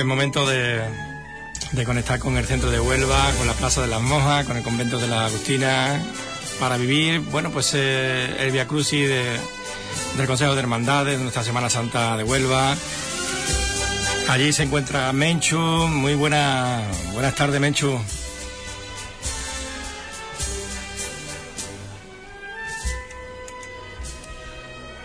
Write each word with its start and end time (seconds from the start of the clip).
que 0.00 0.04
es 0.04 0.06
momento 0.06 0.46
de, 0.46 0.82
conectar 1.84 2.18
con 2.18 2.38
el 2.38 2.46
centro 2.46 2.70
de 2.70 2.80
Huelva, 2.80 3.32
con 3.36 3.46
la 3.46 3.52
Plaza 3.52 3.82
de 3.82 3.86
las 3.86 4.00
Monjas, 4.00 4.46
con 4.46 4.56
el 4.56 4.62
convento 4.62 4.98
de 4.98 5.06
las 5.06 5.30
Agustinas, 5.30 6.02
para 6.58 6.78
vivir, 6.78 7.20
bueno, 7.20 7.50
pues 7.50 7.74
eh, 7.74 8.34
el 8.38 8.50
Via 8.50 8.66
Crucis 8.66 9.06
de, 9.06 9.38
del 10.16 10.26
Consejo 10.26 10.54
de 10.54 10.60
Hermandades, 10.60 11.18
de 11.18 11.22
nuestra 11.22 11.42
Semana 11.42 11.68
Santa 11.68 12.16
de 12.16 12.24
Huelva. 12.24 12.74
Allí 14.30 14.54
se 14.54 14.62
encuentra 14.62 15.12
Menchu. 15.12 15.58
Muy 15.58 16.14
buena, 16.14 16.80
buenas 17.12 17.34
tardes, 17.34 17.60
Menchu. 17.60 18.00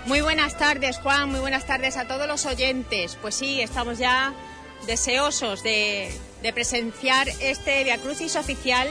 Muy 0.06 0.22
buenas 0.22 0.58
tardes, 0.58 1.00
Juan. 1.00 1.32
Muy 1.32 1.42
buenas 1.42 1.66
tardes 1.66 1.98
a 1.98 2.08
todos 2.08 2.28
los 2.28 2.46
oyentes. 2.46 3.18
Pues 3.22 3.36
sí, 3.36 3.60
estamos 3.60 3.98
ya 3.98 4.34
deseosos 4.86 5.64
de, 5.64 6.12
presenciar 6.54 7.28
este 7.40 7.84
Via 7.84 7.98
Crucis 7.98 8.36
oficial 8.36 8.88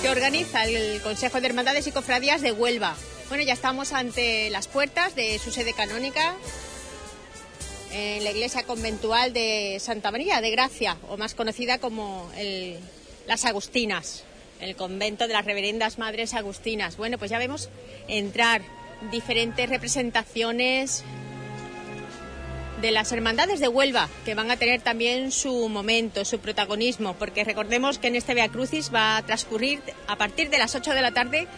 que 0.00 0.08
organiza 0.08 0.64
el 0.64 1.02
Consejo 1.02 1.40
de 1.40 1.48
Hermandades 1.48 1.88
y 1.88 1.92
Cofradías 1.92 2.40
de 2.40 2.52
Huelva. 2.52 2.94
Bueno, 3.28 3.42
ya 3.42 3.52
estamos 3.52 3.92
ante 3.92 4.48
las 4.50 4.68
puertas 4.68 5.16
de 5.16 5.40
su 5.40 5.50
sede 5.50 5.72
canónica 5.72 6.36
en 7.92 8.22
la 8.22 8.30
iglesia 8.30 8.62
conventual 8.62 9.32
de 9.32 9.78
Santa 9.80 10.12
María 10.12 10.40
de 10.40 10.50
Gracia, 10.50 10.96
o 11.08 11.16
más 11.16 11.34
conocida 11.34 11.78
como 11.78 12.30
las 13.26 13.44
Agustinas, 13.44 14.24
el 14.60 14.76
convento 14.76 15.26
de 15.26 15.34
las 15.34 15.44
Reverendas 15.44 15.98
Madres 15.98 16.34
Agustinas. 16.34 16.96
Bueno, 16.96 17.18
pues 17.18 17.30
ya 17.30 17.38
vemos 17.38 17.70
entrar 18.08 18.62
diferentes 19.10 19.68
representaciones 19.68 21.04
de 22.80 22.90
las 22.92 23.10
hermandades 23.10 23.60
de 23.60 23.68
Huelva, 23.68 24.08
que 24.24 24.34
van 24.34 24.50
a 24.50 24.56
tener 24.56 24.80
también 24.80 25.32
su 25.32 25.68
momento, 25.68 26.24
su 26.24 26.38
protagonismo, 26.38 27.14
porque 27.14 27.44
recordemos 27.44 27.98
que 27.98 28.08
en 28.08 28.16
este 28.16 28.34
Via 28.34 28.48
Crucis 28.48 28.92
va 28.94 29.16
a 29.16 29.22
transcurrir 29.22 29.80
a 30.06 30.16
partir 30.16 30.48
de 30.48 30.58
las 30.58 30.74
8 30.74 30.94
de 30.94 31.02
la 31.02 31.10
tarde 31.10 31.48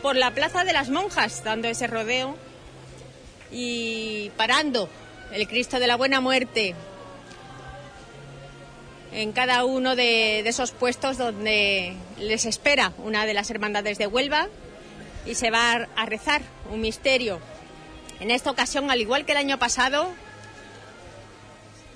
por 0.00 0.16
la 0.16 0.32
Plaza 0.32 0.64
de 0.64 0.72
las 0.72 0.88
Monjas, 0.88 1.44
dando 1.44 1.68
ese 1.68 1.86
rodeo 1.86 2.36
y 3.50 4.30
parando 4.36 4.88
el 5.32 5.46
Cristo 5.46 5.78
de 5.78 5.86
la 5.86 5.96
Buena 5.96 6.20
Muerte 6.20 6.74
en 9.12 9.32
cada 9.32 9.64
uno 9.64 9.94
de, 9.94 10.40
esos 10.40 10.72
puestos 10.72 11.18
donde 11.18 11.94
les 12.18 12.46
espera 12.46 12.92
una 12.98 13.26
de 13.26 13.34
las 13.34 13.50
hermandades 13.50 13.98
de 13.98 14.06
Huelva 14.06 14.48
y 15.26 15.34
se 15.34 15.50
va 15.50 15.88
a 15.94 16.06
rezar 16.06 16.42
un 16.70 16.80
misterio. 16.80 17.38
En 18.20 18.30
esta 18.30 18.50
ocasión, 18.50 18.90
al 18.90 19.00
igual 19.00 19.24
que 19.24 19.32
el 19.32 19.38
año 19.38 19.58
pasado, 19.58 20.08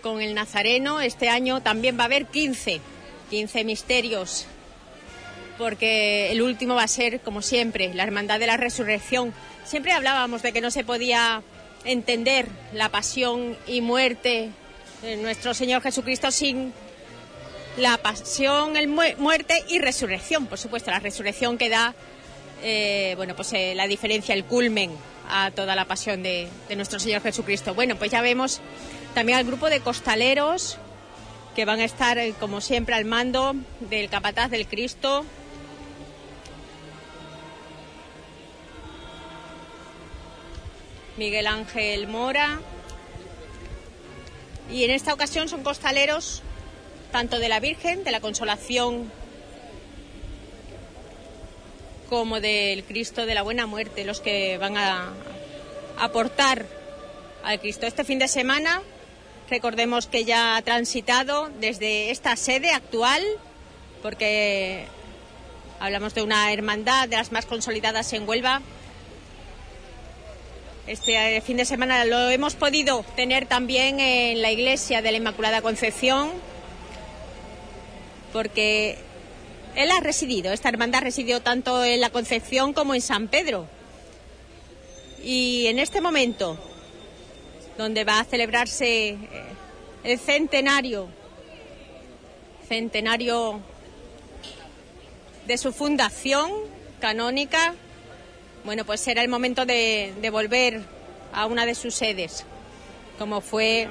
con 0.02 0.20
el 0.20 0.34
Nazareno, 0.34 1.00
este 1.00 1.28
año 1.28 1.62
también 1.62 1.98
va 1.98 2.02
a 2.02 2.06
haber 2.06 2.26
15, 2.26 2.80
15 3.30 3.64
misterios, 3.64 4.46
porque 5.58 6.30
el 6.30 6.42
último 6.42 6.74
va 6.74 6.82
a 6.82 6.88
ser, 6.88 7.20
como 7.20 7.42
siempre, 7.42 7.94
la 7.94 8.02
Hermandad 8.02 8.38
de 8.38 8.46
la 8.46 8.56
Resurrección. 8.56 9.32
Siempre 9.64 9.92
hablábamos 9.92 10.42
de 10.42 10.52
que 10.52 10.60
no 10.60 10.70
se 10.70 10.84
podía 10.84 11.42
entender 11.84 12.48
la 12.72 12.90
pasión 12.90 13.56
y 13.66 13.80
muerte 13.80 14.50
de 15.02 15.16
nuestro 15.16 15.54
Señor 15.54 15.82
Jesucristo 15.82 16.30
sin 16.30 16.72
la 17.76 17.98
pasión, 17.98 18.76
el 18.76 18.88
mu 18.88 19.02
muerte 19.18 19.64
y 19.68 19.78
resurrección, 19.78 20.46
por 20.46 20.58
supuesto, 20.58 20.90
la 20.90 20.98
resurrección 20.98 21.58
que 21.58 21.68
da, 21.68 21.94
eh, 22.62 23.14
bueno, 23.16 23.36
pues 23.36 23.52
eh, 23.52 23.74
la 23.74 23.86
diferencia, 23.86 24.34
el 24.34 24.44
culmen 24.44 24.92
a 25.28 25.50
toda 25.50 25.74
la 25.74 25.84
pasión 25.84 26.22
de, 26.22 26.48
de 26.68 26.76
nuestro 26.76 26.98
Señor 26.98 27.22
Jesucristo. 27.22 27.74
Bueno, 27.74 27.96
pues 27.96 28.10
ya 28.10 28.22
vemos 28.22 28.60
también 29.14 29.38
al 29.38 29.44
grupo 29.44 29.68
de 29.68 29.80
costaleros 29.80 30.78
que 31.54 31.64
van 31.64 31.80
a 31.80 31.84
estar, 31.84 32.18
eh, 32.18 32.34
como 32.38 32.60
siempre, 32.60 32.94
al 32.94 33.04
mando 33.04 33.54
del 33.80 34.08
capataz 34.08 34.50
del 34.50 34.66
Cristo. 34.66 35.24
Miguel 41.16 41.46
Ángel 41.46 42.06
Mora. 42.08 42.60
Y 44.70 44.84
en 44.84 44.90
esta 44.90 45.14
ocasión 45.14 45.48
son 45.48 45.62
costaleros 45.62 46.42
tanto 47.16 47.38
de 47.38 47.48
la 47.48 47.60
Virgen, 47.60 48.04
de 48.04 48.10
la 48.10 48.20
Consolación, 48.20 49.10
como 52.10 52.40
del 52.42 52.84
Cristo 52.84 53.24
de 53.24 53.34
la 53.34 53.40
Buena 53.40 53.64
Muerte, 53.64 54.04
los 54.04 54.20
que 54.20 54.58
van 54.58 54.76
a 54.76 55.14
aportar 55.98 56.66
al 57.42 57.58
Cristo. 57.58 57.86
Este 57.86 58.04
fin 58.04 58.18
de 58.18 58.28
semana 58.28 58.82
Recordemos 59.48 60.08
que 60.08 60.26
ya 60.26 60.56
ha 60.56 60.62
transitado 60.62 61.48
desde 61.58 62.10
esta 62.10 62.36
sede 62.36 62.72
actual, 62.72 63.22
porque 64.02 64.84
hablamos 65.80 66.14
de 66.14 66.22
una 66.22 66.52
hermandad 66.52 67.08
de 67.08 67.16
las 67.16 67.32
más 67.32 67.46
consolidadas 67.46 68.12
en 68.12 68.28
Huelva. 68.28 68.60
Este 70.86 71.40
fin 71.40 71.56
de 71.56 71.64
semana 71.64 72.04
lo 72.04 72.28
hemos 72.28 72.56
podido 72.56 73.06
tener 73.16 73.46
también 73.46 74.00
en 74.00 74.42
la 74.42 74.50
iglesia 74.50 75.00
de 75.00 75.12
la 75.12 75.16
Inmaculada 75.16 75.62
Concepción, 75.62 76.30
porque 78.36 78.98
él 79.76 79.90
ha 79.90 80.00
residido, 80.00 80.52
esta 80.52 80.68
hermandad 80.68 81.00
residió 81.00 81.40
tanto 81.40 81.82
en 81.82 82.02
la 82.02 82.10
Concepción 82.10 82.74
como 82.74 82.94
en 82.94 83.00
San 83.00 83.28
Pedro. 83.28 83.66
Y 85.24 85.68
en 85.68 85.78
este 85.78 86.02
momento 86.02 86.58
donde 87.78 88.04
va 88.04 88.20
a 88.20 88.24
celebrarse 88.24 89.08
eh, 89.08 89.18
el 90.04 90.18
centenario, 90.18 91.08
centenario 92.68 93.60
de 95.46 95.56
su 95.56 95.72
fundación 95.72 96.50
canónica. 97.00 97.74
Bueno, 98.66 98.84
pues 98.84 99.00
será 99.00 99.22
el 99.22 99.28
momento 99.28 99.64
de, 99.64 100.12
de 100.20 100.28
volver 100.28 100.82
a 101.32 101.46
una 101.46 101.64
de 101.64 101.74
sus 101.74 101.94
sedes, 101.94 102.44
como 103.18 103.40
fue 103.40 103.88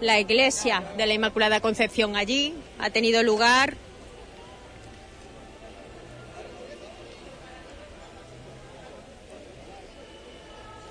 la 0.00 0.18
iglesia 0.18 0.82
de 0.96 1.06
la 1.06 1.14
Inmaculada 1.14 1.60
Concepción. 1.60 2.16
Allí 2.16 2.54
ha 2.78 2.90
tenido 2.90 3.22
lugar 3.22 3.76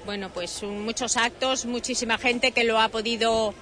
bueno, 0.05 0.31
pues 0.33 0.63
muchos 0.63 1.17
actos, 1.17 1.65
muchísima 1.65 2.17
gente 2.17 2.51
que 2.51 2.63
lo 2.63 2.79
ha 2.79 2.89
podido 2.89 3.53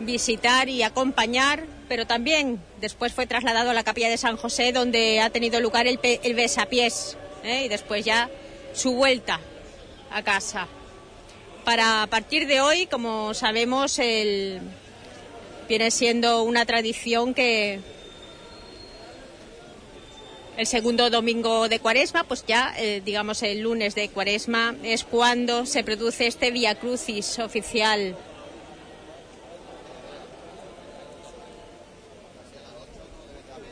visitar 0.00 0.68
y 0.68 0.82
acompañar, 0.82 1.66
pero 1.88 2.04
también 2.04 2.60
después 2.80 3.12
fue 3.12 3.26
trasladado 3.26 3.70
a 3.70 3.74
la 3.74 3.84
capilla 3.84 4.08
de 4.08 4.16
San 4.16 4.36
José, 4.36 4.72
donde 4.72 5.20
ha 5.20 5.30
tenido 5.30 5.60
lugar 5.60 5.86
el, 5.86 6.00
el 6.02 6.34
besapiés, 6.34 7.16
¿eh? 7.44 7.66
y 7.66 7.68
después 7.68 8.04
ya 8.04 8.28
su 8.74 8.94
vuelta 8.94 9.38
a 10.10 10.22
casa. 10.22 10.66
Para 11.64 12.02
a 12.02 12.06
partir 12.08 12.48
de 12.48 12.60
hoy, 12.60 12.86
como 12.86 13.34
sabemos, 13.34 14.00
el... 14.00 14.60
viene 15.68 15.92
siendo 15.92 16.42
una 16.42 16.66
tradición 16.66 17.34
que 17.34 17.78
el 20.56 20.66
segundo 20.66 21.08
domingo 21.08 21.68
de 21.68 21.78
Cuaresma, 21.78 22.24
pues 22.24 22.44
ya, 22.46 22.74
eh, 22.78 23.00
digamos, 23.04 23.42
el 23.42 23.60
lunes 23.60 23.94
de 23.94 24.08
Cuaresma 24.08 24.74
es 24.82 25.04
cuando 25.04 25.64
se 25.64 25.84
produce 25.84 26.26
este 26.26 26.50
Via 26.50 26.74
Crucis 26.74 27.38
oficial. 27.38 28.16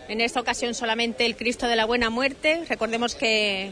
En 0.09 0.21
esta 0.21 0.41
ocasión 0.41 0.75
solamente 0.75 1.27
el 1.27 1.37
Cristo 1.37 1.67
de 1.67 1.77
la 1.77 1.87
Buena 1.87 2.09
Muerte. 2.09 2.65
Recordemos 2.69 3.15
que 3.15 3.71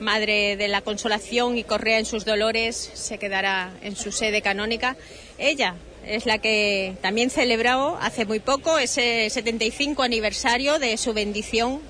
Madre 0.00 0.56
de 0.56 0.68
la 0.68 0.80
Consolación 0.80 1.56
y 1.56 1.64
Correa 1.64 1.98
en 1.98 2.04
sus 2.04 2.24
dolores 2.24 2.90
se 2.94 3.18
quedará 3.18 3.72
en 3.82 3.96
su 3.96 4.10
sede 4.10 4.42
canónica. 4.42 4.96
Ella 5.38 5.76
es 6.06 6.26
la 6.26 6.38
que 6.38 6.96
también 7.00 7.30
celebró 7.30 7.96
hace 8.00 8.24
muy 8.24 8.40
poco 8.40 8.78
ese 8.78 9.30
75 9.30 10.02
aniversario 10.02 10.78
de 10.78 10.96
su 10.96 11.14
bendición. 11.14 11.80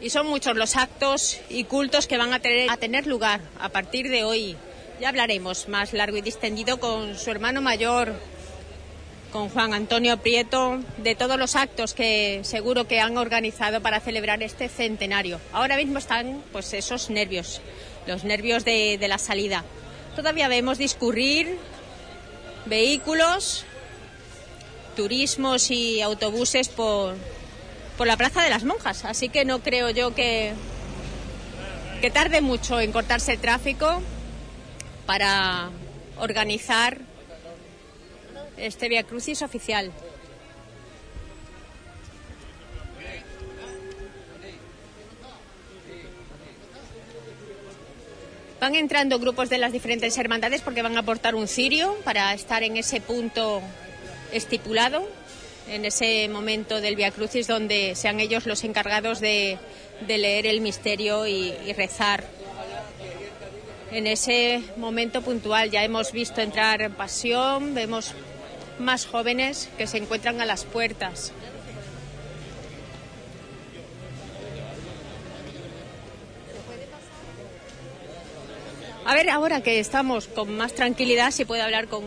Y 0.00 0.10
son 0.10 0.28
muchos 0.28 0.56
los 0.56 0.76
actos 0.76 1.40
y 1.50 1.64
cultos 1.64 2.06
que 2.06 2.16
van 2.16 2.32
a 2.32 2.40
tener, 2.40 3.06
lugar 3.06 3.40
a 3.58 3.68
partir 3.68 4.08
de 4.08 4.24
hoy. 4.24 4.56
Ya 4.98 5.10
hablaremos 5.10 5.68
más 5.68 5.92
largo 5.92 6.16
y 6.16 6.22
distendido 6.22 6.78
con 6.78 7.18
su 7.18 7.30
hermano 7.30 7.60
mayor, 7.60 8.14
con 9.30 9.48
Juan 9.48 9.72
Antonio 9.74 10.16
Prieto, 10.18 10.78
de 10.98 11.14
todos 11.14 11.38
los 11.38 11.56
actos 11.56 11.94
que 11.94 12.40
seguro 12.42 12.86
que 12.86 13.00
han 13.00 13.16
organizado 13.16 13.80
para 13.80 14.00
celebrar 14.00 14.42
este 14.42 14.68
centenario. 14.68 15.40
Ahora 15.52 15.76
mismo 15.76 15.98
están 15.98 16.42
pues 16.52 16.72
esos 16.74 17.10
nervios, 17.10 17.60
los 18.06 18.24
nervios 18.24 18.64
de, 18.64 18.98
la 19.08 19.18
salida. 19.18 19.64
Todavía 20.16 20.48
vemos 20.48 20.78
discurrir 20.78 21.58
vehículos, 22.66 23.64
turismos 24.96 25.70
y 25.70 26.00
autobuses 26.00 26.68
por, 26.68 27.14
por 27.96 28.06
la 28.06 28.16
Plaza 28.16 28.42
de 28.42 28.50
las 28.50 28.64
Monjas. 28.64 29.04
Así 29.04 29.28
que 29.28 29.44
no 29.44 29.60
creo 29.60 29.90
yo 29.90 30.14
que, 30.14 30.52
que 32.00 32.10
tarde 32.10 32.40
mucho 32.40 32.80
en 32.80 32.92
cortarse 32.92 33.32
el 33.32 33.38
tráfico 33.38 34.02
para 35.06 35.70
organizar 36.18 37.09
este 38.60 38.88
Via 38.88 39.02
Crucis 39.02 39.42
oficial. 39.42 39.92
Van 48.60 48.74
entrando 48.74 49.18
grupos 49.18 49.48
de 49.48 49.56
las 49.56 49.72
diferentes 49.72 50.18
hermandades 50.18 50.60
porque 50.60 50.82
van 50.82 50.94
a 50.96 51.00
aportar 51.00 51.34
un 51.34 51.48
cirio 51.48 51.96
para 52.04 52.34
estar 52.34 52.62
en 52.62 52.76
ese 52.76 53.00
punto 53.00 53.62
estipulado, 54.32 55.08
en 55.66 55.86
ese 55.86 56.28
momento 56.28 56.82
del 56.82 56.94
Via 56.94 57.10
Crucis 57.10 57.46
donde 57.46 57.94
sean 57.94 58.20
ellos 58.20 58.44
los 58.44 58.62
encargados 58.64 59.20
de, 59.20 59.58
leer 60.06 60.46
el 60.46 60.60
misterio 60.60 61.26
y, 61.26 61.54
rezar. 61.72 62.24
En 63.92 64.06
ese 64.06 64.62
momento 64.76 65.22
puntual 65.22 65.70
ya 65.70 65.82
hemos 65.82 66.12
visto 66.12 66.42
entrar 66.42 66.90
pasión, 66.90 67.74
vemos 67.74 68.14
más 68.80 69.06
jóvenes 69.06 69.68
que 69.78 69.86
se 69.86 69.98
encuentran 69.98 70.40
a 70.40 70.46
las 70.46 70.64
puertas. 70.64 71.32
A 79.04 79.14
ver, 79.14 79.30
ahora 79.30 79.62
que 79.62 79.80
estamos 79.80 80.28
con 80.28 80.56
más 80.56 80.74
tranquilidad, 80.74 81.30
si 81.30 81.44
puede 81.44 81.62
hablar 81.62 81.88
con, 81.88 82.04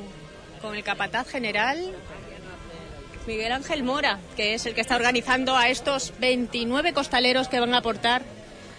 con 0.62 0.76
el 0.76 0.84
capataz 0.84 1.28
general, 1.28 1.94
Miguel 3.28 3.52
Ángel 3.52 3.84
Mora, 3.84 4.20
que 4.36 4.54
es 4.54 4.66
el 4.66 4.74
que 4.74 4.82
está 4.82 4.96
organizando 4.96 5.56
a 5.56 5.70
estos 5.70 6.14
29 6.20 6.94
costaleros 6.94 7.48
que 7.48 7.60
van 7.60 7.74
a 7.74 7.80
aportar 7.80 8.24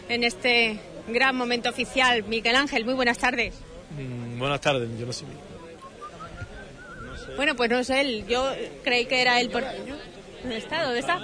en 0.09 0.25
este 0.25 0.79
gran 1.09 1.37
momento 1.37 1.71
oficial. 1.71 2.25
Miguel 2.25 2.57
Ángel, 2.57 2.85
muy 2.85 2.95
buenas 2.95 3.19
tardes. 3.19 3.55
Mm, 3.91 4.39
buenas 4.39 4.61
tardes, 4.61 4.89
yo 4.99 5.07
no 5.07 5.13
sé. 5.13 5.25
Bueno, 7.37 7.57
pues 7.57 7.71
no 7.71 7.79
es 7.79 7.91
él, 7.91 8.25
yo 8.29 8.53
creí 8.83 9.07
que 9.07 9.21
era 9.21 9.41
él 9.41 9.51
por... 9.51 9.65
¿Dónde 10.43 10.59
está? 10.59 10.85
¿Dónde 10.85 11.01
está? 11.01 11.21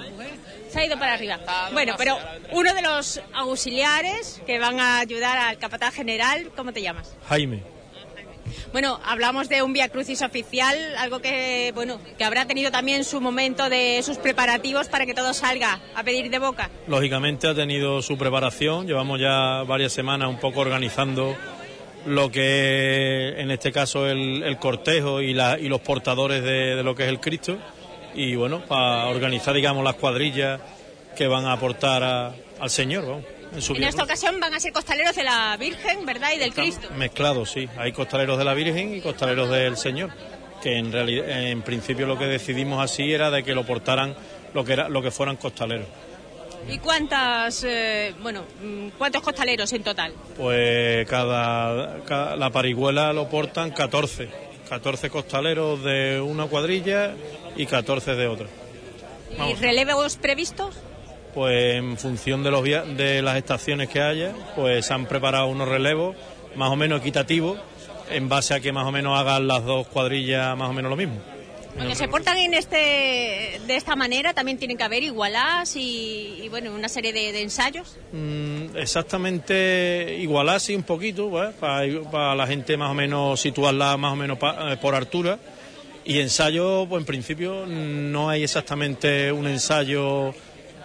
Se 0.71 0.81
ha 0.81 0.87
ido 0.87 0.99
para 0.99 1.15
arriba. 1.15 1.39
Bueno, 1.73 1.95
pero 1.99 2.17
uno 2.53 2.73
de 2.75 2.83
los 2.83 3.21
auxiliares 3.35 4.41
que 4.47 4.59
van 4.59 4.81
a 4.81 5.01
ayudar 5.01 5.37
al 5.37 5.59
capataz 5.59 5.95
general, 5.95 6.51
¿cómo 6.57 6.73
te 6.73 6.81
llamas? 6.81 7.15
Jaime. 7.29 7.63
Bueno, 8.73 9.01
hablamos 9.05 9.49
de 9.49 9.63
un 9.63 9.73
Via 9.73 9.89
Crucis 9.89 10.23
oficial, 10.23 10.77
algo 10.97 11.21
que, 11.21 11.73
bueno, 11.75 12.01
que 12.17 12.25
habrá 12.25 12.47
tenido 12.47 12.71
también 12.71 13.05
su 13.05 13.21
momento 13.21 13.69
de 13.69 14.01
sus 14.03 14.19
preparativos 14.19 14.89
para 14.89 15.07
que 15.07 15.15
todo 15.15 15.35
salga 15.35 15.81
a 15.95 16.03
pedir 16.03 16.31
de 16.31 16.39
boca. 16.39 16.71
Lógicamente 16.87 17.49
ha 17.49 17.55
tenido 17.55 18.01
su 18.03 18.17
preparación, 18.17 18.87
llevamos 18.87 19.21
ya 19.21 19.65
varias 19.65 19.93
semanas 19.93 20.29
un 20.29 20.39
poco 20.39 20.61
organizando 20.61 21.37
lo 22.07 22.31
que 22.31 23.35
en 23.39 23.51
este 23.51 23.73
caso 23.73 24.07
el, 24.07 24.43
el 24.43 24.57
cortejo 24.59 25.21
y, 25.21 25.35
la, 25.35 25.59
y, 25.59 25.69
los 25.69 25.81
portadores 25.81 26.43
de, 26.43 26.77
de, 26.77 26.83
lo 26.83 26.95
que 26.95 27.05
es 27.05 27.09
el 27.09 27.21
Cristo 27.21 27.59
y 28.15 28.35
bueno, 28.35 28.65
para 28.67 29.07
organizar 29.07 29.55
digamos 29.55 29.85
las 29.85 29.95
cuadrillas 29.95 30.61
que 31.17 31.27
van 31.27 31.45
a 31.47 31.53
aportar 31.53 32.03
a, 32.03 32.35
al 32.61 32.71
Señor. 32.71 33.07
Vamos, 33.07 33.25
en, 33.53 33.63
su 33.63 33.75
en 33.75 33.85
esta 33.85 34.05
ocasión 34.05 34.39
van 34.41 34.55
a 34.55 34.61
ser 34.61 34.73
costaleros 34.73 35.15
de 35.17 35.25
la 35.25 35.57
Virgen, 35.59 36.07
¿verdad? 36.07 36.31
Y 36.35 36.39
del 36.39 36.51
Están 36.51 36.65
Cristo. 36.65 36.89
Mezclados, 36.97 37.51
sí. 37.51 37.69
Hay 37.77 37.93
costaleros 37.93 38.39
de 38.39 38.45
la 38.45 38.55
Virgen 38.55 38.95
y 38.95 39.01
costaleros 39.01 39.51
del 39.51 39.77
Señor. 39.77 40.11
Que 40.63 40.77
en 40.77 40.93
realidad, 40.93 41.29
en 41.29 41.63
principio 41.63 42.07
lo 42.07 42.19
que 42.19 42.27
decidimos 42.27 42.85
así 42.85 43.13
era 43.13 43.31
de 43.31 43.43
que 43.43 43.55
lo 43.55 43.65
portaran 43.65 44.15
lo 44.53 44.65
que 44.65 44.75
era, 44.75 44.89
lo 44.89 45.03
que 45.03 45.11
fueran 45.11 45.37
costaleros. 45.37 45.87
¿Y 46.69 46.79
cuántas, 46.79 47.65
eh, 47.65 48.15
bueno, 48.23 48.45
cuántos 48.99 49.23
costaleros 49.23 49.73
en 49.73 49.83
total? 49.83 50.13
Pues 50.37 51.07
cada, 51.09 52.05
cada, 52.05 52.37
la 52.37 52.51
parihuela 52.51 53.13
lo 53.13 53.29
portan 53.29 53.71
14, 53.71 54.29
14 54.69 55.11
costaleros 55.11 55.83
de 55.83 56.21
una 56.21 56.47
cuadrilla 56.47 57.15
y 57.57 57.67
14 57.67 58.15
de 58.15 58.27
otra. 58.27 58.47
¿Y 59.49 59.55
relevos 59.55 60.17
previstos? 60.17 60.77
Pues 61.35 61.77
en 61.77 61.97
función 61.97 62.43
de, 62.43 62.51
los 62.51 62.65
de 62.65 63.23
las 63.23 63.37
estaciones 63.37 63.89
que 63.89 64.01
haya, 64.01 64.33
pues 64.57 64.87
se 64.87 64.95
han 64.95 65.07
preparado 65.07 65.47
unos 65.47 65.69
relevos 65.69 66.17
más 66.57 66.71
o 66.71 66.77
menos 66.77 67.01
equitativos 67.01 67.59
en 68.11 68.29
base 68.29 68.55
a 68.55 68.61
que 68.61 68.73
más 68.73 68.87
o 68.87 68.91
menos 68.91 69.19
hagan 69.19 69.47
las 69.47 69.65
dos 69.65 69.87
cuadrillas 69.87 70.57
más 70.57 70.71
o 70.71 70.73
menos 70.73 70.91
lo 70.91 70.97
mismo. 70.97 71.21
Cuando 71.75 71.95
se 71.95 72.09
portan 72.09 72.37
en 72.37 72.55
este, 72.55 73.61
de 73.67 73.77
esta 73.77 73.97
manera, 73.97 74.35
también 74.35 74.59
tienen 74.59 74.77
que 74.77 74.83
haber 74.83 75.03
igualas 75.03 75.77
y, 75.77 76.41
y 76.43 76.49
bueno, 76.49 76.75
una 76.75 76.89
serie 76.89 77.13
de, 77.13 77.33
de 77.33 77.43
ensayos. 77.43 77.97
Mm, 78.13 78.77
exactamente 78.77 80.17
igualas, 80.19 80.63
sí, 80.63 80.75
un 80.75 80.83
poquito, 80.83 81.31
¿vale? 81.31 81.53
para, 81.59 81.87
para, 82.11 82.35
la 82.35 82.47
gente 82.47 82.77
más 82.77 82.91
o 82.91 82.95
menos 82.95 83.41
situarla 83.41 83.97
más 83.97 84.13
o 84.13 84.17
menos 84.17 84.39
pa, 84.39 84.73
eh, 84.73 84.77
por 84.77 84.95
altura. 84.95 85.39
Y 86.05 86.19
ensayo, 86.19 86.87
pues 86.89 87.01
en 87.01 87.07
principio 87.07 87.67
no 87.67 88.29
hay 88.31 88.43
exactamente 88.43 89.31
un 89.31 89.47
ensayo 89.47 90.35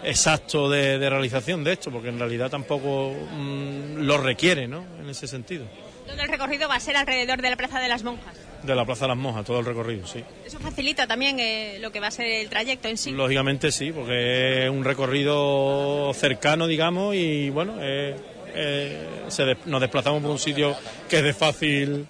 exacto 0.04 0.68
de, 0.68 0.98
de 0.98 1.10
realización 1.10 1.64
de 1.64 1.72
esto, 1.72 1.90
porque 1.90 2.08
en 2.08 2.18
realidad 2.18 2.50
tampoco 2.50 3.12
mm, 3.12 3.98
lo 3.98 4.18
requiere, 4.18 4.68
¿no? 4.68 4.84
En 5.00 5.08
ese 5.08 5.26
sentido. 5.26 5.66
Todo 6.06 6.20
el 6.20 6.28
recorrido 6.28 6.68
va 6.68 6.76
a 6.76 6.80
ser 6.80 6.96
alrededor 6.96 7.42
de 7.42 7.50
la 7.50 7.56
Plaza 7.56 7.80
de 7.80 7.88
las 7.88 8.04
Monjas. 8.04 8.45
De 8.66 8.74
la 8.74 8.84
Plaza 8.84 9.04
de 9.04 9.08
las 9.08 9.16
Monjas, 9.16 9.44
todo 9.44 9.60
el 9.60 9.64
recorrido, 9.64 10.06
sí. 10.06 10.22
¿Eso 10.44 10.58
facilita 10.58 11.06
también 11.06 11.38
eh, 11.38 11.78
lo 11.80 11.92
que 11.92 12.00
va 12.00 12.08
a 12.08 12.10
ser 12.10 12.26
el 12.26 12.48
trayecto 12.48 12.88
en 12.88 12.96
sí? 12.96 13.12
Lógicamente 13.12 13.70
sí, 13.70 13.92
porque 13.92 14.64
es 14.64 14.70
un 14.70 14.84
recorrido 14.84 16.12
cercano, 16.14 16.66
digamos, 16.66 17.14
y 17.14 17.50
bueno, 17.50 17.76
eh, 17.80 18.16
eh, 18.54 19.08
se 19.28 19.44
de, 19.44 19.56
nos 19.66 19.80
desplazamos 19.80 20.22
por 20.22 20.30
un 20.30 20.38
sitio 20.38 20.74
que 21.08 21.18
es 21.18 21.22
de 21.22 21.32
fácil, 21.32 22.06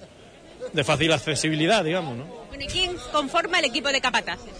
de 0.73 0.85
fácil 0.85 1.13
accesibilidad, 1.13 1.85
digamos, 1.85 2.17
¿no? 2.17 2.25
Bueno, 2.49 2.65
¿y 2.65 2.67
quién 2.69 2.97
conforma 3.13 3.59
el 3.59 3.67
equipo 3.67 3.91
de 3.91 4.01
capataces? 4.01 4.53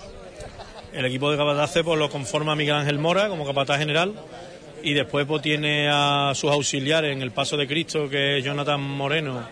El 0.93 1.05
equipo 1.07 1.31
de 1.31 1.37
capataces 1.37 1.83
pues, 1.83 1.99
lo 1.99 2.11
conforma 2.11 2.55
Miguel 2.55 2.75
Ángel 2.75 2.99
Mora 2.99 3.29
como 3.29 3.47
capataz 3.47 3.79
general 3.79 4.15
y 4.83 4.95
después 4.95 5.27
pues, 5.27 5.43
tiene 5.43 5.89
a 5.91 6.33
sus 6.35 6.51
auxiliares 6.51 7.13
en 7.13 7.23
el 7.23 7.31
Paso 7.31 7.57
de 7.57 7.67
Cristo, 7.67 8.09
que 8.09 8.39
es 8.39 8.45
Jonathan 8.45 8.81
Moreno 8.81 9.47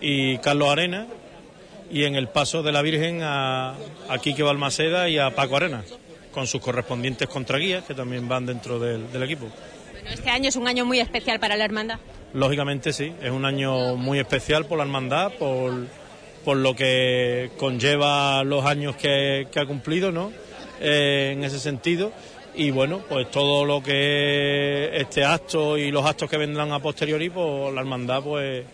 y 0.00 0.38
Carlos 0.38 0.68
Arena, 0.70 1.06
y 1.90 2.04
en 2.04 2.14
el 2.14 2.28
Paso 2.28 2.62
de 2.62 2.72
la 2.72 2.82
Virgen 2.82 3.22
a, 3.22 3.74
a 4.08 4.18
Quique 4.18 4.42
Balmaceda 4.42 5.08
y 5.08 5.18
a 5.18 5.34
Paco 5.34 5.56
Arena, 5.56 5.84
con 6.32 6.46
sus 6.46 6.60
correspondientes 6.60 7.28
contraguías 7.28 7.84
que 7.84 7.94
también 7.94 8.28
van 8.28 8.46
dentro 8.46 8.78
del, 8.78 9.10
del 9.10 9.22
equipo. 9.22 9.46
Bueno, 9.92 10.10
este 10.10 10.30
año 10.30 10.48
es 10.48 10.56
un 10.56 10.68
año 10.68 10.84
muy 10.84 11.00
especial 11.00 11.40
para 11.40 11.56
la 11.56 11.64
hermandad. 11.64 11.98
Lógicamente 12.34 12.92
sí, 12.92 13.12
es 13.22 13.30
un 13.30 13.44
año 13.44 13.96
muy 13.96 14.18
especial 14.18 14.66
por 14.66 14.78
la 14.78 14.84
hermandad, 14.84 15.32
por, 15.38 15.86
por 16.44 16.56
lo 16.58 16.76
que 16.76 17.50
conlleva 17.58 18.44
los 18.44 18.64
años 18.64 18.96
que, 18.96 19.48
que 19.50 19.60
ha 19.60 19.66
cumplido, 19.66 20.12
¿no? 20.12 20.30
Eh, 20.80 21.30
en 21.32 21.42
ese 21.42 21.58
sentido 21.58 22.12
y 22.54 22.70
bueno, 22.70 23.00
pues 23.08 23.30
todo 23.30 23.64
lo 23.64 23.82
que 23.82 24.90
este 24.92 25.24
acto 25.24 25.78
y 25.78 25.90
los 25.90 26.04
actos 26.04 26.28
que 26.28 26.36
vendrán 26.36 26.72
a 26.72 26.80
posteriori, 26.80 27.30
pues 27.30 27.72
la 27.72 27.80
hermandad 27.80 28.22
pues 28.22 28.64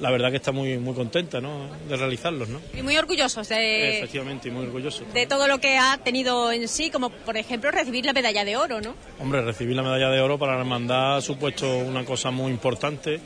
la 0.00 0.10
verdad 0.10 0.30
que 0.30 0.36
está 0.36 0.52
muy 0.52 0.78
muy 0.78 0.94
contenta 0.94 1.40
¿no? 1.40 1.68
de 1.88 1.96
realizarlos 1.96 2.48
¿no? 2.48 2.60
y 2.76 2.82
muy 2.82 2.96
orgullosos 2.96 3.48
de 3.48 3.98
efectivamente 3.98 4.48
y 4.48 4.50
muy 4.50 4.66
orgullosos 4.66 5.12
de 5.12 5.26
todo 5.26 5.46
lo 5.46 5.58
que 5.58 5.76
ha 5.78 5.98
tenido 6.02 6.50
en 6.50 6.66
sí 6.68 6.90
como 6.90 7.10
por 7.10 7.36
ejemplo 7.36 7.70
recibir 7.70 8.04
la 8.04 8.12
medalla 8.12 8.44
de 8.44 8.56
oro 8.56 8.80
¿no? 8.80 8.94
hombre 9.20 9.42
recibir 9.42 9.76
la 9.76 9.82
medalla 9.82 10.10
de 10.10 10.20
oro 10.20 10.38
para 10.38 10.54
la 10.54 10.60
hermandad 10.60 11.16
ha 11.18 11.20
supuesto 11.20 11.78
una 11.78 12.04
cosa 12.04 12.30
muy 12.30 12.50
importante 12.50 13.20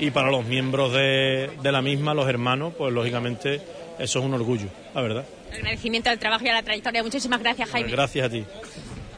y 0.00 0.10
para 0.10 0.30
los 0.30 0.44
miembros 0.44 0.92
de, 0.92 1.50
de 1.62 1.72
la 1.72 1.82
misma 1.82 2.14
los 2.14 2.28
hermanos 2.28 2.72
pues 2.76 2.92
lógicamente 2.92 3.60
eso 3.98 4.18
es 4.18 4.24
un 4.24 4.34
orgullo 4.34 4.68
la 4.94 5.02
verdad 5.02 5.24
agradecimiento 5.52 6.10
al 6.10 6.18
trabajo 6.18 6.44
y 6.44 6.48
a 6.48 6.54
la 6.54 6.62
trayectoria 6.62 7.02
muchísimas 7.02 7.40
gracias 7.40 7.70
Jaime 7.70 7.90
gracias 7.90 8.26
a 8.26 8.30
ti 8.30 8.44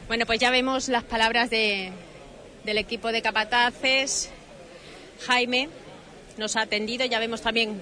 bueno, 0.09 0.25
pues 0.25 0.39
ya 0.39 0.49
vemos 0.49 0.89
las 0.89 1.03
palabras 1.03 1.51
de, 1.51 1.91
del 2.65 2.79
equipo 2.79 3.11
de 3.11 3.21
capataces. 3.21 4.31
Jaime 5.27 5.69
nos 6.39 6.55
ha 6.55 6.61
atendido, 6.61 7.05
ya 7.05 7.19
vemos 7.19 7.41
también 7.41 7.81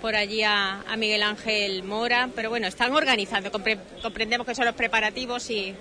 por 0.00 0.14
allí 0.14 0.42
a, 0.42 0.84
Miguel 0.96 1.22
Ángel 1.22 1.82
Mora, 1.82 2.28
pero 2.34 2.50
bueno, 2.50 2.66
están 2.66 2.92
organizando, 2.92 3.50
Compre, 3.50 3.78
comprendemos 4.02 4.46
que 4.46 4.54
son 4.54 4.66
los 4.66 4.74
preparativos 4.74 5.50
y, 5.50 5.74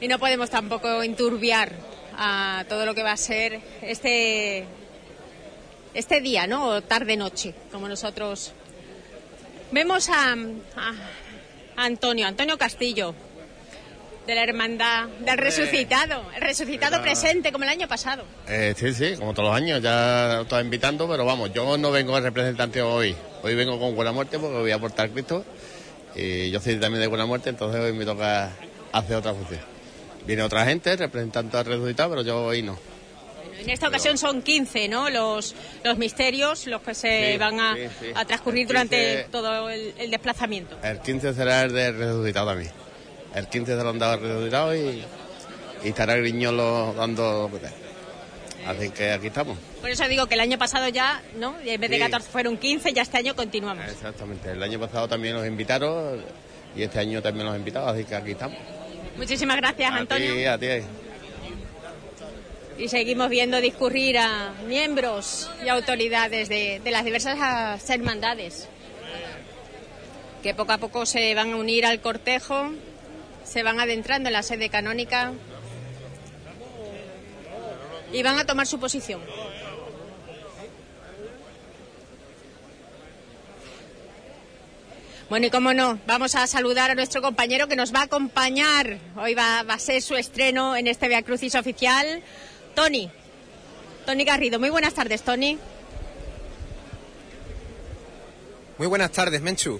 y, 0.00 0.08
no 0.08 0.18
podemos 0.18 0.50
tampoco 0.50 1.02
enturbiar 1.02 1.72
a 2.16 2.64
todo 2.68 2.86
lo 2.86 2.94
que 2.94 3.02
va 3.02 3.12
a 3.12 3.16
ser 3.16 3.60
este, 3.80 4.66
este 5.94 6.20
día, 6.20 6.46
¿no? 6.46 6.68
O 6.68 6.82
tarde-noche, 6.82 7.54
como 7.72 7.88
nosotros. 7.88 8.52
Vemos 9.70 10.10
a, 10.10 10.32
a 10.36 10.94
Antonio, 11.76 12.26
Antonio 12.26 12.58
Castillo, 12.58 13.14
de 14.26 14.34
la 14.34 14.42
hermandad 14.44 15.08
del 15.20 15.36
resucitado, 15.38 16.22
el 16.36 16.42
resucitado 16.42 16.96
eh, 16.98 17.00
presente 17.00 17.50
como 17.52 17.64
el 17.64 17.70
año 17.70 17.88
pasado. 17.88 18.24
Eh, 18.48 18.74
sí, 18.76 18.92
sí, 18.94 19.16
como 19.18 19.34
todos 19.34 19.48
los 19.48 19.56
años, 19.56 19.82
ya 19.82 20.42
estoy 20.42 20.62
invitando, 20.62 21.08
pero 21.08 21.24
vamos, 21.24 21.52
yo 21.52 21.76
no 21.76 21.90
vengo 21.90 22.14
de 22.14 22.20
representante 22.20 22.80
hoy, 22.82 23.16
hoy 23.42 23.54
vengo 23.54 23.78
con 23.80 23.94
Buena 23.96 24.12
Muerte 24.12 24.38
porque 24.38 24.58
voy 24.58 24.70
a 24.70 24.76
aportar 24.76 25.10
Cristo 25.10 25.44
y 26.14 26.50
yo 26.50 26.60
soy 26.60 26.76
también 26.76 27.00
de 27.00 27.06
Buena 27.08 27.26
Muerte, 27.26 27.50
entonces 27.50 27.80
hoy 27.80 27.92
me 27.92 28.04
toca 28.04 28.52
hacer 28.92 29.16
otra 29.16 29.34
función. 29.34 29.60
Viene 30.26 30.42
otra 30.42 30.64
gente 30.66 30.94
representando 30.96 31.58
al 31.58 31.64
resucitado, 31.64 32.10
pero 32.10 32.22
yo 32.22 32.44
hoy 32.44 32.62
no. 32.62 32.78
En 33.58 33.70
esta 33.70 33.88
ocasión 33.88 34.18
son 34.18 34.42
15, 34.42 34.88
¿no? 34.88 35.10
Los, 35.10 35.54
los 35.84 35.98
misterios, 35.98 36.66
los 36.66 36.80
que 36.82 36.94
se 36.94 37.32
Sí, 37.32 37.38
van 37.38 37.60
a, 37.60 37.74
sí, 37.74 37.82
sí. 38.00 38.06
a 38.14 38.24
transcurrir 38.24 38.66
durante 38.66 38.96
15 39.24 39.28
todo 39.30 39.68
el, 39.70 39.94
el 39.98 40.10
desplazamiento. 40.10 40.78
El 40.82 41.00
15 41.00 41.34
será 41.34 41.62
el 41.62 41.72
del 41.72 41.96
resucitado 41.96 42.46
también. 42.48 42.70
El 43.34 43.48
15 43.48 43.76
se 43.76 43.82
lo 43.82 43.90
han 43.90 43.98
dado 43.98 44.12
al 44.14 44.20
resucitado 44.20 44.74
y, 44.76 45.04
y 45.84 45.88
estará 45.88 46.16
Griñolo 46.16 46.94
dando... 46.94 47.50
Así 48.66 48.90
que 48.90 49.10
aquí 49.10 49.26
estamos. 49.26 49.58
Por 49.80 49.90
eso 49.90 50.06
digo 50.06 50.26
que 50.28 50.34
el 50.34 50.40
año 50.40 50.56
pasado 50.56 50.88
ya, 50.88 51.20
¿no? 51.36 51.56
En 51.64 51.80
vez 51.80 51.90
de 51.90 51.96
Sí. 51.96 52.02
14 52.02 52.30
fueron 52.30 52.56
15, 52.56 52.92
ya 52.92 53.02
este 53.02 53.18
año 53.18 53.34
continuamos. 53.34 53.84
Exactamente. 53.90 54.52
El 54.52 54.62
año 54.62 54.78
pasado 54.78 55.08
también 55.08 55.34
los 55.34 55.44
invitaron 55.46 56.22
y 56.76 56.82
este 56.84 57.00
año 57.00 57.20
también 57.20 57.46
los 57.46 57.56
invitados, 57.56 57.92
así 57.92 58.04
que 58.04 58.14
aquí 58.14 58.30
estamos. 58.32 58.56
Muchísimas 59.16 59.56
gracias, 59.56 59.90
A 59.90 59.96
Antonio. 59.96 60.32
ti, 60.34 60.44
a 60.44 60.58
ti. 60.58 60.66
Y 62.78 62.88
seguimos 62.88 63.28
viendo 63.30 63.60
discurrir 63.60 64.18
a 64.18 64.52
miembros 64.68 65.50
y 65.64 65.68
autoridades 65.68 66.48
de, 66.48 66.80
de 66.84 66.90
las 66.92 67.04
diversas 67.04 67.90
hermandades 67.90 68.68
que 70.42 70.54
poco 70.54 70.72
a 70.72 70.78
poco 70.78 71.04
se 71.06 71.34
van 71.34 71.52
a 71.52 71.56
unir 71.56 71.84
al 71.86 72.00
cortejo, 72.00 72.72
se 73.52 73.62
van 73.62 73.78
adentrando 73.80 74.30
en 74.30 74.32
la 74.32 74.42
sede 74.42 74.70
canónica 74.70 75.32
y 78.10 78.22
van 78.22 78.38
a 78.38 78.46
tomar 78.46 78.66
su 78.66 78.80
posición. 78.80 79.20
Bueno, 85.28 85.46
y 85.46 85.50
cómo 85.50 85.74
no, 85.74 85.98
vamos 86.06 86.34
a 86.34 86.46
saludar 86.46 86.90
a 86.90 86.94
nuestro 86.94 87.20
compañero 87.20 87.68
que 87.68 87.76
nos 87.76 87.94
va 87.94 88.00
a 88.00 88.04
acompañar. 88.04 88.98
Hoy 89.16 89.34
va, 89.34 89.60
a 89.60 89.78
ser 89.78 90.00
su 90.00 90.14
estreno 90.14 90.74
en 90.74 90.86
este 90.86 91.08
Via 91.08 91.22
Crucis 91.22 91.54
oficial, 91.54 92.22
Tony. 92.74 93.10
Tony 94.06 94.24
Garrido. 94.24 94.58
Muy 94.60 94.70
buenas 94.70 94.94
tardes, 94.94 95.22
Tony. 95.22 95.58
Muy 98.78 98.86
buenas 98.86 99.12
tardes, 99.12 99.42
Menchu. 99.42 99.78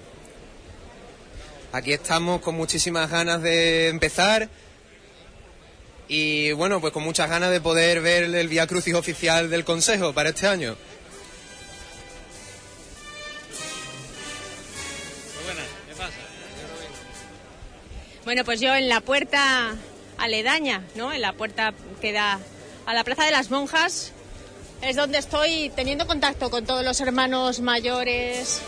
Aquí 1.72 1.94
estamos 1.94 2.42
con 2.42 2.54
muchísimas 2.54 3.10
ganas 3.10 3.40
de 3.40 3.88
empezar 3.88 4.50
y 6.06 6.52
bueno, 6.52 6.82
pues 6.82 6.92
con 6.92 7.02
muchas 7.02 7.30
ganas 7.30 7.50
de 7.50 7.62
poder 7.62 8.02
ver 8.02 8.24
el 8.24 8.48
Via 8.48 8.66
Crucis 8.66 8.94
oficial 8.94 9.48
del 9.48 9.64
Consejo 9.64 10.12
para 10.12 10.28
este 10.28 10.46
año. 10.46 10.76
Bueno, 18.24 18.44
pues 18.44 18.60
yo 18.60 18.74
en 18.74 18.90
la 18.90 19.00
puerta 19.00 19.74
aledaña, 20.18 20.84
¿no? 20.94 21.10
En 21.10 21.22
la 21.22 21.32
puerta 21.32 21.72
que 22.02 22.12
da 22.12 22.38
a 22.84 22.92
la 22.92 23.02
Plaza 23.02 23.24
de 23.24 23.30
las 23.30 23.50
Monjas, 23.50 24.12
es 24.82 24.96
donde 24.96 25.16
estoy 25.16 25.72
teniendo 25.74 26.06
contacto 26.06 26.50
con 26.50 26.66
todos 26.66 26.84
los 26.84 27.00
hermanos 27.00 27.60
mayores 27.60 28.60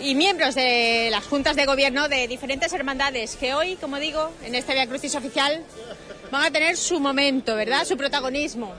y 0.00 0.14
miembros 0.14 0.54
de 0.54 1.08
las 1.10 1.24
juntas 1.24 1.56
de 1.56 1.66
gobierno 1.66 2.08
de 2.08 2.28
diferentes 2.28 2.72
hermandades 2.72 3.36
que 3.36 3.54
hoy, 3.54 3.76
como 3.76 3.98
digo, 3.98 4.32
en 4.44 4.54
este 4.54 4.74
Via 4.74 4.86
Crucis 4.86 5.14
oficial 5.14 5.64
van 6.30 6.44
a 6.44 6.50
tener 6.50 6.76
su 6.76 7.00
momento, 7.00 7.56
¿verdad? 7.56 7.84
Su 7.84 7.96
protagonismo. 7.96 8.74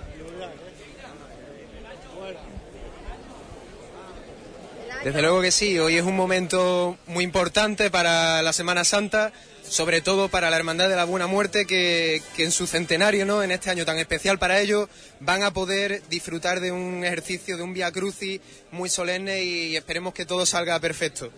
Desde 5.03 5.21
luego 5.21 5.41
que 5.41 5.51
sí, 5.51 5.79
hoy 5.79 5.95
es 5.95 6.03
un 6.03 6.15
momento 6.15 6.97
muy 7.05 7.23
importante 7.23 7.89
para 7.89 8.41
la 8.41 8.51
Semana 8.51 8.83
Santa, 8.83 9.31
sobre 9.69 10.01
todo 10.01 10.29
para 10.29 10.49
la 10.49 10.57
Hermandad 10.57 10.89
de 10.89 10.95
la 10.95 11.05
Buena 11.05 11.27
Muerte, 11.27 11.65
que, 11.65 12.21
que 12.35 12.43
en 12.43 12.51
su 12.51 12.67
centenario, 12.67 13.25
¿no? 13.25 13.43
en 13.43 13.51
este 13.51 13.69
año 13.69 13.85
tan 13.85 13.97
especial 13.97 14.39
para 14.39 14.59
ellos, 14.59 14.89
van 15.19 15.43
a 15.43 15.51
poder 15.51 16.01
disfrutar 16.09 16.59
de 16.59 16.71
un 16.71 17.03
ejercicio, 17.03 17.57
de 17.57 17.63
un 17.63 17.73
Via 17.73 17.91
Crucis 17.91 18.39
muy 18.71 18.89
solemne 18.89 19.43
y 19.43 19.75
esperemos 19.75 20.13
que 20.13 20.25
todo 20.25 20.45
salga 20.45 20.79
perfecto. 20.79 21.31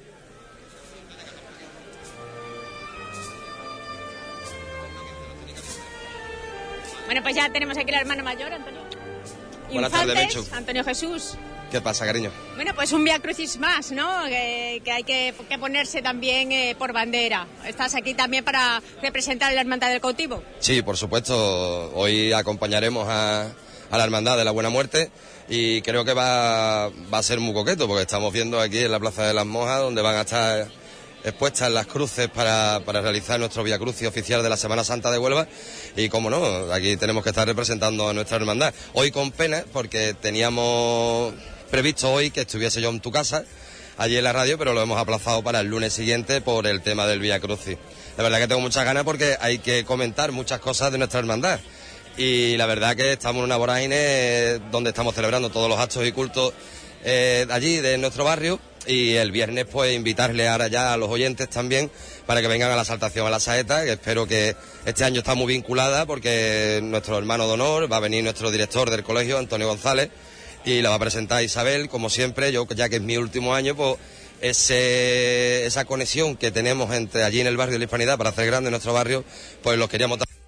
Bueno, 7.05 7.23
pues 7.23 7.35
ya 7.35 7.51
tenemos 7.51 7.75
aquí 7.75 7.91
al 7.91 8.01
hermano 8.01 8.23
mayor, 8.23 8.53
Antonio. 8.53 8.81
Buenas 9.71 9.91
tardes, 9.91 10.35
Infantes. 10.35 10.53
Antonio 10.53 10.83
Jesús. 10.83 11.37
¿Qué 11.71 11.81
pasa, 11.81 12.05
cariño? 12.05 12.31
Bueno, 12.55 12.73
pues 12.73 12.91
un 12.93 13.03
Via 13.03 13.19
Crucis 13.19 13.57
más, 13.57 13.91
¿no? 13.91 14.25
Que, 14.25 14.81
que 14.83 14.91
hay 14.91 15.03
que, 15.03 15.33
que 15.47 15.59
ponerse 15.59 16.01
también 16.01 16.51
eh, 16.51 16.75
por 16.77 16.93
bandera. 16.93 17.45
Estás 17.65 17.93
aquí 17.93 18.15
también 18.15 18.43
para 18.43 18.81
representar 19.03 19.51
a 19.51 19.53
la 19.53 19.61
Hermandad 19.61 19.89
del 19.89 20.01
Cautivo. 20.01 20.41
Sí, 20.59 20.81
por 20.81 20.97
supuesto. 20.97 21.91
Hoy 21.93 22.33
acompañaremos 22.33 23.07
a, 23.07 23.51
a 23.91 23.97
la 23.97 24.03
Hermandad 24.03 24.37
de 24.37 24.45
la 24.45 24.51
Buena 24.51 24.69
Muerte 24.69 25.11
y 25.47 25.81
creo 25.83 26.03
que 26.05 26.13
va, 26.13 26.89
va 26.89 27.17
a 27.19 27.23
ser 27.23 27.39
muy 27.39 27.53
coqueto 27.53 27.87
porque 27.87 28.01
estamos 28.01 28.33
viendo 28.33 28.59
aquí 28.59 28.79
en 28.79 28.91
la 28.91 28.99
Plaza 28.99 29.27
de 29.27 29.33
las 29.33 29.45
Mojas 29.45 29.79
donde 29.79 30.01
van 30.01 30.15
a 30.15 30.21
estar 30.21 30.67
expuestas 31.23 31.69
las 31.71 31.85
cruces 31.85 32.29
para, 32.29 32.81
para 32.85 33.01
realizar 33.01 33.39
nuestro 33.39 33.63
Via 33.63 33.77
Crucis 33.77 34.07
oficial 34.07 34.41
de 34.41 34.49
la 34.49 34.57
Semana 34.57 34.83
Santa 34.83 35.11
de 35.11 35.17
Huelva 35.17 35.47
y 35.95 36.07
como 36.09 36.29
no, 36.29 36.71
aquí 36.71 36.97
tenemos 36.97 37.23
que 37.23 37.29
estar 37.29 37.47
representando 37.47 38.09
a 38.09 38.13
nuestra 38.13 38.37
hermandad. 38.37 38.73
Hoy 38.93 39.11
con 39.11 39.31
pena 39.31 39.63
porque 39.73 40.13
teníamos 40.13 41.33
previsto 41.69 42.11
hoy 42.11 42.31
que 42.31 42.41
estuviese 42.41 42.81
yo 42.81 42.89
en 42.89 42.99
tu 42.99 43.11
casa 43.11 43.45
allí 43.97 44.17
en 44.17 44.23
la 44.23 44.33
radio, 44.33 44.57
pero 44.57 44.73
lo 44.73 44.81
hemos 44.81 44.97
aplazado 44.97 45.43
para 45.43 45.59
el 45.59 45.67
lunes 45.67 45.93
siguiente 45.93 46.41
por 46.41 46.65
el 46.67 46.81
tema 46.81 47.05
del 47.05 47.19
Via 47.19 47.39
Crucis. 47.39 47.77
La 48.17 48.23
verdad 48.23 48.39
que 48.39 48.47
tengo 48.47 48.61
muchas 48.61 48.85
ganas 48.85 49.03
porque 49.03 49.37
hay 49.39 49.59
que 49.59 49.83
comentar 49.83 50.31
muchas 50.31 50.59
cosas 50.59 50.91
de 50.91 50.97
nuestra 50.97 51.19
hermandad. 51.19 51.59
Y 52.17 52.57
la 52.57 52.65
verdad 52.65 52.95
que 52.95 53.13
estamos 53.13 53.39
en 53.39 53.45
una 53.45 53.57
vorágine 53.57 53.95
eh, 53.97 54.59
donde 54.71 54.89
estamos 54.89 55.15
celebrando 55.15 55.49
todos 55.49 55.69
los 55.69 55.79
actos 55.79 56.05
y 56.05 56.11
cultos 56.11 56.53
eh, 57.03 57.45
allí, 57.49 57.77
de 57.77 57.97
nuestro 57.97 58.23
barrio. 58.23 58.59
Y 58.87 59.15
el 59.15 59.31
viernes, 59.31 59.65
pues, 59.65 59.93
invitarle 59.93 60.47
ahora 60.47 60.67
ya 60.67 60.93
a 60.93 60.97
los 60.97 61.09
oyentes 61.09 61.49
también 61.49 61.91
para 62.25 62.41
que 62.41 62.47
vengan 62.47 62.71
a 62.71 62.75
la 62.75 62.85
saltación 62.85 63.27
a 63.27 63.29
la 63.29 63.39
saeta, 63.39 63.83
que 63.83 63.91
espero 63.91 64.25
que 64.25 64.55
este 64.85 65.03
año 65.03 65.19
está 65.19 65.35
muy 65.35 65.47
vinculada 65.47 66.05
porque 66.05 66.79
nuestro 66.81 67.17
hermano 67.17 67.47
de 67.47 67.53
honor 67.53 67.91
va 67.91 67.97
a 67.97 68.01
venir 68.01 68.23
nuestro 68.23 68.49
director 68.49 68.89
del 68.89 69.03
colegio, 69.03 69.37
Antonio 69.37 69.67
González, 69.67 70.09
y 70.65 70.81
la 70.81 70.89
va 70.89 70.95
a 70.95 70.99
presentar 70.99 71.43
Isabel, 71.43 71.89
como 71.89 72.09
siempre, 72.09 72.51
yo 72.51 72.67
ya 72.75 72.89
que 72.89 72.97
es 72.97 73.01
mi 73.01 73.17
último 73.17 73.53
año, 73.53 73.75
pues 73.75 73.97
ese, 74.41 75.65
esa 75.65 75.85
conexión 75.85 76.37
que 76.37 76.51
tenemos 76.51 76.93
entre 76.93 77.23
allí 77.23 77.41
en 77.41 77.47
el 77.47 77.57
barrio 77.57 77.73
de 77.73 77.79
la 77.79 77.85
Hispanidad 77.85 78.17
para 78.17 78.29
hacer 78.29 78.45
grande 78.45 78.71
nuestro 78.71 78.93
barrio, 78.93 79.23
pues 79.61 79.77
los 79.77 79.89
queríamos 79.89 80.19
dar. 80.19 80.38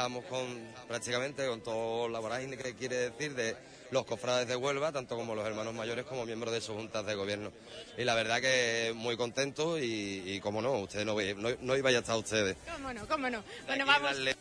Estamos 0.00 0.24
con 0.24 0.72
prácticamente 0.88 1.46
con 1.46 1.60
todo 1.60 2.08
la 2.08 2.20
vorágine 2.20 2.56
que 2.56 2.74
quiere 2.74 3.10
decir 3.10 3.34
de 3.34 3.54
los 3.90 4.06
cofrades 4.06 4.48
de 4.48 4.56
Huelva, 4.56 4.92
tanto 4.92 5.14
como 5.14 5.34
los 5.34 5.46
hermanos 5.46 5.74
mayores 5.74 6.06
como 6.06 6.24
miembros 6.24 6.54
de 6.54 6.62
sus 6.62 6.74
juntas 6.74 7.04
de 7.04 7.14
gobierno. 7.14 7.52
Y 7.98 8.04
la 8.04 8.14
verdad 8.14 8.40
que 8.40 8.92
muy 8.96 9.18
contento 9.18 9.78
y, 9.78 10.22
y 10.24 10.40
como 10.40 10.62
no, 10.62 10.78
ustedes 10.78 11.04
no, 11.04 11.16
no, 11.36 11.50
no 11.60 11.76
iban 11.76 11.94
a 11.94 11.98
estar 11.98 12.16
ustedes. 12.16 12.56
¿Cómo 12.72 12.94
no? 12.94 13.06
¿Cómo 13.06 13.28
no? 13.28 13.44
Bueno, 13.66 13.84
vamos. 13.84 14.16
darle 14.16 14.36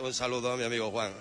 un 0.00 0.14
saludo 0.14 0.52
a 0.52 0.56
mi 0.56 0.64
amigo 0.64 0.90
Juan. 0.90 1.12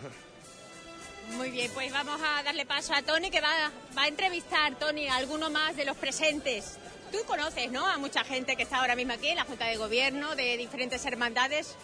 Muy 1.34 1.52
bien, 1.52 1.70
pues 1.74 1.92
vamos 1.92 2.22
a 2.24 2.44
darle 2.44 2.66
paso 2.66 2.94
a 2.94 3.02
Tony, 3.02 3.30
que 3.30 3.42
va, 3.42 3.72
va 3.98 4.04
a 4.04 4.08
entrevistar, 4.08 4.80
Tony, 4.80 5.10
a 5.10 5.18
alguno 5.18 5.50
más 5.50 5.76
de 5.76 5.84
los 5.84 5.98
presentes. 5.98 6.78
Tú 7.12 7.18
conoces, 7.28 7.70
¿no? 7.72 7.86
A 7.86 7.98
mucha 7.98 8.24
gente 8.24 8.56
que 8.56 8.64
está 8.64 8.78
ahora 8.78 8.96
mismo 8.96 9.12
aquí 9.12 9.28
en 9.28 9.36
la 9.36 9.44
Junta 9.44 9.66
de 9.66 9.76
Gobierno, 9.76 10.34
de 10.38 10.56
diferentes 10.56 11.06
hermandades. 11.06 11.76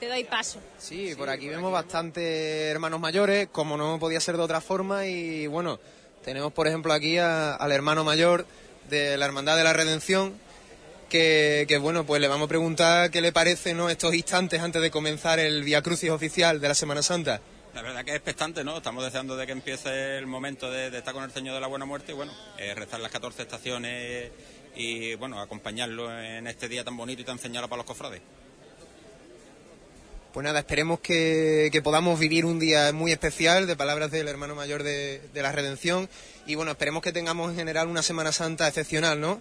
Te 0.00 0.08
doy 0.08 0.24
paso. 0.24 0.60
Sí, 0.78 1.14
por 1.16 1.30
aquí 1.30 1.48
vemos 1.48 1.72
bastantes 1.72 2.22
hermanos 2.70 3.00
mayores, 3.00 3.48
como 3.50 3.76
no 3.76 3.98
podía 3.98 4.20
ser 4.20 4.36
de 4.36 4.42
otra 4.42 4.60
forma, 4.60 5.06
y 5.06 5.46
bueno, 5.46 5.78
tenemos 6.24 6.52
por 6.52 6.66
ejemplo 6.66 6.92
aquí 6.92 7.16
a- 7.18 7.54
al 7.54 7.72
hermano 7.72 8.04
mayor 8.04 8.46
de 8.90 9.16
la 9.16 9.24
Hermandad 9.26 9.56
de 9.56 9.64
la 9.64 9.72
Redención, 9.72 10.34
que, 11.08 11.64
que, 11.68 11.78
bueno, 11.78 12.04
pues 12.04 12.20
le 12.20 12.28
vamos 12.28 12.46
a 12.46 12.48
preguntar 12.48 13.10
qué 13.10 13.20
le 13.20 13.32
parece 13.32 13.74
¿no? 13.74 13.88
estos 13.88 14.12
instantes 14.14 14.60
antes 14.60 14.82
de 14.82 14.90
comenzar 14.90 15.38
el 15.38 15.62
Via 15.64 15.80
Crucis 15.80 16.10
oficial 16.10 16.60
de 16.60 16.68
la 16.68 16.74
Semana 16.74 17.00
Santa. 17.02 17.40
La 17.74 17.82
verdad 17.82 18.04
que 18.04 18.10
es 18.10 18.16
expectante, 18.16 18.64
¿no? 18.64 18.78
Estamos 18.78 19.04
deseando 19.04 19.36
de 19.36 19.46
que 19.46 19.52
empiece 19.52 20.18
el 20.18 20.26
momento 20.26 20.70
de, 20.70 20.88
estar 20.96 21.14
con 21.14 21.22
el 21.24 21.30
Señor 21.30 21.54
de 21.54 21.60
la 21.60 21.66
Buena 21.68 21.84
Muerte 21.84 22.12
y, 22.12 22.14
bueno, 22.14 22.32
eh, 22.58 22.74
rezar 22.74 23.00
las 23.00 23.12
14 23.12 23.42
estaciones 23.42 24.30
y, 24.74 25.14
bueno, 25.14 25.40
acompañarlo 25.40 26.10
en 26.18 26.46
este 26.48 26.68
día 26.68 26.84
tan 26.84 26.96
bonito 26.96 27.22
y 27.22 27.24
tan 27.24 27.38
señalado 27.38 27.68
para 27.68 27.78
los 27.78 27.86
cofrades. 27.86 28.20
Pues 30.36 30.44
nada, 30.44 30.58
esperemos 30.58 31.00
que, 31.00 31.80
podamos 31.82 32.20
vivir 32.20 32.44
un 32.44 32.58
día 32.58 32.92
muy 32.92 33.10
especial 33.10 33.66
de 33.66 33.74
palabras 33.74 34.10
del 34.10 34.28
hermano 34.28 34.54
mayor 34.54 34.82
de, 34.82 35.22
la 35.32 35.50
Redención 35.50 36.10
y, 36.46 36.56
bueno, 36.56 36.72
esperemos 36.72 37.02
que 37.02 37.10
tengamos 37.10 37.48
en 37.48 37.56
general 37.56 37.88
una 37.88 38.02
Semana 38.02 38.32
Santa 38.32 38.68
excepcional, 38.68 39.18
¿no? 39.18 39.40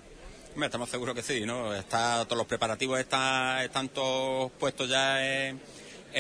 Estamos 0.56 0.90
seguros 0.90 1.14
que 1.14 1.22
sí, 1.22 1.42
¿no? 1.46 1.76
Está, 1.76 2.24
todos 2.24 2.38
los 2.38 2.48
preparativos 2.48 2.98
están, 2.98 3.90
todos 3.90 4.54
puestos 4.54 4.88
ya 4.88 5.22
en 5.22 5.60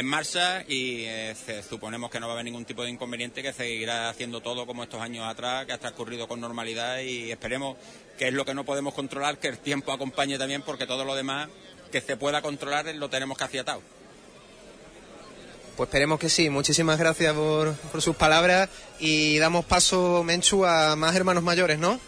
marcha 0.03 0.65
y 0.67 1.05
eh, 1.05 1.33
suponemos 1.69 2.11
que 2.11 2.19
no 2.19 2.27
va 2.27 2.33
a 2.33 2.35
haber 2.35 2.43
ningún 2.43 2.65
tipo 2.65 2.83
de 2.83 2.89
inconveniente, 2.89 3.41
que 3.41 3.53
seguirá 3.53 4.09
haciendo 4.09 4.41
todo 4.41 4.65
como 4.65 4.83
estos 4.83 4.99
años 4.99 5.25
atrás, 5.25 5.65
que 5.65 5.71
ha 5.71 5.77
transcurrido 5.77 6.27
con 6.27 6.41
normalidad 6.41 6.99
y 6.99 7.31
esperemos 7.31 7.77
que 8.17 8.27
es 8.27 8.33
lo 8.33 8.43
que 8.43 8.53
no 8.53 8.65
podemos 8.65 8.93
controlar, 8.93 9.37
que 9.37 9.47
el 9.47 9.57
tiempo 9.57 9.93
acompañe 9.93 10.37
también, 10.37 10.63
porque 10.63 10.85
todo 10.85 11.05
lo 11.05 11.15
demás 11.15 11.47
que 11.93 12.01
se 12.01 12.17
pueda 12.17 12.41
controlar 12.41 12.93
lo 12.93 13.09
tenemos 13.09 13.37
casi 13.37 13.57
atado. 13.57 13.81
Pues 15.75 15.87
esperemos 15.89 16.19
que 16.19 16.29
sí. 16.29 16.49
Muchísimas 16.49 16.97
gracias 16.97 17.33
por, 17.33 17.73
por 17.73 18.01
sus 18.01 18.15
palabras 18.15 18.69
y 18.99 19.37
damos 19.39 19.65
paso, 19.65 20.23
Menchu, 20.23 20.65
a 20.65 20.95
más 20.95 21.15
hermanos 21.15 21.43
mayores, 21.43 21.79
¿no? 21.79 21.99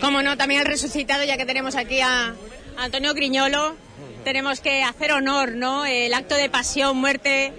Como 0.00 0.22
no, 0.22 0.36
también 0.36 0.60
el 0.60 0.66
resucitado, 0.66 1.24
ya 1.24 1.36
que 1.36 1.44
tenemos 1.44 1.74
aquí 1.74 2.00
a 2.00 2.34
Antonio 2.76 3.12
Griñolo, 3.12 3.74
tenemos 4.24 4.60
que 4.60 4.82
hacer 4.82 5.12
honor, 5.12 5.52
¿no? 5.52 5.84
El 5.84 6.14
acto 6.14 6.36
de 6.36 6.48
pasión, 6.48 6.96
muerte, 6.96 7.52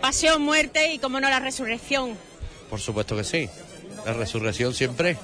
pasión, 0.00 0.42
muerte 0.42 0.92
y, 0.92 0.98
como 0.98 1.18
no, 1.18 1.30
la 1.30 1.40
resurrección. 1.40 2.16
Por 2.68 2.80
supuesto 2.80 3.16
que 3.16 3.24
sí. 3.24 3.48
La 4.04 4.12
resurrección 4.12 4.74
siempre. 4.74 5.16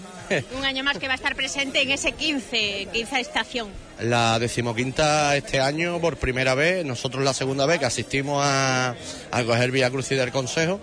Un 0.57 0.65
año 0.65 0.85
más 0.85 0.99
que 0.99 1.07
va 1.07 1.15
a 1.15 1.17
estar 1.17 1.37
presente 1.37 1.83
en 1.83 1.91
ese 1.91 2.13
15, 2.13 2.89
15 2.93 3.21
estación. 3.21 3.69
La 4.01 4.39
decimoquinta 4.39 5.37
este 5.37 5.61
año, 5.61 6.01
por 6.01 6.17
primera 6.17 6.55
vez, 6.55 6.85
nosotros 6.85 7.25
la 7.25 7.35
segunda 7.35 7.67
vez 7.67 7.81
que 7.81 7.87
asistimos 7.87 8.41
a, 8.45 8.95
a 9.31 9.45
coger 9.45 9.73
Vía 9.73 9.91
Cruz 9.91 10.13
y 10.13 10.15
del 10.15 10.31
Consejo, 10.31 10.79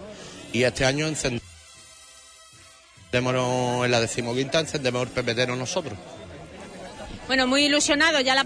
y 0.51 0.63
este 0.63 0.85
año 0.85 1.07
encendemos 1.07 1.43
en 3.85 3.91
la 3.91 4.01
decimoquinta, 4.01 4.59
encendemos 4.59 5.03
el 5.03 5.09
pepetero 5.09 5.55
nosotros. 5.55 5.97
Bueno, 7.27 7.47
muy 7.47 7.65
ilusionado, 7.65 8.19
ya 8.19 8.35
la, 8.35 8.45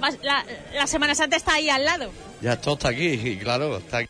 la, 0.73 0.87
Semana 0.87 1.15
Santa 1.15 1.35
está 1.35 1.55
ahí 1.55 1.69
al 1.69 1.83
lado. 1.83 2.11
Ya 2.41 2.59
todo 2.59 2.75
está 2.75 2.89
aquí, 2.89 3.37
claro, 3.41 3.77
está 3.77 3.99
aquí. 3.99 4.09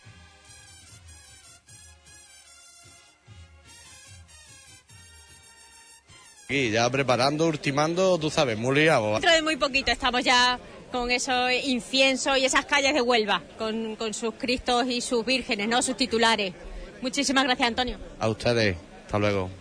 Y 6.51 6.71
ya 6.71 6.89
preparando, 6.89 7.45
ultimando, 7.45 8.17
tú 8.17 8.31
sabes, 8.31 8.57
muy 8.57 8.75
liado. 8.75 9.11
Dentro 9.13 9.31
de 9.31 9.43
muy 9.43 9.55
poquito 9.55 9.91
estamos 9.91 10.23
ya 10.23 10.59
con 10.91 11.11
esos 11.11 11.51
incienso 11.63 12.35
y 12.35 12.43
esas 12.43 12.65
calles 12.65 12.95
de 12.95 13.01
Huelva, 13.01 13.43
con, 13.59 13.95
con 13.95 14.15
sus 14.15 14.33
Cristos 14.33 14.87
y 14.87 14.99
sus 15.01 15.23
vírgenes, 15.23 15.67
¿no? 15.67 15.83
Sus 15.83 15.95
titulares. 15.95 16.55
Muchísimas 17.03 17.43
gracias, 17.43 17.67
Antonio. 17.67 17.99
A 18.19 18.27
ustedes. 18.29 18.75
Hasta 19.05 19.19
luego. 19.19 19.51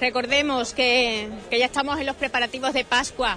Recordemos 0.00 0.72
que, 0.72 1.28
ya 1.50 1.66
estamos 1.66 1.98
en 2.00 2.06
los 2.06 2.16
preparativos 2.16 2.72
de 2.72 2.84
Pascua. 2.84 3.36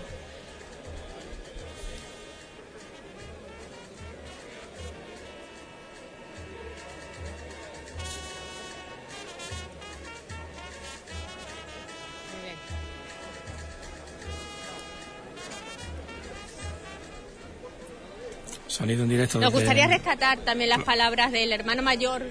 Sonido 18.72 19.04
en 19.04 19.10
directo. 19.10 19.38
Nos 19.38 19.52
gustaría 19.52 19.86
rescatar 19.86 20.40
también 20.40 20.70
las 20.70 20.82
palabras 20.84 21.34
del 21.34 21.52
hermano 21.52 21.82
mayor 21.82 22.24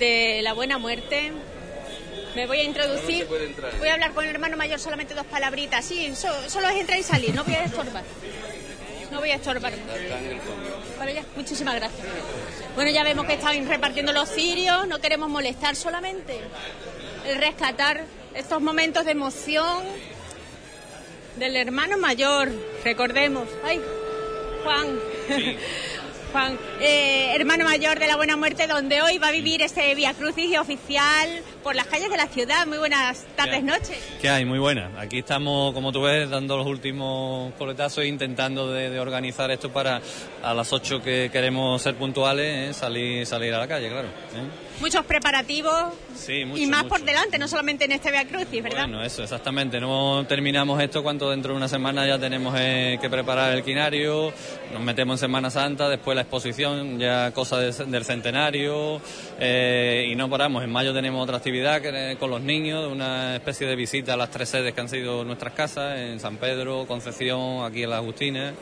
de 0.00 0.40
la 0.42 0.54
buena 0.54 0.78
muerte. 0.78 1.30
Me 2.34 2.48
voy 2.48 2.58
a 2.58 2.64
introducir. 2.64 3.28
Voy 3.78 3.88
a 3.88 3.94
hablar 3.94 4.12
con 4.12 4.24
el 4.24 4.30
hermano 4.30 4.56
mayor 4.56 4.80
solamente 4.80 5.14
dos 5.14 5.24
palabritas. 5.26 5.84
Sí, 5.84 6.12
solo 6.16 6.68
es 6.68 6.80
entrar 6.80 6.98
y 6.98 7.04
salir, 7.04 7.32
no 7.32 7.44
voy 7.44 7.54
a 7.54 7.62
estorbar. 7.62 8.02
No 9.12 9.20
voy 9.20 9.30
a 9.30 9.36
estorbar. 9.36 9.72
Para 10.98 11.12
ya, 11.12 11.24
muchísimas 11.36 11.76
gracias. 11.76 12.04
Bueno, 12.74 12.90
ya 12.90 13.04
vemos 13.04 13.24
que 13.26 13.34
están 13.34 13.68
repartiendo 13.68 14.12
los 14.12 14.30
cirios, 14.30 14.88
no 14.88 14.98
queremos 14.98 15.28
molestar 15.28 15.76
solamente. 15.76 16.40
El 17.24 17.36
rescatar 17.36 18.04
estos 18.34 18.60
momentos 18.60 19.04
de 19.04 19.12
emoción 19.12 19.84
del 21.36 21.56
hermano 21.56 21.98
mayor, 21.98 22.50
recordemos. 22.84 23.48
Ay, 23.64 23.80
Juan. 24.64 24.98
Juan, 26.32 26.58
eh, 26.80 27.34
hermano 27.34 27.64
mayor 27.64 27.98
de 27.98 28.06
la 28.06 28.16
Buena 28.16 28.38
Muerte, 28.38 28.66
donde 28.66 29.02
hoy 29.02 29.18
va 29.18 29.28
a 29.28 29.32
vivir 29.32 29.60
este 29.60 29.94
Via 29.94 30.14
Crucis 30.14 30.58
oficial 30.58 31.28
por 31.62 31.76
las 31.76 31.86
calles 31.88 32.08
de 32.08 32.16
la 32.16 32.26
ciudad. 32.26 32.66
Muy 32.66 32.78
buenas 32.78 33.26
tardes, 33.36 33.62
noches. 33.62 33.98
¿Qué 34.18 34.30
hay? 34.30 34.46
Muy 34.46 34.58
buenas. 34.58 34.96
Aquí 34.96 35.18
estamos, 35.18 35.74
como 35.74 35.92
tú 35.92 36.00
ves, 36.00 36.30
dando 36.30 36.56
los 36.56 36.66
últimos 36.66 37.52
coletazos 37.54 38.04
e 38.04 38.06
intentando 38.06 38.72
de, 38.72 38.98
organizar 38.98 39.50
esto 39.50 39.70
para 39.70 40.00
a 40.42 40.54
las 40.54 40.72
8 40.72 41.02
que 41.02 41.28
queremos 41.30 41.82
ser 41.82 41.96
puntuales, 41.96 42.70
¿eh? 42.70 42.72
salir, 42.72 43.26
salir 43.26 43.52
a 43.52 43.58
la 43.58 43.68
calle, 43.68 43.90
claro. 43.90 44.08
¿eh? 44.08 44.71
Muchos 44.82 45.06
preparativos 45.06 45.94
y 46.28 46.66
más 46.66 46.84
por 46.84 47.02
delante, 47.02 47.38
no 47.38 47.46
solamente 47.46 47.84
en 47.84 47.92
este 47.92 48.10
Via 48.10 48.26
Crucis, 48.26 48.62
¿verdad? 48.64 48.88
Bueno, 48.88 49.04
eso, 49.04 49.22
exactamente. 49.22 49.80
No 49.80 50.26
terminamos 50.28 50.82
esto 50.82 51.04
cuando 51.04 51.30
dentro 51.30 51.52
de 51.52 51.56
una 51.58 51.68
semana 51.68 52.04
ya 52.04 52.18
tenemos 52.18 52.52
eh, 52.58 52.98
que 53.00 53.08
preparar 53.08 53.52
el 53.52 53.62
quinario, 53.62 54.32
nos 54.72 54.82
metemos 54.82 55.14
en 55.14 55.28
Semana 55.28 55.50
Santa, 55.50 55.88
después 55.88 56.16
la 56.16 56.22
exposición, 56.22 56.98
ya 56.98 57.30
cosas 57.30 57.78
del 57.88 58.04
centenario, 58.04 59.00
eh, 59.38 60.08
y 60.10 60.16
no 60.16 60.28
paramos. 60.28 60.64
En 60.64 60.72
mayo 60.72 60.92
tenemos 60.92 61.22
otra 61.22 61.36
actividad 61.36 61.80
con 62.18 62.30
los 62.30 62.40
niños, 62.40 62.90
una 62.90 63.36
especie 63.36 63.68
de 63.68 63.76
visita 63.76 64.14
a 64.14 64.16
las 64.16 64.30
tres 64.30 64.48
sedes 64.48 64.74
que 64.74 64.80
han 64.80 64.88
sido 64.88 65.24
nuestras 65.24 65.52
casas, 65.54 65.96
en 65.96 66.18
San 66.18 66.38
Pedro, 66.38 66.86
Concepción, 66.88 67.64
aquí 67.64 67.84
en 67.84 67.90
la 67.90 67.98
Agustina 67.98 68.52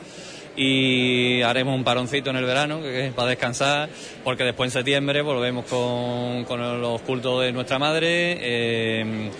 y 0.55 1.41
haremos 1.41 1.75
un 1.75 1.83
paroncito 1.83 2.29
en 2.29 2.35
el 2.35 2.45
verano 2.45 2.81
que 2.81 3.07
es 3.07 3.13
para 3.13 3.29
descansar 3.29 3.89
porque 4.23 4.43
después 4.43 4.67
en 4.67 4.71
septiembre 4.71 5.21
volvemos 5.21 5.65
con, 5.65 6.43
con 6.45 6.81
los 6.81 7.01
cultos 7.01 7.41
de 7.43 7.51
nuestra 7.51 7.79
madre. 7.79 8.37
Eh, 8.41 9.31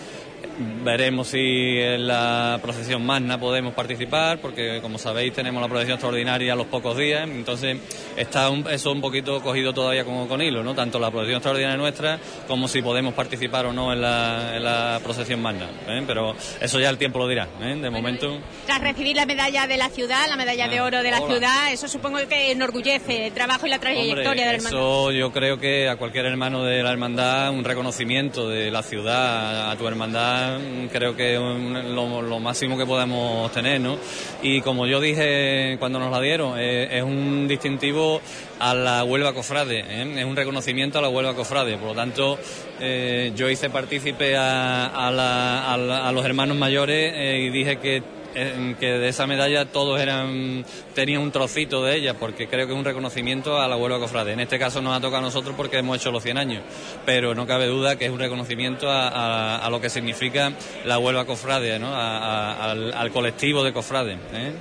Veremos 0.84 1.28
si 1.28 1.78
en 1.78 2.06
la 2.06 2.58
procesión 2.60 3.04
magna 3.04 3.38
podemos 3.38 3.74
participar, 3.74 4.38
porque 4.38 4.80
como 4.80 4.98
sabéis 4.98 5.32
tenemos 5.32 5.62
la 5.62 5.68
procesión 5.68 5.94
extraordinaria 5.94 6.52
a 6.52 6.56
los 6.56 6.66
pocos 6.66 6.96
días, 6.96 7.28
entonces 7.28 7.78
está 8.16 8.50
eso 8.70 8.92
un 8.92 9.00
poquito 9.00 9.40
cogido 9.40 9.72
todavía 9.72 10.04
como 10.04 10.26
con 10.28 10.42
hilo, 10.42 10.62
¿no? 10.62 10.74
Tanto 10.74 10.98
la 10.98 11.10
procesión 11.10 11.36
extraordinaria 11.36 11.76
nuestra 11.76 12.18
como 12.46 12.68
si 12.68 12.82
podemos 12.82 13.14
participar 13.14 13.66
o 13.66 13.72
no 13.72 13.92
en 13.92 14.00
la, 14.00 15.00
procesión 15.02 15.40
magna. 15.40 15.68
¿eh? 15.88 16.02
Pero 16.06 16.34
eso 16.60 16.80
ya 16.80 16.90
el 16.90 16.98
tiempo 16.98 17.18
lo 17.18 17.28
dirá, 17.28 17.48
¿eh? 17.60 17.76
de 17.76 17.90
momento. 17.90 18.38
Tras 18.66 18.80
recibir 18.80 19.16
la 19.16 19.26
medalla 19.26 19.66
de 19.66 19.76
la 19.76 19.88
ciudad, 19.88 20.26
la 20.28 20.36
medalla 20.36 20.68
de 20.68 20.78
ah, 20.78 20.84
oro 20.84 21.02
de 21.02 21.10
la 21.10 21.20
ciudad, 21.20 21.72
eso 21.72 21.88
supongo 21.88 22.18
que 22.28 22.52
enorgullece 22.52 23.28
el 23.28 23.32
trabajo 23.32 23.66
y 23.66 23.70
la 23.70 23.78
trayectoria 23.78 24.44
de 24.44 24.52
la 24.52 24.56
hermandad. 24.56 24.80
Eso 24.80 25.12
yo 25.12 25.32
creo 25.32 25.58
que 25.58 25.88
a 25.88 25.96
cualquier 25.96 26.26
hermano 26.26 26.64
de 26.64 26.82
la 26.82 26.90
hermandad 26.90 27.50
un 27.50 27.64
reconocimiento 27.64 28.48
de 28.48 28.70
la 28.70 28.82
ciudad, 28.82 29.70
a 29.70 29.76
tu 29.76 29.86
hermandad 29.86 30.51
creo 30.90 31.16
que 31.16 31.34
es 31.34 31.84
lo, 31.84 32.40
máximo 32.40 32.76
que 32.76 32.86
podemos 32.86 33.50
tener, 33.52 33.80
¿no? 33.80 33.96
Y 34.42 34.60
como 34.60 34.86
yo 34.86 35.00
dije 35.00 35.76
cuando 35.78 35.98
nos 35.98 36.10
la 36.10 36.20
dieron, 36.20 36.58
eh, 36.58 36.98
es 36.98 37.02
un 37.02 37.46
distintivo 37.48 38.20
a 38.58 38.74
la 38.74 39.04
Huelva 39.04 39.32
Cofrade, 39.32 39.80
¿eh? 39.80 40.20
es 40.20 40.24
un 40.24 40.36
reconocimiento 40.36 40.98
a 40.98 41.02
la 41.02 41.08
Huelva 41.08 41.34
Cofrade, 41.34 41.76
por 41.76 41.88
lo 41.88 41.94
tanto 41.94 42.38
eh, 42.80 43.32
yo 43.34 43.50
hice 43.50 43.70
partícipe 43.70 44.36
a, 44.36 45.08
a, 45.08 46.12
los 46.12 46.24
hermanos 46.24 46.56
mayores 46.56 47.14
y 47.40 47.50
dije 47.50 47.76
que 47.78 48.02
que 48.32 48.86
de 48.86 49.08
esa 49.08 49.26
medalla 49.26 49.66
todos 49.66 50.00
eran 50.00 50.64
tenían 50.94 51.22
un 51.22 51.30
trocito 51.30 51.82
de 51.84 51.96
ella, 51.96 52.14
porque 52.14 52.48
creo 52.48 52.66
que 52.66 52.72
es 52.72 52.78
un 52.78 52.84
reconocimiento 52.84 53.60
a 53.60 53.68
la 53.68 53.76
Huelva 53.76 53.98
Cofrade. 53.98 54.32
En 54.32 54.40
este 54.40 54.58
caso 54.58 54.80
nos 54.80 54.96
ha 54.96 55.00
tocado 55.00 55.18
a 55.18 55.22
nosotros 55.22 55.54
porque 55.56 55.78
hemos 55.78 55.96
hecho 55.96 56.10
los 56.10 56.22
100 56.22 56.38
años, 56.38 56.62
pero 57.04 57.34
no 57.34 57.46
cabe 57.46 57.66
duda 57.66 57.96
que 57.96 58.06
es 58.06 58.10
un 58.10 58.18
reconocimiento 58.18 58.86
a, 58.90 59.66
lo 59.70 59.80
que 59.80 59.90
significa 59.90 60.52
la 60.84 60.98
Huelva 60.98 61.24
Cofrade, 61.24 61.78
¿no? 61.78 61.94
al, 61.94 63.10
colectivo 63.12 63.62
de 63.62 63.72
Cofrade. 63.72 64.12
¿eh? 64.32 64.52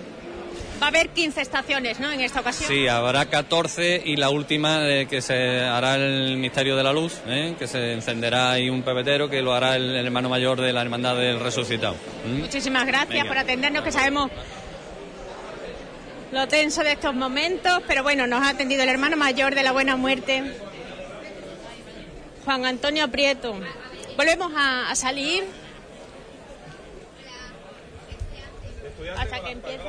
Va 0.82 0.88
a 0.88 0.90
haber 0.90 1.10
15 1.10 1.42
estaciones, 1.42 2.00
¿no? 2.00 2.12
En 2.12 2.22
esta 2.22 2.40
ocasión. 2.40 2.68
Sí, 2.68 2.88
habrá 2.88 3.28
14 3.28 4.02
y 4.04 4.16
la 4.16 4.32
última 4.32 4.90
eh, 4.90 5.06
que 5.08 5.22
se 5.22 5.60
hará 5.62 5.96
el 5.96 6.38
Misterio 6.38 6.76
de 6.76 6.84
la 6.84 6.92
Luz, 6.92 7.20
¿eh? 7.28 7.56
que 7.60 7.68
se 7.68 7.94
encenderá 7.94 8.52
ahí 8.52 8.68
un 8.70 8.82
pepetero 8.82 9.30
que 9.30 9.42
lo 9.44 9.54
hará 9.54 9.76
el, 9.76 9.96
el 9.96 10.06
hermano 10.08 10.28
mayor 10.28 10.60
de 10.60 10.74
la 10.74 10.82
Hermandad 10.82 11.16
del 11.16 11.40
Resucitado. 11.40 11.96
¿Mm? 12.26 12.40
Muchísimas 12.40 12.88
gracias 12.88 13.10
Venga. 13.10 13.28
por 13.28 13.38
atendernos, 13.38 13.84
que 13.84 13.92
sabemos 13.92 14.32
lo 16.32 16.48
tenso 16.48 16.82
de 16.84 16.94
estos 16.94 17.14
momentos, 17.14 17.84
pero 17.88 18.02
bueno, 18.02 18.26
nos 18.26 18.42
ha 18.42 18.50
atendido 18.50 18.82
el 18.82 18.90
hermano 18.90 19.18
mayor 19.18 19.54
de 19.54 19.62
la 19.64 19.74
Buena 19.74 19.98
Muerte, 19.98 20.44
Juan 22.44 22.66
Antonio 22.66 23.08
Prieto. 23.10 23.54
Volvemos 24.18 24.52
a, 24.56 24.90
a 24.90 24.96
salir. 24.96 25.44
Hasta 29.18 29.44
que 29.44 29.52
empiece. 29.52 29.84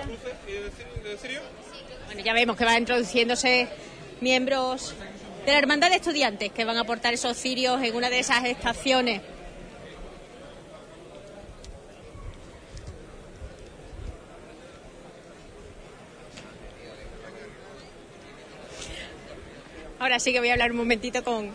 Bueno, 2.07 2.20
ya 2.23 2.33
vemos 2.33 2.57
que 2.57 2.64
van 2.64 2.79
introduciéndose 2.79 3.68
miembros 4.20 4.95
de 5.45 5.53
la 5.53 5.59
Hermandad 5.59 5.91
de 5.91 5.97
Estudiantes 5.97 6.53
que 6.53 6.64
van 6.64 6.77
a 6.77 6.85
portar 6.85 7.14
esos 7.14 7.37
cirios 7.37 7.83
en 7.83 7.95
una 7.95 8.11
de 8.11 8.18
esas 8.18 8.45
estaciones. 8.45 9.20
Ahora 19.99 20.18
sí 20.18 20.33
que 20.33 20.41
voy 20.41 20.49
a 20.49 20.55
hablar 20.55 20.73
un 20.73 20.79
momentito 20.79 21.23
con, 21.23 21.51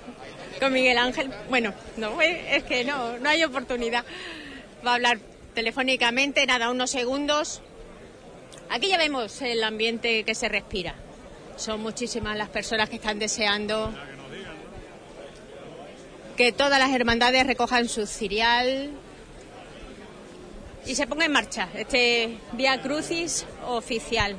con 0.59 0.72
Miguel 0.72 0.97
Ángel. 0.97 1.30
Bueno, 1.49 1.74
no, 1.97 2.22
es 2.22 2.63
que 2.63 2.86
no, 2.86 3.18
no 3.18 3.30
hay 3.30 3.43
oportunidad. 3.43 4.05
Va 4.86 4.91
a 4.91 4.95
hablar 4.95 5.20
telefónicamente, 5.57 6.45
nada, 6.45 6.69
unos 6.69 6.91
segundos. 6.91 7.63
Aquí 8.69 8.89
ya 8.89 8.97
vemos 8.99 9.41
el 9.41 9.63
ambiente 9.63 10.23
que 10.23 10.35
se 10.35 10.47
respira. 10.47 10.93
Son 11.55 11.81
muchísimas 11.81 12.37
las 12.37 12.49
personas 12.49 12.89
que 12.89 12.97
están 12.97 13.17
deseando 13.17 13.91
que 16.35 16.51
todas 16.51 16.77
las 16.77 16.91
hermandades 16.91 17.47
recojan 17.47 17.89
su 17.89 18.05
cirial 18.05 18.91
y 20.85 20.93
se 20.93 21.07
ponga 21.07 21.25
en 21.25 21.31
marcha 21.31 21.69
este 21.73 22.37
Vía 22.51 22.79
Crucis 22.79 23.43
oficial. 23.65 24.35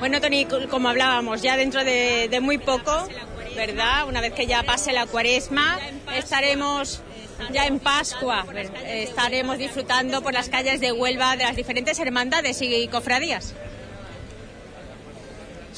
Bueno, 0.00 0.20
Tony, 0.20 0.46
como 0.70 0.88
hablábamos, 0.88 1.42
ya 1.42 1.56
dentro 1.56 1.84
de, 1.84 2.28
muy 2.40 2.58
poco, 2.58 3.06
¿verdad? 3.54 4.06
Una 4.08 4.20
vez 4.20 4.32
que 4.32 4.46
ya 4.46 4.62
pase 4.62 4.92
la 4.92 5.06
cuaresma, 5.06 5.78
estaremos 6.16 7.02
ya 7.52 7.66
en 7.66 7.78
Pascua, 7.78 8.44
¿ver- 8.52 8.70
estaremos 8.86 9.58
disfrutando 9.58 10.22
por 10.22 10.32
las 10.32 10.48
calles 10.48 10.80
de 10.80 10.92
Huelva 10.92 11.36
de 11.36 11.44
las 11.44 11.54
diferentes 11.56 11.98
hermandades 11.98 12.60
y 12.62 12.88
cofradías. 12.88 13.54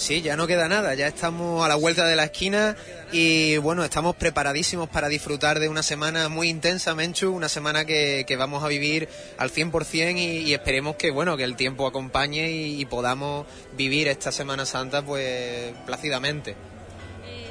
Sí, 0.03 0.21
ya 0.21 0.37
no 0.37 0.49
queda 0.49 0.67
nada, 0.67 0.95
ya 0.95 1.07
estamos 1.07 1.65
a 1.65 1.69
la 1.69 1.77
vuelta 1.77 2.05
de 2.07 2.17
la 2.17 2.25
esquina 2.25 2.75
y 3.13 3.57
bueno, 3.59 3.85
estamos 3.85 4.17
preparadísimos 4.17 4.89
para 4.89 5.07
disfrutar 5.09 5.61
de 5.61 5.69
una 5.69 5.85
semana 5.85 6.29
muy 6.29 6.49
intensa, 6.49 6.93
Menchu, 6.97 7.31
una 7.31 7.49
semana 7.49 7.85
que, 7.85 8.25
que 8.27 8.37
vamos 8.37 8.65
a 8.65 8.67
vivir 8.69 9.09
al 9.39 9.53
100% 9.53 10.19
y, 10.19 10.39
y 10.39 10.55
esperemos 10.55 10.97
que 10.97 11.13
bueno, 11.13 11.37
que 11.37 11.45
el 11.45 11.55
tiempo 11.55 11.87
acompañe 11.87 12.51
y, 12.51 12.85
podamos 12.87 13.47
vivir 13.77 14.09
esta 14.09 14.33
Semana 14.33 14.67
Santa 14.67 15.03
pues 15.03 15.73
plácidamente. 15.87 16.57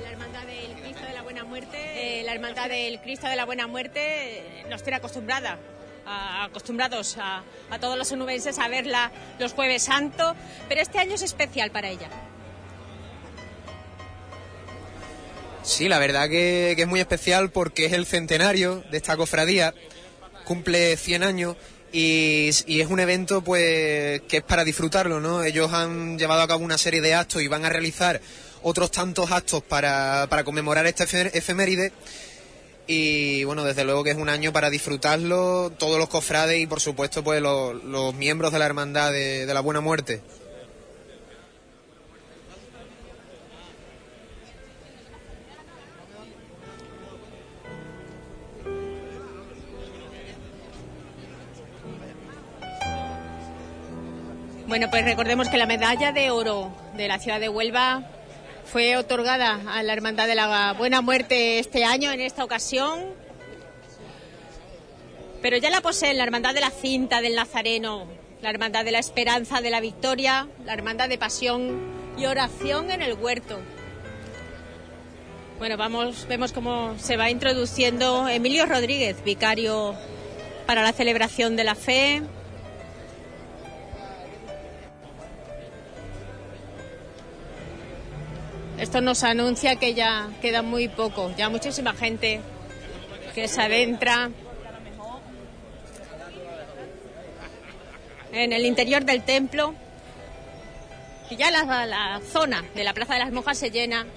la 0.04 0.10
Hermandad 0.12 0.44
del 0.46 0.74
Cristo 0.82 1.06
de 1.08 1.14
la 1.14 1.22
Buena 1.22 1.44
Muerte, 1.46 2.22
la 2.26 2.34
Hermandad 2.34 2.68
del 2.68 3.00
Cristo 3.00 3.28
de 3.28 3.36
la 3.38 3.46
Buena 3.46 3.68
Muerte 3.68 4.02
eh, 4.40 4.66
nos 4.70 4.84
tiene 4.84 4.98
acostumbrada. 4.98 5.58
a- 6.06 6.44
acostumbrados 6.44 7.16
a, 7.18 7.44
a 7.70 7.80
todos 7.80 7.98
los 7.98 8.12
onubenses 8.12 8.60
a 8.60 8.68
verla 8.68 9.10
los 9.40 9.54
jueves 9.54 9.84
santo, 9.84 10.36
pero 10.68 10.82
este 10.82 11.00
año 11.00 11.16
es 11.16 11.22
especial 11.22 11.72
para 11.72 11.88
ella. 11.88 12.10
Sí, 15.64 15.88
la 15.88 16.00
verdad 16.00 16.28
que, 16.30 16.72
es 16.78 16.88
muy 16.88 17.00
especial 17.00 17.52
porque 17.52 17.86
es 17.86 17.94
el 17.94 18.06
centenario 18.06 18.84
de 18.92 18.98
esta 18.98 19.16
cofradía, 19.16 19.74
cumple 20.44 20.98
100 20.98 21.24
años 21.24 21.56
y, 21.94 22.50
es 22.50 22.88
un 22.90 23.00
evento 23.00 23.44
pues 23.44 24.22
que 24.22 24.38
es 24.38 24.44
para 24.44 24.64
disfrutarlo, 24.64 25.20
¿no? 25.20 25.44
Ellos 25.44 25.72
han 25.72 26.18
llevado 26.18 26.42
a 26.42 26.48
cabo 26.48 26.64
una 26.64 26.78
serie 26.78 27.02
de 27.02 27.14
actos 27.14 27.42
y 27.42 27.48
van 27.48 27.66
a 27.66 27.70
realizar 27.70 28.22
otros 28.64 28.92
tantos 28.92 29.32
actos 29.32 29.62
para, 29.64 30.28
para 30.30 30.44
conmemorar 30.44 30.88
esta 30.88 31.06
efe- 31.06 31.32
efeméride 31.34 31.92
y 32.88 33.44
bueno, 33.44 33.64
desde 33.64 33.84
luego 33.84 34.04
que 34.04 34.12
es 34.12 34.18
un 34.18 34.30
año 34.30 34.52
para 34.52 34.70
disfrutarlo 34.70 35.72
todos 35.78 36.00
los 36.00 36.10
cofrades 36.10 36.60
y 36.60 36.68
por 36.68 36.82
supuesto 36.82 37.24
pues 37.24 37.42
los, 37.42 38.16
miembros 38.16 38.52
de 38.52 38.60
la 38.60 38.66
hermandad 38.66 39.12
de 39.12 39.46
la 39.54 39.62
Buena 39.62 39.82
Muerte. 39.82 40.22
Bueno, 54.72 54.90
pues 54.90 55.04
recordemos 55.04 55.50
que 55.50 55.58
la 55.58 55.66
medalla 55.66 56.14
de 56.14 56.32
oro 56.32 56.72
de 56.96 57.10
la 57.10 57.20
ciudad 57.20 57.42
de 57.42 57.50
Huelva 57.50 58.04
fue 58.64 58.96
otorgada 58.96 59.60
a 59.68 59.84
la 59.84 59.92
Hermandad 59.92 60.28
de 60.28 60.36
la 60.36 60.72
Buena 60.72 61.02
Muerte 61.02 61.60
este 61.60 61.84
año, 61.84 62.10
en 62.10 62.22
esta 62.22 62.46
ocasión. 62.46 63.02
Pero 65.42 65.58
ya 65.58 65.70
la 65.70 65.82
poseen 65.82 66.18
la 66.18 66.24
Hermandad 66.24 66.54
de 66.54 66.62
la 66.62 66.70
Cinta 66.70 67.20
del 67.20 67.36
Nazareno, 67.36 68.08
la 68.42 68.50
Hermandad 68.50 68.86
de 68.86 68.92
la 68.92 69.00
Esperanza 69.00 69.60
de 69.60 69.72
la 69.72 69.82
Victoria, 69.82 70.48
la 70.64 70.72
Hermandad 70.72 71.10
de 71.10 71.18
Pasión 71.18 71.92
y 72.18 72.26
Oración 72.26 72.92
en 72.92 73.02
el 73.02 73.16
Huerto. 73.16 73.60
Bueno, 75.58 75.76
vamos, 75.76 76.28
vemos 76.30 76.54
cómo 76.54 76.98
se 76.98 77.18
va 77.18 77.30
introduciendo 77.30 78.30
Emilio 78.30 78.66
Rodríguez, 78.66 79.22
vicario 79.26 79.96
para 80.66 80.82
la 80.82 80.94
celebración 80.94 81.58
de 81.58 81.66
la 81.66 81.76
fe. 81.76 82.22
Esto 88.82 89.00
nos 89.00 89.24
anuncia 89.24 89.76
que 89.76 89.94
ya 89.94 90.32
queda 90.42 90.64
muy 90.64 90.88
poco, 90.88 91.32
ya 91.38 91.50
muchísima 91.50 91.94
gente 91.94 92.42
que 93.36 93.48
se 93.48 93.62
adentra 93.62 94.32
en 98.32 98.52
el 98.52 98.66
interior 98.66 99.06
del 99.06 99.22
templo 99.22 99.76
y 101.30 101.36
ya 101.36 101.52
la, 101.52 101.86
la 101.86 102.22
zona 102.22 102.66
de 102.74 102.84
la 102.84 102.96
Plaza 102.96 103.14
de 103.14 103.20
las 103.20 103.32
Monjas 103.32 103.60
se 103.60 103.70
llena. 103.70 104.08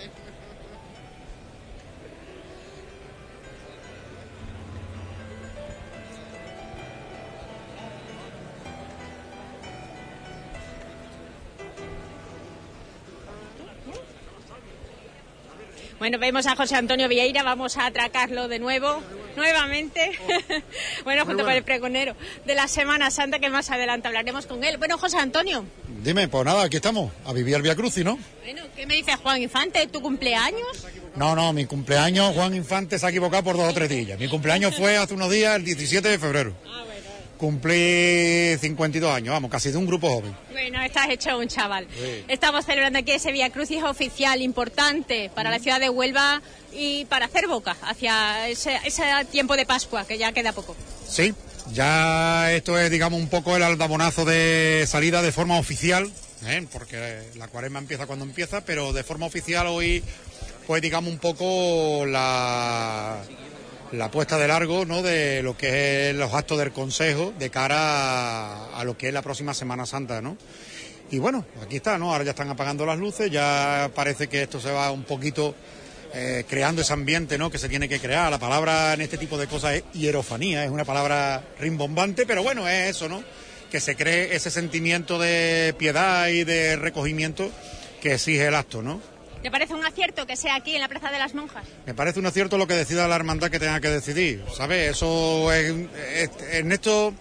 Bueno, 16.05 16.19
vemos 16.19 16.47
a 16.47 16.55
José 16.55 16.77
Antonio 16.77 17.09
Vieira, 17.09 17.43
vamos 17.43 17.79
a 17.79 17.87
atracarlo 17.87 18.47
de 18.47 18.59
nuevo, 18.59 19.01
nuevamente. 19.37 20.13
bueno, 21.05 21.25
junto 21.25 21.45
con 21.45 21.53
el 21.55 21.63
pregonero 21.63 22.15
de 22.45 22.55
la 22.55 22.69
Semana 22.69 23.11
Santa, 23.11 23.39
que 23.39 23.49
más 23.49 23.71
adelante 23.71 24.09
hablaremos 24.09 24.45
con 24.45 24.63
él. 24.65 24.77
Bueno, 24.77 24.99
José 24.99 25.17
Antonio, 25.17 25.65
Dime, 26.03 26.29
pues 26.29 26.45
nada, 26.45 26.65
aquí 26.65 26.77
estamos, 26.77 27.11
a 27.25 27.33
vivir 27.33 27.63
Via 27.63 27.75
Crucis, 27.75 28.05
¿no? 28.05 28.19
bueno, 28.43 28.65
¿qué 28.77 28.85
me 28.85 28.97
dice 28.97 29.17
Juan 29.17 29.41
Infante? 29.41 29.87
¿Tu 29.87 30.03
cumpleaños? 30.03 30.87
No, 31.17 31.35
no, 31.35 31.55
mi 31.55 31.65
cumpleaños, 31.65 32.35
Juan 32.35 32.55
Infante 32.55 32.99
se 32.99 33.07
ha 33.07 33.09
equivocado 33.09 33.43
por 33.43 33.57
dos 33.57 33.71
o 33.71 33.73
tres 33.73 33.89
días. 33.89 34.21
Mi 34.21 34.29
cumpleaños 34.29 34.77
fue 34.77 34.99
hace 34.99 35.15
unos 35.15 35.31
días, 35.31 35.57
el 35.57 35.65
17 35.65 36.07
de 36.07 36.19
febrero. 36.19 36.53
Cumplí 37.45 38.57
52 38.59 39.15
años, 39.15 39.35
vamos, 39.35 39.51
casi 39.51 39.71
de 39.71 39.77
un 39.77 39.85
grupo 39.85 40.09
joven. 40.09 40.35
Bueno, 40.51 40.81
estás 40.81 41.11
hecho 41.11 41.37
un 41.37 41.47
chaval. 41.47 41.87
Sí. 41.95 42.25
Estamos 42.27 42.65
celebrando 42.65 43.01
aquí 43.01 43.13
ese 43.13 43.33
Via 43.33 43.51
Crucis 43.51 43.83
oficial 43.83 44.41
importante 44.41 45.31
para 45.35 45.51
la 45.51 45.59
ciudad 45.59 45.79
de 45.79 45.91
Huelva 45.91 46.41
y 46.73 47.05
para 47.05 47.27
hacer 47.27 47.47
boca 47.47 47.77
hacia 47.83 48.49
ese, 48.49 48.81
ese 48.87 49.03
tiempo 49.31 49.57
de 49.57 49.67
Pascua, 49.67 50.07
que 50.07 50.17
ya 50.17 50.33
queda 50.33 50.55
poco. 50.55 50.75
Sí, 51.07 51.35
ya 51.75 52.51
esto 52.51 52.79
es, 52.79 52.91
digamos, 52.91 53.21
un 53.21 53.29
poco 53.29 53.55
el 53.57 53.63
aldabonazo 53.63 54.25
de 54.25 54.87
salida 54.89 55.21
de 55.21 55.31
forma 55.31 55.59
oficial, 55.59 56.11
¿eh? 56.47 56.67
porque 56.73 57.25
la 57.35 57.49
cuaresma 57.49 57.79
empieza 57.79 58.07
cuando 58.07 58.25
empieza, 58.25 58.65
pero 58.65 58.95
de 58.95 59.05
forma 59.05 59.27
oficial 59.27 59.67
hoy, 59.67 60.03
pues 60.67 60.81
digamos 60.81 61.13
un 61.13 61.19
poco 61.19 62.07
la, 62.07 63.23
la 63.99 64.11
puesta 64.11 64.39
de 64.39 64.49
largo, 64.49 64.85
¿no? 64.85 65.03
De 65.03 65.43
lo 65.43 65.57
que 65.57 66.11
es 66.11 66.17
los 66.17 66.33
actos 66.35 66.59
del 66.59 66.73
Consejo 66.73 67.33
de 67.39 67.51
cara 67.51 68.77
a, 68.77 68.85
lo 68.85 68.97
que 68.97 69.09
es 69.09 69.15
la 69.15 69.23
próxima 69.23 69.55
Semana 69.55 69.87
Santa, 69.87 70.21
¿no? 70.21 70.37
Y 71.11 71.19
bueno, 71.19 71.45
aquí 71.63 71.77
está, 71.77 71.99
¿no? 71.99 72.13
Ahora 72.13 72.25
ya 72.25 72.31
están 72.31 72.49
apagando 72.49 72.85
las 72.87 72.99
luces, 72.99 73.31
ya 73.31 73.91
parece 73.95 74.29
que 74.29 74.43
esto 74.43 74.61
se 74.61 74.71
va 74.71 74.91
un 74.91 75.05
poquito 75.05 75.55
eh, 76.13 76.45
creando 76.49 76.83
ese 76.83 76.93
ambiente, 76.93 77.39
¿no? 77.39 77.51
Que 77.51 77.59
se 77.59 77.69
tiene 77.69 77.89
que 77.89 78.01
crear. 78.01 78.31
La 78.31 78.39
palabra 78.39 78.95
en 78.95 79.01
este 79.01 79.19
tipo 79.19 79.39
de 79.39 79.47
cosas 79.47 79.75
es 79.75 79.85
hierofanía, 79.93 80.65
es 80.65 80.71
una 80.71 80.85
palabra 80.85 81.45
rimbombante, 81.61 82.27
pero 82.27 82.43
bueno, 82.43 82.69
es 82.69 82.97
eso, 82.97 83.09
¿no? 83.09 83.23
Que 83.71 83.81
se 83.81 83.97
cree 83.97 84.35
ese 84.35 84.51
sentimiento 84.51 85.19
de 85.19 85.75
piedad 85.79 86.29
y 86.29 86.45
de 86.45 86.77
recogimiento 86.77 87.51
que 88.01 88.15
exige 88.15 88.47
el 88.47 88.55
acto, 88.55 88.83
¿no? 88.83 89.14
¿Te 89.45 89.51
parece 89.51 89.75
un 89.75 89.85
acierto 89.85 90.27
que 90.27 90.37
sea 90.37 90.55
aquí 90.57 90.75
en 90.75 90.81
la 90.81 90.89
Plaza 90.89 91.11
de 91.11 91.19
las 91.19 91.35
Monjas? 91.35 91.65
Me 91.85 91.93
parece 91.95 92.19
un 92.19 92.25
acierto 92.27 92.57
lo 92.57 92.67
que 92.67 92.75
decida 92.75 93.07
la 93.07 93.15
hermandad 93.15 93.51
que 93.51 93.59
tenga 93.61 93.79
que 93.81 93.91
decidir, 93.91 94.43
¿sabes? 94.57 94.93
Eso 94.93 95.53
es, 95.53 95.73
es- 96.15 96.31
en 96.53 96.73
esto 96.73 97.13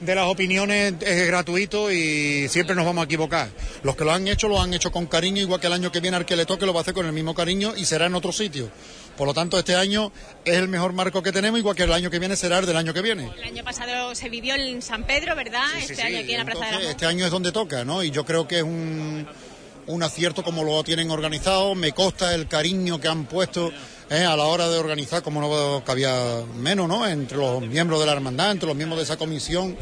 de 0.00 0.14
las 0.16 0.24
opiniones 0.26 0.94
es 1.00 1.26
gratuito 1.28 1.92
y 1.92 2.48
siempre 2.48 2.74
nos 2.74 2.84
vamos 2.84 3.02
a 3.02 3.04
equivocar. 3.04 3.50
Los 3.84 3.94
que 3.94 4.02
lo 4.04 4.12
han 4.12 4.26
hecho 4.26 4.48
lo 4.48 4.60
han 4.60 4.74
hecho 4.74 4.90
con 4.90 5.06
cariño, 5.06 5.42
igual 5.42 5.60
que 5.60 5.68
el 5.68 5.72
año 5.72 5.92
que 5.92 6.00
viene 6.00 6.16
al 6.16 6.26
que 6.26 6.34
le 6.34 6.44
toque 6.44 6.66
lo 6.66 6.72
va 6.74 6.80
a 6.80 6.82
hacer 6.82 6.94
con 6.94 7.06
el 7.06 7.12
mismo 7.12 7.34
cariño 7.36 7.74
y 7.76 7.84
será 7.84 8.06
en 8.06 8.14
otro 8.16 8.32
sitio. 8.32 8.68
Por 9.16 9.28
lo 9.28 9.34
tanto, 9.34 9.56
este 9.58 9.76
año 9.76 10.10
es 10.44 10.54
el 10.56 10.66
mejor 10.66 10.92
marco 10.92 11.22
que 11.22 11.30
tenemos, 11.30 11.60
igual 11.60 11.76
que 11.76 11.82
el 11.84 11.92
año 11.92 12.10
que 12.10 12.18
viene 12.18 12.34
será 12.34 12.58
el 12.58 12.66
del 12.66 12.78
año 12.78 12.92
que 12.94 13.02
viene. 13.02 13.30
El 13.36 13.44
año 13.44 13.62
pasado 13.62 14.12
se 14.16 14.28
vivió 14.28 14.54
en 14.56 14.82
San 14.82 15.04
Pedro, 15.04 15.36
¿verdad? 15.36 15.62
este 15.78 16.02
año 16.02 16.18
aquí 16.18 16.32
en 16.32 16.38
la 16.38 16.44
Plaza 16.46 16.58
de 16.64 16.64
las 16.64 16.72
Entonces, 16.72 16.72
Monjas. 16.72 16.90
este 16.90 17.06
año 17.06 17.24
es 17.26 17.30
donde 17.30 17.52
toca, 17.52 17.84
¿no? 17.84 18.02
Y 18.02 18.10
yo 18.10 18.24
creo 18.24 18.48
que 18.48 18.56
es 18.58 18.62
un, 18.62 19.28
un 19.86 20.02
acierto 20.02 20.42
como 20.42 20.64
lo 20.64 20.82
tienen 20.84 21.10
organizado. 21.10 21.74
Me 21.74 21.92
consta 21.92 22.34
el 22.34 22.48
cariño 22.48 23.00
que 23.00 23.08
han 23.08 23.26
puesto 23.26 23.70
eh, 24.10 24.24
a 24.24 24.36
la 24.36 24.44
hora 24.44 24.68
de 24.68 24.78
organizar, 24.78 25.22
como 25.22 25.40
no 25.40 25.84
cabía 25.84 26.42
menos, 26.56 26.88
¿no? 26.88 27.06
Entre 27.06 27.38
los 27.38 27.62
miembros 27.62 28.00
de 28.00 28.06
la 28.06 28.12
hermandad, 28.12 28.52
entre 28.52 28.66
los 28.66 28.76
miembros 28.76 28.98
de 28.98 29.04
esa 29.04 29.16
comisión. 29.16 29.76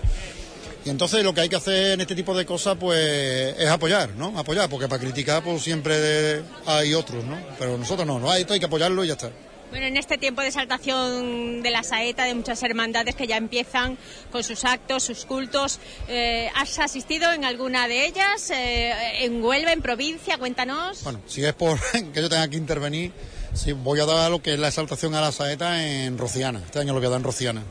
Y 0.84 0.90
entonces 0.90 1.22
lo 1.24 1.34
que 1.34 1.42
hay 1.42 1.48
que 1.48 1.56
hacer 1.56 1.92
en 1.92 2.00
este 2.00 2.14
tipo 2.14 2.36
de 2.36 2.46
cosas, 2.46 2.76
pues, 2.78 3.54
es 3.58 3.68
apoyar, 3.68 4.10
¿no? 4.16 4.38
Apoyar, 4.38 4.68
porque 4.70 4.88
para 4.88 5.00
criticar, 5.00 5.42
pues 5.42 5.62
siempre 5.62 6.42
hay 6.66 6.94
otros, 6.94 7.24
¿no? 7.24 7.36
Pero 7.58 7.76
nosotros 7.76 8.06
no, 8.06 8.18
no, 8.18 8.32
esto 8.34 8.54
hay 8.54 8.60
que 8.60 8.66
apoyarlo 8.66 9.04
y 9.04 9.08
ya 9.08 9.14
está. 9.14 9.30
Bueno, 9.70 9.84
en 9.84 9.98
este 9.98 10.16
tiempo 10.16 10.40
de 10.40 10.48
exaltación 10.48 11.62
de 11.62 11.70
la 11.70 11.82
saeta, 11.82 12.24
de 12.24 12.34
muchas 12.34 12.62
hermandades 12.62 13.14
que 13.14 13.26
ya 13.26 13.36
empiezan 13.36 13.98
con 14.32 14.42
sus 14.42 14.64
actos, 14.64 15.02
sus 15.02 15.26
cultos, 15.26 15.78
eh, 16.08 16.48
¿has 16.54 16.78
asistido 16.78 17.30
en 17.34 17.44
alguna 17.44 17.86
de 17.86 18.06
ellas? 18.06 18.50
Eh, 18.50 19.24
¿En 19.24 19.44
Huelva, 19.44 19.72
en 19.74 19.82
provincia? 19.82 20.38
Cuéntanos. 20.38 21.02
Bueno, 21.04 21.20
si 21.26 21.44
es 21.44 21.52
por 21.52 21.78
que 22.14 22.22
yo 22.22 22.30
tenga 22.30 22.48
que 22.48 22.56
intervenir, 22.56 23.12
sí, 23.52 23.72
voy 23.72 24.00
a 24.00 24.06
dar 24.06 24.30
lo 24.30 24.40
que 24.40 24.54
es 24.54 24.58
la 24.58 24.68
exaltación 24.68 25.14
a 25.14 25.20
la 25.20 25.32
saeta 25.32 25.84
en 25.84 26.16
Rociana. 26.16 26.60
Este 26.64 26.78
año 26.78 26.94
lo 26.94 27.00
voy 27.00 27.06
a 27.06 27.10
dar 27.10 27.18
en 27.18 27.24
Rociana. 27.24 27.62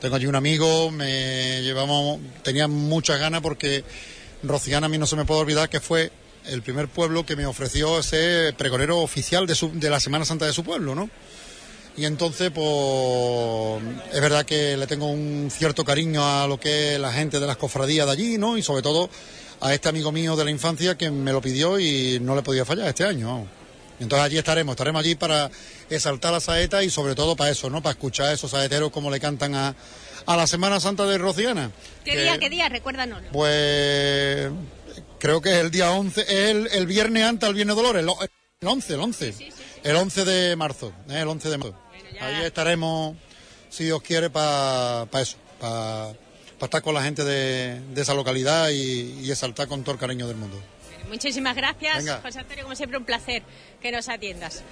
Tengo 0.00 0.16
allí 0.16 0.26
un 0.26 0.34
amigo, 0.34 0.90
me 0.90 1.62
llevamos, 1.62 2.18
tenía 2.42 2.66
muchas 2.66 3.20
ganas 3.20 3.42
porque 3.42 3.84
Rociana 4.42 4.86
a 4.86 4.88
mí 4.88 4.98
no 4.98 5.06
se 5.06 5.14
me 5.14 5.24
puede 5.24 5.42
olvidar 5.42 5.68
que 5.70 5.78
fue 5.80 6.10
el 6.46 6.62
primer 6.62 6.88
pueblo 6.88 7.24
que 7.24 7.36
me 7.36 7.46
ofreció 7.46 8.02
ser 8.02 8.54
pregonero 8.56 8.98
oficial 8.98 9.46
de, 9.46 9.54
su- 9.54 9.70
de 9.72 9.88
la 9.88 10.00
Semana 10.00 10.24
Santa 10.24 10.46
de 10.46 10.52
su 10.52 10.64
pueblo, 10.64 10.94
¿no? 10.96 11.08
Y 11.96 12.06
entonces, 12.06 12.50
pues, 12.52 13.82
es 14.12 14.20
verdad 14.20 14.44
que 14.44 14.76
le 14.76 14.86
tengo 14.86 15.06
un 15.10 15.48
cierto 15.50 15.84
cariño 15.84 16.24
a 16.26 16.46
lo 16.48 16.58
que 16.58 16.94
es 16.94 17.00
la 17.00 17.12
gente 17.12 17.38
de 17.38 17.46
las 17.46 17.56
cofradías 17.56 18.06
de 18.06 18.12
allí, 18.12 18.38
¿no? 18.38 18.58
Y 18.58 18.62
sobre 18.62 18.82
todo 18.82 19.08
a 19.60 19.72
este 19.72 19.88
amigo 19.88 20.10
mío 20.10 20.34
de 20.34 20.44
la 20.44 20.50
infancia 20.50 20.96
que 20.96 21.10
me 21.10 21.32
lo 21.32 21.40
pidió 21.40 21.78
y 21.78 22.18
no 22.20 22.34
le 22.34 22.42
podía 22.42 22.64
fallar 22.64 22.88
este 22.88 23.04
año. 23.04 23.46
Entonces 24.00 24.26
allí 24.26 24.38
estaremos, 24.38 24.72
estaremos 24.72 25.00
allí 25.00 25.14
para 25.14 25.48
exaltar 25.88 26.32
la 26.32 26.40
saeta 26.40 26.82
y 26.82 26.90
sobre 26.90 27.14
todo 27.14 27.36
para 27.36 27.50
eso, 27.50 27.70
¿no? 27.70 27.80
Para 27.80 27.92
escuchar 27.92 28.26
a 28.26 28.32
esos 28.32 28.50
saeteros 28.50 28.90
como 28.90 29.08
le 29.08 29.20
cantan 29.20 29.54
a, 29.54 29.76
a 30.26 30.36
la 30.36 30.48
Semana 30.48 30.80
Santa 30.80 31.06
de 31.06 31.16
Rociana. 31.16 31.70
¿Qué 32.04 32.10
que- 32.12 32.22
día, 32.22 32.38
qué 32.38 32.50
día? 32.50 32.68
Recuérdanos. 32.68 33.22
Pues 33.32 34.50
creo 35.20 35.40
que 35.40 35.50
es 35.50 35.56
el 35.58 35.70
día 35.70 35.92
11, 35.92 36.20
es 36.22 36.28
el, 36.50 36.66
el 36.72 36.86
viernes 36.86 37.22
antes 37.22 37.48
al 37.48 37.54
Viernes 37.54 37.76
Dolores, 37.76 38.02
el 38.02 38.68
11, 38.68 38.94
el 38.94 39.00
11. 39.00 39.34
El 39.84 39.96
11 39.96 40.24
de 40.24 40.56
marzo, 40.56 40.92
¿eh? 41.08 41.20
el 41.20 41.28
11 41.28 41.48
de 41.50 41.58
marzo. 41.58 41.78
Ahí 42.20 42.44
estaremos, 42.44 43.16
si 43.70 43.84
Dios 43.84 44.02
quiere, 44.02 44.30
para 44.30 45.06
eso, 45.20 45.36
para 45.60 46.12
estar 46.60 46.82
con 46.82 46.94
la 46.94 47.02
gente 47.02 47.24
de, 47.24 47.80
de 47.94 48.02
esa 48.02 48.14
localidad 48.14 48.70
y, 48.70 49.20
y 49.22 49.30
exaltar 49.30 49.68
con 49.68 49.82
todo 49.82 49.92
el 49.94 50.00
cariño 50.00 50.26
del 50.26 50.36
mundo. 50.36 50.60
Muchísimas 51.08 51.54
gracias, 51.54 51.98
Venga. 51.98 52.20
José 52.22 52.38
Antonio. 52.40 52.64
Como 52.64 52.74
siempre, 52.76 52.98
un 52.98 53.04
placer 53.04 53.42
que 53.82 53.92
nos 53.92 54.08
atiendas. 54.08 54.62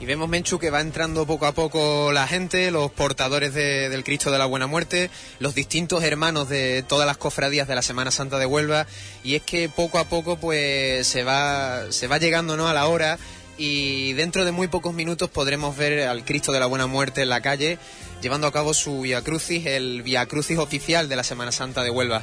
Y 0.00 0.04
vemos, 0.04 0.28
Menchu, 0.28 0.58
que 0.58 0.70
va 0.70 0.80
entrando 0.80 1.24
poco 1.26 1.46
a 1.46 1.52
poco 1.52 2.10
la 2.12 2.26
gente, 2.26 2.72
los 2.72 2.90
portadores 2.90 3.54
de- 3.54 3.88
del 3.88 4.02
Cristo 4.02 4.32
de 4.32 4.38
la 4.38 4.46
Buena 4.46 4.66
Muerte, 4.66 5.10
los 5.38 5.54
distintos 5.54 6.02
hermanos 6.02 6.48
de 6.48 6.82
todas 6.88 7.06
las 7.06 7.16
cofradías 7.18 7.68
de 7.68 7.76
la 7.76 7.82
Semana 7.82 8.10
Santa 8.10 8.38
de 8.40 8.46
Huelva. 8.46 8.86
Y 9.22 9.36
es 9.36 9.42
que 9.42 9.68
poco 9.68 9.98
a 10.00 10.04
poco 10.08 10.36
pues 10.38 11.06
se 11.06 11.22
va, 11.22 11.92
se 11.92 12.08
va 12.08 12.18
llegando 12.18 12.56
¿no? 12.56 12.66
a 12.66 12.74
la 12.74 12.88
hora 12.88 13.16
y 13.58 14.12
dentro 14.14 14.44
de 14.44 14.52
muy 14.52 14.68
pocos 14.68 14.94
minutos 14.94 15.30
podremos 15.30 15.76
ver 15.76 16.08
al 16.08 16.24
Cristo 16.24 16.52
de 16.52 16.60
la 16.60 16.66
Buena 16.66 16.86
Muerte 16.86 17.22
en 17.22 17.28
la 17.28 17.40
calle 17.40 17.78
llevando 18.20 18.46
a 18.46 18.52
cabo 18.52 18.72
su 18.72 19.00
Via 19.00 19.22
Crucis, 19.22 19.66
el 19.66 20.02
Via 20.02 20.26
Crucis 20.26 20.58
oficial 20.58 21.08
de 21.08 21.16
la 21.16 21.24
Semana 21.24 21.52
Santa 21.52 21.82
de 21.82 21.90
Huelva. 21.90 22.22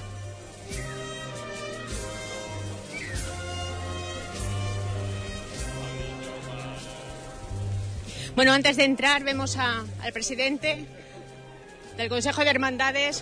Bueno, 8.35 8.53
antes 8.53 8.77
de 8.77 8.85
entrar 8.85 9.23
vemos 9.23 9.57
al 9.57 10.13
presidente 10.13 10.85
del 11.97 12.07
Consejo 12.07 12.45
de 12.45 12.49
Hermandades, 12.49 13.21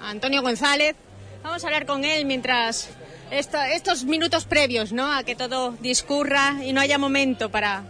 Antonio 0.00 0.42
González. 0.42 0.94
Vamos 1.42 1.64
a 1.64 1.66
hablar 1.66 1.86
con 1.86 2.04
él 2.04 2.24
mientras 2.24 2.88
estos 3.30 4.04
minutos 4.04 4.44
previos, 4.44 4.92
¿no? 4.92 5.12
A 5.12 5.24
que 5.24 5.34
todo 5.34 5.72
discurra 5.80 6.56
y 6.64 6.72
no 6.72 6.80
haya 6.80 6.98
momento 6.98 7.50
para, 7.50 7.84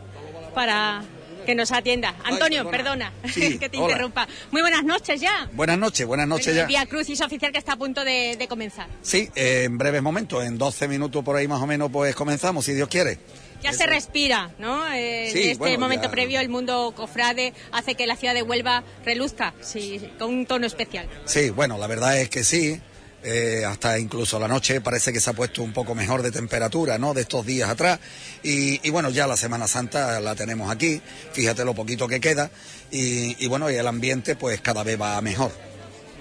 para 0.55 1.03
que 1.47 1.55
nos 1.55 1.73
atienda. 1.73 2.15
Antonio, 2.25 2.71
perdona, 2.71 3.13
Sí, 3.33 3.59
que 3.59 3.69
te 3.69 3.77
hola. 3.77 3.89
interrumpa. 3.89 4.27
Muy 4.51 4.63
buenas 4.63 4.83
noches 4.85 5.21
ya. 5.21 5.49
Buenas 5.53 5.79
noches, 5.79 6.07
buenas 6.07 6.27
noches 6.27 6.55
ya. 6.55 6.65
Vía 6.67 6.87
Crucis 6.87 7.21
oficial 7.21 7.53
que 7.53 7.59
está 7.59 7.73
a 7.75 7.77
punto 7.77 8.05
de, 8.05 8.37
de 8.39 8.49
comenzar. 8.49 8.87
Sí, 9.03 9.29
eh, 9.35 9.65
en 9.65 9.77
breves 9.77 10.03
momentos, 10.03 10.43
en 10.45 10.57
12 10.57 10.89
minutos 10.89 11.23
por 11.23 11.37
ahí 11.37 11.47
más 11.47 11.61
o 11.61 11.67
menos, 11.67 11.91
pues 11.93 12.15
comenzamos, 12.15 12.65
si 12.65 12.73
Dios 12.73 12.89
quiere. 12.89 13.19
Ya 13.63 13.73
se 13.73 13.87
respira, 13.87 14.51
¿no? 14.59 14.87
Eh, 14.93 15.31
Sí, 15.33 15.43
en 15.45 15.49
este 15.51 15.59
bueno, 15.59 15.79
momento 15.81 16.05
ya- 16.07 16.11
previo 16.11 16.39
el 16.41 16.51
mundo 16.51 16.93
cofrade 16.97 17.55
hace 17.73 17.95
que 17.95 18.07
la 18.07 18.15
ciudad 18.17 18.35
de 18.35 18.43
Huelva 18.43 18.83
reluzca, 19.07 19.55
sí, 19.63 20.01
con 20.19 20.31
un 20.31 20.47
tono 20.47 20.67
especial. 20.67 21.09
Sí, 21.25 21.49
bueno, 21.51 21.79
la 21.79 21.87
verdad 21.87 22.19
es 22.19 22.29
que 22.31 22.45
sí. 22.45 22.81
Eh, 23.25 23.65
hasta 23.67 23.99
incluso 23.99 24.39
la 24.39 24.47
noche 24.49 24.81
parece 24.81 25.13
que 25.13 25.21
se 25.21 25.31
ha 25.31 25.33
puesto 25.33 25.63
un 25.63 25.73
poco 25.73 25.95
mejor 25.95 26.23
de 26.23 26.31
temperatura, 26.31 26.99
¿no? 26.99 27.15
De 27.15 27.23
estos 27.23 27.45
días 27.47 27.69
atrás. 27.71 27.99
Y, 28.43 28.87
y 28.87 28.91
bueno, 28.91 29.11
ya 29.11 29.27
la 29.27 29.37
Semana 29.37 29.67
Santa 29.67 30.21
la 30.21 30.35
tenemos 30.35 30.71
aquí. 30.71 31.01
Fíjate 31.33 31.65
lo 31.65 31.75
poquito 31.75 32.07
que 32.07 32.21
queda. 32.21 32.51
Y, 32.91 33.43
y 33.45 33.49
bueno, 33.49 33.71
y 33.71 33.75
el 33.77 33.87
ambiente 33.87 34.37
pues 34.37 34.61
cada 34.61 34.83
vez 34.85 35.01
va 35.01 35.21
mejor. 35.21 35.51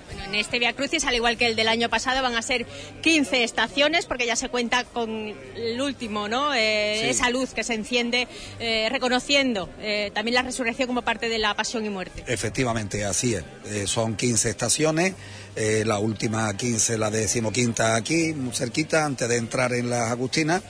Bueno, 0.08 0.26
en 0.26 0.36
este 0.36 0.60
Via 0.60 0.74
Crucis, 0.74 1.06
al 1.06 1.16
igual 1.16 1.38
que 1.38 1.48
el 1.48 1.56
del 1.56 1.68
año 1.68 1.90
pasado, 1.90 2.22
van 2.22 2.36
a 2.36 2.42
ser 2.44 2.68
15 3.02 3.44
estaciones, 3.44 4.06
porque 4.06 4.28
ya 4.28 4.36
se 4.36 4.48
cuenta 4.48 4.84
con 4.84 5.10
el 5.56 5.82
último, 5.82 6.28
¿no? 6.28 6.54
Eh, 6.54 7.00
Sí. 7.02 7.10
Esa 7.10 7.30
luz 7.32 7.54
que 7.56 7.64
se 7.64 7.74
enciende, 7.74 8.28
eh, 8.60 8.88
reconociendo 8.92 9.70
eh, 9.80 10.12
también 10.14 10.36
la 10.36 10.44
resurrección 10.44 10.88
como 10.88 11.02
parte 11.02 11.30
de 11.30 11.40
la 11.40 11.56
pasión 11.56 11.84
y 11.86 11.90
muerte. 11.90 12.24
Efectivamente, 12.28 13.04
así 13.06 13.34
es. 13.36 13.90
Son 13.90 14.16
15 14.16 14.50
estaciones, 14.52 15.16
eh, 15.56 15.84
la 15.86 16.00
última 16.00 16.56
15, 16.56 16.98
la 16.98 17.10
decimoquinta 17.10 17.96
aquí, 17.96 18.34
muy 18.34 18.54
cerquita, 18.54 19.06
antes 19.06 19.28
de 19.30 19.38
entrar 19.38 19.74
en 19.74 19.90
las 19.90 20.12
Agustinas, 20.12 20.62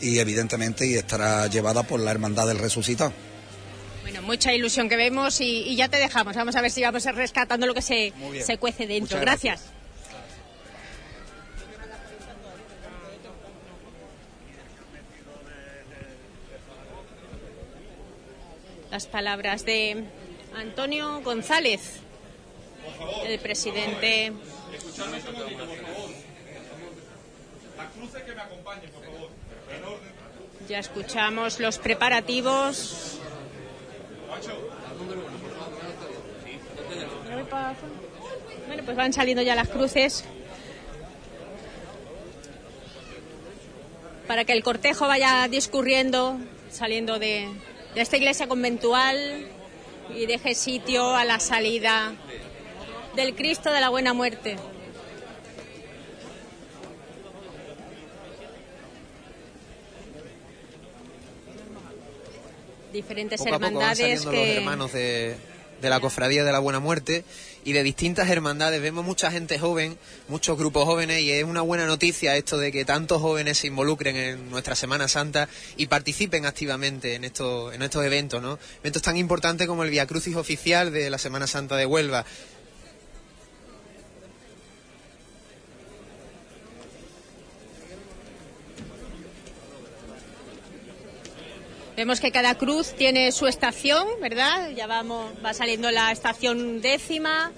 y 0.00 0.18
evidentemente 0.18 0.86
y 0.86 0.94
estará 0.94 1.46
llevada 1.48 1.82
por 1.82 2.00
la 2.00 2.10
Hermandad 2.10 2.46
del 2.46 2.58
Resucitado. 2.58 3.12
Bueno, 4.02 4.22
mucha 4.22 4.54
ilusión 4.54 4.88
que 4.88 4.96
vemos 4.96 5.40
y, 5.40 5.62
y 5.62 5.76
ya 5.76 5.88
te 5.88 5.98
dejamos. 5.98 6.36
Vamos 6.36 6.56
a 6.56 6.62
ver 6.62 6.70
si 6.70 6.82
vamos 6.82 7.04
rescatando 7.04 7.66
lo 7.66 7.74
que 7.74 7.82
se, 7.82 8.12
se 8.42 8.58
cuece 8.58 8.86
dentro. 8.86 9.16
Muchas 9.16 9.20
gracias. 9.20 9.60
gracias. 9.60 9.78
Las 18.90 19.06
palabras 19.06 19.66
de 19.66 20.04
Antonio 20.56 21.20
González, 21.22 22.00
el 23.24 23.38
presidente. 23.38 24.32
Ya 30.68 30.78
escuchamos 30.78 31.60
los 31.60 31.78
preparativos. 31.78 33.18
Bueno, 38.66 38.82
pues 38.84 38.96
van 38.96 39.12
saliendo 39.12 39.42
ya 39.42 39.54
las 39.54 39.68
cruces 39.68 40.24
para 44.26 44.44
que 44.44 44.52
el 44.52 44.62
cortejo 44.62 45.08
vaya 45.08 45.48
discurriendo, 45.48 46.38
saliendo 46.70 47.18
de, 47.18 47.48
de 47.94 48.00
esta 48.00 48.18
iglesia 48.18 48.46
conventual 48.46 49.48
y 50.14 50.26
deje 50.26 50.54
sitio 50.54 51.16
a 51.16 51.24
la 51.24 51.40
salida 51.40 52.14
del 53.18 53.34
Cristo 53.34 53.72
de 53.72 53.80
la 53.80 53.88
Buena 53.88 54.14
Muerte. 54.14 54.56
Diferentes 62.92 63.44
hermandades 63.44 64.20
poco 64.20 64.30
van 64.30 64.34
que... 64.36 64.46
los 64.46 64.56
hermanos 64.58 64.92
de, 64.92 65.36
de 65.82 65.90
la 65.90 65.98
Cofradía 65.98 66.44
de 66.44 66.52
la 66.52 66.60
Buena 66.60 66.78
Muerte 66.78 67.24
y 67.64 67.72
de 67.72 67.82
distintas 67.82 68.30
hermandades. 68.30 68.80
Vemos 68.80 69.04
mucha 69.04 69.32
gente 69.32 69.58
joven, 69.58 69.98
muchos 70.28 70.56
grupos 70.56 70.84
jóvenes 70.84 71.20
y 71.20 71.32
es 71.32 71.42
una 71.42 71.62
buena 71.62 71.86
noticia 71.86 72.36
esto 72.36 72.56
de 72.56 72.70
que 72.70 72.84
tantos 72.84 73.20
jóvenes 73.20 73.58
se 73.58 73.66
involucren 73.66 74.14
en 74.14 74.48
nuestra 74.48 74.76
Semana 74.76 75.08
Santa 75.08 75.48
y 75.76 75.88
participen 75.88 76.46
activamente 76.46 77.16
en 77.16 77.24
estos, 77.24 77.74
en 77.74 77.82
estos 77.82 78.04
eventos, 78.04 78.40
¿no? 78.40 78.60
Eventos 78.80 79.02
tan 79.02 79.16
importantes 79.16 79.66
como 79.66 79.82
el 79.82 79.90
Via 79.90 80.06
Crucis 80.06 80.36
oficial 80.36 80.92
de 80.92 81.10
la 81.10 81.18
Semana 81.18 81.48
Santa 81.48 81.76
de 81.76 81.84
Huelva, 81.84 82.24
Vemos 91.98 92.20
que 92.20 92.30
cada 92.30 92.54
cruz 92.54 92.92
tiene 92.92 93.32
su 93.32 93.48
estación, 93.48 94.06
¿verdad? 94.20 94.70
Ya 94.70 94.86
vamos, 94.86 95.32
va 95.44 95.52
saliendo 95.52 95.90
la 95.90 96.12
estación 96.12 96.80
décima, 96.80 97.50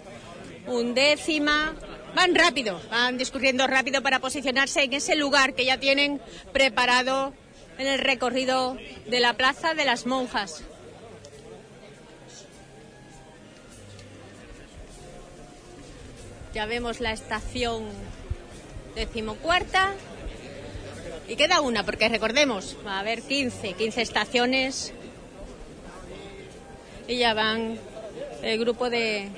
undécima. 0.67 1.75
Van 2.15 2.35
rápido, 2.35 2.81
van 2.91 3.19
discurriendo 3.19 3.67
rápido 3.67 4.03
para 4.03 4.19
posicionarse 4.19 4.85
en 4.85 4.95
ese 4.95 5.15
lugar 5.15 5.53
que 5.53 5.67
ya 5.67 5.79
tienen 5.79 6.23
preparado 6.55 7.35
en 7.77 7.87
el 7.87 7.99
recorrido 7.99 8.79
de 9.09 9.21
la 9.21 9.35
Plaza 9.35 9.75
de 9.75 9.85
las 9.85 10.07
Monjas. 10.07 10.63
Ya 16.55 16.65
vemos 16.65 17.01
la 17.01 17.13
estación 17.13 17.85
decimocuarta. 18.95 19.93
Y 21.31 21.37
queda 21.37 21.61
una, 21.61 21.85
porque 21.85 22.09
recordemos, 22.09 22.77
va 22.85 22.97
a 22.97 22.99
haber 22.99 23.23
15, 23.23 23.75
15 23.75 24.03
estaciones. 24.03 24.93
Y 27.07 27.19
ya 27.19 27.35
van 27.35 27.79
el 28.43 28.59
grupo 28.59 28.91
de, 28.91 29.29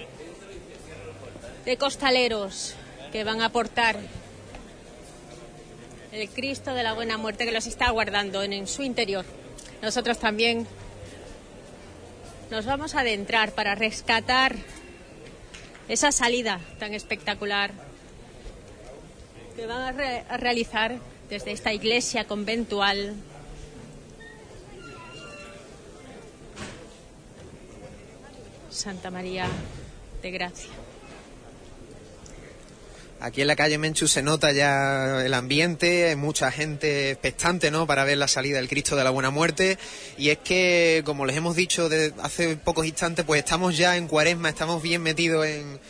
de 1.66 1.76
costaleros 1.76 2.76
que 3.12 3.24
van 3.24 3.42
a 3.42 3.44
aportar 3.44 3.98
el 6.12 6.30
Cristo 6.30 6.72
de 6.72 6.82
la 6.82 6.94
Buena 6.94 7.18
Muerte 7.18 7.44
que 7.44 7.52
los 7.52 7.66
está 7.66 7.90
guardando 7.90 8.42
en, 8.42 8.66
su 8.66 8.82
interior. 8.82 9.26
Nosotros 9.82 10.18
también 10.18 10.66
nos 12.50 12.64
vamos 12.64 12.94
a 12.94 13.00
adentrar 13.00 13.52
para 13.52 13.74
rescatar 13.74 14.56
esa 15.90 16.10
salida 16.10 16.58
tan 16.78 16.94
espectacular 16.94 17.70
que 19.56 19.66
van 19.66 20.00
a 20.00 20.36
realizar 20.38 21.11
desde 21.32 21.52
esta 21.52 21.72
iglesia 21.72 22.26
conventual. 22.26 23.14
Santa 28.68 29.10
María 29.10 29.46
de 30.20 30.30
Gracia. 30.30 30.68
Aquí 33.18 33.40
en 33.40 33.46
la 33.46 33.56
calle 33.56 33.78
Menchu 33.78 34.08
se 34.08 34.20
nota 34.20 34.52
ya 34.52 35.24
el 35.24 35.32
ambiente, 35.32 36.10
hay 36.10 36.16
mucha 36.16 36.50
gente 36.52 37.12
expectante 37.12 37.70
¿no? 37.70 37.86
para 37.86 38.04
ver 38.04 38.18
la 38.18 38.28
salida 38.28 38.56
del 38.56 38.68
Cristo 38.68 38.94
de 38.94 39.04
la 39.04 39.10
Buena 39.10 39.30
Muerte. 39.30 39.78
Y 40.18 40.28
es 40.28 40.38
que, 40.38 41.02
como 41.06 41.24
les 41.24 41.34
hemos 41.34 41.56
dicho 41.56 41.88
de 41.88 42.12
hace 42.20 42.56
pocos 42.56 42.84
instantes, 42.84 43.24
pues 43.24 43.38
estamos 43.38 43.78
ya 43.78 43.96
en 43.96 44.06
cuaresma, 44.06 44.50
estamos 44.50 44.82
bien 44.82 45.02
metidos 45.02 45.46
en, 45.46 45.80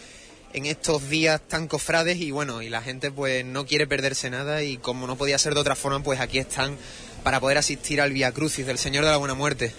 en 0.54 0.66
estos 0.66 1.08
días 1.08 1.40
tan 1.48 1.66
cofrades 1.66 2.18
y 2.18 2.30
bueno, 2.30 2.62
y 2.62 2.68
la 2.68 2.82
gente 2.82 3.10
pues 3.10 3.44
no 3.44 3.66
quiere 3.66 3.86
perderse 3.86 4.30
nada 4.30 4.62
y 4.62 4.76
como 4.76 5.06
no 5.06 5.16
podía 5.16 5.38
ser 5.38 5.54
de 5.54 5.60
otra 5.60 5.76
forma, 5.76 6.02
pues 6.02 6.20
aquí 6.20 6.38
están 6.38 6.76
para 7.22 7.40
poder 7.40 7.58
asistir 7.58 8.00
al 8.00 8.12
Via 8.12 8.32
Crucis 8.32 8.66
del 8.66 8.78
Señor 8.78 9.04
de 9.04 9.10
la 9.10 9.16
Buena 9.16 9.34
Muerte. 9.34 9.72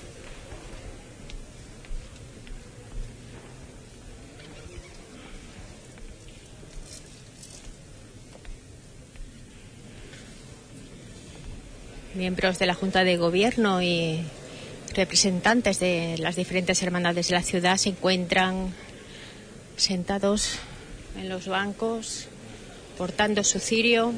miembros 12.15 12.59
de 12.59 12.67
la 12.67 12.75
Junta 12.75 13.03
de 13.03 13.17
Gobierno 13.17 13.81
y 13.81 14.23
representantes 14.93 15.79
de 15.79 16.15
las 16.19 16.35
diferentes 16.35 16.81
hermandades 16.83 17.27
de 17.27 17.33
la 17.33 17.41
ciudad 17.41 17.77
se 17.77 17.89
encuentran 17.89 18.73
sentados 19.77 20.59
en 21.17 21.29
los 21.29 21.47
bancos, 21.47 22.27
portando 22.97 23.43
su 23.43 23.59
cirio. 23.59 24.13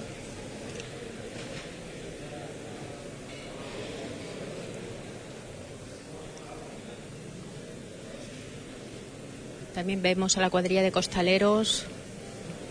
También 9.73 10.01
vemos 10.01 10.37
a 10.37 10.41
la 10.41 10.49
cuadrilla 10.49 10.81
de 10.81 10.91
costaleros 10.91 11.85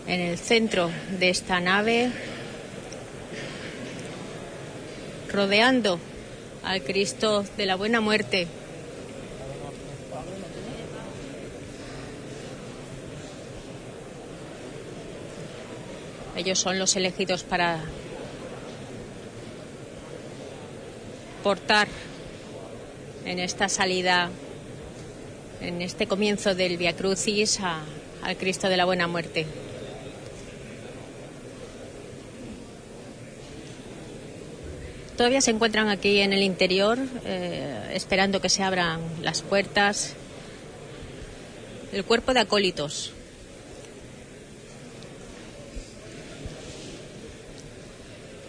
en 0.07 0.21
el 0.21 0.39
centro 0.39 0.91
de 1.19 1.29
esta 1.29 1.61
nave, 1.61 2.11
rodeando 5.31 5.99
al 6.63 6.83
Cristo 6.83 7.45
de 7.57 7.67
la 7.67 7.77
Buena 7.77 8.01
Muerte. 8.01 8.49
Ellos 16.37 16.59
son 16.59 16.79
los 16.79 16.97
elegidos 16.97 17.45
para 17.45 17.81
portar 21.43 21.89
en 23.25 23.39
esta 23.39 23.69
salida, 23.69 24.31
en 25.61 25.81
este 25.83 26.07
comienzo 26.07 26.55
del 26.55 26.77
Via 26.77 26.95
Crucis 26.97 27.61
a- 27.61 27.83
al 28.23 28.37
Cristo 28.37 28.69
de 28.69 28.77
la 28.77 28.85
Buena 28.85 29.07
Muerte. 29.07 29.47
Todavía 35.17 35.41
se 35.41 35.53
encuentran 35.53 35.89
aquí 35.89 36.19
en 36.21 36.33
el 36.33 36.43
interior, 36.43 36.99
eh, 37.25 37.91
esperando 37.95 38.41
que 38.41 38.49
se 38.49 38.65
abran 38.65 39.01
las 39.23 39.43
puertas. 39.43 40.15
El 41.93 42.05
cuerpo 42.05 42.35
de 42.35 42.41
acólitos. 42.41 43.13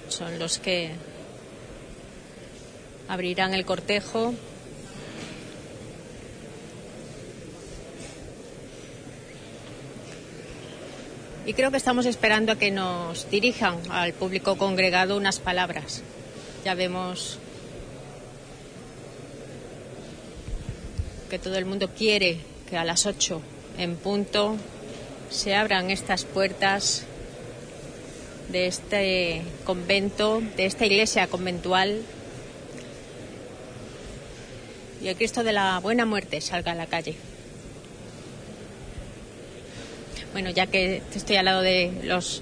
Son 0.10 0.39
los 0.39 0.60
que 0.60 0.91
abrirán 3.08 3.53
el 3.53 3.66
cortejo. 3.66 4.34
Y 11.45 11.53
creo 11.53 11.70
que 11.70 11.78
estamos 11.78 12.08
esperando 12.08 12.53
a 12.53 12.56
que 12.58 12.72
nos 12.72 13.30
dirijan 13.30 13.80
al 13.91 14.14
público 14.14 14.58
congregado 14.58 15.16
unas 15.16 15.39
palabras. 15.39 16.01
Ya 16.64 16.74
vemos 16.74 17.38
que 21.30 21.38
todo 21.38 21.58
el 21.58 21.66
mundo 21.66 21.89
quiere 21.95 22.39
que 22.68 22.78
a 22.78 22.84
las 22.84 23.06
8 23.06 23.41
en 23.78 23.95
punto 23.95 24.56
se 25.30 25.56
abran 25.56 25.91
estas 25.91 26.26
puertas 26.26 27.06
de 28.50 28.68
este 28.68 29.41
convento, 29.64 30.41
de 30.56 30.66
esta 30.66 30.86
iglesia 30.86 31.28
conventual 31.28 32.02
y 35.02 35.08
el 35.08 35.16
Cristo 35.16 35.43
de 35.43 35.54
la 35.54 35.80
Buena 35.80 36.06
Muerte 36.06 36.41
salga 36.41 36.72
a 36.72 36.76
la 36.76 36.88
calle. 36.88 37.16
Bueno, 40.34 40.50
ya 40.50 40.68
que 40.68 41.02
estoy 41.14 41.36
al 41.36 41.46
lado 41.46 41.62
de 41.62 42.02
los 42.04 42.41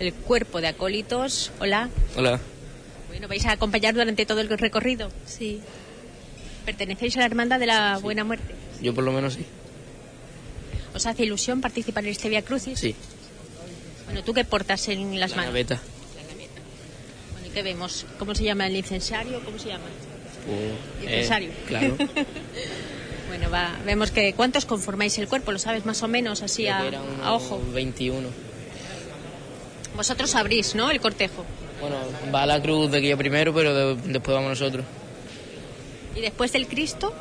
el 0.00 0.12
cuerpo 0.12 0.60
de 0.60 0.68
acólitos, 0.68 1.52
hola. 1.60 1.88
Hola. 2.16 2.40
Bueno, 3.08 3.28
¿vais 3.28 3.44
a 3.46 3.52
acompañar 3.52 3.94
durante 3.94 4.26
todo 4.26 4.40
el 4.40 4.48
recorrido? 4.48 5.10
Sí. 5.24 5.60
¿Pertenecéis 6.64 7.16
a 7.16 7.20
la 7.20 7.26
Hermandad 7.26 7.60
de 7.60 7.66
la 7.66 7.98
Buena 7.98 8.24
Muerte? 8.24 8.54
Yo 8.82 8.94
por 8.94 9.04
lo 9.04 9.12
menos 9.12 9.34
sí. 9.34 9.46
¿Os 10.94 11.06
hace 11.06 11.22
ilusión 11.22 11.60
participar 11.60 12.04
en 12.04 12.10
este 12.10 12.28
Via 12.28 12.42
Crucis? 12.42 12.78
Sí. 12.78 12.94
Bueno, 14.10 14.24
¿tú 14.24 14.34
qué 14.34 14.44
portas 14.44 14.88
en 14.88 15.18
las 15.20 15.30
La 15.30 15.36
manos? 15.36 15.52
naveta. 15.52 15.80
Bueno, 17.32 17.46
¿y 17.46 17.50
qué 17.50 17.62
vemos? 17.62 18.06
¿Cómo 18.18 18.34
se 18.34 18.44
llama 18.44 18.66
el 18.66 18.76
incensario? 18.76 19.40
¿Cómo 19.44 19.58
se 19.58 19.68
llama? 19.68 19.84
Pues, 20.46 21.04
Incensario. 21.10 21.50
eh, 21.50 21.64
claro. 21.66 21.96
bueno, 23.28 23.50
va, 23.50 23.76
vemos 23.84 24.10
que 24.10 24.32
¿cuántos 24.34 24.64
conformáis 24.66 25.16
el 25.18 25.28
cuerpo? 25.28 25.52
¿Lo 25.52 25.58
sabes 25.58 25.84
más 25.86 26.02
o 26.02 26.08
menos 26.08 26.42
así 26.42 26.66
a, 26.66 26.82
ojo? 27.26 27.56
unos 27.56 27.72
21. 27.74 28.28
Vosotros 29.96 30.34
abrís, 30.34 30.74
¿no? 30.74 30.90
El 30.90 31.00
cortejo. 31.00 31.44
Bueno, 31.80 31.96
va 32.34 32.46
la 32.46 32.60
cruz 32.60 32.90
de 32.90 32.98
aquí 32.98 33.14
primero, 33.16 33.54
pero 33.54 33.74
de- 33.94 34.02
después 34.12 34.34
vamos 34.34 34.50
nosotros. 34.50 34.84
¿Y 36.16 36.20
después 36.20 36.52
del 36.52 36.66
Cristo? 36.66 37.12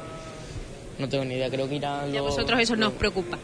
No 0.99 1.09
tengo 1.09 1.25
ni 1.25 1.35
idea, 1.35 1.49
creo 1.49 1.67
que 1.67 1.75
irán 1.75 2.13
Y 2.13 2.17
a 2.17 2.21
los... 2.21 2.31
vosotros 2.35 2.59
eso 2.59 2.75
no 2.75 2.89
os 2.89 2.93
preocupa. 2.93 3.37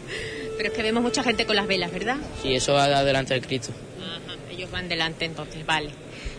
Pero 0.56 0.68
es 0.68 0.74
que 0.74 0.82
vemos 0.82 1.02
mucha 1.02 1.22
gente 1.22 1.46
con 1.46 1.54
las 1.56 1.66
velas, 1.66 1.92
¿verdad? 1.92 2.16
Sí, 2.42 2.54
eso 2.54 2.72
va 2.72 2.84
adelante 2.84 3.34
del 3.34 3.46
Cristo. 3.46 3.72
Ajá, 4.00 4.36
ellos 4.50 4.70
van 4.70 4.88
delante 4.88 5.24
entonces, 5.24 5.64
vale. 5.64 5.90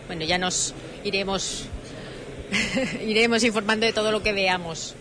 Bueno, 0.08 0.26
ya 0.26 0.38
nos 0.38 0.74
iremos 1.04 1.68
Iremos 3.08 3.44
informando 3.44 3.86
de 3.86 3.94
todo 3.94 4.12
lo 4.12 4.22
que 4.22 4.34
veamos. 4.34 4.96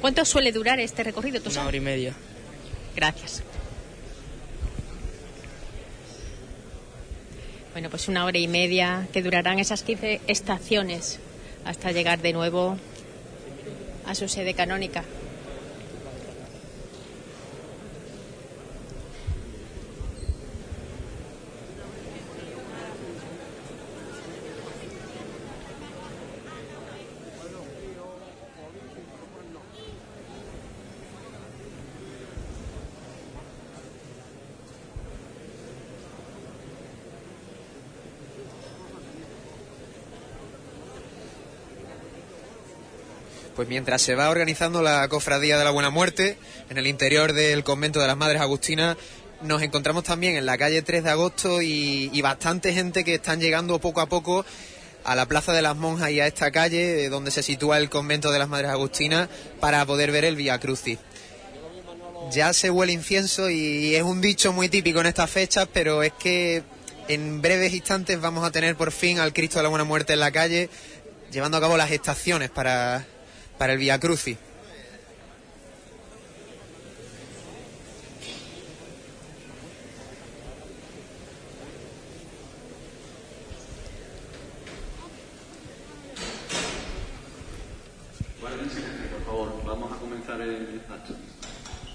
¿Cuánto 0.00 0.24
suele 0.24 0.52
durar 0.52 0.80
este 0.80 1.04
recorrido? 1.04 1.40
Una 1.50 1.66
hora 1.66 1.76
y 1.76 1.80
media. 1.80 2.14
Gracias. 2.96 3.42
Bueno, 7.72 7.90
pues 7.90 8.08
una 8.08 8.24
hora 8.24 8.38
y 8.38 8.48
media 8.48 9.06
que 9.12 9.22
durarán 9.22 9.58
esas 9.58 9.82
15 9.82 10.22
estaciones 10.26 11.20
hasta 11.64 11.92
llegar 11.92 12.20
de 12.20 12.32
nuevo 12.32 12.78
a 14.10 14.14
su 14.16 14.28
sede 14.28 14.54
canónica. 14.54 15.04
Mientras 43.70 44.02
se 44.02 44.16
va 44.16 44.30
organizando 44.30 44.82
la 44.82 45.06
Cofradía 45.06 45.56
de 45.56 45.62
la 45.62 45.70
Buena 45.70 45.90
Muerte 45.90 46.36
en 46.70 46.76
el 46.76 46.88
interior 46.88 47.32
del 47.32 47.62
convento 47.62 48.00
de 48.00 48.08
las 48.08 48.16
Madres 48.16 48.40
Agustinas, 48.42 48.96
nos 49.42 49.62
encontramos 49.62 50.02
también 50.02 50.34
en 50.34 50.44
la 50.44 50.58
calle 50.58 50.82
3 50.82 51.04
de 51.04 51.10
agosto 51.10 51.62
y, 51.62 52.20
bastante 52.20 52.72
gente 52.72 53.04
que 53.04 53.14
están 53.14 53.40
llegando 53.40 53.78
poco 53.78 54.00
a 54.00 54.08
poco 54.08 54.44
a 55.04 55.14
la 55.14 55.26
Plaza 55.26 55.52
de 55.52 55.62
las 55.62 55.76
Monjas 55.76 56.10
y 56.10 56.18
a 56.18 56.26
esta 56.26 56.50
calle 56.50 57.04
eh, 57.04 57.08
donde 57.10 57.30
se 57.30 57.44
sitúa 57.44 57.78
el 57.78 57.88
convento 57.88 58.32
de 58.32 58.40
las 58.40 58.48
Madres 58.48 58.72
Agustinas 58.72 59.28
para 59.60 59.86
poder 59.86 60.10
ver 60.10 60.24
el 60.24 60.34
Vía 60.34 60.58
Crucis. 60.58 60.98
Ya 62.32 62.52
se 62.52 62.70
huele 62.70 62.92
incienso 62.92 63.50
y 63.50 63.94
es 63.94 64.02
un 64.02 64.20
dicho 64.20 64.52
muy 64.52 64.68
típico 64.68 65.00
en 65.00 65.06
estas 65.06 65.30
fechas, 65.30 65.68
pero 65.72 66.02
es 66.02 66.12
que 66.14 66.64
en 67.06 67.40
breves 67.40 67.72
instantes 67.72 68.20
vamos 68.20 68.44
a 68.44 68.50
tener 68.50 68.74
por 68.74 68.90
fin 68.90 69.20
al 69.20 69.32
Cristo 69.32 69.60
de 69.60 69.62
la 69.62 69.68
Buena 69.68 69.84
Muerte 69.84 70.14
en 70.14 70.20
la 70.20 70.32
calle, 70.32 70.68
llevando 71.30 71.56
a 71.56 71.60
cabo 71.60 71.76
las 71.76 71.92
estaciones 71.92 72.50
para, 72.50 73.06
para 73.60 73.74
el 73.74 73.78
Vía 73.78 74.00
Crucis. 74.00 74.38
Guarden 88.40 88.70
silencio, 88.70 89.08
por 89.10 89.24
favor. 89.26 89.62
Vamos 89.66 89.92
a 89.92 89.96
comenzar 89.96 90.40
el 90.40 90.80
acto. 90.88 91.14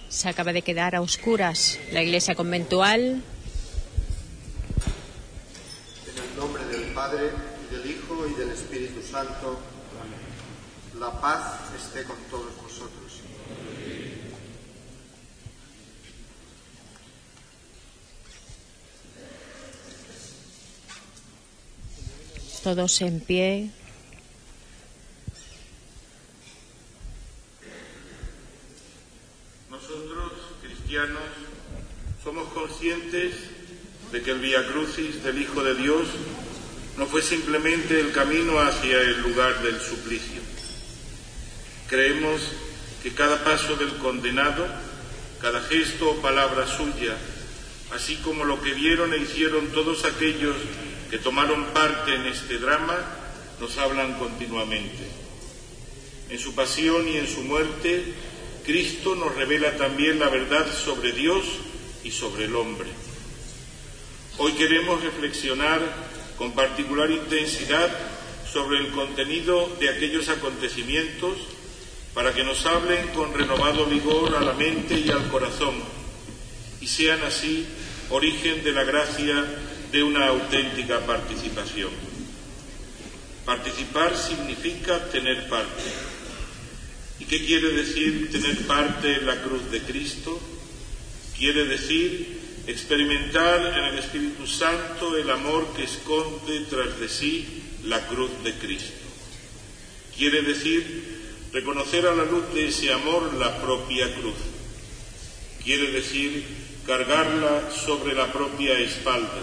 Se 0.07 0.29
acaba 0.29 0.53
de 0.53 0.61
quedar 0.61 0.93
a 0.93 1.01
oscuras 1.01 1.79
la 1.91 2.03
iglesia 2.03 2.35
conventual. 2.35 3.23
En 6.11 6.23
el 6.29 6.37
nombre 6.37 6.63
del 6.65 6.93
Padre, 6.93 7.31
y 7.63 7.75
del 7.75 7.89
Hijo 7.89 8.27
y 8.27 8.39
del 8.39 8.51
Espíritu 8.51 9.01
Santo, 9.01 9.59
la 11.05 11.21
paz 11.21 11.59
esté 11.77 12.03
con 12.03 12.17
todos 12.31 12.51
vosotros. 12.63 13.21
Todos 22.63 23.01
en 23.01 23.19
pie. 23.19 23.69
Nosotros, 29.69 30.31
cristianos, 30.63 31.21
somos 32.23 32.51
conscientes 32.51 33.35
de 34.11 34.23
que 34.23 34.31
el 34.31 34.39
Via 34.39 34.65
Crucis 34.65 35.23
del 35.23 35.39
Hijo 35.39 35.63
de 35.63 35.75
Dios 35.75 36.07
no 36.97 37.05
fue 37.05 37.21
simplemente 37.21 37.99
el 37.99 38.11
camino 38.11 38.59
hacia 38.59 38.99
el 39.01 39.21
lugar 39.21 39.61
del 39.61 39.79
suplicio. 39.79 40.44
Creemos 41.87 42.41
que 43.03 43.13
cada 43.13 43.43
paso 43.43 43.75
del 43.75 43.97
condenado, 43.97 44.65
cada 45.39 45.61
gesto 45.61 46.09
o 46.09 46.21
palabra 46.21 46.65
suya, 46.65 47.13
así 47.93 48.15
como 48.25 48.43
lo 48.43 48.59
que 48.61 48.73
vieron 48.73 49.13
e 49.13 49.21
hicieron 49.21 49.67
todos 49.69 50.03
aquellos 50.05 50.55
que 51.11 51.19
tomaron 51.19 51.65
parte 51.77 52.15
en 52.15 52.25
este 52.25 52.57
drama, 52.57 52.97
nos 53.59 53.77
hablan 53.77 54.17
continuamente. 54.17 55.05
En 56.29 56.39
su 56.39 56.55
pasión 56.55 57.07
y 57.07 57.17
en 57.17 57.27
su 57.27 57.41
muerte, 57.41 58.15
Cristo 58.65 59.13
nos 59.13 59.35
revela 59.35 59.77
también 59.77 60.17
la 60.17 60.29
verdad 60.29 60.65
sobre 60.73 61.11
Dios 61.11 61.45
y 62.03 62.09
sobre 62.09 62.45
el 62.45 62.55
hombre. 62.55 62.89
Hoy 64.39 64.53
queremos 64.53 65.03
reflexionar 65.03 65.81
con 66.35 66.53
particular 66.53 67.11
intensidad 67.11 67.95
sobre 68.51 68.79
el 68.79 68.89
contenido 68.89 69.69
de 69.79 69.89
aquellos 69.89 70.29
acontecimientos 70.29 71.37
para 72.15 72.33
que 72.33 72.45
nos 72.45 72.65
hablen 72.65 73.09
con 73.09 73.33
renovado 73.33 73.85
vigor 73.85 74.35
a 74.37 74.41
la 74.41 74.53
mente 74.53 74.97
y 74.97 75.11
al 75.11 75.27
corazón 75.27 75.75
y 76.79 76.87
sean 76.87 77.21
así 77.23 77.67
origen 78.09 78.63
de 78.63 78.71
la 78.71 78.85
gracia 78.85 79.43
de 79.91 80.01
una 80.01 80.27
auténtica 80.27 81.05
participación. 81.05 81.89
Participar 83.45 84.15
significa 84.15 85.09
tener 85.09 85.49
parte. 85.49 85.83
¿Y 87.19 87.25
qué 87.25 87.45
quiere 87.45 87.69
decir 87.71 88.31
tener 88.31 88.65
parte 88.65 89.15
en 89.15 89.25
la 89.25 89.41
cruz 89.41 89.69
de 89.69 89.81
Cristo? 89.81 90.39
Quiere 91.37 91.65
decir 91.65 92.39
experimentar 92.65 93.77
en 93.77 93.85
el 93.85 93.99
Espíritu 93.99 94.47
Santo 94.47 95.17
el 95.17 95.29
amor 95.29 95.67
que 95.75 95.83
esconde 95.83 96.61
tras 96.69 96.97
de 96.97 97.09
sí 97.09 97.63
la 97.83 98.07
cruz 98.07 98.31
de 98.43 98.53
Cristo. 98.53 98.93
Quiere 100.17 100.43
decir 100.43 101.14
reconocer 101.55 102.05
a 102.05 102.13
la 102.13 102.25
luz 102.25 102.53
de 102.53 102.67
ese 102.67 102.91
amor 102.91 103.33
la 103.35 103.61
propia 103.61 104.13
cruz. 104.15 104.35
Quiere 105.63 105.89
decir 105.89 106.45
cargarla 106.85 107.71
sobre 107.71 108.13
la 108.13 108.29
propia 108.33 108.77
espalda 108.77 109.41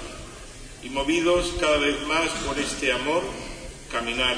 y 0.82 0.90
movidos 0.90 1.54
cada 1.58 1.78
vez 1.78 2.06
más 2.06 2.28
por 2.46 2.58
este 2.58 2.92
amor, 2.92 3.22
caminar, 3.90 4.36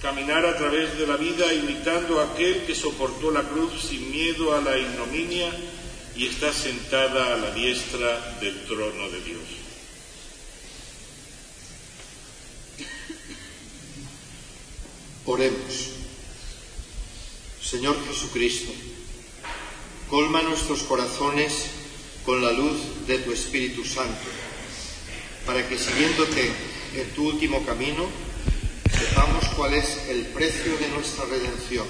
caminar 0.00 0.46
a 0.46 0.56
través 0.56 0.96
de 0.96 1.08
la 1.08 1.16
vida 1.16 1.52
imitando 1.52 2.20
a 2.20 2.32
aquel 2.32 2.64
que 2.64 2.76
soportó 2.76 3.32
la 3.32 3.42
cruz 3.42 3.72
sin 3.88 4.12
miedo 4.12 4.54
a 4.54 4.60
la 4.60 4.78
ignominia 4.78 5.50
y 6.14 6.28
está 6.28 6.52
sentada 6.52 7.34
a 7.34 7.38
la 7.38 7.50
diestra 7.50 8.36
del 8.40 8.66
trono 8.66 9.10
de 9.10 9.20
Dios. 9.20 9.42
Oremos. 15.26 15.93
Señor 17.64 17.96
Jesucristo, 18.06 18.72
colma 20.10 20.42
nuestros 20.42 20.82
corazones 20.82 21.70
con 22.26 22.44
la 22.44 22.52
luz 22.52 23.06
de 23.06 23.18
tu 23.20 23.32
Espíritu 23.32 23.82
Santo, 23.84 24.28
para 25.46 25.66
que 25.66 25.78
siguiéndote 25.78 26.52
en 26.94 27.08
tu 27.14 27.26
último 27.26 27.64
camino, 27.64 28.06
sepamos 28.92 29.46
cuál 29.56 29.72
es 29.72 29.96
el 30.08 30.26
precio 30.26 30.76
de 30.76 30.88
nuestra 30.88 31.24
redención 31.24 31.86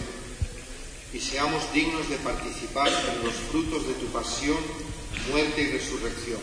y 1.13 1.19
seamos 1.19 1.61
dignos 1.73 2.09
de 2.09 2.19
participar 2.19 2.89
en 2.89 3.27
los 3.27 3.35
frutos 3.35 3.89
de 3.89 3.95
tu 3.95 4.07
pasión, 4.07 4.59
muerte 5.29 5.61
y 5.63 5.73
resurrección. 5.73 6.41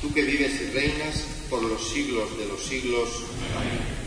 Tú 0.00 0.14
que 0.14 0.22
vives 0.22 0.60
y 0.60 0.70
reinas 0.70 1.24
por 1.50 1.64
los 1.64 1.88
siglos 1.88 2.38
de 2.38 2.46
los 2.46 2.62
siglos. 2.62 3.08
Amén. 3.56 4.05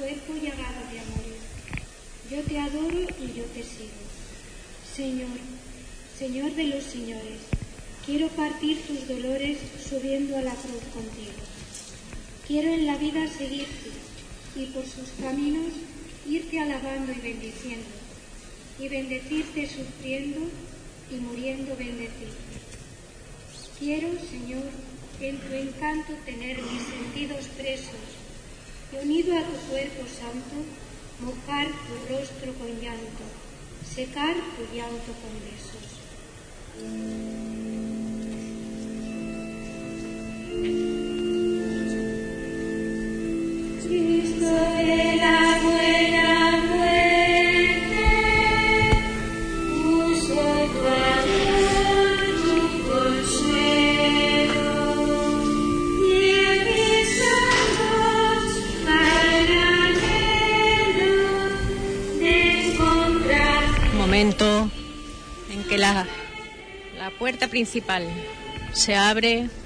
Cuerpo 0.00 0.32
llagado 0.32 0.80
de 0.90 0.98
amor. 0.98 1.26
Yo 2.30 2.40
te 2.42 2.58
adoro 2.58 3.00
y 3.20 3.38
yo 3.38 3.44
te 3.52 3.62
sigo. 3.62 4.00
Señor, 4.96 5.28
Señor 6.18 6.54
de 6.54 6.64
los 6.64 6.84
señores, 6.84 7.40
quiero 8.06 8.28
partir 8.28 8.80
tus 8.86 9.06
dolores 9.06 9.58
subiendo 9.88 10.38
a 10.38 10.42
la 10.42 10.54
cruz 10.54 10.82
contigo. 10.94 11.42
Quiero 12.46 12.72
en 12.72 12.86
la 12.86 12.96
vida 12.96 13.26
seguirte 13.28 13.90
y 14.56 14.66
por 14.66 14.84
sus 14.86 15.10
caminos 15.20 15.72
irte 16.26 16.58
alabando 16.60 17.12
y 17.12 17.20
bendiciendo, 17.20 17.86
y 18.78 18.88
bendecirte 18.88 19.68
sufriendo 19.68 20.40
y 21.10 21.16
muriendo 21.16 21.76
bendecirte. 21.76 22.56
Quiero, 23.78 24.08
Señor, 24.30 24.64
en 25.20 25.38
tu 25.38 25.52
encanto 25.52 26.14
tener 26.24 26.56
mis 26.62 26.82
sentidos 26.82 27.46
presos 27.56 28.09
y 28.92 28.96
unido 28.96 29.36
a 29.38 29.42
tu 29.42 29.56
cuerpo 29.70 30.02
santo, 30.06 30.56
mojar 31.20 31.66
tu 31.68 32.12
rostro 32.12 32.52
con 32.54 32.68
llanto, 32.80 33.24
secar 33.84 34.34
tu 34.34 34.62
llanto 34.74 35.12
con 35.20 35.32
besos. 35.46 36.00
Cristo 43.82 44.50
de 44.76 45.16
la 45.16 45.60
buena 45.62 46.29
En 64.20 64.36
que 65.66 65.78
la, 65.78 66.06
la 66.98 67.10
puerta 67.18 67.48
principal 67.48 68.06
se 68.74 68.94
abre. 68.94 69.48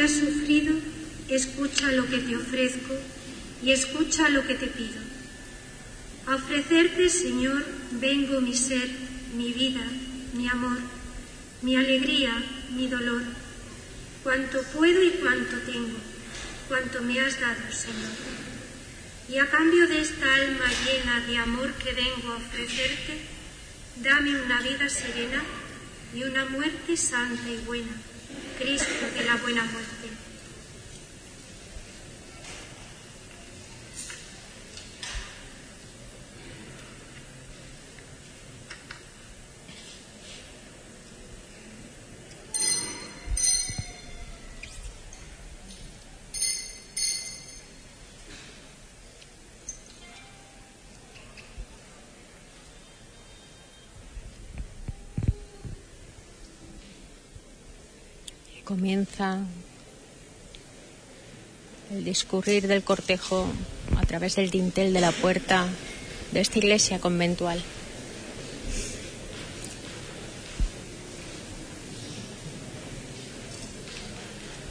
has 0.00 0.12
sufrido, 0.12 0.74
escucha 1.28 1.92
lo 1.92 2.06
que 2.08 2.18
te 2.18 2.36
ofrezco 2.36 2.94
y 3.62 3.72
escucha 3.72 4.28
lo 4.28 4.46
que 4.46 4.54
te 4.54 4.66
pido. 4.66 5.00
A 6.26 6.36
ofrecerte, 6.36 7.08
Señor, 7.08 7.64
vengo 7.92 8.40
mi 8.40 8.54
ser, 8.54 8.88
mi 9.36 9.52
vida, 9.52 9.84
mi 10.34 10.48
amor, 10.48 10.78
mi 11.62 11.76
alegría, 11.76 12.32
mi 12.70 12.86
dolor, 12.86 13.22
cuanto 14.22 14.62
puedo 14.74 15.02
y 15.02 15.10
cuanto 15.10 15.56
tengo, 15.60 15.98
cuanto 16.68 17.02
me 17.02 17.20
has 17.20 17.40
dado, 17.40 17.72
Señor. 17.72 18.12
Y 19.28 19.38
a 19.38 19.50
cambio 19.50 19.86
de 19.86 20.00
esta 20.00 20.34
alma 20.34 20.64
llena 20.84 21.26
de 21.26 21.38
amor 21.38 21.72
que 21.74 21.92
vengo 21.92 22.32
a 22.32 22.36
ofrecerte, 22.36 23.18
dame 23.96 24.40
una 24.42 24.60
vida 24.62 24.88
serena 24.88 25.42
y 26.14 26.24
una 26.24 26.44
muerte 26.46 26.96
santa 26.96 27.50
y 27.50 27.58
buena, 27.66 27.92
Cristo 28.58 29.06
de 29.16 29.24
la 29.24 29.36
buena 29.36 29.62
muerte. 29.66 29.97
Comienza 58.78 59.40
el 61.90 62.04
discurrir 62.04 62.68
del 62.68 62.84
cortejo 62.84 63.48
a 63.96 64.06
través 64.06 64.36
del 64.36 64.50
dintel 64.50 64.92
de 64.92 65.00
la 65.00 65.10
puerta 65.10 65.66
de 66.30 66.38
esta 66.38 66.58
iglesia 66.58 67.00
conventual. 67.00 67.60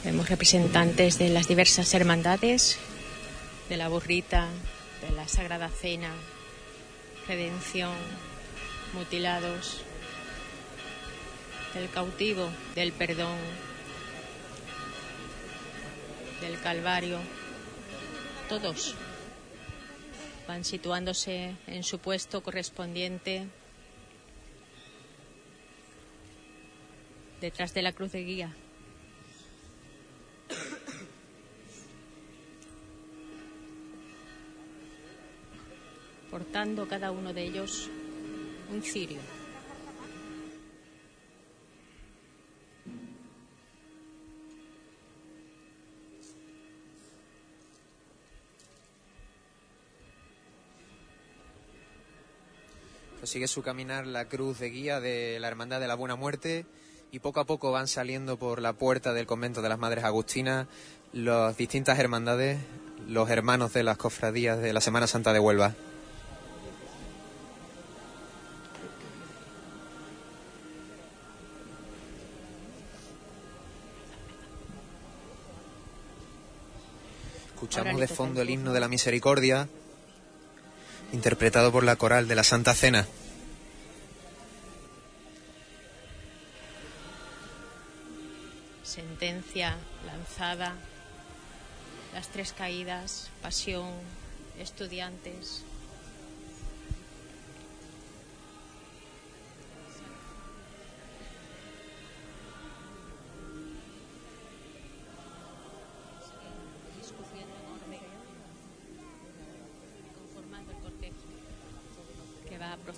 Vemos 0.04 0.30
representantes 0.30 1.18
de 1.18 1.28
las 1.28 1.46
diversas 1.46 1.92
hermandades, 1.92 2.78
de 3.68 3.76
la 3.76 3.88
burrita, 3.88 4.48
de 5.06 5.14
la 5.14 5.28
Sagrada 5.28 5.68
Cena, 5.68 6.14
redención, 7.26 7.92
mutilados, 8.94 9.82
del 11.74 11.90
cautivo, 11.90 12.48
del 12.74 12.92
perdón, 12.92 13.36
del 16.40 16.60
Calvario, 16.60 17.18
todos 18.48 18.94
van 20.46 20.64
situándose 20.64 21.54
en 21.66 21.82
su 21.84 21.98
puesto 21.98 22.42
correspondiente 22.42 23.46
detrás 27.40 27.74
de 27.74 27.82
la 27.82 27.92
cruz 27.92 28.12
de 28.12 28.24
guía. 28.24 28.56
portando 36.30 36.86
cada 36.86 37.10
uno 37.10 37.32
de 37.32 37.42
ellos 37.42 37.88
un 38.70 38.82
cirio. 38.82 39.37
Prosigue 53.28 53.46
su 53.46 53.60
caminar 53.60 54.06
la 54.06 54.24
cruz 54.24 54.58
de 54.58 54.70
guía 54.70 55.00
de 55.00 55.38
la 55.38 55.48
Hermandad 55.48 55.80
de 55.80 55.86
la 55.86 55.96
Buena 55.96 56.16
Muerte 56.16 56.64
y 57.12 57.18
poco 57.18 57.40
a 57.40 57.44
poco 57.44 57.70
van 57.70 57.86
saliendo 57.86 58.38
por 58.38 58.62
la 58.62 58.72
puerta 58.72 59.12
del 59.12 59.26
convento 59.26 59.60
de 59.60 59.68
las 59.68 59.78
Madres 59.78 60.04
Agustinas 60.04 60.66
las 61.12 61.54
distintas 61.58 61.98
hermandades, 61.98 62.58
los 63.06 63.28
hermanos 63.28 63.74
de 63.74 63.82
las 63.82 63.98
cofradías 63.98 64.58
de 64.58 64.72
la 64.72 64.80
Semana 64.80 65.06
Santa 65.06 65.34
de 65.34 65.40
Huelva. 65.40 65.74
Escuchamos 77.48 78.00
de 78.00 78.08
fondo 78.08 78.40
el 78.40 78.48
himno 78.48 78.72
de 78.72 78.80
la 78.80 78.88
misericordia, 78.88 79.68
interpretado 81.12 81.72
por 81.72 81.84
la 81.84 81.96
coral 81.96 82.28
de 82.28 82.34
la 82.34 82.44
Santa 82.44 82.74
Cena. 82.74 83.06
Sentencia 88.82 89.76
lanzada, 90.06 90.74
las 92.14 92.28
tres 92.28 92.52
caídas, 92.52 93.28
pasión, 93.42 93.90
estudiantes. 94.58 95.62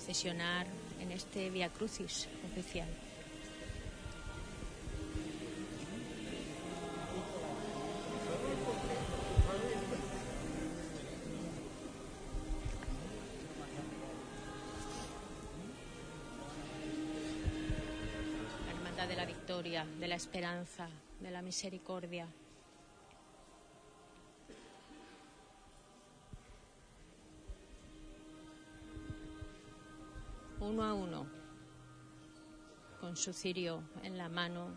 Procesionar 0.01 0.67
en 0.99 1.13
este 1.13 1.51
Via 1.51 1.69
Crucis 1.69 2.27
oficial. 2.51 2.89
La 18.65 18.73
Hermandad 18.73 19.07
de 19.07 19.17
la 19.17 19.27
Victoria, 19.27 19.85
de 19.85 20.09
la 20.09 20.15
Esperanza, 20.15 20.89
de 21.21 21.31
la 21.31 21.43
Misericordia. 21.43 22.27
uno 30.61 30.85
a 30.85 30.93
uno, 30.93 31.27
con 33.01 33.17
su 33.17 33.33
cirio 33.33 33.83
en 34.03 34.19
la 34.19 34.29
mano. 34.29 34.69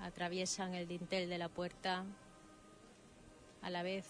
Atraviesan 0.00 0.74
el 0.74 0.88
dintel 0.88 1.28
de 1.28 1.38
la 1.38 1.50
puerta 1.50 2.04
a 3.60 3.70
la 3.70 3.82
vez 3.82 4.06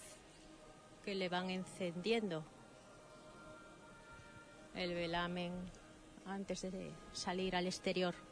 que 1.03 1.15
le 1.15 1.27
van 1.27 1.49
encendiendo 1.49 2.45
el 4.75 4.93
velamen 4.93 5.51
antes 6.25 6.61
de 6.61 6.93
salir 7.11 7.55
al 7.55 7.65
exterior. 7.65 8.28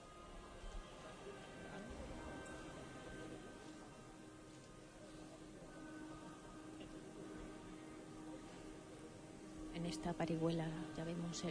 Esta 10.08 10.20
parihuela 10.20 10.66
ya 10.95 11.03
vemos 11.03 11.43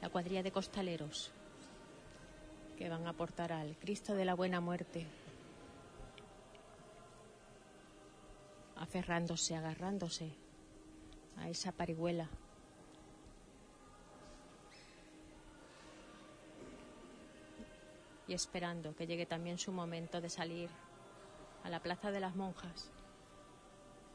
la 0.00 0.08
cuadrilla 0.08 0.42
de 0.42 0.50
costaleros 0.50 1.30
que 2.76 2.88
van 2.88 3.06
a 3.06 3.12
portar 3.12 3.52
al 3.52 3.76
Cristo 3.76 4.16
de 4.16 4.24
la 4.24 4.34
Buena 4.34 4.60
Muerte, 4.60 5.06
aferrándose, 8.74 9.54
agarrándose 9.54 10.32
a 11.36 11.48
esa 11.48 11.70
parihuela. 11.70 12.28
Y 18.26 18.34
esperando 18.34 18.96
que 18.96 19.06
llegue 19.06 19.26
también 19.26 19.56
su 19.56 19.70
momento 19.70 20.20
de 20.20 20.30
salir 20.30 20.68
a 21.62 21.70
la 21.70 21.78
Plaza 21.78 22.10
de 22.10 22.18
las 22.18 22.34
Monjas, 22.34 22.90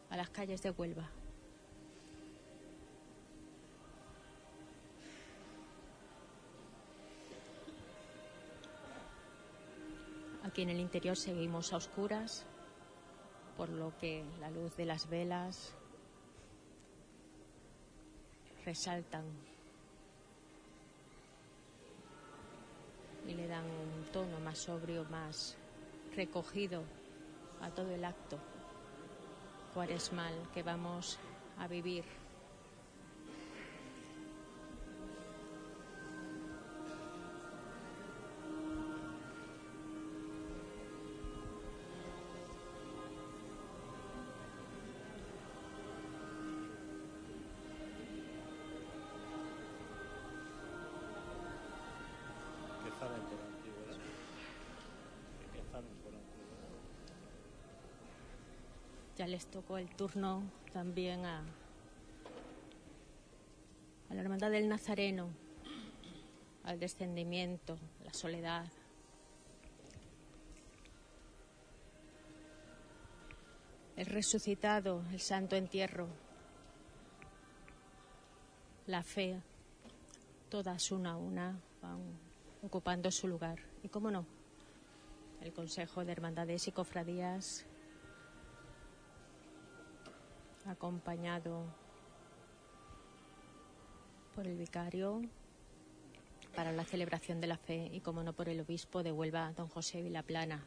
a 0.09 0.17
las 0.17 0.29
calles 0.31 0.61
de 0.61 0.71
Huelva. 0.71 1.09
Aquí 10.57 10.63
en 10.63 10.71
el 10.71 10.79
interior 10.79 11.15
seguimos 11.15 11.71
a 11.71 11.77
oscuras, 11.77 12.43
por 13.55 13.69
lo 13.69 13.95
que 13.99 14.25
la 14.39 14.49
luz 14.49 14.75
de 14.75 14.85
las 14.85 15.07
velas 15.07 15.75
resaltan 18.65 19.23
y 23.27 23.35
le 23.35 23.45
dan 23.45 23.65
un 23.65 24.11
tono 24.11 24.39
más 24.39 24.57
sobrio, 24.57 25.05
más 25.11 25.55
recogido 26.15 26.81
a 27.61 27.69
todo 27.69 27.93
el 27.93 28.03
acto 28.03 28.39
cuaresmal 29.75 30.33
que 30.55 30.63
vamos 30.63 31.19
a 31.59 31.67
vivir. 31.67 32.03
Ya 59.17 59.25
les 59.25 59.47
tocó 59.47 59.79
el 59.79 59.89
turno 59.95 60.43
también 60.71 61.25
a, 61.25 61.41
la 64.11 64.21
Hermandad 64.21 64.51
del 64.51 64.69
Nazareno, 64.69 65.29
al 66.63 66.79
descendimiento, 66.79 67.79
la 68.05 68.13
soledad. 68.13 68.67
El 73.95 74.05
resucitado, 74.05 75.03
el 75.11 75.19
santo 75.19 75.55
entierro, 75.55 76.07
la 78.85 79.01
fe, 79.01 79.41
todas 80.49 80.91
una 80.91 81.13
a 81.13 81.17
una 81.17 81.59
van 81.81 82.01
ocupando 82.61 83.09
su 83.09 83.27
lugar. 83.27 83.57
Y 83.81 83.89
cómo 83.89 84.11
no, 84.11 84.27
el 85.41 85.51
Consejo 85.53 86.05
de 86.05 86.11
Hermandades 86.11 86.67
y 86.67 86.71
Cofradías 86.71 87.65
acompañado 90.67 91.63
por 94.35 94.45
el 94.45 94.57
vicario 94.57 95.21
para 96.55 96.71
la 96.71 96.83
celebración 96.83 97.39
de 97.39 97.47
la 97.47 97.57
fe 97.57 97.89
y, 97.93 97.99
como 97.99 98.23
no, 98.23 98.33
por 98.33 98.49
el 98.49 98.59
obispo 98.59 99.03
de 99.03 99.11
Huelva, 99.11 99.53
don 99.53 99.67
José 99.67 100.01
Vilaplana. 100.01 100.63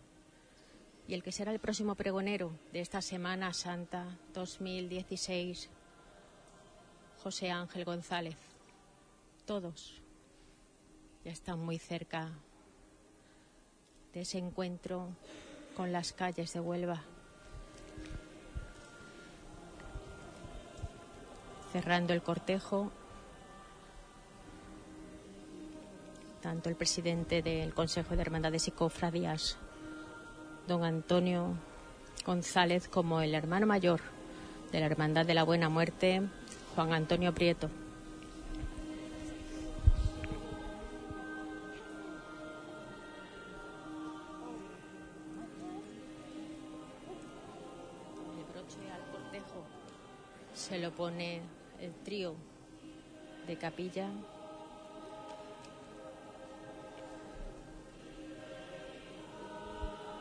Y 1.09 1.15
el 1.15 1.23
que 1.23 1.33
será 1.33 1.53
el 1.53 1.59
próximo 1.59 1.97
pregonero 1.97 2.53
de 2.73 2.81
esta 2.81 3.03
Semana 3.03 3.53
Santa 3.53 4.17
2016, 4.35 5.69
José 7.23 7.51
Ángel 7.51 7.85
González. 7.85 8.37
Todos 9.47 10.01
ya 11.25 11.33
están 11.33 11.59
muy 11.59 11.79
cerca 11.79 12.31
de 14.15 14.21
ese 14.21 14.39
encuentro 14.39 15.09
con 15.77 15.93
las 15.93 16.13
calles 16.13 16.53
de 16.53 16.61
Huelva. 16.61 17.03
Cerrando 21.73 22.13
el 22.13 22.23
cortejo. 22.23 22.91
Tanto 26.43 26.69
el 26.69 26.77
presidente 26.77 27.43
del 27.43 27.75
Consejo 27.75 28.17
de 28.17 28.23
Hermandades 28.23 28.67
y 28.69 28.71
Cofradías, 28.71 29.59
don 30.67 30.85
Antonio 30.85 31.55
González, 32.25 32.89
como 32.89 33.21
el 33.21 33.35
hermano 33.35 33.67
mayor 33.67 34.01
de 34.73 34.81
la 34.81 34.87
Hermandad 34.87 35.27
de 35.27 35.35
la 35.35 35.45
Buena 35.45 35.69
Muerte, 35.69 36.23
Juan 36.75 36.93
Antonio 36.93 37.35
Prieto. 37.35 37.69
Se 50.55 50.79
lo 50.79 50.93
pone 50.93 51.41
el 51.81 51.95
trío 52.05 52.35
de 53.47 53.57
capilla. 53.57 54.09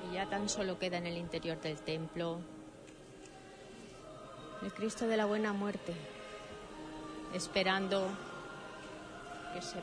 Y 0.10 0.14
ya 0.16 0.30
tan 0.30 0.50
solo 0.50 0.80
queda 0.80 0.98
en 0.98 1.08
el 1.08 1.18
interior 1.18 1.60
del 1.62 1.80
templo 1.82 2.40
el 4.62 4.74
Cristo 4.74 5.08
de 5.08 5.16
la 5.16 5.26
Buena 5.26 5.54
Muerte, 5.54 5.94
esperando 7.34 8.10
que 9.54 9.62
se... 9.62 9.78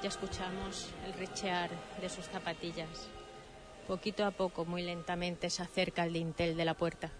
Ya 0.00 0.08
escuchamos 0.08 0.90
el 1.04 1.14
richear 1.14 1.70
de 2.00 2.08
sus 2.08 2.26
zapatillas. 2.26 3.08
Poquito 3.88 4.26
a 4.26 4.32
poco, 4.32 4.66
muy 4.66 4.82
lentamente, 4.82 5.48
se 5.48 5.62
acerca 5.62 6.02
al 6.02 6.12
dintel 6.12 6.58
de 6.58 6.64
la 6.66 6.74
puerta. 6.74 7.10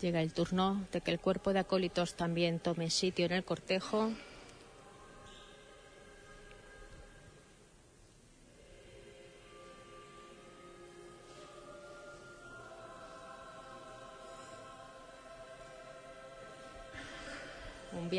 Llega 0.00 0.20
el 0.22 0.32
turno 0.32 0.86
de 0.90 1.00
que 1.02 1.12
el 1.12 1.20
cuerpo 1.20 1.52
de 1.52 1.60
acólitos 1.60 2.14
también 2.14 2.58
tome 2.58 2.90
sitio 2.90 3.26
en 3.26 3.32
el 3.32 3.44
cortejo. 3.44 4.10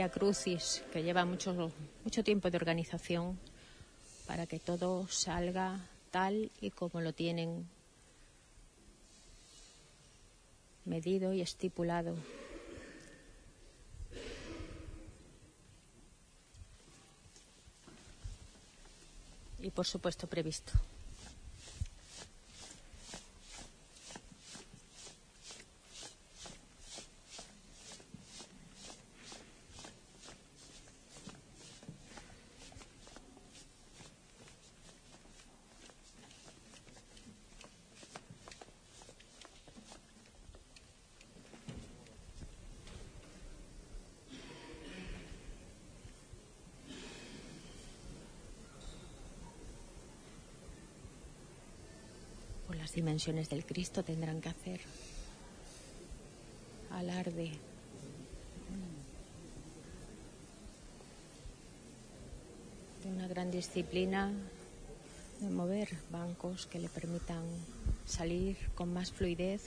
Crucis 0.08 0.82
que 0.94 1.04
lleva 1.04 1.26
mucho, 1.26 1.74
mucho 2.06 2.24
tiempo 2.24 2.50
de 2.50 2.56
organización 2.56 3.38
para 4.26 4.48
que 4.48 4.60
todo 4.60 5.06
salga 5.10 5.78
tal 6.12 6.52
y 6.62 6.70
como 6.72 7.02
lo 7.02 7.12
tienen 7.12 7.68
medido 10.86 11.34
y 11.34 11.42
estipulado. 11.42 12.16
Y 19.62 19.72
por 19.72 19.86
supuesto 19.86 20.28
previsto. 20.28 20.72
las 52.80 52.88
dimensiones 53.00 53.48
del 53.48 53.66
Cristo 53.66 54.04
tendrán 54.04 54.42
que 54.42 54.50
hacer 54.50 54.82
alarde. 56.92 57.52
De 63.02 63.10
una 63.10 63.30
gran 63.30 63.52
disciplina 63.52 64.34
de 65.40 65.50
mover 65.50 65.88
bancos 66.12 66.66
que 66.66 66.80
le 66.80 66.90
permitan 66.90 67.44
salir 68.06 68.58
con 68.76 68.92
más 68.92 69.14
fluidez. 69.14 69.64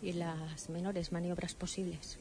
Y 0.00 0.12
las 0.12 0.70
menores 0.70 1.12
maniobras 1.12 1.52
posibles. 1.52 2.18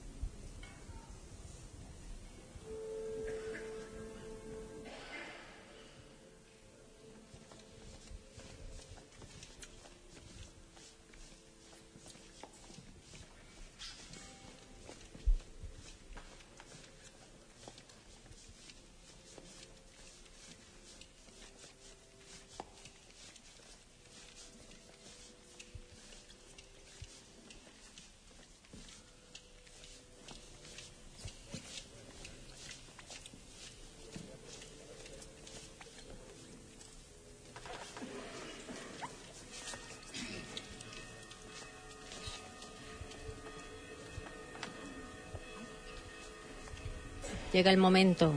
Llega 47.56 47.72
el 47.72 47.78
momento 47.78 48.34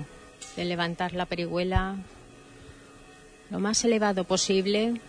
de 0.54 0.64
levantar 0.64 1.12
la 1.12 1.26
perihuela 1.26 1.96
lo 3.50 3.58
más 3.58 3.84
elevado 3.84 4.22
posible. 4.22 5.00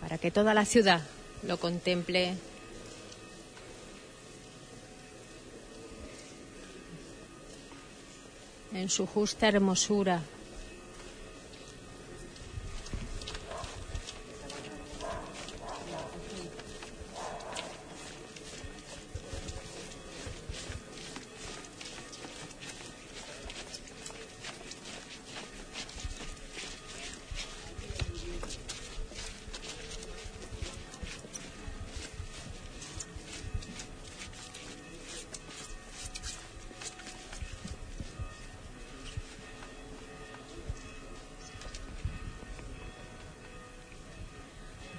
para 0.00 0.18
que 0.18 0.32
toda 0.32 0.54
la 0.54 0.64
ciudad 0.64 1.02
lo 1.46 1.58
contemple 1.58 2.34
en 8.74 8.88
su 8.88 9.06
justa 9.06 9.46
hermosura. 9.46 10.20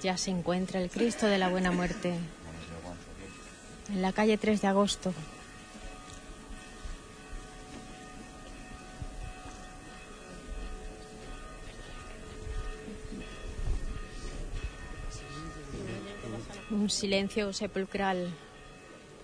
Ya 0.02 0.16
se 0.16 0.30
encuentra 0.30 0.80
el 0.80 0.90
Cristo 0.90 1.26
de 1.26 1.38
la 1.38 1.48
Buena 1.48 1.72
Muerte 1.72 2.14
en 3.92 4.02
la 4.02 4.12
calle 4.12 4.38
3 4.38 4.60
de 4.60 4.68
agosto. 4.68 5.12
Un 16.70 16.90
silencio 16.90 17.52
sepulcral 17.52 18.34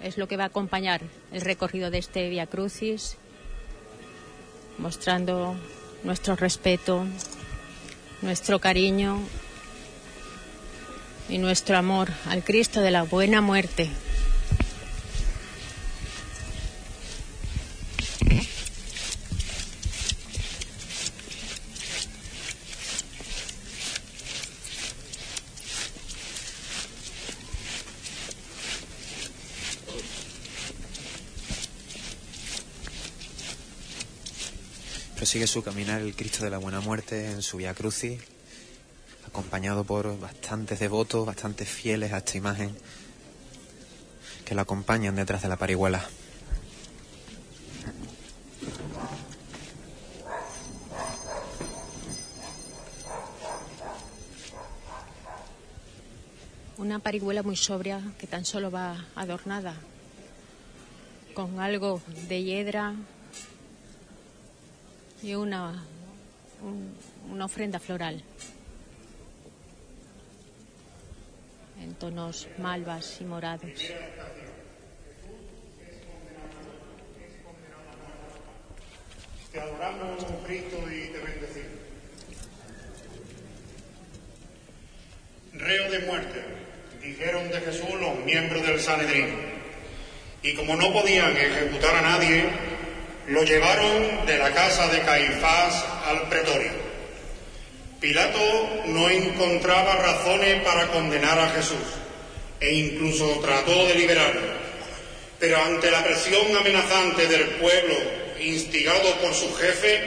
es 0.00 0.18
lo 0.18 0.28
que 0.28 0.36
va 0.36 0.44
a 0.44 0.46
acompañar 0.46 1.02
el 1.32 1.40
recorrido 1.40 1.90
de 1.90 1.98
este 1.98 2.28
Via 2.28 2.46
Crucis, 2.46 3.16
mostrando 4.78 5.56
nuestro 6.04 6.36
respeto, 6.36 7.04
nuestro 8.22 8.60
cariño 8.60 9.18
y 11.30 11.38
nuestro 11.38 11.76
amor 11.76 12.10
al 12.26 12.42
Cristo 12.42 12.80
de 12.80 12.90
la 12.90 13.02
Buena 13.02 13.40
Muerte. 13.40 13.88
Prosigue 35.16 35.46
su 35.46 35.62
caminar 35.62 36.00
el 36.00 36.16
Cristo 36.16 36.44
de 36.44 36.50
la 36.50 36.58
Buena 36.58 36.80
Muerte 36.80 37.26
en 37.26 37.42
su 37.42 37.58
Via 37.58 37.74
Crucis, 37.74 38.20
acompañado 39.40 39.84
por 39.84 40.18
bastantes 40.20 40.78
devotos, 40.80 41.24
bastantes 41.24 41.66
fieles 41.66 42.12
a 42.12 42.18
esta 42.18 42.36
imagen, 42.36 42.76
que 44.44 44.54
lo 44.54 44.60
acompañan 44.60 45.16
detrás 45.16 45.40
de 45.40 45.48
la 45.48 45.56
parihuela. 45.56 46.06
Una 56.78 56.98
parihuela 56.98 57.42
muy 57.42 57.56
sobria 57.56 58.00
que 58.18 58.26
tan 58.26 58.44
solo 58.44 58.70
va 58.70 59.04
adornada 59.14 59.74
con 61.34 61.60
algo 61.60 62.00
de 62.28 62.42
hiedra 62.42 62.94
y 65.22 65.34
una, 65.34 65.84
un- 66.62 66.94
una 67.32 67.44
ofrenda 67.44 67.78
floral 67.78 68.22
en 71.82 71.88
tonos 72.00 72.48
malvas 72.58 73.18
y 73.20 73.24
morados. 73.24 73.70
Te 79.52 79.60
adoramos, 79.60 80.24
Cristo, 80.46 80.78
y 80.90 81.08
te 81.08 81.18
bendecimos. 81.18 81.80
Reo 85.52 85.90
de 85.90 85.98
muerte, 86.00 86.42
dijeron 87.02 87.50
de 87.50 87.60
Jesús 87.60 87.94
los 88.00 88.18
miembros 88.24 88.66
del 88.66 88.80
Sanedrín. 88.80 89.36
Y 90.42 90.54
como 90.54 90.76
no 90.76 90.90
podían 90.92 91.36
ejecutar 91.36 91.96
a 91.96 92.00
nadie, 92.00 92.44
lo 93.28 93.42
llevaron 93.42 94.24
de 94.24 94.38
la 94.38 94.50
casa 94.52 94.88
de 94.88 95.02
Caifás 95.02 95.84
al 96.06 96.28
pretorio. 96.30 96.79
Pilato 98.00 98.82
no 98.86 99.10
encontraba 99.10 99.96
razones 99.96 100.62
para 100.62 100.88
condenar 100.88 101.38
a 101.38 101.50
Jesús 101.50 101.76
e 102.58 102.72
incluso 102.72 103.40
trató 103.40 103.86
de 103.88 103.94
liberarlo. 103.94 104.40
Pero 105.38 105.58
ante 105.58 105.90
la 105.90 106.02
presión 106.02 106.56
amenazante 106.56 107.26
del 107.26 107.44
pueblo, 107.56 107.94
instigado 108.40 109.16
por 109.16 109.34
su 109.34 109.54
jefe, 109.54 110.00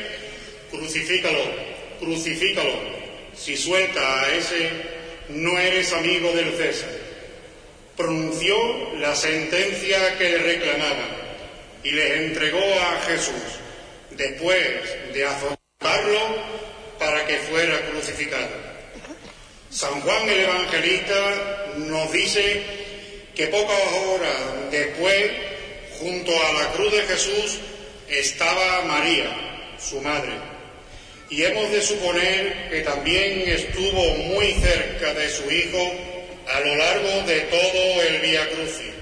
crucifícalo, 0.72 1.40
crucifícalo. 2.00 2.74
Si 3.36 3.56
suelta 3.56 4.24
a 4.24 4.36
ese, 4.36 4.70
no 5.30 5.60
eres 5.60 5.94
amigo 5.94 6.32
del 6.32 6.58
César. 6.58 6.90
Pronunció 7.96 8.96
la 8.96 9.16
sentencia 9.16 10.18
que 10.18 10.30
le 10.30 10.38
reclamaba 10.40 11.08
y 11.84 11.92
les 11.92 12.12
entregó 12.22 12.58
a 12.58 13.02
Jesús, 13.08 13.60
después 14.12 14.60
de 15.14 15.26
azotarlo 15.26 16.73
para 17.04 17.28
que 17.28 17.38
fuera 17.38 17.82
crucificado. 17.90 18.56
San 19.70 20.00
Juan 20.02 20.30
el 20.30 20.40
Evangelista 20.42 21.74
nos 21.78 22.12
dice 22.14 22.62
que 23.36 23.48
pocas 23.48 23.82
horas 24.08 24.72
después, 24.72 25.32
junto 26.00 26.32
a 26.32 26.54
la 26.54 26.72
cruz 26.72 26.94
de 26.94 27.02
Jesús, 27.02 27.60
estaba 28.08 28.84
María, 28.84 29.76
su 29.80 30.00
madre. 30.02 30.54
y 31.30 31.42
hemos 31.44 31.72
de 31.72 31.82
suponer 31.82 32.70
que 32.70 32.82
también 32.82 33.50
estuvo 33.50 34.04
muy 34.30 34.54
cerca 34.54 35.16
de 35.16 35.30
su 35.30 35.50
Hijo 35.50 35.92
a 36.48 36.60
lo 36.60 36.76
largo 36.76 37.22
de 37.26 37.40
todo 37.42 38.04
el 38.04 38.22
Vía 38.22 38.48
Crucis. 38.52 38.94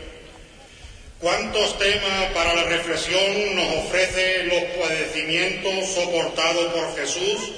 ¿Cuántos 1.20 1.78
temas 1.78 2.32
para 2.34 2.54
la 2.54 2.64
reflexión 2.64 3.56
nos 3.56 3.86
ofrece 3.86 4.44
los 4.46 4.64
padecimientos 4.80 5.90
soportados 5.90 6.74
por 6.74 6.96
Jesús 6.96 7.52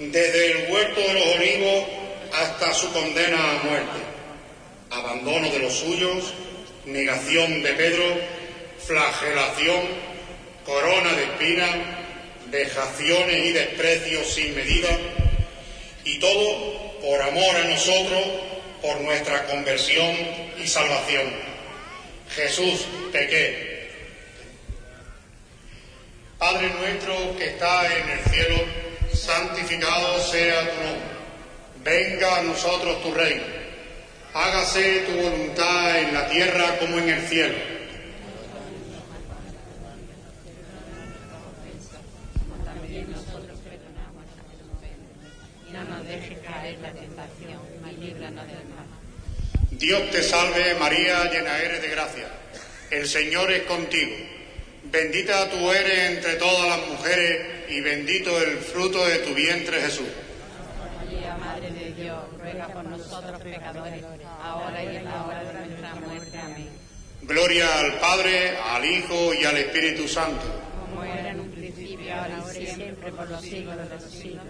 desde 0.00 0.52
el 0.52 0.72
huerto 0.72 1.00
de 1.00 1.14
los 1.14 1.26
olivos 1.36 1.84
hasta 2.32 2.72
su 2.72 2.90
condena 2.92 3.36
a 3.36 3.62
muerte? 3.62 3.98
Abandono 4.90 5.50
de 5.50 5.58
los 5.58 5.74
suyos, 5.74 6.32
negación 6.86 7.62
de 7.62 7.72
Pedro, 7.74 8.04
flagelación, 8.86 9.82
corona 10.64 11.12
de 11.12 11.24
espinas, 11.24 11.76
vejaciones 12.46 13.44
y 13.44 13.52
desprecios 13.52 14.26
sin 14.26 14.54
medida, 14.54 14.88
y 16.04 16.18
todo 16.18 16.98
por 17.00 17.20
amor 17.22 17.56
a 17.56 17.64
nosotros, 17.64 18.24
por 18.80 19.00
nuestra 19.02 19.46
conversión 19.46 20.16
y 20.58 20.66
salvación. 20.66 21.30
Jesús, 22.34 22.86
pequé. 23.12 23.90
Padre 26.38 26.70
nuestro 26.70 27.36
que 27.36 27.50
está 27.50 27.86
en 27.86 28.08
el 28.08 28.24
cielo, 28.30 28.64
santificado 29.14 30.20
sea 30.20 30.60
tu 30.70 30.76
nombre. 30.82 31.10
Venga 31.82 32.38
a 32.38 32.42
nosotros 32.42 33.02
tu 33.02 33.12
reino. 33.12 33.42
Hágase 34.34 35.00
tu 35.00 35.12
voluntad 35.12 35.98
en 35.98 36.14
la 36.14 36.28
tierra 36.28 36.78
como 36.78 36.98
en 36.98 37.08
el 37.08 37.26
cielo. 37.26 37.80
Dios 49.70 50.10
te 50.10 50.22
salve 50.22 50.74
María, 50.74 51.24
llena 51.30 51.58
eres 51.58 51.80
de 51.80 51.88
gracia. 51.88 52.28
El 52.90 53.08
Señor 53.08 53.50
es 53.50 53.62
contigo. 53.62 54.14
Bendita 54.90 55.48
tú 55.48 55.70
eres 55.70 56.16
entre 56.16 56.34
todas 56.34 56.68
las 56.68 56.88
mujeres 56.88 57.68
y 57.68 57.80
bendito 57.80 58.36
el 58.42 58.58
fruto 58.58 59.06
de 59.06 59.18
tu 59.18 59.32
vientre 59.34 59.80
Jesús. 59.80 60.08
María, 60.96 61.36
Madre 61.36 61.70
de 61.70 61.92
Dios, 61.92 62.18
ruega 62.36 62.66
por 62.68 62.84
nosotros 62.84 63.40
pecadores, 63.40 64.04
ahora 64.42 64.82
y 64.82 64.96
en 64.96 65.04
la 65.04 65.24
hora 65.24 65.44
de 65.44 65.66
nuestra 65.66 65.94
muerte. 65.94 66.38
Amén. 66.38 66.68
Gloria 67.22 67.78
al 67.78 67.98
Padre, 68.00 68.56
al 68.56 68.84
Hijo 68.84 69.32
y 69.32 69.44
al 69.44 69.58
Espíritu 69.58 70.08
Santo. 70.08 70.42
Como 70.80 71.04
era 71.04 71.30
en 71.30 71.40
un 71.40 71.50
principio, 71.52 72.12
ahora 72.12 72.42
y 72.52 72.66
siempre, 72.66 73.12
por 73.12 73.30
los 73.30 73.40
siglos 73.42 73.76
de 73.76 73.88
los 73.94 74.02
siglos. 74.02 74.44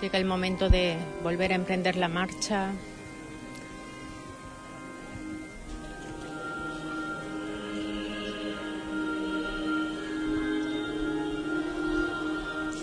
Llega 0.00 0.16
el 0.16 0.24
momento 0.24 0.68
de 0.68 0.96
volver 1.24 1.50
a 1.50 1.56
emprender 1.56 1.96
la 1.96 2.08
marcha. 2.08 2.70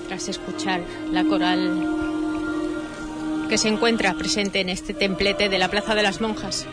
Tras 0.09 0.27
escuchar 0.27 0.81
la 1.11 1.23
coral 1.23 2.05
que 3.47 3.57
se 3.57 3.69
encuentra 3.69 4.13
presente 4.15 4.59
en 4.59 4.67
este 4.67 4.93
templete 4.93 5.47
de 5.47 5.57
la 5.57 5.69
Plaza 5.69 5.95
de 5.95 6.03
las 6.03 6.19
Monjas. 6.19 6.67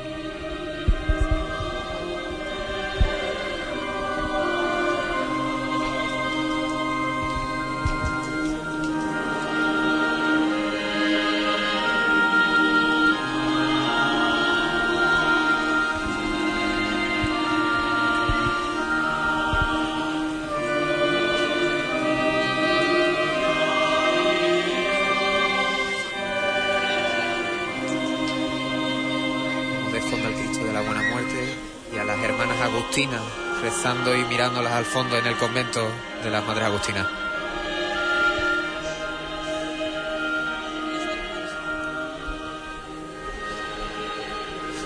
Y 34.11 34.25
mirándolas 34.25 34.73
al 34.73 34.85
fondo 34.85 35.17
en 35.17 35.27
el 35.27 35.37
convento 35.37 35.89
de 36.25 36.31
las 36.31 36.45
Madres 36.45 36.65
Agustinas. 36.65 37.07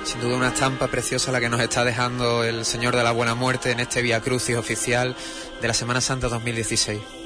Sin 0.05 0.21
duda 0.21 0.37
una 0.37 0.49
estampa 0.49 0.89
preciosa 0.89 1.33
la 1.33 1.41
que 1.41 1.49
nos 1.49 1.61
está 1.61 1.83
dejando 1.83 2.45
el 2.45 2.67
Señor 2.67 2.95
de 2.95 3.03
la 3.03 3.13
Buena 3.13 3.35
Muerte 3.35 3.71
en 3.71 3.81
este 3.81 4.03
Vía 4.03 4.21
Crucis 4.21 4.57
oficial 4.57 5.17
de 5.63 5.69
la 5.69 5.75
Semana 5.75 6.03
Santa 6.03 6.29
2016. 6.29 7.26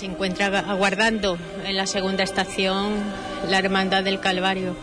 Se 0.00 0.06
encuentra 0.06 0.46
aguardando 0.60 1.36
en 1.66 1.76
la 1.76 1.86
segunda 1.86 2.24
estación 2.24 2.94
la 3.50 3.58
Hermandad 3.58 4.02
del 4.02 4.18
Calvario. 4.18 4.74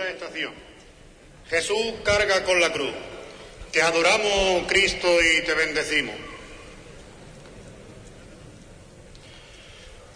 Estación. 0.00 0.54
Jesús 1.50 1.94
carga 2.02 2.44
con 2.44 2.58
la 2.60 2.72
cruz. 2.72 2.94
Te 3.72 3.82
adoramos, 3.82 4.66
Cristo, 4.66 5.06
y 5.20 5.42
te 5.42 5.52
bendecimos. 5.52 6.14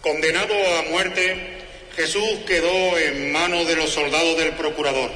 Condenado 0.01 0.53
a 0.77 0.81
muerte, 0.89 1.35
Jesús 1.95 2.39
quedó 2.47 2.97
en 2.97 3.31
manos 3.31 3.67
de 3.67 3.75
los 3.75 3.91
soldados 3.91 4.37
del 4.37 4.53
procurador, 4.53 5.11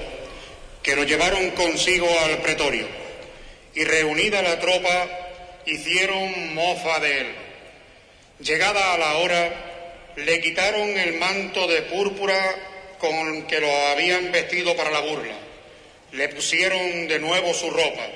que 0.83 0.95
lo 0.95 1.03
llevaron 1.03 1.51
consigo 1.51 2.07
al 2.25 2.41
pretorio, 2.43 2.87
y 3.73 3.83
reunida 3.83 4.43
la 4.43 4.59
tropa, 4.59 5.09
hicieron 5.65 6.53
mofa 6.53 6.99
de 6.99 7.21
él. 7.21 7.27
Llegada 8.39 8.93
a 8.93 8.97
la 8.97 9.17
hora, 9.17 10.11
le 10.17 10.41
quitaron 10.41 10.99
el 10.99 11.13
manto 11.13 11.67
de 11.67 11.81
púrpura 11.83 12.70
con 13.01 13.47
que 13.47 13.59
lo 13.59 13.87
habían 13.87 14.31
vestido 14.31 14.75
para 14.75 14.91
la 14.91 14.99
burla. 14.99 15.35
Le 16.11 16.29
pusieron 16.29 17.07
de 17.07 17.17
nuevo 17.17 17.51
su 17.51 17.71
ropa, 17.71 18.07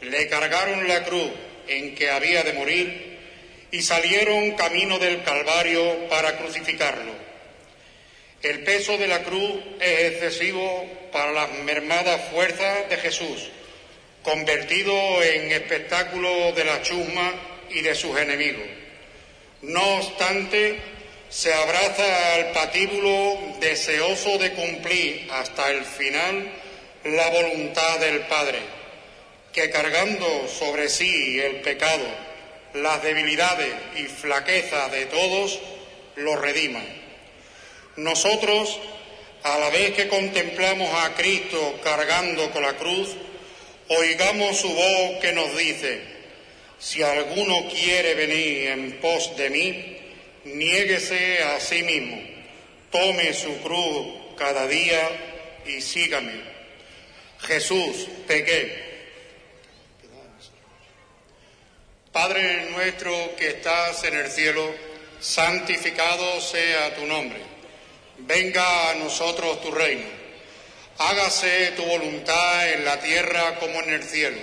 le 0.00 0.26
cargaron 0.26 0.88
la 0.88 1.04
cruz 1.04 1.30
en 1.68 1.94
que 1.94 2.10
había 2.10 2.42
de 2.42 2.54
morir 2.54 3.18
y 3.70 3.82
salieron 3.82 4.52
camino 4.52 4.98
del 4.98 5.22
Calvario 5.22 6.08
para 6.08 6.38
crucificarlo. 6.38 7.12
El 8.42 8.64
peso 8.64 8.96
de 8.96 9.06
la 9.06 9.22
cruz 9.22 9.52
es 9.80 10.12
excesivo 10.12 10.86
para 11.12 11.32
las 11.32 11.52
mermadas 11.64 12.30
fuerzas 12.30 12.88
de 12.88 12.96
Jesús, 12.96 13.50
convertido 14.22 15.22
en 15.22 15.52
espectáculo 15.52 16.52
de 16.52 16.64
la 16.64 16.80
chusma 16.80 17.34
y 17.68 17.82
de 17.82 17.94
sus 17.94 18.16
enemigos. 18.18 18.66
No 19.60 19.96
obstante, 19.96 20.80
se 21.32 21.50
abraza 21.50 22.34
al 22.34 22.52
patíbulo 22.52 23.38
deseoso 23.58 24.36
de 24.36 24.52
cumplir 24.52 25.28
hasta 25.32 25.70
el 25.70 25.82
final 25.82 26.52
la 27.04 27.30
voluntad 27.30 27.98
del 28.00 28.20
Padre, 28.26 28.58
que 29.50 29.70
cargando 29.70 30.46
sobre 30.46 30.90
sí 30.90 31.40
el 31.40 31.62
pecado, 31.62 32.04
las 32.74 33.02
debilidades 33.02 33.72
y 33.96 34.02
flaquezas 34.02 34.92
de 34.92 35.06
todos, 35.06 35.58
lo 36.16 36.36
redima. 36.36 36.82
Nosotros, 37.96 38.78
a 39.42 39.58
la 39.58 39.70
vez 39.70 39.94
que 39.94 40.08
contemplamos 40.08 40.90
a 41.02 41.14
Cristo 41.14 41.80
cargando 41.82 42.50
con 42.50 42.62
la 42.62 42.74
cruz, 42.74 43.08
oigamos 43.88 44.58
su 44.58 44.68
voz 44.68 45.20
que 45.22 45.32
nos 45.32 45.56
dice, 45.56 45.98
si 46.78 47.02
alguno 47.02 47.68
quiere 47.70 48.14
venir 48.16 48.68
en 48.68 49.00
pos 49.00 49.34
de 49.38 49.48
mí, 49.48 50.01
niéguese 50.44 51.42
a 51.42 51.60
sí 51.60 51.82
mismo, 51.82 52.20
tome 52.90 53.32
su 53.32 53.56
cruz 53.62 54.06
cada 54.36 54.66
día 54.66 55.08
y 55.66 55.80
sígame. 55.80 56.52
Jesús, 57.40 58.08
pequé. 58.26 58.92
Padre 62.12 62.70
nuestro 62.70 63.34
que 63.36 63.48
estás 63.48 64.04
en 64.04 64.14
el 64.14 64.30
cielo, 64.30 64.74
santificado 65.18 66.40
sea 66.40 66.94
tu 66.94 67.06
nombre. 67.06 67.40
Venga 68.18 68.90
a 68.90 68.94
nosotros 68.94 69.62
tu 69.62 69.70
reino. 69.70 70.04
Hágase 70.98 71.72
tu 71.74 71.84
voluntad 71.84 72.70
en 72.70 72.84
la 72.84 73.00
tierra 73.00 73.58
como 73.58 73.80
en 73.80 73.94
el 73.94 74.02
cielo. 74.02 74.38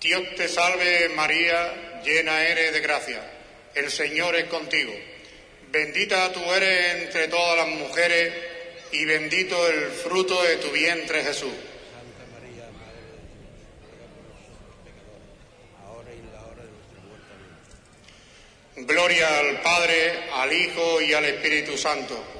Dios 0.00 0.22
te 0.36 0.48
salve 0.48 1.08
María, 1.10 2.00
llena 2.04 2.42
eres 2.42 2.72
de 2.72 2.80
gracia. 2.80 3.22
El 3.74 3.90
Señor 3.90 4.36
es 4.36 4.44
contigo. 4.44 4.94
Bendita 5.70 6.32
tú 6.32 6.40
eres 6.52 7.02
entre 7.02 7.28
todas 7.28 7.56
las 7.56 7.68
mujeres 7.68 8.32
y 8.92 9.04
bendito 9.04 9.66
el 9.68 9.90
fruto 9.90 10.42
de 10.42 10.56
tu 10.56 10.70
vientre 10.70 11.22
Jesús. 11.24 11.52
Gloria 18.76 19.38
al 19.38 19.62
Padre, 19.62 20.30
al 20.32 20.52
Hijo 20.52 21.00
y 21.00 21.14
al 21.14 21.24
Espíritu 21.24 21.76
Santo. 21.78 22.35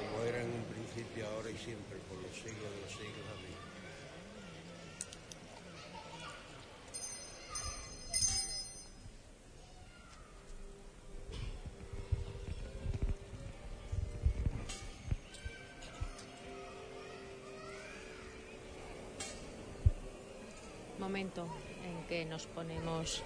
Momento 21.07 21.47
en 21.85 22.05
que 22.09 22.25
nos 22.25 22.47
ponemos 22.47 23.23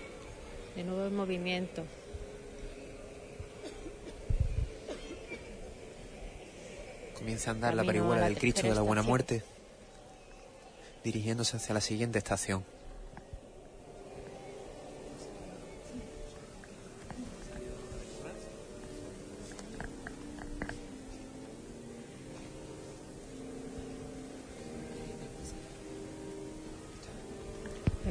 de 0.77 0.85
nuevo 0.85 1.07
en 1.07 1.17
movimiento. 1.17 1.83
Comienza 7.15 7.51
a 7.51 7.55
andar 7.55 7.75
la 7.75 7.81
Camino 7.81 8.03
parihuela 8.05 8.21
la 8.21 8.29
del 8.29 8.37
Cristo 8.37 8.67
de 8.67 8.75
la 8.75 8.83
Buena. 8.83 9.03
Muerte, 9.03 9.43
dirigiéndose 11.03 11.57
hacia 11.57 11.73
la 11.73 11.81
siguiente 11.81 12.19
estación. 12.19 12.67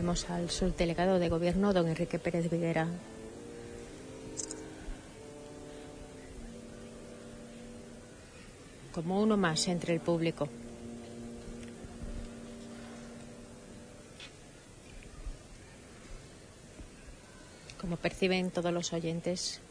Vemos 0.10 0.28
al 0.32 0.50
subdelegado 0.50 1.20
de 1.20 1.30
gobierno, 1.30 1.72
don 1.72 1.88
Enrique 1.88 2.18
Pérez 2.18 2.50
Viguera. 2.50 2.88
Como 8.92 9.22
uno 9.22 9.38
más 9.38 9.68
entre 9.68 9.94
el 9.94 10.00
público. 10.00 10.50
Como 17.80 17.96
perciben 17.98 18.50
todos 18.50 18.74
los 18.74 18.92
oyentes, 18.94 19.62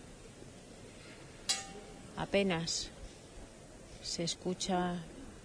apenas 2.17 2.91
se 4.05 4.23
escucha 4.23 5.03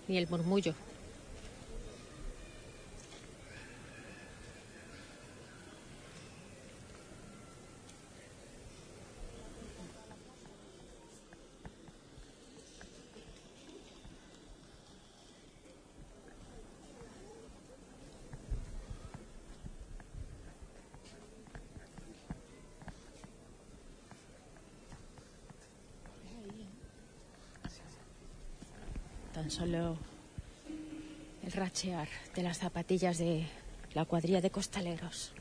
ni 0.07 0.19
el 0.19 0.29
murmullo 0.29 0.75
solo 29.49 29.97
el 31.43 31.51
rachear 31.51 32.07
de 32.35 32.43
las 32.43 32.59
zapatillas 32.59 33.17
de 33.17 33.45
la 33.93 34.05
cuadrilla 34.05 34.41
de 34.41 34.49
costaleros. 34.49 35.33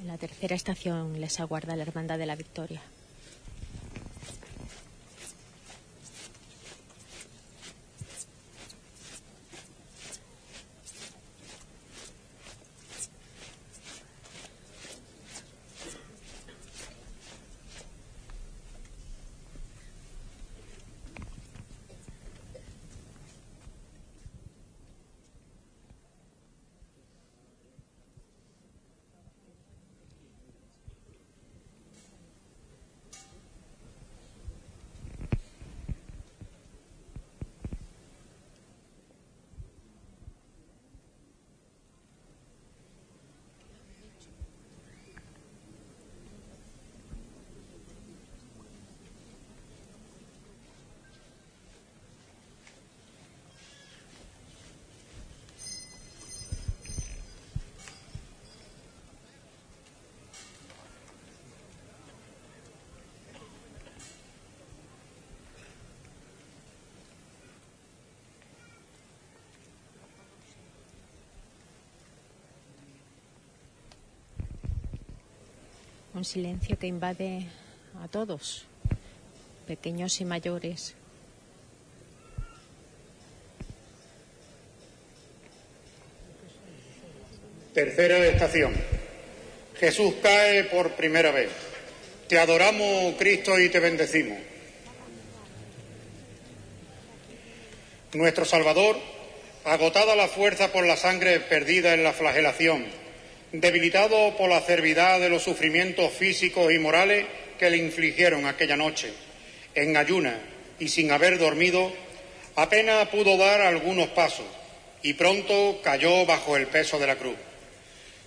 En 0.00 0.06
la 0.06 0.18
tercera 0.18 0.54
estación 0.54 1.20
les 1.20 1.40
aguarda 1.40 1.74
la 1.76 1.82
Hermandad 1.82 2.18
de 2.18 2.26
la 2.26 2.36
Victoria. 2.36 2.80
Un 76.16 76.24
silencio 76.24 76.78
que 76.78 76.86
invade 76.86 77.44
a 78.02 78.08
todos, 78.08 78.64
pequeños 79.66 80.18
y 80.22 80.24
mayores. 80.24 80.94
Tercera 87.74 88.16
estación. 88.28 88.72
Jesús 89.78 90.14
cae 90.22 90.64
por 90.64 90.92
primera 90.92 91.32
vez. 91.32 91.50
Te 92.30 92.38
adoramos, 92.38 93.16
Cristo, 93.18 93.60
y 93.60 93.68
te 93.68 93.78
bendecimos. 93.78 94.38
Nuestro 98.14 98.46
Salvador, 98.46 98.96
agotada 99.66 100.16
la 100.16 100.28
fuerza 100.28 100.72
por 100.72 100.86
la 100.86 100.96
sangre 100.96 101.40
perdida 101.40 101.92
en 101.92 102.02
la 102.02 102.14
flagelación, 102.14 102.86
debilitado 103.60 104.36
por 104.36 104.48
la 104.50 104.60
cervidad 104.60 105.20
de 105.20 105.28
los 105.28 105.42
sufrimientos 105.42 106.12
físicos 106.12 106.72
y 106.72 106.78
morales 106.78 107.26
que 107.58 107.70
le 107.70 107.76
infligieron 107.76 108.46
aquella 108.46 108.76
noche, 108.76 109.12
en 109.74 109.96
ayuna 109.96 110.38
y 110.78 110.88
sin 110.88 111.10
haber 111.10 111.38
dormido, 111.38 111.92
apenas 112.54 113.08
pudo 113.08 113.36
dar 113.36 113.60
algunos 113.60 114.08
pasos 114.08 114.46
y 115.02 115.14
pronto 115.14 115.80
cayó 115.82 116.26
bajo 116.26 116.56
el 116.56 116.66
peso 116.66 116.98
de 116.98 117.06
la 117.06 117.16
cruz. 117.16 117.36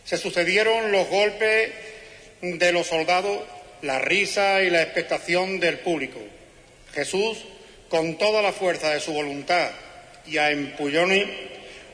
Se 0.04 0.18
sucedieron 0.18 0.92
los 0.92 1.08
golpes 1.08 1.72
de 2.42 2.72
los 2.72 2.88
soldados, 2.88 3.42
la 3.82 4.00
risa 4.00 4.62
y 4.64 4.70
la 4.70 4.82
expectación 4.82 5.60
del 5.60 5.80
público. 5.80 6.20
Jesús, 6.94 7.38
con 7.90 8.18
toda 8.18 8.42
la 8.42 8.54
fuerza 8.54 8.92
de 8.92 9.00
su 9.00 9.14
voluntad 9.14 9.70
y 10.26 10.38
a 10.38 10.52
empullones, 10.52 11.28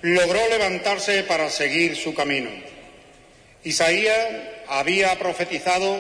logró 0.02 0.40
levantarse 0.50 1.24
para 1.24 1.50
seguir 1.50 1.96
su 1.96 2.14
camino. 2.14 2.50
Isaías 3.66 4.28
había 4.68 5.18
profetizado, 5.18 6.00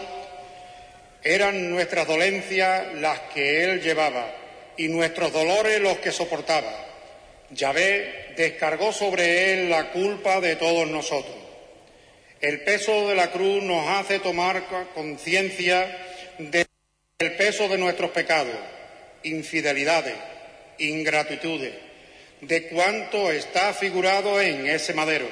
eran 1.24 1.72
nuestras 1.72 2.06
dolencias 2.06 2.94
las 2.94 3.20
que 3.34 3.64
él 3.64 3.82
llevaba 3.82 4.32
y 4.78 4.88
nuestros 4.88 5.34
dolores 5.34 5.82
los 5.82 5.98
que 5.98 6.12
soportaba. 6.12 6.72
Yahvé 7.50 8.34
descargó 8.38 8.94
sobre 8.94 9.54
él 9.54 9.72
la 9.72 9.92
culpa 9.92 10.40
de 10.42 10.56
todos 10.58 10.88
nosotros. 10.88 11.36
El 12.40 12.62
peso 12.62 13.10
de 13.10 13.16
la 13.16 13.32
cruz 13.32 13.64
nos 13.64 13.88
hace 13.90 14.20
tomar 14.20 14.66
conciencia 14.94 15.88
del 16.38 16.68
peso 17.36 17.68
de 17.68 17.80
nuestros 17.80 18.12
pecados, 18.12 18.56
infidelidades, 19.24 20.14
ingratitudes, 20.78 21.74
de 22.42 22.68
cuánto 22.68 23.32
está 23.32 23.74
figurado 23.74 24.40
en 24.40 24.68
ese 24.68 24.94
madero. 24.94 25.28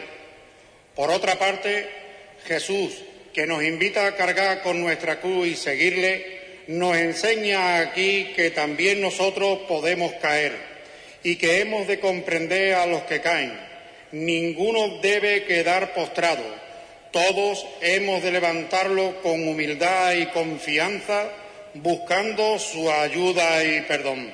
Por 0.95 1.11
otra 1.11 1.37
parte, 1.37 2.02
Jesús, 2.45 2.93
que 3.33 3.47
nos 3.47 3.63
invita 3.63 4.05
a 4.05 4.15
cargar 4.15 4.61
con 4.61 4.81
nuestra 4.81 5.19
cruz 5.19 5.47
y 5.47 5.55
seguirle, 5.55 6.41
nos 6.67 6.95
enseña 6.97 7.79
aquí 7.79 8.31
que 8.35 8.51
también 8.51 9.01
nosotros 9.01 9.59
podemos 9.67 10.13
caer 10.13 10.53
y 11.23 11.35
que 11.35 11.59
hemos 11.59 11.87
de 11.87 11.99
comprender 11.99 12.75
a 12.75 12.85
los 12.85 13.03
que 13.03 13.21
caen. 13.21 13.57
Ninguno 14.11 14.99
debe 14.99 15.43
quedar 15.45 15.93
postrado. 15.93 16.43
Todos 17.11 17.65
hemos 17.81 18.23
de 18.23 18.31
levantarlo 18.31 19.21
con 19.21 19.47
humildad 19.47 20.13
y 20.13 20.25
confianza, 20.27 21.29
buscando 21.75 22.59
su 22.59 22.91
ayuda 22.91 23.63
y 23.63 23.81
perdón. 23.81 24.33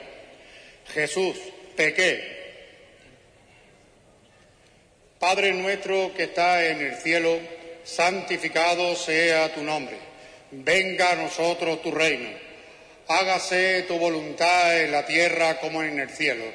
Jesús, 0.93 1.37
pequé. 1.75 2.39
Padre 5.19 5.53
nuestro 5.53 6.13
que 6.15 6.23
está 6.23 6.65
en 6.65 6.81
el 6.81 6.95
cielo, 6.95 7.39
santificado 7.89 8.95
sea 8.95 9.53
tu 9.53 9.63
nombre. 9.63 9.97
Venga 10.51 11.11
a 11.11 11.15
nosotros 11.15 11.81
tu 11.81 11.91
reino. 11.91 12.29
Hágase 13.07 13.83
tu 13.87 13.97
voluntad 13.97 14.79
en 14.81 14.91
la 14.91 15.05
tierra 15.05 15.59
como 15.59 15.81
en 15.81 15.99
el 15.99 16.09
cielo. 16.09 16.45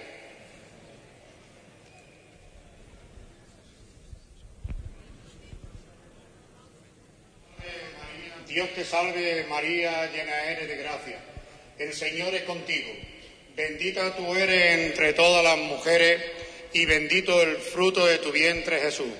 Dios 8.47 8.69
te 8.77 8.85
salve 8.85 9.45
María, 9.49 10.09
llena 10.13 10.45
eres 10.45 10.69
de 10.69 10.77
gracia. 10.77 11.19
El 11.77 11.93
Señor 11.93 12.33
es 12.35 12.43
contigo. 12.43 12.93
Bendita 13.57 14.15
tú 14.15 14.35
eres 14.37 14.79
entre 14.79 15.13
todas 15.13 15.43
las 15.43 15.59
mujeres 15.59 16.23
y 16.73 16.87
bendito 16.87 17.43
el 17.43 17.57
fruto 17.57 18.07
de 18.07 18.19
tu 18.19 18.31
vientre 18.31 18.81
Jesús. 18.81 19.13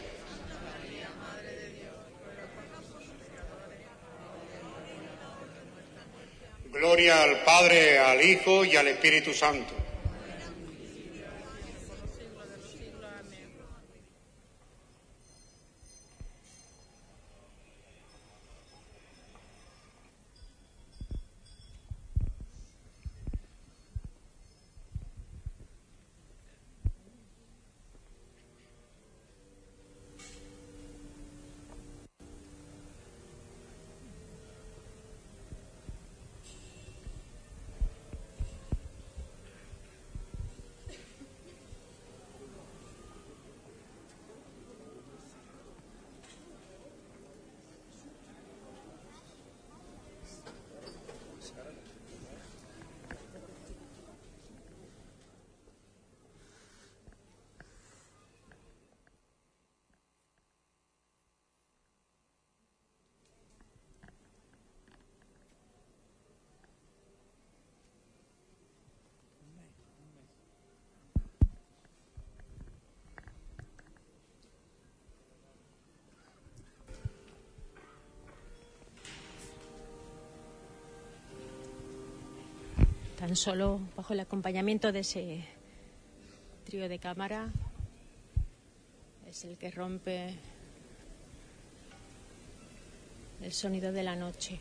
Gloria 6.75 7.23
al 7.23 7.45
Padre, 7.45 8.01
al 8.01 8.21
Hijo 8.21 8.65
y 8.65 8.75
al 8.75 8.89
Espíritu 8.89 9.33
Santo. 9.33 9.84
Tan 83.27 83.37
solo 83.37 83.81
bajo 83.97 84.13
el 84.13 84.21
acompañamiento 84.21 84.93
de 84.93 84.99
ese 84.99 85.47
trío 86.67 86.91
de 86.91 86.99
cámara 86.99 87.49
es 89.27 89.47
el 89.47 89.57
que 89.57 89.71
rompe 89.71 90.35
el 93.41 93.51
sonido 93.51 93.93
de 93.93 94.03
la 94.03 94.15
noche. 94.15 94.61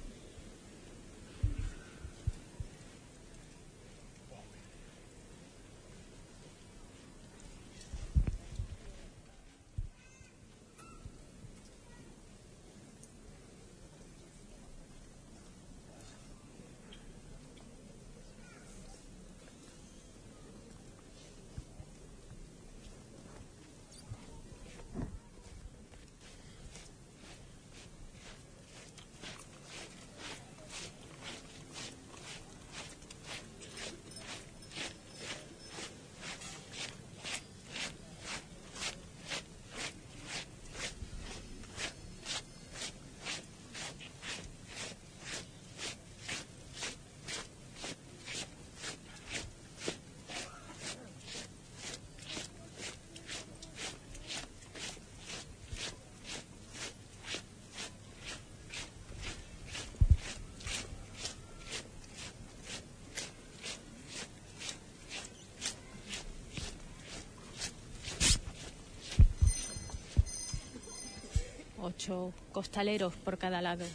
Ocho 71.84 72.34
costaleros 72.52 73.14
por 73.16 73.38
cada 73.38 73.62
lado, 73.62 73.86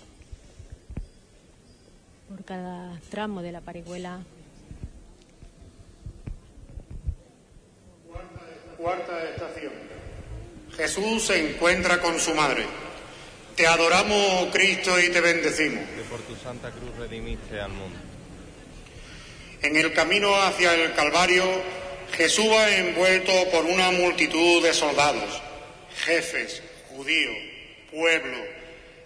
por 2.28 2.44
cada 2.44 3.00
tramo 3.10 3.42
de 3.42 3.52
la 3.52 3.60
parihuela. 3.60 4.20
Cuarta 8.76 9.24
estación. 9.30 9.72
Jesús 10.76 11.24
se 11.24 11.50
encuentra 11.50 12.00
con 12.00 12.20
su 12.20 12.34
madre. 12.34 12.64
Te 13.56 13.66
adoramos, 13.66 14.52
Cristo, 14.52 15.00
y 15.00 15.08
te 15.08 15.20
bendecimos. 15.20 15.84
que 15.88 16.02
por 16.02 16.20
tu 16.20 16.36
santa 16.36 16.70
cruz 16.70 16.94
redimiste 16.96 17.60
al 17.60 17.72
mundo. 17.72 17.98
En 19.62 19.76
el 19.76 19.92
camino 19.92 20.32
hacia 20.36 20.74
el 20.74 20.92
Calvario, 20.94 21.44
Jesús 22.12 22.46
va 22.46 22.70
envuelto 22.70 23.32
por 23.50 23.64
una 23.64 23.90
multitud 23.90 24.62
de 24.62 24.72
soldados, 24.72 25.42
jefes, 26.04 26.62
judíos, 26.90 27.47
pueblo, 27.90 28.38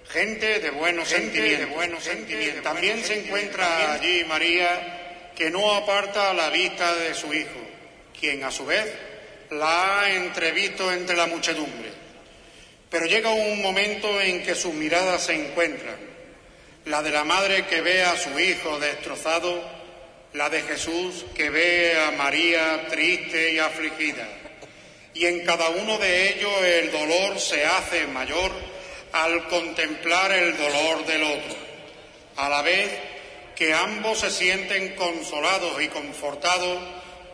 gente 0.08 0.60
de 0.60 0.70
buenos 0.70 1.08
sentimientos. 1.08 1.68
de 1.68 1.74
buenos 1.74 2.04
sentimientos. 2.04 2.62
También 2.62 3.02
se 3.04 3.20
encuentra 3.20 3.94
allí 3.94 4.24
María, 4.24 5.30
que 5.34 5.50
no 5.50 5.72
aparta 5.72 6.34
la 6.34 6.50
vista 6.50 6.94
de 6.96 7.14
su 7.14 7.32
hijo, 7.32 7.60
quien 8.18 8.44
a 8.44 8.50
su 8.50 8.66
vez 8.66 8.86
la 9.50 10.00
ha 10.00 10.14
entrevisto 10.14 10.92
entre 10.92 11.16
la 11.16 11.26
muchedumbre. 11.26 11.90
Pero 12.90 13.06
llega 13.06 13.30
un 13.30 13.62
momento 13.62 14.20
en 14.20 14.42
que 14.42 14.54
sus 14.54 14.74
miradas 14.74 15.24
se 15.24 15.34
encuentran, 15.34 15.96
la 16.86 17.02
de 17.02 17.10
la 17.10 17.24
madre 17.24 17.66
que 17.66 17.80
ve 17.80 18.02
a 18.02 18.16
su 18.16 18.38
hijo 18.38 18.78
destrozado, 18.78 19.62
la 20.34 20.50
de 20.50 20.62
Jesús 20.62 21.24
que 21.34 21.50
ve 21.50 21.98
a 21.98 22.10
María 22.12 22.86
triste 22.88 23.52
y 23.52 23.58
afligida. 23.58 24.28
Y 25.14 25.26
en 25.26 25.44
cada 25.44 25.68
uno 25.70 25.98
de 25.98 26.30
ellos 26.30 26.52
el 26.64 26.90
dolor 26.90 27.38
se 27.38 27.64
hace 27.64 28.06
mayor 28.06 28.50
al 29.12 29.46
contemplar 29.48 30.32
el 30.32 30.56
dolor 30.56 31.04
del 31.06 31.22
otro, 31.22 31.56
a 32.36 32.48
la 32.48 32.62
vez 32.62 32.90
que 33.54 33.72
ambos 33.72 34.20
se 34.20 34.30
sienten 34.30 34.94
consolados 34.94 35.80
y 35.82 35.88
confortados 35.88 36.78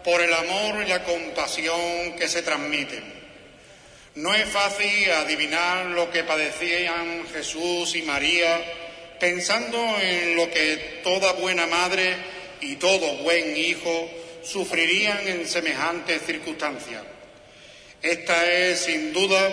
por 0.04 0.20
el 0.20 0.32
amor 0.32 0.82
y 0.82 0.88
la 0.88 1.04
compasión 1.04 2.16
que 2.18 2.28
se 2.28 2.42
transmiten. 2.42 3.18
No 4.16 4.34
es 4.34 4.48
fácil 4.48 5.10
adivinar 5.12 5.86
lo 5.86 6.10
que 6.10 6.24
padecían 6.24 7.24
Jesús 7.32 7.94
y 7.94 8.02
María 8.02 8.60
pensando 9.20 9.78
en 10.00 10.36
lo 10.36 10.50
que 10.50 11.00
toda 11.04 11.32
buena 11.32 11.66
madre 11.66 12.16
y 12.60 12.76
todo 12.76 13.18
buen 13.18 13.56
hijo 13.56 14.10
sufrirían 14.42 15.26
en 15.26 15.46
semejantes 15.46 16.22
circunstancias. 16.26 17.02
Esta 18.02 18.52
es 18.52 18.80
sin 18.80 19.12
duda 19.12 19.48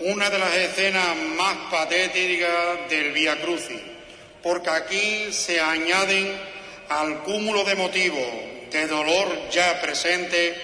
una 0.00 0.30
de 0.30 0.38
las 0.38 0.54
escenas 0.54 1.16
más 1.36 1.56
patéticas 1.70 2.88
del 2.88 3.12
Vía 3.12 3.40
Crucis, 3.40 3.80
porque 4.42 4.70
aquí 4.70 5.32
se 5.32 5.60
añaden 5.60 6.36
al 6.88 7.22
cúmulo 7.22 7.64
de 7.64 7.74
motivos 7.74 8.26
de 8.70 8.86
dolor 8.86 9.50
ya 9.50 9.80
presente 9.80 10.54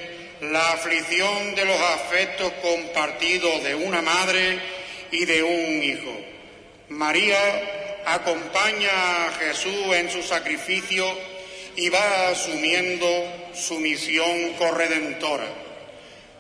la 0.41 0.73
aflicción 0.73 1.55
de 1.55 1.65
los 1.65 1.81
afectos 1.81 2.53
compartidos 2.63 3.63
de 3.65 3.75
una 3.75 4.03
madre 4.03 4.61
y 5.11 5.25
de 5.25 5.43
un 5.43 5.83
hijo. 5.83 6.21
María 6.91 7.39
acompaña 8.07 9.27
a 9.27 9.33
Jesús 9.33 9.95
en 9.95 10.11
su 10.11 10.23
sacrificio 10.23 11.07
y 11.77 11.89
va 11.89 12.29
asumiendo 12.29 13.07
su 13.55 13.81
misión 13.81 14.53
corredentora. 14.55 15.47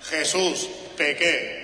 Jesús, 0.02 0.68
pequé. 0.96 1.63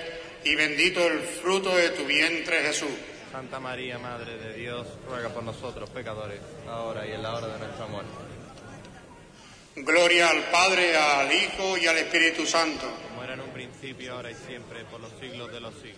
y 0.43 0.55
bendito 0.55 1.05
el 1.05 1.19
fruto 1.19 1.75
de 1.75 1.89
tu 1.89 2.05
vientre 2.05 2.61
Jesús. 2.61 2.89
Santa 3.31 3.59
María, 3.59 3.97
Madre 3.97 4.37
de 4.37 4.53
Dios, 4.53 4.87
ruega 5.07 5.29
por 5.29 5.43
nosotros 5.43 5.89
pecadores, 5.89 6.39
ahora 6.67 7.07
y 7.07 7.11
en 7.11 7.23
la 7.23 7.35
hora 7.35 7.47
de 7.47 7.59
nuestra 7.59 7.85
muerte. 7.87 8.11
Gloria 9.75 10.29
al 10.29 10.43
Padre, 10.51 10.97
al 10.97 11.31
Hijo 11.31 11.77
y 11.77 11.87
al 11.87 11.97
Espíritu 11.97 12.45
Santo. 12.45 12.85
Como 13.07 13.23
era 13.23 13.35
en 13.35 13.39
un 13.39 13.51
principio, 13.51 14.13
ahora 14.13 14.29
y 14.29 14.35
siempre, 14.35 14.83
por 14.85 14.99
los 14.99 15.11
siglos 15.19 15.51
de 15.51 15.61
los 15.61 15.73
siglos. 15.75 15.90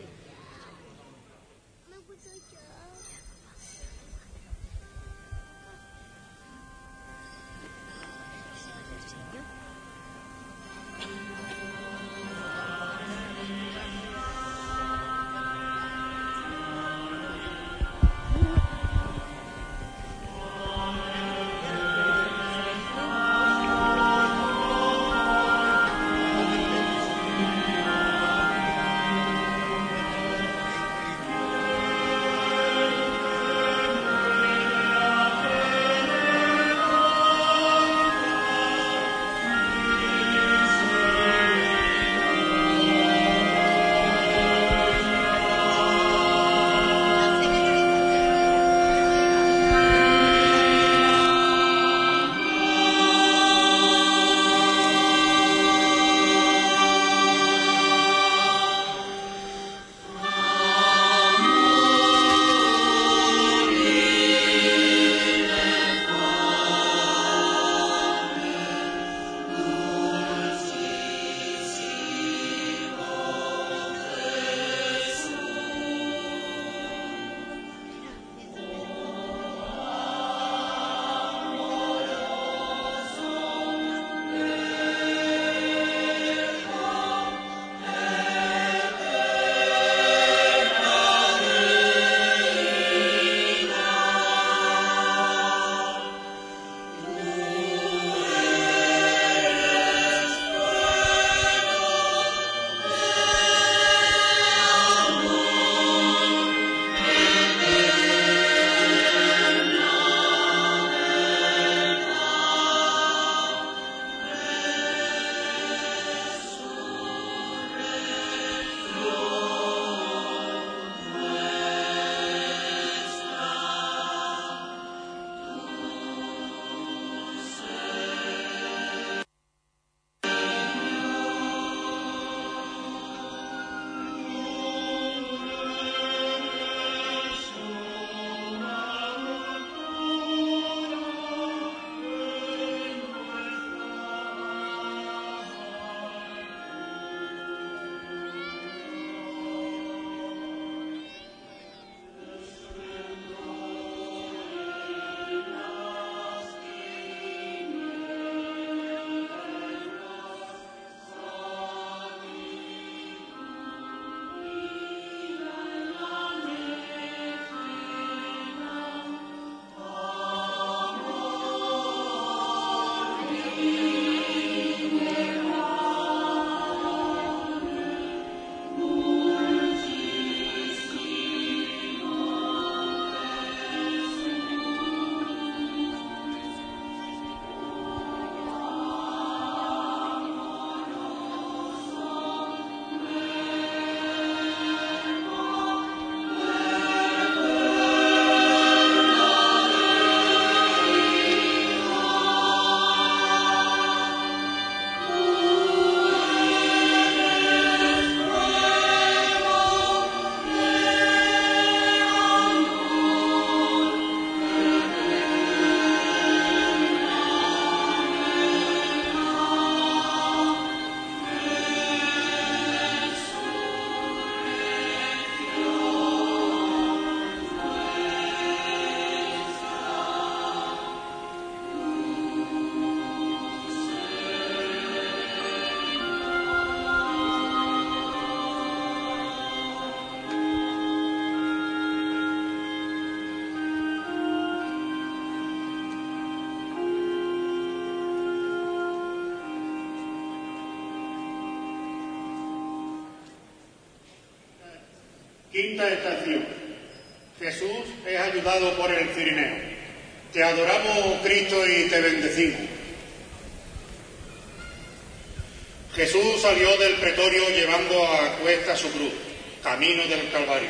Jesús 265.95 266.41
salió 266.41 266.75
del 266.77 266.95
pretorio 266.95 267.47
llevando 267.49 268.03
a 268.03 268.37
cuesta 268.37 268.75
su 268.75 268.91
cruz, 268.91 269.13
camino 269.61 270.03
del 270.07 270.31
Calvario. 270.31 270.69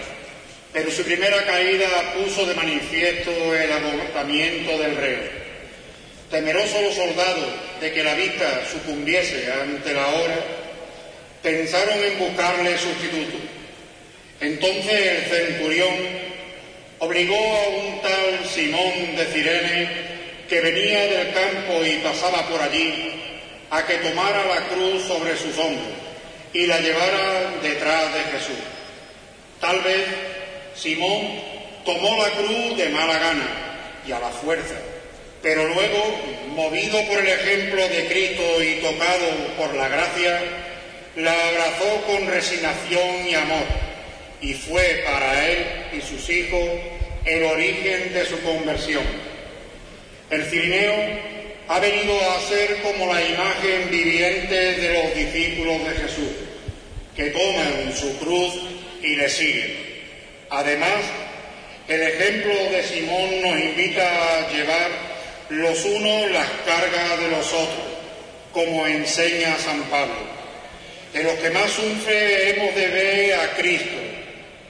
Pero 0.74 0.92
su 0.92 1.04
primera 1.04 1.46
caída 1.46 2.14
puso 2.16 2.46
de 2.46 2.56
manifiesto 2.56 3.56
el 3.56 3.72
agotamiento 3.72 4.78
del 4.78 4.98
reo. 4.98 5.44
Temeroso 6.30 6.82
los 6.82 6.96
soldados 6.96 7.48
de 7.80 7.94
que 7.94 8.04
la 8.04 8.16
vista 8.16 8.66
sucumbiese 8.70 9.52
ante 9.52 9.94
la 9.94 10.08
hora, 10.08 10.36
pensaron 11.42 12.04
en 12.04 12.20
buscarle 12.20 12.78
sustituto. 12.78 13.38
Entonces 14.42 14.92
el 14.92 15.24
centurión 15.26 15.94
obligó 17.00 17.38
a 17.38 17.68
un 17.70 18.02
tal 18.02 18.50
Simón 18.50 19.16
de 19.16 19.26
Cirene 19.26 20.03
que 20.54 20.62
venía 20.62 21.08
del 21.08 21.34
campo 21.34 21.84
y 21.84 21.98
pasaba 22.04 22.48
por 22.48 22.62
allí, 22.62 23.12
a 23.72 23.84
que 23.88 23.96
tomara 23.96 24.46
la 24.46 24.68
cruz 24.68 25.02
sobre 25.02 25.36
sus 25.36 25.58
hombros 25.58 25.88
y 26.54 26.68
la 26.68 26.80
llevara 26.80 27.54
detrás 27.64 28.14
de 28.14 28.20
Jesús. 28.20 28.62
Tal 29.60 29.82
vez 29.82 30.06
Simón 30.76 31.42
tomó 31.84 32.16
la 32.18 32.30
cruz 32.34 32.78
de 32.78 32.88
mala 32.90 33.18
gana 33.18 33.48
y 34.08 34.12
a 34.12 34.20
la 34.20 34.30
fuerza, 34.30 34.76
pero 35.42 35.68
luego, 35.70 36.20
movido 36.50 37.04
por 37.08 37.18
el 37.18 37.30
ejemplo 37.30 37.90
de 37.90 38.06
Cristo 38.06 38.62
y 38.62 38.76
tocado 38.76 39.26
por 39.58 39.74
la 39.74 39.88
gracia, 39.88 40.40
la 41.16 41.34
abrazó 41.34 42.04
con 42.06 42.28
resignación 42.28 43.28
y 43.28 43.34
amor, 43.34 43.66
y 44.40 44.54
fue 44.54 45.02
para 45.04 45.48
él 45.48 45.66
y 45.94 46.02
sus 46.02 46.30
hijos 46.30 46.70
el 47.26 47.44
origen 47.44 48.14
de 48.14 48.24
su 48.28 48.40
conversión. 48.44 49.33
El 50.30 50.44
cirineo 50.46 50.94
ha 51.68 51.80
venido 51.80 52.20
a 52.32 52.42
ser 52.42 52.82
como 52.82 53.12
la 53.12 53.22
imagen 53.22 53.90
viviente 53.90 54.74
de 54.74 54.94
los 54.94 55.16
discípulos 55.16 55.84
de 55.84 55.92
Jesús, 55.92 56.30
que 57.16 57.30
toman 57.30 57.94
su 57.96 58.18
cruz 58.18 58.54
y 59.02 59.16
le 59.16 59.30
siguen. 59.30 59.78
Además, 60.50 61.04
el 61.88 62.02
ejemplo 62.02 62.54
de 62.72 62.84
Simón 62.84 63.42
nos 63.42 63.60
invita 63.60 64.04
a 64.04 64.50
llevar 64.52 64.90
los 65.50 65.84
unos 65.86 66.32
las 66.32 66.48
cargas 66.66 67.20
de 67.20 67.28
los 67.30 67.48
otros, 67.48 67.88
como 68.52 68.88
enseña 68.88 69.58
San 69.58 69.84
Pablo. 69.84 70.34
En 71.14 71.24
los 71.26 71.34
que 71.36 71.50
más 71.52 71.70
sufre 71.72 72.50
hemos 72.50 72.76
de 72.76 72.88
ver 72.88 73.40
a 73.40 73.56
Cristo, 73.56 73.98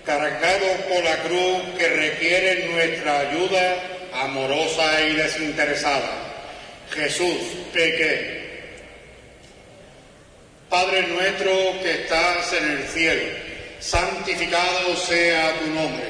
cargado 0.05 0.65
por 0.89 1.03
la 1.03 1.17
cruz 1.17 1.77
que 1.77 1.88
requiere 1.88 2.67
nuestra 2.67 3.19
ayuda 3.19 3.93
amorosa 4.22 5.02
y 5.02 5.15
desinteresada. 5.15 6.11
Jesús, 6.91 7.38
peque. 7.73 8.44
Padre 10.69 11.07
nuestro 11.07 11.52
que 11.81 11.91
estás 11.91 12.53
en 12.53 12.72
el 12.72 12.88
cielo 12.88 13.44
santificado 13.84 14.95
sea 14.95 15.60
tu 15.60 15.69
nombre. 15.72 16.06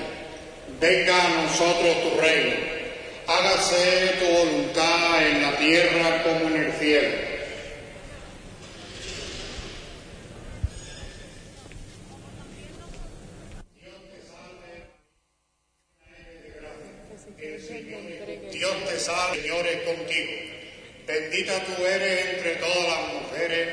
Venga 0.79 1.25
a 1.25 1.43
nosotros 1.43 2.03
tu 2.03 2.21
reino. 2.21 2.55
Hágase 3.25 4.15
tu 4.19 4.25
voluntad 4.25 5.27
en 5.27 5.41
la 5.41 5.57
tierra 5.57 6.23
como 6.23 6.55
en 6.55 6.65
el 6.65 6.73
cielo. 6.73 7.32
Dios 18.63 18.85
te 18.85 18.97
salve, 18.97 19.41
Señor 19.41 19.67
es 19.67 19.81
contigo. 19.81 20.31
Bendita 21.05 21.59
tú 21.65 21.85
eres 21.85 22.27
entre 22.27 22.55
todas 22.55 22.87
las 22.87 23.13
mujeres 23.13 23.69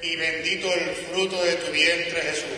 y 0.00 0.16
bendito 0.16 0.72
el 0.72 0.94
fruto 0.94 1.44
de 1.44 1.56
tu 1.56 1.70
vientre 1.70 2.22
Jesús. 2.22 2.48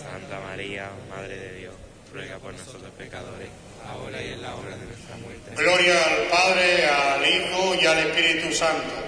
Santa 0.00 0.38
María, 0.38 0.88
Madre 1.10 1.36
de 1.36 1.52
Dios, 1.58 1.74
ruega 2.14 2.38
por 2.38 2.52
nosotros 2.52 2.92
pecadores, 2.96 3.48
ahora 3.90 4.22
y 4.22 4.34
en 4.34 4.40
la 4.40 4.54
hora 4.54 4.76
de 4.76 4.84
nuestra 4.86 5.16
muerte. 5.16 5.50
Gloria 5.56 6.00
al 6.04 6.28
Padre, 6.28 6.86
al 6.86 7.26
Hijo 7.26 7.74
y 7.74 7.86
al 7.86 7.98
Espíritu 8.06 8.54
Santo. 8.54 9.05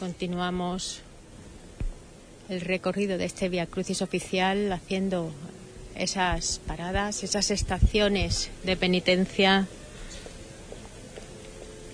Continuamos 0.00 1.02
el 2.48 2.62
recorrido 2.62 3.18
de 3.18 3.26
este 3.26 3.50
Via 3.50 3.66
Crucis 3.66 4.00
oficial 4.00 4.72
haciendo 4.72 5.30
esas 5.94 6.58
paradas, 6.66 7.22
esas 7.22 7.50
estaciones 7.50 8.50
de 8.64 8.78
penitencia 8.78 9.66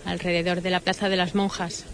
alrededor 0.05 0.63
de 0.63 0.71
la 0.71 0.79
Plaza 0.79 1.09
de 1.09 1.17
las 1.17 1.35
Monjas. 1.35 1.85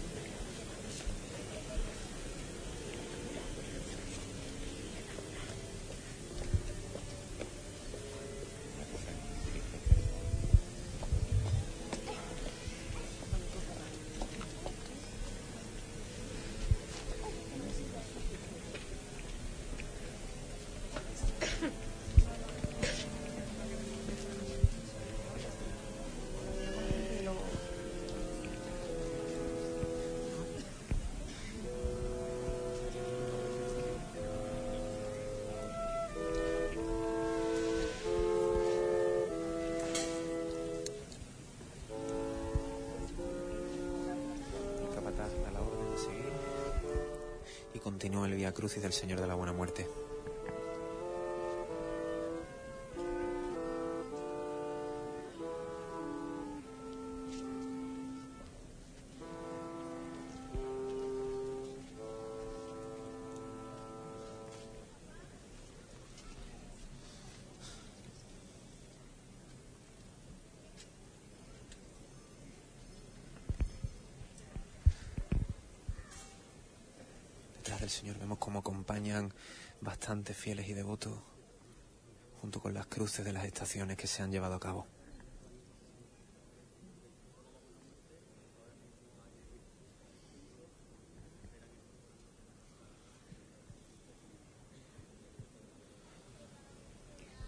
Señor 48.93 49.19
de 49.19 49.27
la 49.27 49.33
Buena 49.33 49.52
del 77.83 77.89
Señor 77.89 78.17
vemos 78.17 78.37
cómo 78.37 78.59
acompañan 78.59 79.33
bastantes 79.81 80.37
fieles 80.37 80.69
y 80.69 80.73
devotos 80.73 81.19
junto 82.39 82.61
con 82.61 82.73
las 82.73 82.85
cruces 82.85 83.25
de 83.25 83.33
las 83.33 83.43
estaciones 83.43 83.97
que 83.97 84.07
se 84.07 84.23
han 84.23 84.31
llevado 84.31 84.55
a 84.55 84.59
cabo. 84.59 84.87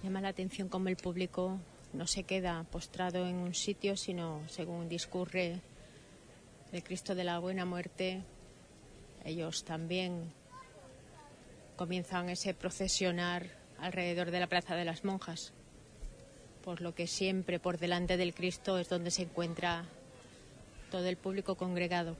Llama 0.03 0.19
la 0.19 0.27
atención 0.27 0.67
cómo 0.67 0.89
el 0.89 0.97
público 0.97 1.57
no 1.93 2.07
se 2.07 2.23
queda 2.23 2.65
postrado 2.65 3.25
en 3.25 3.37
un 3.37 3.53
sitio, 3.53 3.95
sino 3.95 4.41
según 4.49 4.89
discurre 4.89 5.61
el 6.73 6.83
Cristo 6.83 7.15
de 7.15 7.23
la 7.23 7.39
Buena 7.39 7.63
Muerte, 7.63 8.21
ellos 9.25 9.65
también 9.65 10.31
comienzan 11.75 12.29
ese 12.29 12.53
procesionar 12.53 13.47
alrededor 13.79 14.31
de 14.31 14.39
la 14.39 14.47
Plaza 14.47 14.75
de 14.75 14.85
las 14.85 15.03
Monjas, 15.03 15.51
por 16.63 16.79
lo 16.81 16.95
que 16.95 17.07
siempre 17.07 17.59
por 17.59 17.77
delante 17.77 18.17
del 18.17 18.33
Cristo 18.33 18.79
es 18.79 18.87
donde 18.87 19.11
se 19.11 19.23
encuentra 19.23 19.85
todo 20.91 21.07
el 21.07 21.17
público 21.17 21.55
congregado. 21.55 22.15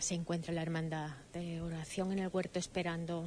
se 0.00 0.14
encuentra 0.14 0.52
la 0.52 0.62
hermandad 0.62 1.10
de 1.32 1.60
oración 1.60 2.12
en 2.12 2.20
el 2.20 2.28
huerto 2.28 2.58
esperando 2.58 3.24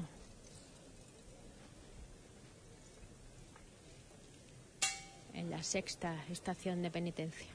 en 5.34 5.49
la 5.49 5.64
sexta 5.64 6.23
estación 6.30 6.81
de 6.81 6.91
penitencia. 6.91 7.48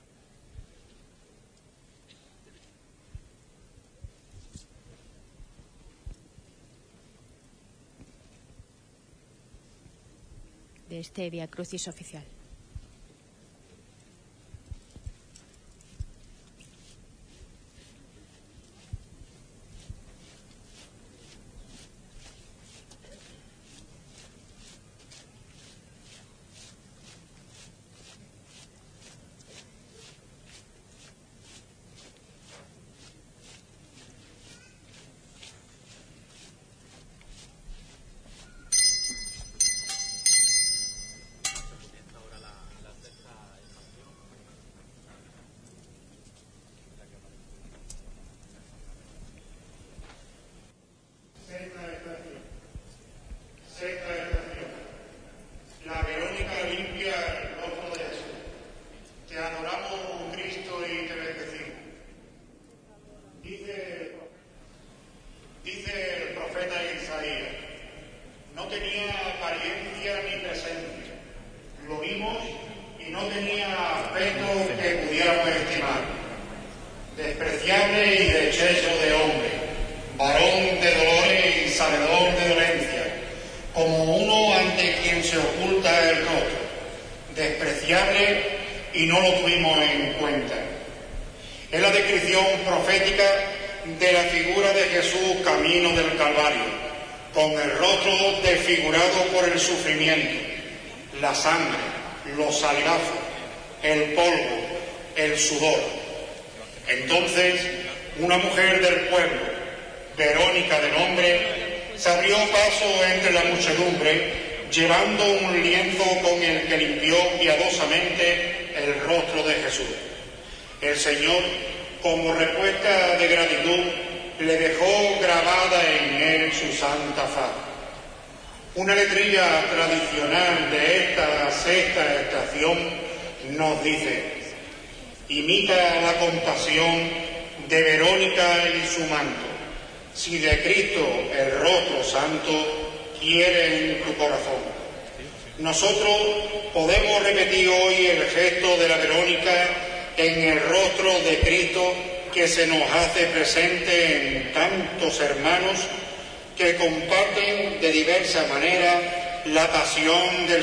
De 10.88 11.00
este 11.00 11.30
Via 11.30 11.48
Crucis 11.48 11.88
oficial. 11.88 12.24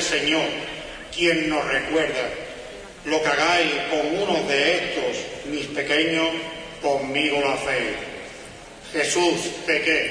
Señor 0.04 0.44
quien 1.14 1.48
nos 1.48 1.64
recuerda, 1.66 2.28
lo 3.04 3.22
que 3.22 3.28
hagáis 3.28 3.72
con 3.90 4.22
uno 4.22 4.48
de 4.48 4.74
estos, 4.74 5.46
mis 5.46 5.66
pequeños, 5.66 6.28
conmigo 6.82 7.40
la 7.40 7.56
fe. 7.56 7.94
Jesús, 8.92 9.40
pequé. 9.66 10.03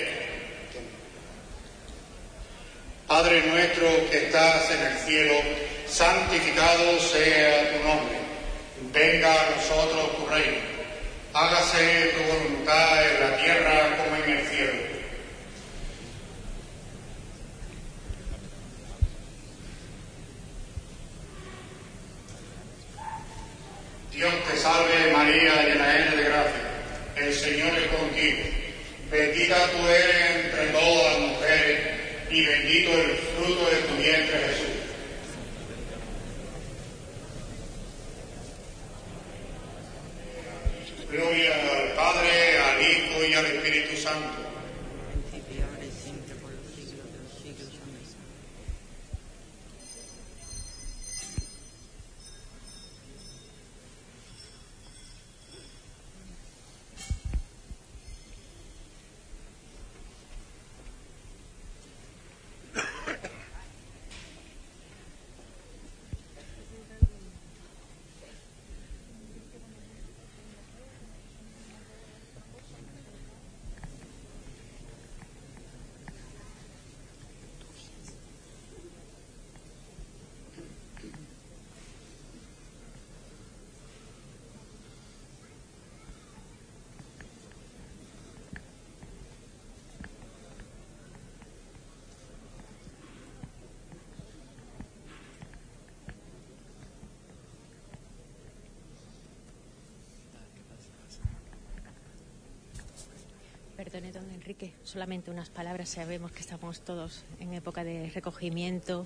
perdone, 103.93 104.11
don 104.11 104.31
Enrique, 104.31 104.73
solamente 104.83 105.29
unas 105.29 105.49
palabras. 105.49 105.87
Sabemos 105.87 106.31
que 106.31 106.39
estamos 106.39 106.81
todos 106.81 107.23
en 107.39 107.53
época 107.53 107.83
de 107.83 108.09
recogimiento 108.09 109.05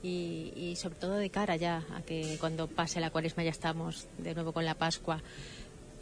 y, 0.00 0.74
sobre 0.76 0.94
todo 0.94 1.16
de 1.16 1.28
cara 1.28 1.56
ya 1.56 1.84
a 1.92 2.02
que 2.02 2.36
cuando 2.38 2.68
pase 2.68 3.00
la 3.00 3.10
cuaresma 3.10 3.42
ya 3.42 3.50
estamos 3.50 4.06
de 4.18 4.34
nuevo 4.34 4.52
con 4.52 4.64
la 4.64 4.74
Pascua. 4.74 5.20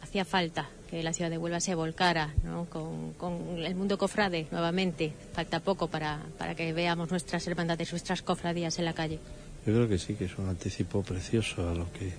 Hacía 0.01 0.23
falta 0.23 0.69
que 0.89 1.01
la 1.01 1.13
ciudad 1.13 1.31
de 1.31 1.39
Huelva 1.39 1.59
se 1.59 1.73
volcara 1.73 2.33
¿no? 2.43 2.65
con, 2.65 3.15
el 3.57 3.73
mundo 3.73 3.97
cofrade 3.97 4.45
nuevamente. 4.51 5.13
Falta 5.33 5.59
poco 5.59 5.87
para, 5.87 6.21
para 6.37 6.53
que 6.53 6.73
veamos 6.73 7.09
nuestras 7.09 7.47
hermandades, 7.47 7.91
nuestras 7.91 8.21
cofradías 8.21 8.77
en 8.77 8.85
la 8.85 8.93
calle. 8.93 9.19
Yo 9.65 9.73
creo 9.73 9.89
que 9.89 9.97
sí, 9.97 10.13
que 10.13 10.25
es 10.25 10.37
un 10.37 10.47
anticipo 10.47 11.01
precioso 11.01 11.67
a 11.67 11.73
lo 11.73 11.91
que 11.91 12.13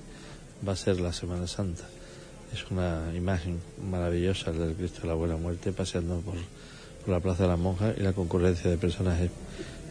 va 0.67 0.73
a 0.73 0.77
ser 0.77 1.01
la 1.01 1.13
Semana 1.13 1.47
Santa. 1.47 1.85
Es 2.53 2.71
una 2.71 3.11
imagen 3.17 3.61
maravillosa 3.91 4.53
del 4.53 4.75
Cristo 4.75 5.03
de 5.03 5.09
la 5.09 5.15
Buena 5.15 5.37
Muerte 5.37 5.73
paseando 5.73 6.21
por, 6.21 6.35
por 6.35 7.09
la 7.09 7.21
Plaza 7.21 7.45
de 7.45 7.49
las 7.49 7.59
Monjas 7.59 7.95
y 7.99 8.03
la 8.03 8.13
concurrencia 8.13 8.71
de 8.71 8.77
personas 8.77 9.21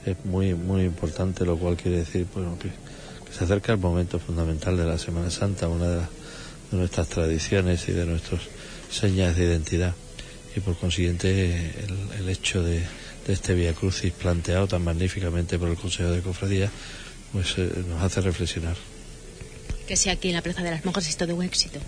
es, 0.06 0.16
muy 0.26 0.54
muy 0.56 0.84
importante, 0.84 1.46
lo 1.46 1.58
cual 1.58 1.76
quiere 1.78 1.98
decir 1.98 2.26
bueno, 2.34 2.58
que, 2.60 2.70
se 3.36 3.44
acerca 3.46 3.72
el 3.72 3.78
momento 3.80 4.20
fundamental 4.20 4.76
de 4.78 4.84
la 4.86 4.98
Semana 4.98 5.30
Santa, 5.32 5.70
una 5.70 5.88
de, 5.88 5.98
las- 5.98 6.10
de 6.72 6.78
nuestras 6.78 7.08
tradiciones 7.08 7.88
y 7.88 7.94
de 7.94 8.06
nuestras 8.06 8.42
señas 8.92 9.36
de 9.38 9.46
identidad. 9.46 9.94
Y 10.56 10.60
por 10.60 10.76
consiguiente 10.78 11.72
el, 12.20 12.28
hecho 12.30 12.62
de, 12.62 12.80
de 13.26 13.34
este 13.34 13.54
Via 13.56 13.74
Crucis 13.74 14.12
planteado 14.12 14.68
tan 14.68 14.84
magníficamente 14.84 15.58
por 15.58 15.70
el 15.70 15.76
Consejo 15.78 16.12
de 16.12 16.22
Cofradía 16.22 16.70
pues 17.32 17.58
eh, 17.58 17.72
nos 17.88 18.02
hace 18.04 18.20
reflexionar. 18.22 18.76
Que 19.88 19.96
sea 19.96 20.14
aquí 20.14 20.28
en 20.30 20.36
la 20.36 20.42
Plaza 20.42 20.62
de 20.62 20.72
las 20.72 20.84
Monjas 20.84 21.08
es 21.08 21.16
todo 21.16 21.34
un 21.36 21.44
éxito. 21.44 21.80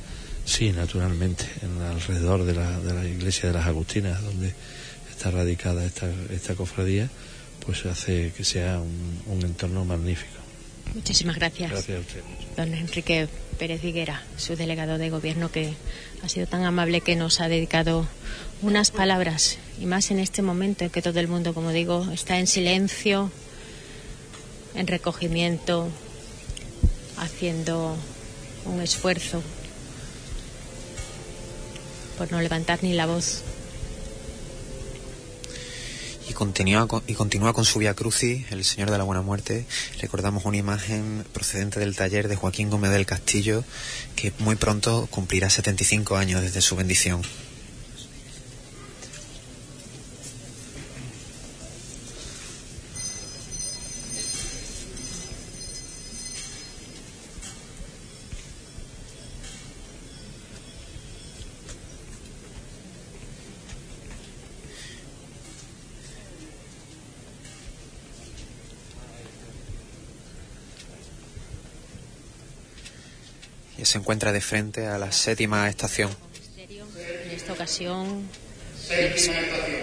Sí, 0.45 0.71
naturalmente, 0.71 1.45
en 1.61 1.81
alrededor 1.81 2.43
de 2.43 2.53
la, 2.53 2.79
de 2.79 2.93
la 2.93 3.05
iglesia 3.05 3.49
de 3.49 3.57
las 3.57 3.65
Agustinas, 3.65 4.21
donde 4.21 4.53
está 5.09 5.31
radicada 5.31 5.85
esta, 5.85 6.11
esta 6.31 6.55
cofradía, 6.55 7.09
pues 7.65 7.85
hace 7.85 8.33
que 8.35 8.43
sea 8.43 8.79
un, 8.79 9.21
un 9.27 9.45
entorno 9.45 9.85
magnífico. 9.85 10.43
Muchísimas 10.93 11.37
gracias. 11.37 11.71
Gracias 11.71 11.97
a 11.97 12.01
usted. 12.01 12.21
Don 12.57 12.73
Enrique 12.73 13.27
Pérez 13.57 13.81
Viguera, 13.81 14.21
su 14.37 14.55
delegado 14.55 14.97
de 14.97 15.09
gobierno, 15.09 15.49
que 15.49 15.73
ha 16.21 16.29
sido 16.29 16.45
tan 16.45 16.65
amable 16.65 17.01
que 17.01 17.15
nos 17.15 17.39
ha 17.39 17.47
dedicado 17.47 18.05
unas 18.61 18.91
palabras, 18.91 19.57
y 19.79 19.85
más 19.85 20.11
en 20.11 20.19
este 20.19 20.41
momento 20.41 20.83
en 20.83 20.89
que 20.89 21.01
todo 21.01 21.19
el 21.19 21.27
mundo, 21.27 21.53
como 21.53 21.71
digo, 21.71 22.09
está 22.11 22.37
en 22.37 22.47
silencio, 22.47 23.31
en 24.75 24.87
recogimiento, 24.87 25.89
haciendo 27.17 27.95
un 28.65 28.81
esfuerzo 28.81 29.41
por 32.17 32.31
no 32.31 32.41
levantar 32.41 32.79
ni 32.83 32.93
la 32.93 33.05
voz. 33.05 33.41
Y 36.29 36.33
continúa, 36.33 36.87
con, 36.87 37.03
y 37.05 37.13
continúa 37.13 37.53
con 37.53 37.65
su 37.65 37.79
Via 37.79 37.93
Crucis, 37.93 38.45
el 38.51 38.63
Señor 38.63 38.89
de 38.91 38.97
la 38.97 39.03
Buena 39.03 39.21
Muerte. 39.21 39.65
Recordamos 40.01 40.45
una 40.45 40.57
imagen 40.57 41.25
procedente 41.33 41.79
del 41.79 41.95
taller 41.95 42.27
de 42.27 42.35
Joaquín 42.35 42.69
Gómez 42.69 42.91
del 42.91 43.05
Castillo, 43.05 43.63
que 44.15 44.31
muy 44.39 44.55
pronto 44.55 45.07
cumplirá 45.11 45.49
75 45.49 46.15
años 46.15 46.41
desde 46.41 46.61
su 46.61 46.75
bendición. 46.75 47.21
Se 73.93 73.99
encuentra 73.99 74.31
de 74.31 74.41
frente 74.41 74.87
a 74.87 74.97
la 74.97 75.11
séptima 75.11 75.69
estación. 75.69 76.09
En 76.57 77.29
esta 77.29 77.53
ocasión, 77.53 78.27
Séptima 78.75 79.39
estación. 79.39 79.81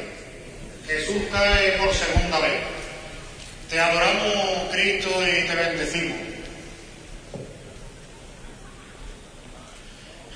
Jesús 0.84 1.22
cae 1.30 1.78
por 1.78 1.94
segunda 1.94 2.40
vez. 2.40 2.60
Te 3.70 3.78
adoramos, 3.78 4.68
Cristo, 4.72 5.10
y 5.22 5.46
te 5.46 5.54
bendecimos. 5.54 6.18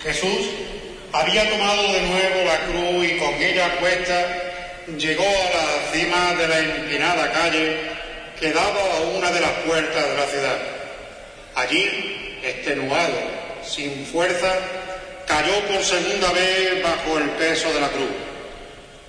Jesús 0.04 0.50
había 1.12 1.50
tomado 1.50 1.82
de 1.94 2.02
nuevo 2.02 2.44
la 2.44 2.66
cruz 2.66 3.04
y 3.08 3.18
con 3.18 3.34
ella 3.42 3.80
puesta 3.80 4.42
llegó 4.96 5.24
a 5.24 5.56
la 5.56 5.92
cima 5.92 6.34
de 6.34 6.46
la 6.46 6.58
empinada 6.60 7.32
calle 7.32 7.80
que 8.38 8.52
daba 8.52 8.98
a 8.98 9.00
una 9.18 9.32
de 9.32 9.40
las 9.40 9.52
puertas 9.66 10.06
de 10.10 10.16
la 10.16 10.26
ciudad. 10.26 10.58
Allí, 11.56 12.38
extenuado, 12.44 13.43
sin 13.66 14.06
fuerza, 14.06 14.52
cayó 15.26 15.60
por 15.66 15.82
segunda 15.82 16.32
vez 16.32 16.82
bajo 16.82 17.18
el 17.18 17.30
peso 17.30 17.72
de 17.72 17.80
la 17.80 17.88
cruz. 17.88 18.10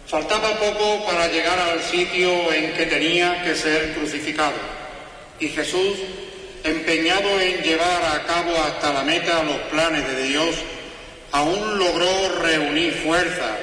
Faltaba 0.07 0.59
poco 0.59 1.05
para 1.05 1.27
llegar 1.27 1.57
al 1.59 1.81
sitio 1.81 2.53
en 2.53 2.73
que 2.73 2.85
tenía 2.85 3.43
que 3.43 3.55
ser 3.55 3.93
crucificado. 3.93 4.53
Y 5.39 5.49
Jesús, 5.49 5.97
empeñado 6.63 7.39
en 7.41 7.61
llevar 7.63 8.03
a 8.05 8.23
cabo 8.23 8.55
hasta 8.63 8.93
la 8.93 9.03
meta 9.03 9.43
los 9.43 9.57
planes 9.71 10.07
de 10.07 10.23
Dios, 10.23 10.55
aún 11.31 11.79
logró 11.79 12.39
reunir 12.39 12.93
fuerza, 12.93 13.57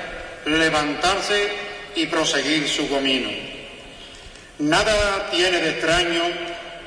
levantarse 0.44 1.48
y 1.94 2.06
proseguir 2.06 2.68
su 2.68 2.90
camino. 2.90 3.30
Nada 4.58 5.30
tiene 5.30 5.58
de 5.58 5.70
extraño 5.70 6.22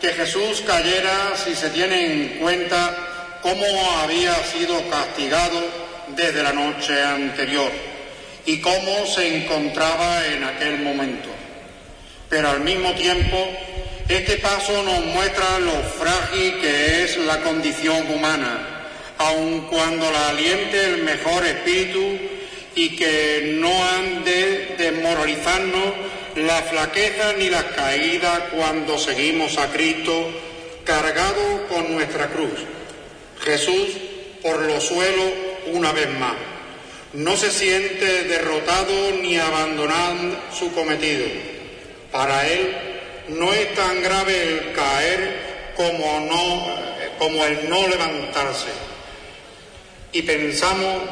que 0.01 0.09
Jesús 0.09 0.63
cayera 0.67 1.33
si 1.35 1.55
se 1.55 1.69
tiene 1.69 2.05
en 2.05 2.27
cuenta 2.39 3.14
cómo 3.45 3.91
había 4.01 4.33
sido 4.45 4.89
castigado 4.89 5.61
desde 6.15 6.41
la 6.41 6.51
noche 6.51 6.99
anterior 6.99 7.71
y 8.43 8.59
cómo 8.59 9.05
se 9.05 9.37
encontraba 9.37 10.25
en 10.25 10.43
aquel 10.43 10.79
momento. 10.79 11.29
Pero 12.27 12.49
al 12.49 12.61
mismo 12.61 12.91
tiempo, 12.93 13.37
este 14.09 14.37
paso 14.37 14.81
nos 14.81 15.05
muestra 15.05 15.59
lo 15.59 15.73
frágil 15.83 16.59
que 16.59 17.03
es 17.03 17.17
la 17.17 17.41
condición 17.41 18.11
humana, 18.11 18.87
aun 19.19 19.67
cuando 19.69 20.09
la 20.09 20.29
aliente 20.29 20.83
el 20.83 21.03
mejor 21.03 21.45
espíritu 21.45 22.17
y 22.73 22.95
que 22.95 23.57
no 23.61 23.69
han 23.89 24.23
de 24.23 24.73
desmoralizarnos 24.75 25.93
la 26.37 26.63
flaqueza 26.63 27.33
ni 27.37 27.51
la 27.51 27.63
caída 27.67 28.49
cuando 28.55 28.97
seguimos 28.97 29.55
a 29.59 29.67
Cristo 29.67 30.31
cargado 30.83 31.67
con 31.67 31.93
nuestra 31.93 32.25
cruz. 32.29 32.74
Jesús 33.45 33.89
por 34.41 34.61
los 34.61 34.83
suelos 34.83 35.31
una 35.67 35.91
vez 35.91 36.09
más. 36.19 36.35
No 37.13 37.37
se 37.37 37.51
siente 37.51 38.23
derrotado 38.23 39.11
ni 39.21 39.37
abandonando 39.37 40.37
su 40.51 40.73
cometido. 40.73 41.25
Para 42.11 42.47
él 42.47 42.75
no 43.29 43.53
es 43.53 43.73
tan 43.75 44.01
grave 44.03 44.43
el 44.43 44.73
caer 44.73 45.73
como, 45.75 46.19
no, 46.21 46.67
como 47.17 47.45
el 47.45 47.69
no 47.69 47.87
levantarse. 47.87 48.69
Y 50.11 50.23
pensamos 50.23 51.03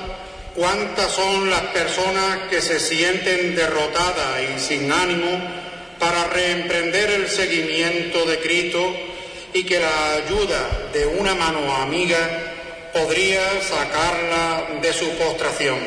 cuántas 0.56 1.12
son 1.12 1.50
las 1.50 1.62
personas 1.68 2.50
que 2.50 2.62
se 2.62 2.80
sienten 2.80 3.56
derrotadas 3.56 4.42
y 4.56 4.60
sin 4.60 4.92
ánimo 4.92 5.42
para 6.00 6.26
reemprender 6.26 7.12
el 7.12 7.30
seguimiento 7.30 8.26
de 8.26 8.40
Cristo 8.40 9.13
y 9.54 9.64
que 9.64 9.80
la 9.80 10.14
ayuda 10.16 10.90
de 10.92 11.06
una 11.06 11.36
mano 11.36 11.76
amiga 11.76 12.18
podría 12.92 13.62
sacarla 13.62 14.80
de 14.82 14.94
su 14.94 15.10
postración. 15.18 15.80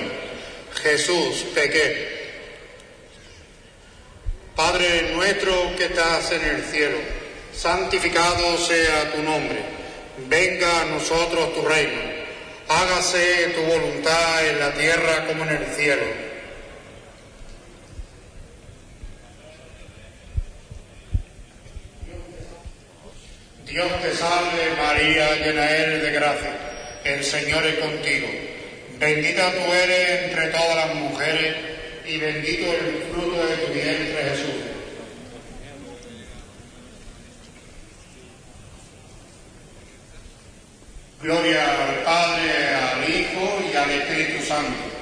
Jesús, 0.83 1.47
pequé. 1.55 2.17
Padre 4.55 5.13
nuestro 5.15 5.75
que 5.77 5.87
estás 5.87 6.33
en 6.33 6.43
el 6.43 6.65
cielo, 6.65 6.97
santificado 7.53 8.57
sea 8.57 9.13
tu 9.13 9.23
nombre. 9.23 9.59
Venga 10.29 10.83
a 10.83 10.85
nosotros 10.87 11.55
tu 11.55 11.63
reino. 11.63 12.01
Hágase 12.69 13.53
tu 13.55 13.63
voluntad 13.63 14.49
en 14.49 14.59
la 14.59 14.73
tierra 14.73 15.27
como 15.27 15.45
en 15.45 15.51
el 15.51 15.67
cielo. 15.77 16.26
Dios 23.67 24.01
te 24.01 24.15
salve 24.15 24.77
María, 24.81 25.35
llena 25.45 25.69
eres 25.69 26.03
de 26.03 26.11
gracia. 26.13 26.53
El 27.05 27.25
Señor 27.25 27.67
es 27.67 27.79
contigo. 27.79 28.29
Bendita 28.99 29.51
tú 29.53 29.73
eres 29.73 30.23
entre 30.23 30.47
todas 30.51 30.77
las 30.77 30.95
mujeres 30.95 31.57
y 32.07 32.17
bendito 32.19 32.67
el 32.73 33.05
fruto 33.13 33.45
de 33.45 33.57
tu 33.57 33.73
vientre 33.73 34.23
Jesús. 34.31 34.55
Gloria 41.21 41.65
al 41.65 41.95
Padre, 42.05 42.53
al 42.75 43.11
Hijo 43.11 43.63
y 43.73 43.77
al 43.77 43.91
Espíritu 43.91 44.45
Santo. 44.45 44.96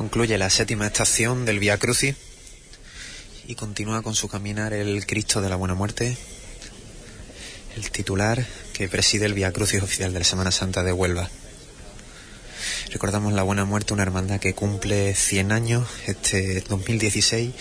Concluye 0.00 0.38
la 0.38 0.48
séptima 0.48 0.86
estación 0.86 1.44
del 1.44 1.58
Via 1.58 1.76
Crucis 1.76 2.16
y 3.46 3.54
continúa 3.54 4.00
con 4.00 4.14
su 4.14 4.28
caminar 4.28 4.72
el 4.72 5.04
Cristo 5.04 5.42
de 5.42 5.50
la 5.50 5.56
Buena 5.56 5.74
Muerte, 5.74 6.16
el 7.76 7.90
titular 7.90 8.46
que 8.72 8.88
preside 8.88 9.26
el 9.26 9.34
Via 9.34 9.52
Crucis 9.52 9.82
oficial 9.82 10.14
de 10.14 10.20
la 10.20 10.24
Semana 10.24 10.52
Santa 10.52 10.82
de 10.84 10.94
Huelva. 10.94 11.28
Recordamos 12.90 13.34
la 13.34 13.42
Buena 13.42 13.66
Muerte, 13.66 13.92
una 13.92 14.04
hermandad 14.04 14.40
que 14.40 14.54
cumple 14.54 15.14
100 15.14 15.52
años 15.52 15.86
este 16.06 16.62
2016, 16.62 17.52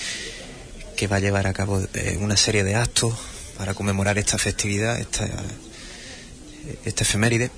que 0.96 1.08
va 1.08 1.18
a 1.18 1.20
llevar 1.20 1.46
a 1.46 1.52
cabo 1.52 1.82
eh, 1.94 2.18
una 2.22 2.38
serie 2.38 2.64
de 2.64 2.76
actos 2.76 3.16
para 3.58 3.74
conmemorar 3.74 4.18
esta 4.18 4.38
festividad, 4.38 4.98
esta, 4.98 5.28
esta 6.86 7.04
efeméride. 7.04 7.52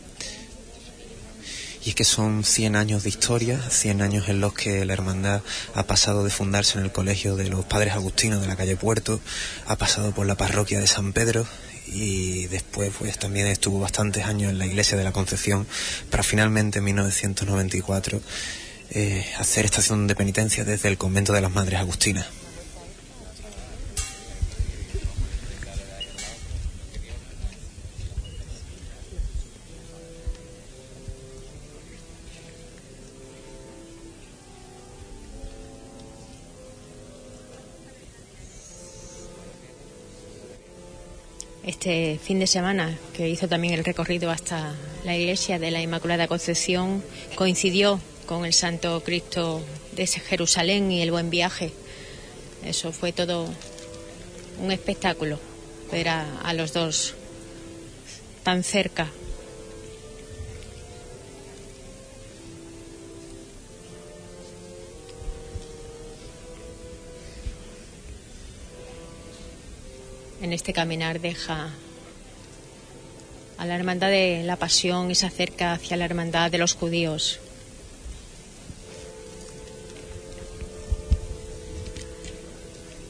Y 1.83 1.89
es 1.89 1.95
que 1.95 2.03
son 2.03 2.43
100 2.43 2.75
años 2.75 3.03
de 3.03 3.09
historia, 3.09 3.59
100 3.69 4.01
años 4.01 4.29
en 4.29 4.39
los 4.39 4.53
que 4.53 4.85
la 4.85 4.93
hermandad 4.93 5.41
ha 5.73 5.83
pasado 5.83 6.23
de 6.23 6.29
fundarse 6.29 6.77
en 6.77 6.85
el 6.85 6.91
colegio 6.91 7.35
de 7.35 7.49
los 7.49 7.65
padres 7.65 7.93
agustinos 7.93 8.41
de 8.41 8.47
la 8.47 8.55
calle 8.55 8.75
Puerto, 8.75 9.19
ha 9.65 9.75
pasado 9.77 10.11
por 10.11 10.27
la 10.27 10.35
parroquia 10.35 10.79
de 10.79 10.87
San 10.87 11.11
Pedro 11.11 11.47
y 11.87 12.45
después 12.47 12.91
pues 12.97 13.17
también 13.17 13.47
estuvo 13.47 13.79
bastantes 13.79 14.25
años 14.25 14.51
en 14.51 14.59
la 14.59 14.65
iglesia 14.65 14.97
de 14.97 15.03
la 15.03 15.11
Concepción 15.11 15.67
para 16.09 16.23
finalmente 16.23 16.79
en 16.79 16.85
1994 16.85 18.21
eh, 18.91 19.25
hacer 19.37 19.65
estación 19.65 20.07
de 20.07 20.15
penitencia 20.15 20.63
desde 20.63 20.89
el 20.89 20.97
convento 20.97 21.33
de 21.33 21.41
las 21.41 21.51
Madres 21.51 21.79
Agustinas. 21.79 22.27
Este 41.81 42.19
fin 42.23 42.37
de 42.37 42.45
semana, 42.45 42.95
que 43.11 43.27
hizo 43.27 43.47
también 43.47 43.73
el 43.73 43.83
recorrido 43.83 44.29
hasta 44.29 44.75
la 45.03 45.17
iglesia 45.17 45.57
de 45.57 45.71
la 45.71 45.81
Inmaculada 45.81 46.27
Concepción, 46.27 47.03
coincidió 47.33 47.99
con 48.27 48.45
el 48.45 48.53
Santo 48.53 49.01
Cristo 49.03 49.63
de 49.93 50.05
Jerusalén 50.05 50.91
y 50.91 51.01
el 51.01 51.09
buen 51.09 51.31
viaje. 51.31 51.73
Eso 52.63 52.91
fue 52.91 53.13
todo 53.13 53.49
un 54.59 54.71
espectáculo, 54.71 55.39
ver 55.91 56.09
a, 56.09 56.41
a 56.41 56.53
los 56.53 56.71
dos 56.71 57.15
tan 58.43 58.63
cerca. 58.63 59.09
En 70.41 70.53
este 70.53 70.73
caminar 70.73 71.21
deja 71.21 71.69
a 73.57 73.65
la 73.65 73.75
hermandad 73.75 74.09
de 74.09 74.41
la 74.43 74.55
pasión 74.55 75.11
y 75.11 75.15
se 75.15 75.27
acerca 75.27 75.73
hacia 75.73 75.97
la 75.97 76.05
hermandad 76.05 76.51
de 76.51 76.57
los 76.57 76.73
judíos. 76.73 77.39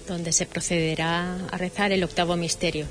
donde 0.07 0.33
se 0.33 0.45
procederá 0.45 1.37
a 1.51 1.57
rezar 1.57 1.93
el 1.93 2.03
octavo 2.03 2.35
misterio. 2.35 2.85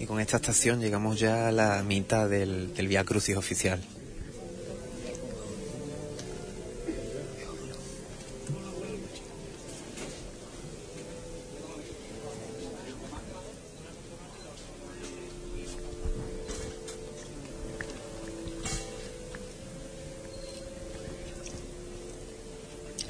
Y 0.00 0.06
con 0.06 0.18
esta 0.18 0.38
estación 0.38 0.80
llegamos 0.80 1.20
ya 1.20 1.46
a 1.46 1.52
la 1.52 1.80
mitad 1.84 2.28
del, 2.28 2.74
del 2.74 2.88
Via 2.88 3.04
Crucis 3.04 3.36
oficial. 3.36 3.80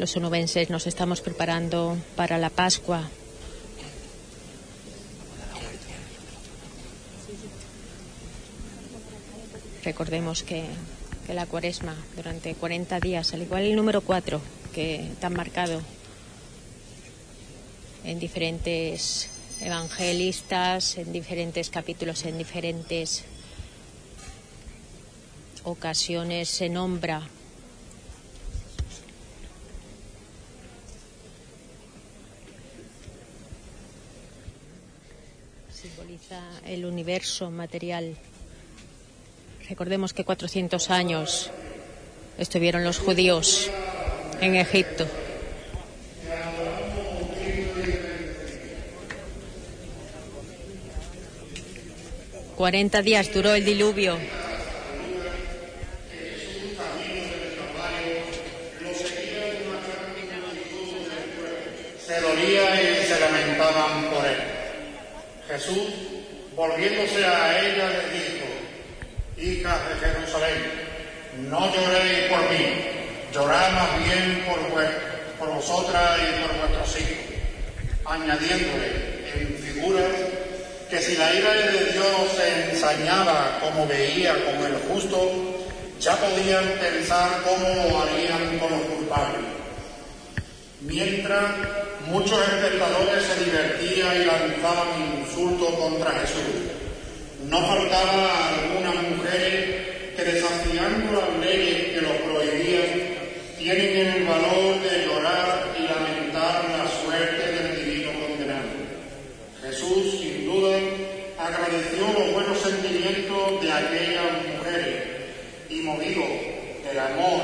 Los 0.04 0.16
onubenses 0.16 0.68
nos 0.68 0.86
estamos 0.86 1.22
preparando 1.22 1.96
para 2.14 2.36
la 2.36 2.50
Pascua. 2.50 3.08
Recordemos 9.82 10.42
que, 10.42 10.66
la 11.28 11.46
cuaresma 11.46 11.96
durante 12.16 12.54
40 12.54 13.00
días, 13.00 13.32
al 13.32 13.40
igual 13.40 13.62
el 13.62 13.76
número 13.76 14.02
4 14.02 14.42
que 14.74 15.10
tan 15.20 15.32
marcado 15.32 15.80
en 18.04 18.18
diferentes 18.18 19.30
evangelistas, 19.62 20.98
en 20.98 21.14
diferentes 21.14 21.70
capítulos, 21.70 22.26
en 22.26 22.36
diferentes 22.36 23.24
ocasiones 25.64 26.50
se 26.50 26.68
nombra 26.68 27.26
el 36.66 36.84
universo 36.84 37.50
material. 37.50 38.16
Recordemos 39.68 40.12
que 40.12 40.24
400 40.24 40.90
años 40.90 41.50
estuvieron 42.38 42.84
los 42.84 42.98
judíos 42.98 43.70
en 44.40 44.56
Egipto. 44.56 45.06
Cuarenta 52.56 53.02
días 53.02 53.32
duró 53.32 53.54
el 53.54 53.64
diluvio. 53.64 54.16
Se 62.06 62.20
dolía 62.20 62.80
y 62.80 63.06
se 63.06 63.20
lamentaban 63.20 64.10
por 64.10 64.24
él. 64.24 64.36
Jesús, 65.48 65.88
volviéndose 66.56 67.24
a 67.24 67.60
ella, 67.60 67.88
les 67.88 68.12
dijo, 68.12 68.46
hijas 69.38 69.78
de 69.88 70.06
Jerusalén, 70.06 70.62
no 71.50 71.74
lloréis 71.74 72.28
por 72.30 72.50
mí, 72.50 72.66
llorad 73.32 73.72
más 73.72 74.04
bien 74.04 74.44
por 75.38 75.54
vosotras 75.54 76.18
y 76.18 76.42
por 76.42 76.58
vuestros 76.58 77.00
hijos, 77.00 77.24
añadiéndole 78.06 79.14
en 79.34 79.58
figuras 79.58 80.12
que 80.90 81.00
si 81.00 81.16
la 81.16 81.34
ira 81.34 81.52
de 81.52 81.92
Dios 81.92 82.06
se 82.36 82.70
ensañaba 82.70 83.58
como 83.60 83.86
veía 83.86 84.32
con 84.44 84.64
el 84.64 84.76
justo, 84.88 85.32
ya 86.00 86.16
podían 86.16 86.64
pensar 86.80 87.42
cómo 87.44 87.66
lo 87.90 88.02
harían 88.02 88.58
con 88.58 88.70
los 88.70 88.80
culpables. 88.82 89.40
Mientras 90.82 91.44
muchos 92.06 92.38
espectadores 92.48 93.24
se 93.24 93.44
divertían 93.44 94.22
y 94.22 94.24
lanzaban 94.24 95.20
insultos 95.20 95.74
contra 95.74 96.10
Jesús, 96.12 96.74
no 97.48 97.60
faltaba 97.66 98.48
algunas 98.48 98.94
mujeres 98.94 100.14
que 100.16 100.24
desafiando 100.24 101.20
las 101.20 101.38
leyes 101.44 101.94
que 101.94 102.00
lo 102.00 102.16
prohibían, 102.24 103.14
tienen 103.58 103.96
el 103.96 104.24
valor 104.24 104.80
de 104.82 105.06
llorar 105.06 105.74
y 105.78 105.82
lamentar 105.82 106.64
la 106.70 106.86
suerte 107.02 107.52
del 107.52 107.76
divino 107.76 108.10
condenado. 108.20 108.68
Jesús, 109.62 110.20
sin 110.20 110.46
duda, 110.46 110.78
agradeció 111.38 112.06
los 112.18 112.32
buenos 112.32 112.58
sentimientos 112.58 113.62
de 113.62 113.72
aquellas 113.72 114.32
mujeres 114.56 115.02
y 115.70 115.76
movido 115.80 116.22
del 116.86 116.98
amor 116.98 117.40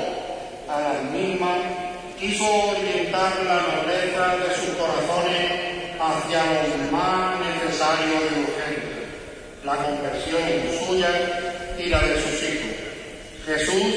a 0.69 0.81
las 0.81 1.05
mismas, 1.11 1.59
quiso 2.21 2.45
orientar 2.45 3.33
la 3.47 3.63
nobleza 3.63 4.37
de 4.37 4.55
sus 4.55 4.77
corazones 4.77 5.71
hacia 5.99 6.45
lo 6.45 6.93
más 6.93 7.41
necesario 7.41 8.15
y 8.15 8.41
urgente, 8.45 9.07
la 9.65 9.77
conversión 9.77 10.43
suya 10.87 11.09
y 11.79 11.89
la 11.89 12.01
de 12.01 12.21
sus 12.21 12.43
hijos. 12.43 12.77
Jesús 13.47 13.95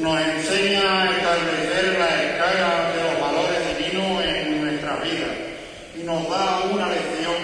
nos 0.00 0.18
enseña 0.18 1.02
a 1.02 1.10
establecer 1.10 1.98
la 1.98 2.22
escala 2.22 2.92
de 2.94 3.02
los 3.02 3.20
valores 3.20 3.78
divinos 3.78 4.24
en 4.24 4.64
nuestra 4.64 4.96
vida 4.96 5.26
y 5.94 6.04
nos 6.04 6.26
da 6.30 6.60
una 6.72 6.88
lección 6.88 7.36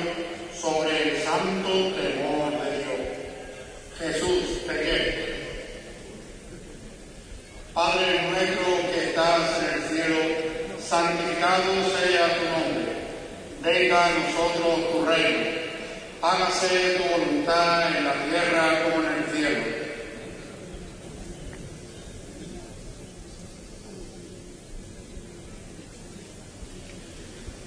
sobre 0.58 1.10
el 1.10 1.22
santo 1.22 1.70
temor 2.00 2.50
de 2.62 2.78
Dios. 2.78 3.00
Jesús 3.98 4.62
pequeño. 4.66 5.34
Padre 7.74 8.23
estás 9.14 9.62
en 9.62 9.74
el 9.74 9.88
cielo, 9.88 10.16
santificado 10.80 11.70
sea 12.02 12.36
tu 12.36 12.44
nombre. 12.50 12.84
Venga 13.62 14.06
a 14.06 14.10
nosotros 14.10 14.90
tu 14.90 15.04
reino. 15.06 15.50
Hágase 16.20 16.96
tu 16.96 17.04
voluntad 17.04 17.96
en 17.96 18.04
la 18.04 18.12
tierra 18.24 18.82
como 18.82 19.06
en 19.06 19.14
el 19.14 19.24
cielo. 19.32 19.64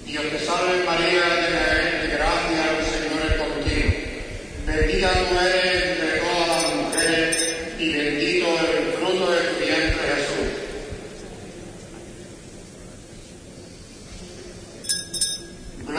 Dios 0.04 0.24
te 0.24 0.38
salve 0.44 0.84
María, 0.84 1.22
llena 1.34 1.87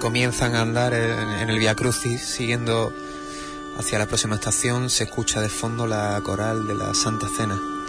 comienzan 0.00 0.56
a 0.56 0.62
andar 0.62 0.94
en, 0.94 1.50
el 1.50 1.58
Via 1.58 1.76
Crucis 1.76 2.22
siguiendo 2.22 2.92
hacia 3.78 3.98
la 3.98 4.06
próxima 4.06 4.34
estación 4.34 4.88
se 4.90 5.04
escucha 5.04 5.40
de 5.40 5.48
fondo 5.50 5.86
la 5.86 6.18
coral 6.24 6.66
de 6.66 6.74
la 6.74 6.94
Santa 6.94 7.28
Cena. 7.28 7.79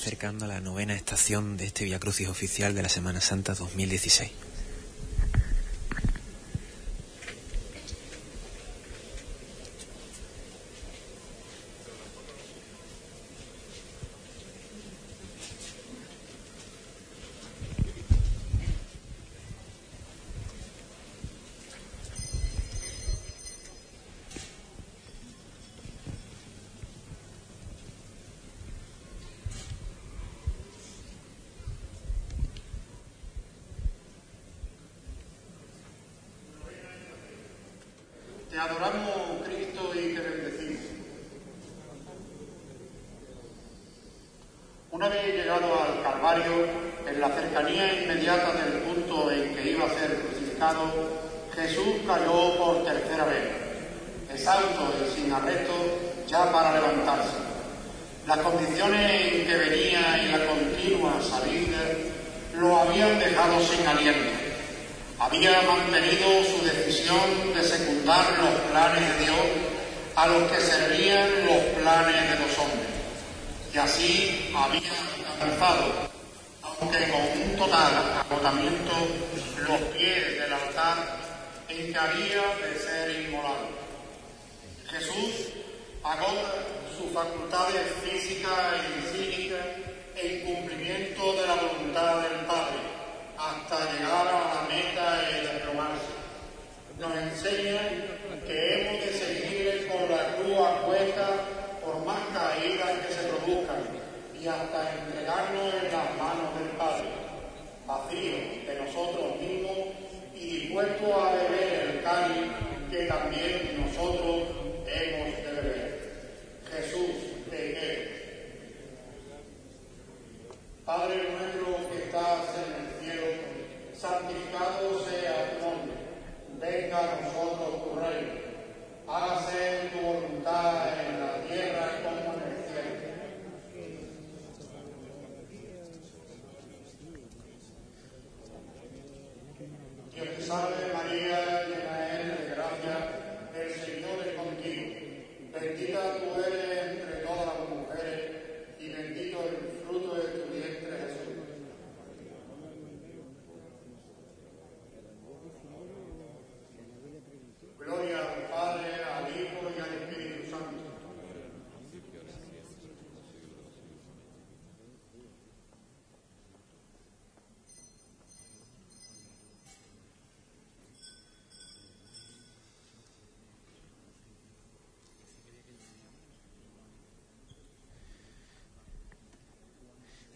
acercando 0.00 0.46
a 0.46 0.48
la 0.48 0.62
novena 0.62 0.94
estación 0.94 1.58
de 1.58 1.66
este 1.66 1.84
Via 1.84 2.00
Crucis 2.00 2.26
oficial 2.26 2.74
de 2.74 2.82
la 2.82 2.88
Semana 2.88 3.20
Santa 3.20 3.52
2016. 3.52 4.30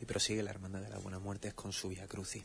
Prosigue 0.05 0.43
la 0.43 0.51
Hermandad 0.51 0.81
de 0.83 0.89
la 0.91 0.99
Buena 0.99 1.19
Muerte 1.19 1.53
con 1.53 1.73
su 1.73 1.89
Via 1.89 2.07
Crucis. 2.07 2.45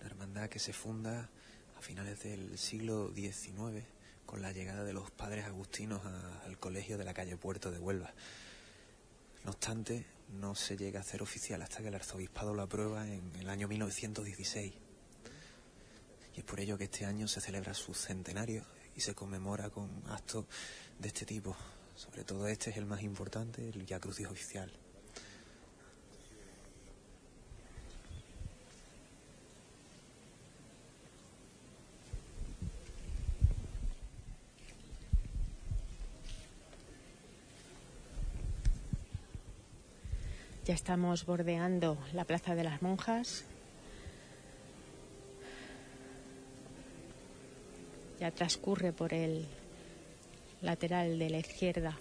Una 0.00 0.06
hermandad 0.06 0.48
que 0.48 0.58
se 0.58 0.72
funda 0.72 1.28
a 1.76 1.80
finales 1.82 2.22
del 2.22 2.58
siglo 2.58 3.12
XIX 3.14 3.84
con 4.26 4.42
la 4.42 4.52
llegada 4.52 4.84
de 4.84 4.92
los 4.92 5.10
padres 5.10 5.44
agustinos 5.44 6.04
a- 6.04 6.42
al 6.44 6.58
colegio 6.58 6.98
de 6.98 7.04
la 7.04 7.14
calle 7.14 7.36
Puerto 7.36 7.70
de 7.70 7.78
Huelva. 7.78 8.12
No 9.44 9.50
obstante, 9.50 10.06
no 10.40 10.54
se 10.54 10.76
llega 10.76 11.00
a 11.00 11.02
hacer 11.02 11.22
oficial 11.22 11.60
hasta 11.62 11.78
que 11.82 11.88
el 11.88 11.94
arzobispado 11.94 12.54
lo 12.54 12.62
aprueba 12.62 13.06
en 13.08 13.32
el 13.36 13.48
año 13.50 13.68
1916. 13.68 14.72
Y 16.34 16.38
es 16.38 16.44
por 16.44 16.60
ello 16.60 16.78
que 16.78 16.84
este 16.84 17.04
año 17.04 17.28
se 17.28 17.40
celebra 17.40 17.74
su 17.74 17.92
centenario 17.94 18.64
y 18.96 19.00
se 19.00 19.14
conmemora 19.14 19.68
con 19.70 19.90
actos 20.08 20.46
de 20.98 21.08
este 21.08 21.26
tipo. 21.26 21.56
Sobre 21.94 22.24
todo 22.24 22.46
este 22.48 22.70
es 22.70 22.76
el 22.78 22.86
más 22.86 23.02
importante, 23.02 23.68
el 23.68 23.82
Via 23.82 24.00
Crucis 24.00 24.26
oficial. 24.26 24.72
Ya 40.72 40.76
estamos 40.76 41.26
bordeando 41.26 41.98
la 42.14 42.24
Plaza 42.24 42.54
de 42.54 42.64
las 42.64 42.80
Monjas. 42.80 43.44
Ya 48.18 48.30
transcurre 48.30 48.90
por 48.94 49.12
el 49.12 49.44
lateral 50.62 51.18
de 51.18 51.28
la 51.28 51.40
izquierda. 51.40 51.98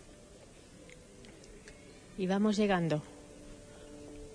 Y 2.17 2.27
vamos 2.27 2.55
llegando. 2.55 3.03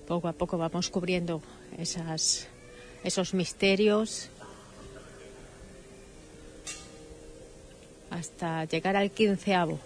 Poco 0.07 0.29
a 0.29 0.35
poco 0.35 0.59
vamos 0.59 0.91
cubriendo 0.91 1.41
esos 1.79 3.33
misterios 3.33 4.29
hasta 8.11 8.67
llegar 8.67 8.97
al 8.97 9.11
quinceavo. 9.13 9.81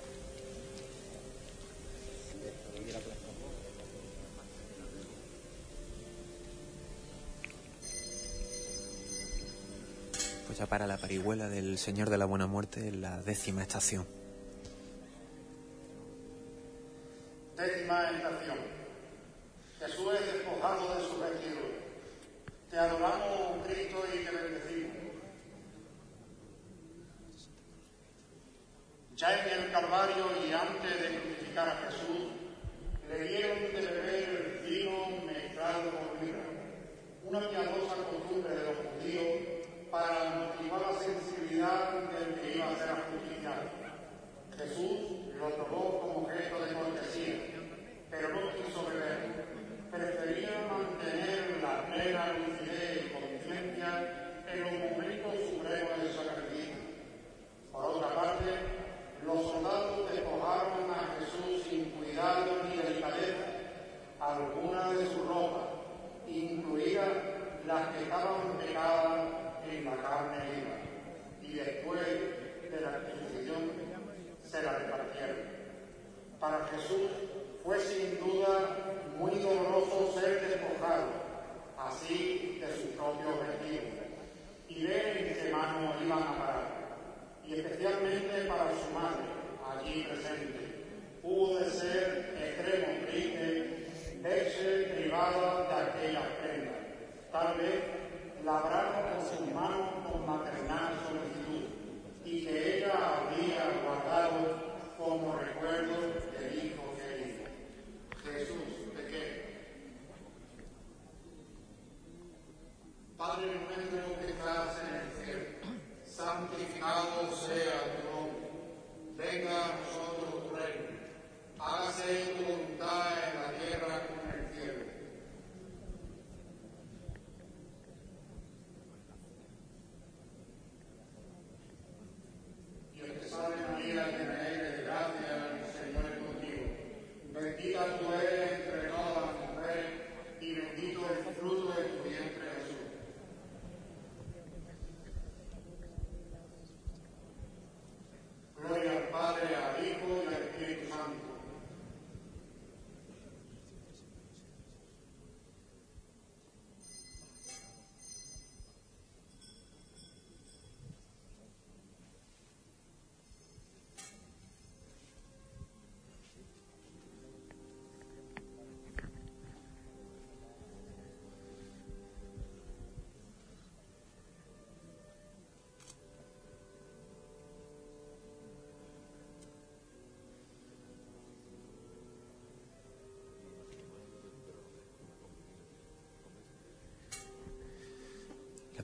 Pues 10.51 10.59
ya 10.59 10.67
para 10.67 10.89
la 10.89 10.97
parihuela 10.97 11.49
del 11.49 11.79
Señor 11.79 12.11
de 12.11 12.19
la 12.19 12.25
Buena 12.25 12.49
Muerte 12.49 12.89
en 12.89 13.03
la 13.03 13.23
décima 13.23 13.63
estación. 13.63 14.20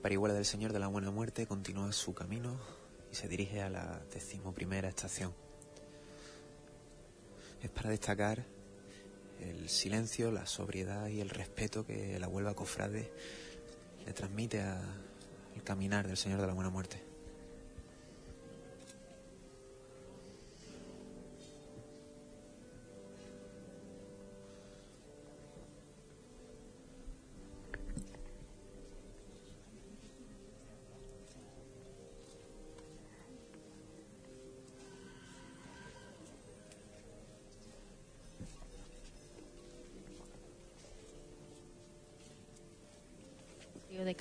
Parihuela 0.06 0.34
del 0.34 0.44
Señor 0.44 0.72
de 0.72 0.78
la 0.78 0.86
Buena 0.86 1.10
Muerte 1.10 1.48
continúa 1.48 1.90
su 1.90 2.14
camino 2.14 2.56
y 3.10 3.16
se 3.16 3.26
dirige 3.26 3.60
a 3.60 3.68
la 3.68 4.00
decimoprimera 4.14 4.88
estación. 4.88 5.34
Es 7.60 7.70
para 7.70 7.90
destacar 7.90 8.44
el 9.40 9.68
silencio, 9.68 10.30
la 10.30 10.46
sobriedad 10.46 11.08
y 11.08 11.20
el 11.20 11.28
respeto 11.28 11.84
que 11.84 12.20
la 12.20 12.28
Huelva 12.28 12.54
Cofrade 12.54 13.12
le 14.06 14.12
transmite 14.12 14.60
al 14.60 14.78
caminar 15.64 16.06
del 16.06 16.16
Señor 16.16 16.40
de 16.40 16.46
la 16.46 16.54
Buena 16.54 16.70
Muerte. 16.70 17.05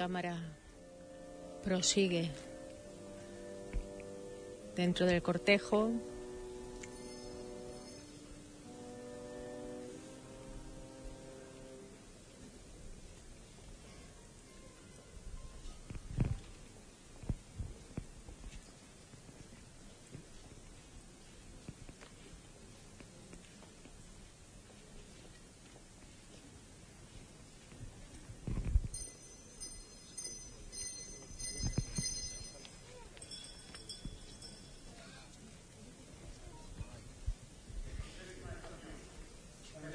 Cámara 0.06 0.38
prosigue 1.64 2.30
dentro 4.76 5.08
del 5.08 5.24
cortejo. 5.24 5.90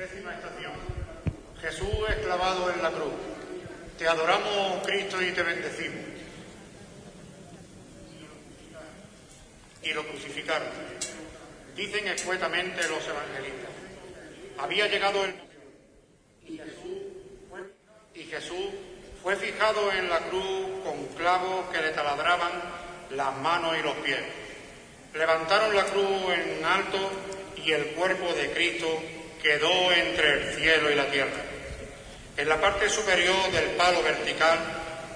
Décima 0.01 0.33
estación. 0.33 0.73
Jesús 1.61 2.09
es 2.09 2.25
clavado 2.25 2.73
en 2.73 2.83
la 2.83 2.91
cruz. 2.91 3.13
Te 3.99 4.00
adoramos, 4.11 4.87
Cristo, 4.87 5.23
y 5.23 5.33
te 5.33 5.43
bendecimos. 5.43 6.05
Y 9.83 9.93
lo 9.93 10.07
crucificaron. 10.07 10.69
Dicen 11.77 12.09
escuetamente 12.09 12.83
los 12.89 13.07
evangelistas. 13.07 13.71
Había 14.59 14.89
llegado 14.89 15.25
el 15.25 15.35
y 16.47 16.59
Jesús 16.59 16.99
fue, 17.49 17.61
y 18.15 18.25
Jesús 18.25 18.67
fue 19.23 19.37
fijado 19.37 19.93
en 19.93 20.09
la 20.09 20.19
cruz 20.29 20.67
con 20.85 21.07
clavos 21.17 21.67
que 21.73 21.81
le 21.81 21.91
taladraban 21.91 22.51
las 23.11 23.37
manos 23.39 23.77
y 23.79 23.83
los 23.83 23.95
pies. 23.99 24.21
Levantaron 25.15 25.75
la 25.75 25.85
cruz 25.85 26.33
en 26.35 26.65
alto 26.65 26.99
y 27.65 27.73
el 27.73 27.87
cuerpo 27.93 28.33
de 28.35 28.51
Cristo 28.51 28.89
quedó 29.43 29.93
entre 29.93 30.33
el 30.33 30.55
cielo 30.57 30.91
y 30.91 30.95
la 30.95 31.11
tierra. 31.11 31.50
En 32.37 32.49
la 32.49 32.61
parte 32.61 32.89
superior 32.89 33.51
del 33.51 33.71
palo 33.77 34.03
vertical, 34.03 34.59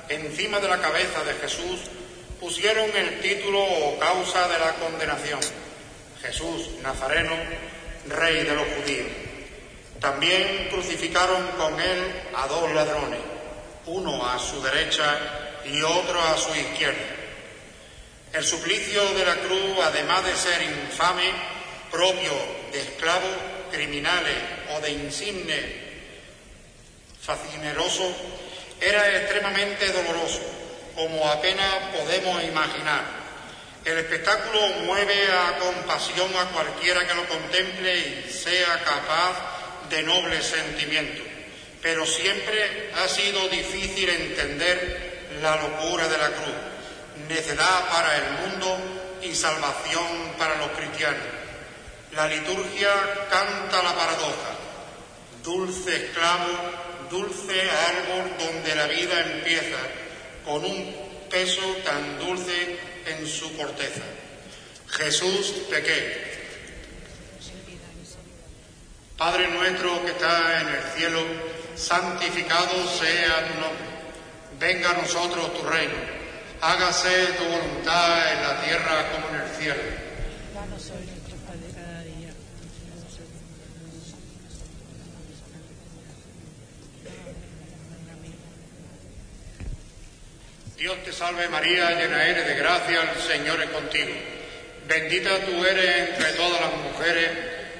encima 0.08 0.60
de 0.60 0.68
la 0.68 0.80
cabeza 0.80 1.24
de 1.24 1.34
Jesús, 1.34 1.80
pusieron 2.40 2.90
el 2.94 3.20
título 3.20 3.62
o 3.62 3.98
causa 3.98 4.48
de 4.48 4.58
la 4.58 4.72
condenación. 4.74 5.40
Jesús 6.20 6.70
Nazareno, 6.82 7.34
Rey 8.08 8.44
de 8.44 8.54
los 8.54 8.66
judíos. 8.76 9.08
También 10.00 10.68
crucificaron 10.70 11.46
con 11.56 11.80
él 11.80 12.22
a 12.34 12.46
dos 12.46 12.70
ladrones, 12.72 13.20
uno 13.86 14.26
a 14.28 14.38
su 14.38 14.62
derecha 14.62 15.60
y 15.64 15.80
otro 15.80 16.20
a 16.20 16.36
su 16.36 16.54
izquierda. 16.54 17.00
El 18.32 18.44
suplicio 18.44 19.14
de 19.14 19.24
la 19.24 19.36
cruz, 19.36 19.78
además 19.82 20.24
de 20.24 20.34
ser 20.34 20.62
infame, 20.62 21.30
propio 21.90 22.32
de 22.72 22.80
esclavos, 22.80 23.30
criminales 23.70 24.36
o 24.76 24.80
de 24.80 24.90
insignes 24.90 25.83
fascinerosos, 27.24 28.14
era 28.80 29.08
extremadamente 29.16 29.90
doloroso, 29.92 30.40
como 30.94 31.26
apenas 31.28 31.74
podemos 31.96 32.42
imaginar. 32.44 33.24
El 33.84 33.98
espectáculo 33.98 34.60
mueve 34.84 35.14
a 35.30 35.58
compasión 35.58 36.30
a 36.36 36.46
cualquiera 36.50 37.06
que 37.06 37.14
lo 37.14 37.26
contemple 37.26 37.98
y 37.98 38.30
sea 38.30 38.82
capaz 38.82 39.88
de 39.90 40.02
noble 40.02 40.42
sentimiento, 40.42 41.22
pero 41.82 42.06
siempre 42.06 42.90
ha 42.94 43.08
sido 43.08 43.48
difícil 43.48 44.08
entender 44.08 45.28
la 45.42 45.56
locura 45.56 46.08
de 46.08 46.18
la 46.18 46.28
cruz, 46.28 46.54
necedad 47.28 47.88
para 47.90 48.16
el 48.16 48.30
mundo 48.32 48.78
y 49.22 49.34
salvación 49.34 50.34
para 50.38 50.56
los 50.56 50.68
cristianos. 50.70 51.22
La 52.12 52.26
liturgia 52.26 52.90
canta 53.30 53.82
la 53.82 53.94
paradoja, 53.94 54.54
dulce 55.42 55.96
esclavo, 56.06 56.93
dulce 57.14 57.70
árbol 57.70 58.32
donde 58.38 58.74
la 58.74 58.86
vida 58.88 59.20
empieza, 59.20 59.78
con 60.44 60.64
un 60.64 60.94
peso 61.30 61.62
tan 61.84 62.18
dulce 62.18 62.76
en 63.06 63.24
su 63.26 63.56
corteza. 63.56 64.02
Jesús 64.88 65.54
pequé. 65.70 66.34
Padre 69.16 69.46
nuestro 69.48 70.04
que 70.04 70.10
está 70.10 70.60
en 70.60 70.68
el 70.68 70.82
cielo, 70.96 71.20
santificado 71.76 72.74
sea 72.98 73.46
tu 73.46 73.60
nombre. 73.60 73.94
Venga 74.58 74.90
a 74.90 75.02
nosotros 75.02 75.54
tu 75.54 75.62
reino. 75.66 75.94
Hágase 76.60 77.26
tu 77.38 77.44
voluntad 77.44 78.32
en 78.32 78.42
la 78.42 78.60
tierra 78.64 79.12
como 79.12 79.28
en 79.28 79.40
el 79.40 79.56
cielo. 79.56 79.82
Danos 80.52 80.90
hoy 80.90 81.06
nuestro 81.06 81.36
pan 81.46 81.60
de 81.60 81.72
cada 81.74 82.02
día. 82.02 82.14
Dios 90.76 90.96
te 91.04 91.12
salve 91.12 91.48
María, 91.48 91.90
llena 91.92 92.26
eres 92.26 92.46
de 92.48 92.54
gracia, 92.56 93.02
el 93.02 93.20
Señor 93.22 93.62
es 93.62 93.70
contigo. 93.70 94.10
Bendita 94.88 95.38
tú 95.46 95.64
eres 95.64 96.10
entre 96.10 96.32
todas 96.32 96.60
las 96.60 96.76
mujeres 96.76 97.30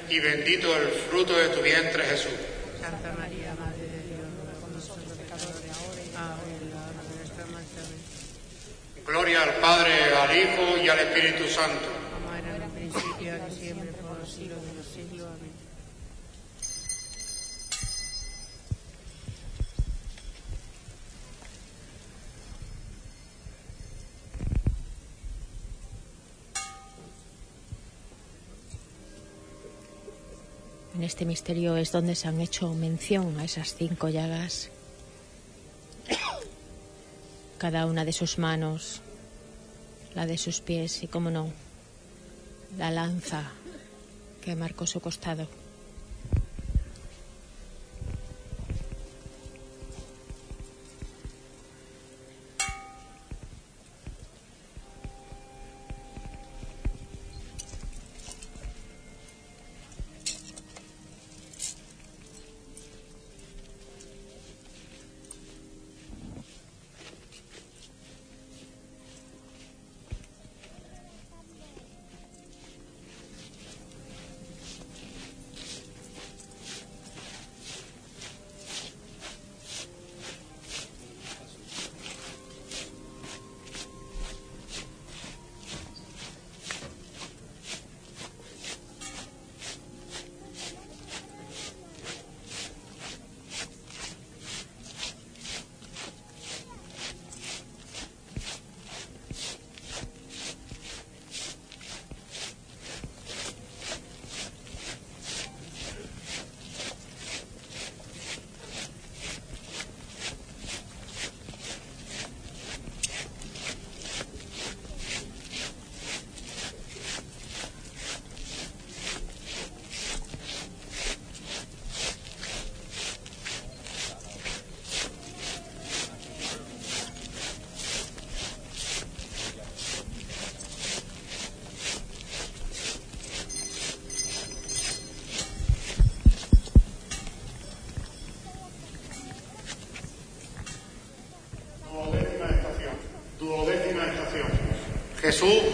y 0.09 0.21
bendito 0.21 0.75
el 0.77 0.89
fruto 0.89 1.37
de 1.37 1.49
tu 1.49 1.61
vientre 1.61 2.05
Jesús. 2.05 2.33
Santa 2.81 3.13
María, 3.19 3.53
Madre 3.59 3.83
de 3.83 4.01
Dios, 4.09 4.25
ruega 4.39 4.61
por 4.61 4.71
nosotros 4.71 5.19
pecadores, 5.19 5.75
ahora 5.75 6.01
y 6.01 6.63
en 6.63 6.71
la 6.71 6.81
hora 6.87 7.03
de 7.03 7.17
nuestra 7.17 7.45
muerte. 7.47 7.81
Gloria 9.05 9.43
al 9.43 9.55
Padre, 9.55 9.93
al 10.15 10.37
Hijo 10.37 10.79
y 10.83 10.89
al 10.89 10.99
Espíritu 11.01 11.49
Santo. 11.49 11.89
Como 12.15 12.35
era 12.35 12.57
en 12.57 12.63
el 12.63 12.71
principio, 12.71 13.33
ahora 13.33 13.51
En 30.95 31.03
este 31.03 31.25
misterio 31.25 31.77
es 31.77 31.91
donde 31.91 32.15
se 32.15 32.29
han 32.29 32.41
hecho 32.41 32.73
mención 32.73 33.39
a 33.39 33.45
esas 33.45 33.75
cinco 33.75 34.09
llagas. 34.09 34.71
Cada 37.59 37.87
una 37.87 38.05
de 38.05 38.13
sus 38.13 38.39
manos, 38.39 39.01
la 40.15 40.27
de 40.27 40.39
sus 40.39 40.61
pies 40.61 41.03
y, 41.03 41.09
como 41.09 41.31
no, 41.31 41.53
la 42.79 42.93
lanza 42.93 43.51
que 44.45 44.55
marcó 44.55 44.87
su 44.87 45.01
costado. 45.01 45.49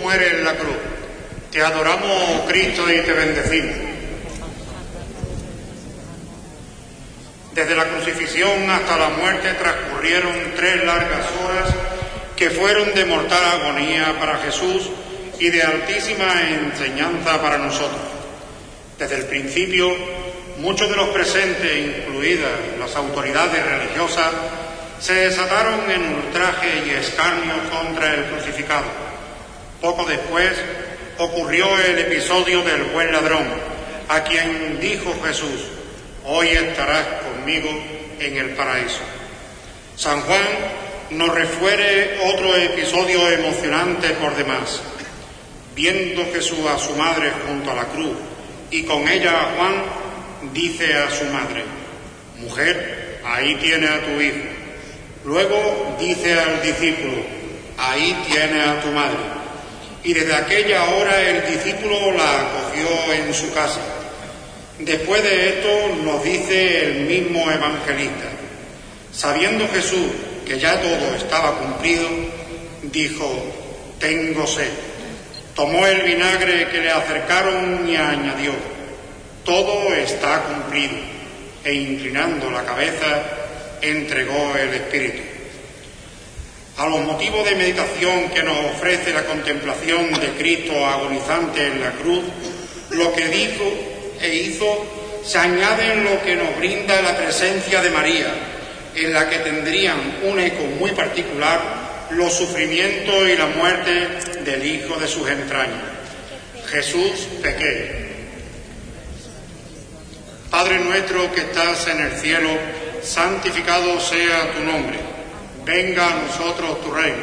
Jesús 0.00 0.02
muere 0.02 0.38
en 0.38 0.44
la 0.44 0.54
cruz. 0.54 0.76
Te 1.50 1.62
adoramos, 1.62 2.42
Cristo, 2.48 2.90
y 2.90 3.00
te 3.00 3.12
bendecimos. 3.12 3.76
Desde 7.54 7.74
la 7.74 7.84
crucifixión 7.84 8.70
hasta 8.70 8.96
la 8.96 9.08
muerte 9.10 9.52
transcurrieron 9.54 10.32
tres 10.56 10.84
largas 10.84 11.26
horas 11.44 11.74
que 12.36 12.50
fueron 12.50 12.94
de 12.94 13.04
mortal 13.04 13.42
agonía 13.60 14.16
para 14.18 14.38
Jesús 14.38 14.88
y 15.38 15.50
de 15.50 15.62
altísima 15.62 16.42
enseñanza 16.48 17.42
para 17.42 17.58
nosotros. 17.58 18.00
Desde 18.98 19.16
el 19.16 19.24
principio, 19.24 19.90
muchos 20.58 20.88
de 20.88 20.96
los 20.96 21.08
presentes, 21.08 21.98
incluidas 21.98 22.50
las 22.78 22.94
autoridades 22.94 23.64
religiosas, 23.64 24.30
se 25.00 25.14
desataron 25.14 25.90
en 25.90 26.14
ultraje 26.14 26.84
y 26.86 26.90
escarnio 26.90 27.54
contra 27.70 28.14
el 28.14 28.24
crucificado. 28.26 28.99
Poco 29.80 30.04
después 30.04 30.50
ocurrió 31.16 31.66
el 31.78 31.98
episodio 32.00 32.62
del 32.62 32.84
buen 32.84 33.12
ladrón, 33.12 33.46
a 34.08 34.22
quien 34.24 34.78
dijo 34.78 35.14
Jesús, 35.24 35.68
hoy 36.26 36.48
estarás 36.48 37.06
conmigo 37.22 37.70
en 38.18 38.36
el 38.36 38.50
paraíso. 38.50 39.00
San 39.96 40.20
Juan 40.20 40.42
nos 41.10 41.34
refiere 41.34 42.18
otro 42.26 42.54
episodio 42.56 43.26
emocionante 43.30 44.10
por 44.10 44.36
demás. 44.36 44.82
Viendo 45.74 46.26
Jesús 46.32 46.66
a 46.66 46.78
su 46.78 46.94
madre 46.96 47.32
junto 47.46 47.70
a 47.70 47.74
la 47.74 47.84
cruz 47.84 48.16
y 48.70 48.82
con 48.82 49.08
ella 49.08 49.32
a 49.32 49.56
Juan, 49.56 49.74
dice 50.52 50.92
a 50.94 51.10
su 51.10 51.24
madre, 51.26 51.64
mujer, 52.36 53.20
ahí 53.24 53.54
tiene 53.54 53.88
a 53.88 54.00
tu 54.00 54.20
hijo. 54.20 54.36
Luego 55.24 55.96
dice 55.98 56.38
al 56.38 56.62
discípulo, 56.62 57.22
ahí 57.78 58.22
tiene 58.26 58.60
a 58.60 58.80
tu 58.80 58.88
madre. 58.88 59.29
Y 60.02 60.12
desde 60.14 60.34
aquella 60.34 60.84
hora 60.84 61.20
el 61.20 61.46
discípulo 61.46 62.12
la 62.12 62.40
acogió 62.40 63.12
en 63.12 63.34
su 63.34 63.52
casa. 63.52 63.80
Después 64.78 65.22
de 65.22 65.48
esto 65.50 65.94
nos 66.02 66.24
dice 66.24 66.86
el 66.86 67.00
mismo 67.00 67.50
evangelista, 67.50 68.28
sabiendo 69.12 69.68
Jesús 69.68 70.06
que 70.46 70.58
ya 70.58 70.80
todo 70.80 71.14
estaba 71.14 71.58
cumplido, 71.58 72.08
dijo, 72.82 73.30
tengo 73.98 74.46
sed. 74.46 74.70
Tomó 75.54 75.86
el 75.86 76.00
vinagre 76.02 76.68
que 76.68 76.78
le 76.78 76.90
acercaron 76.90 77.86
y 77.86 77.96
añadió, 77.96 78.52
todo 79.44 79.92
está 79.94 80.42
cumplido. 80.44 80.94
E 81.62 81.74
inclinando 81.74 82.50
la 82.50 82.64
cabeza, 82.64 83.22
entregó 83.82 84.56
el 84.56 84.74
Espíritu. 84.74 85.29
A 86.80 86.86
los 86.88 87.00
motivos 87.00 87.44
de 87.44 87.56
meditación 87.56 88.30
que 88.30 88.42
nos 88.42 88.56
ofrece 88.56 89.12
la 89.12 89.26
contemplación 89.26 90.18
de 90.18 90.28
Cristo 90.38 90.72
agonizante 90.86 91.66
en 91.66 91.78
la 91.78 91.90
cruz, 91.90 92.24
lo 92.92 93.12
que 93.12 93.28
dijo 93.28 93.70
e 94.18 94.34
hizo 94.34 94.86
se 95.22 95.36
añaden 95.36 96.04
lo 96.04 96.22
que 96.22 96.36
nos 96.36 96.56
brinda 96.56 97.02
la 97.02 97.18
presencia 97.18 97.82
de 97.82 97.90
María, 97.90 98.32
en 98.94 99.12
la 99.12 99.28
que 99.28 99.40
tendrían 99.40 100.20
un 100.22 100.40
eco 100.40 100.64
muy 100.78 100.92
particular 100.92 101.60
los 102.12 102.32
sufrimientos 102.32 103.28
y 103.28 103.36
la 103.36 103.48
muerte 103.48 104.08
del 104.42 104.64
Hijo 104.64 104.98
de 104.98 105.06
sus 105.06 105.28
entrañas. 105.28 105.84
Jesús 106.70 107.28
pequé. 107.42 108.08
Padre 110.50 110.78
nuestro 110.78 111.30
que 111.30 111.42
estás 111.42 111.88
en 111.88 112.00
el 112.00 112.12
cielo, 112.12 112.48
santificado 113.02 114.00
sea 114.00 114.52
tu 114.52 114.64
nombre. 114.64 115.09
Venga 115.70 116.04
a 116.04 116.22
nosotros 116.22 116.82
tu 116.82 116.90
reino. 116.90 117.22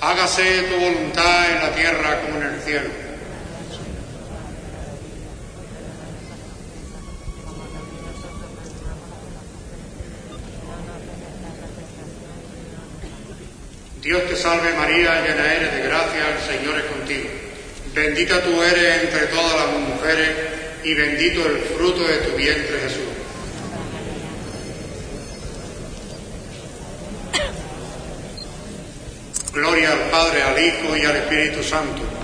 Hágase 0.00 0.62
tu 0.70 0.76
voluntad 0.76 1.50
en 1.50 1.58
la 1.58 1.74
tierra 1.74 2.20
como 2.20 2.40
en 2.40 2.54
el 2.54 2.60
cielo. 2.60 2.88
Dios 14.00 14.28
te 14.28 14.36
salve 14.36 14.74
María, 14.74 15.20
llena 15.22 15.52
eres 15.52 15.74
de 15.74 15.82
gracia, 15.82 16.28
el 16.36 16.58
Señor 16.58 16.78
es 16.78 16.84
contigo. 16.84 17.28
Bendita 17.92 18.44
tú 18.44 18.62
eres 18.62 19.02
entre 19.02 19.26
todas 19.26 19.56
las 19.56 19.76
mujeres 19.76 20.30
y 20.84 20.94
bendito 20.94 21.44
el 21.46 21.58
fruto 21.58 22.04
de 22.04 22.18
tu 22.18 22.36
vientre 22.36 22.78
Jesús. 22.78 23.11
Gloria 29.52 29.92
al 29.92 30.10
Padre, 30.10 30.42
al 30.42 30.58
Hijo 30.58 30.96
y 30.96 31.04
al 31.04 31.16
Espíritu 31.16 31.62
Santo. 31.62 32.21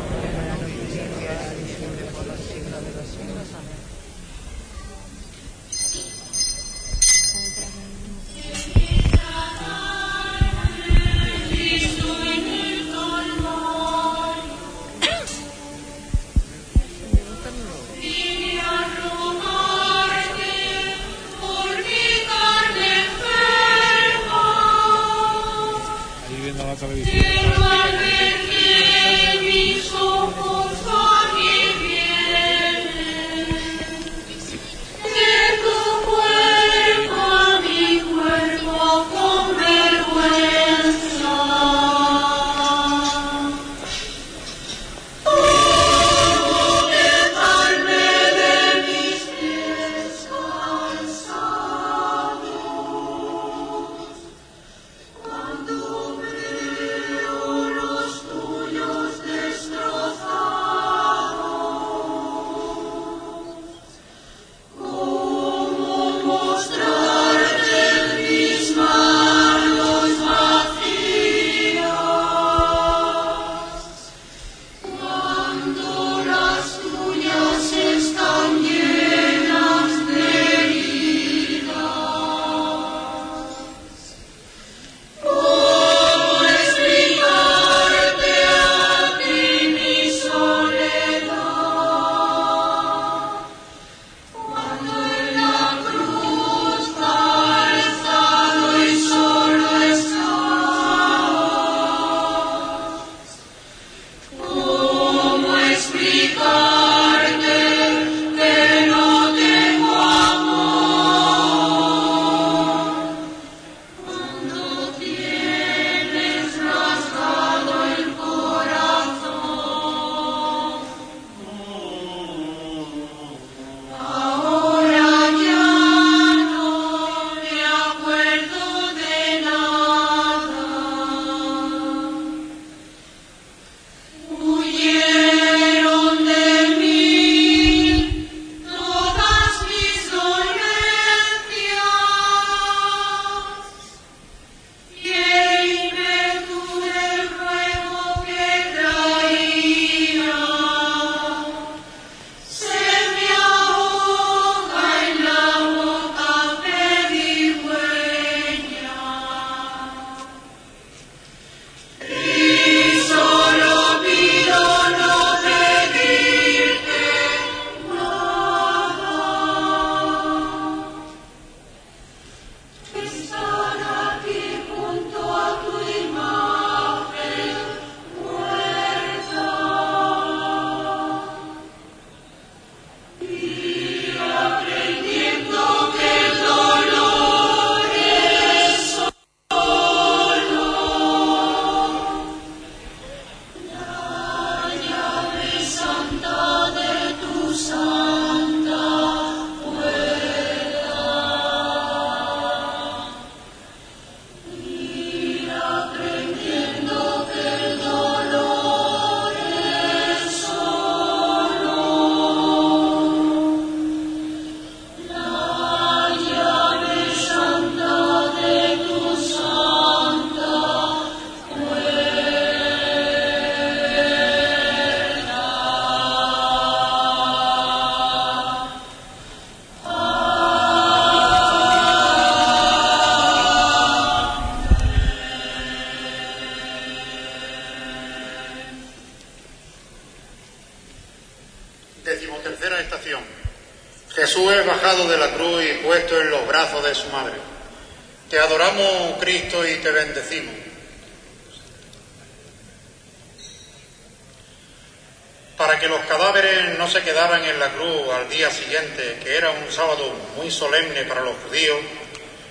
Se 256.99 257.05
quedaran 257.05 257.44
en 257.44 257.60
la 257.60 257.68
cruz 257.68 258.12
al 258.12 258.28
día 258.28 258.51
siguiente, 258.51 259.20
que 259.23 259.36
era 259.36 259.51
un 259.51 259.70
sábado 259.70 260.12
muy 260.36 260.51
solemne 260.51 261.05
para 261.05 261.20
los 261.20 261.36
judíos, 261.47 261.78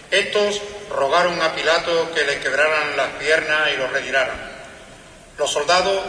estos 0.09 0.61
rogaron 0.90 1.42
a 1.42 1.53
Pilato 1.53 2.14
que 2.14 2.24
le 2.24 2.40
quebraran 2.40 2.95
las 2.95 3.09
piernas 3.16 3.69
y 3.74 3.77
lo 3.77 3.88
retiraran. 3.88 4.38
Los 5.38 5.51
soldados 5.51 6.01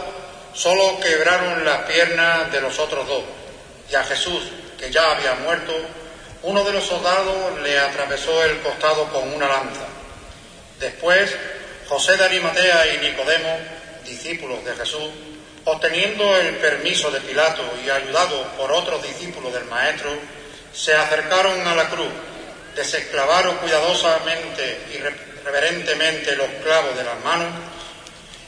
solo 0.53 1.01
quebraron 1.01 1.65
las 1.65 1.79
piernas 1.79 2.49
de 2.49 2.61
los 2.61 2.79
otros 2.79 3.05
dos, 3.09 3.23
y 3.91 3.95
a 3.95 4.05
Jesús, 4.05 4.41
que 4.77 4.89
ya 4.89 5.17
había 5.17 5.35
muerto, 5.35 5.73
uno 6.43 6.63
de 6.63 6.71
los 6.71 6.85
soldados 6.85 7.59
le 7.61 7.77
atravesó 7.77 8.41
el 8.45 8.59
costado 8.59 9.11
con 9.11 9.33
una 9.33 9.49
lanza. 9.49 9.85
Después, 10.79 11.35
José 11.89 12.15
de 12.15 12.23
Arimatea 12.23 12.93
y 12.93 12.97
Nicodemo, 12.99 13.59
discípulos 14.05 14.63
de 14.63 14.75
Jesús, 14.77 15.09
obteniendo 15.71 16.37
el 16.37 16.55
permiso 16.55 17.11
de 17.11 17.21
Pilato 17.21 17.63
y 17.85 17.89
ayudados 17.89 18.47
por 18.57 18.71
otros 18.71 19.01
discípulos 19.03 19.53
del 19.53 19.65
Maestro, 19.65 20.11
se 20.73 20.95
acercaron 20.95 21.67
a 21.67 21.75
la 21.75 21.89
cruz, 21.89 22.09
desesclavaron 22.75 23.57
cuidadosamente 23.57 24.81
y 24.93 25.45
reverentemente 25.45 26.35
los 26.35 26.47
clavos 26.63 26.95
de 26.97 27.03
las 27.03 27.23
manos 27.23 27.49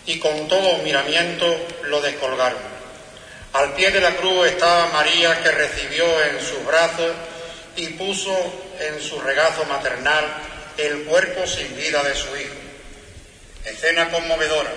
y 0.06 0.19
con 0.19 0.48
todo 0.48 0.77
miramiento 0.80 1.45
lo 1.83 2.01
descolgaron. 2.01 2.59
Al 3.53 3.74
pie 3.74 3.91
de 3.91 4.01
la 4.01 4.16
cruz 4.16 4.48
estaba 4.48 4.88
María 4.88 5.41
que 5.43 5.51
recibió 5.51 6.06
en 6.24 6.40
sus 6.40 6.66
brazos 6.66 7.11
y 7.75 7.88
puso 7.88 8.33
en 8.80 9.01
su 9.01 9.19
regazo 9.19 9.66
maternal 9.66 10.25
el 10.77 11.03
cuerpo 11.03 11.45
sin 11.45 11.75
vida 11.75 12.01
de 12.03 12.16
su 12.16 12.27
hijo. 12.38 12.56
Escena 13.66 14.09
conmovedora, 14.09 14.72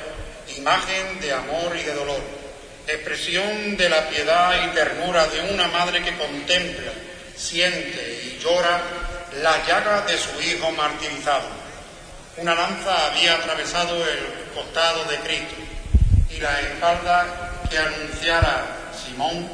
imagen 0.56 1.20
de 1.20 1.32
amor 1.32 1.76
y 1.76 1.82
de 1.82 1.94
dolor, 1.94 2.20
expresión 2.86 3.76
de 3.76 3.88
la 3.88 4.08
piedad 4.08 4.52
y 4.64 4.74
ternura 4.74 5.26
de 5.28 5.40
una 5.52 5.68
madre 5.68 6.02
que 6.02 6.16
contempla, 6.16 6.92
siente 7.36 8.20
y 8.24 8.38
llora 8.42 8.80
la 9.42 9.66
llaga 9.66 10.02
de 10.02 10.16
su 10.16 10.40
hijo 10.40 10.70
martirizado. 10.72 11.48
Una 12.36 12.54
lanza 12.54 13.06
había 13.06 13.34
atravesado 13.36 13.96
el 13.96 14.52
costado 14.54 15.04
de 15.04 15.16
Cristo 15.18 15.54
y 16.30 16.40
la 16.40 16.60
espalda 16.60 17.52
que 17.70 17.78
anunciara 17.78 18.66
Simón 19.04 19.48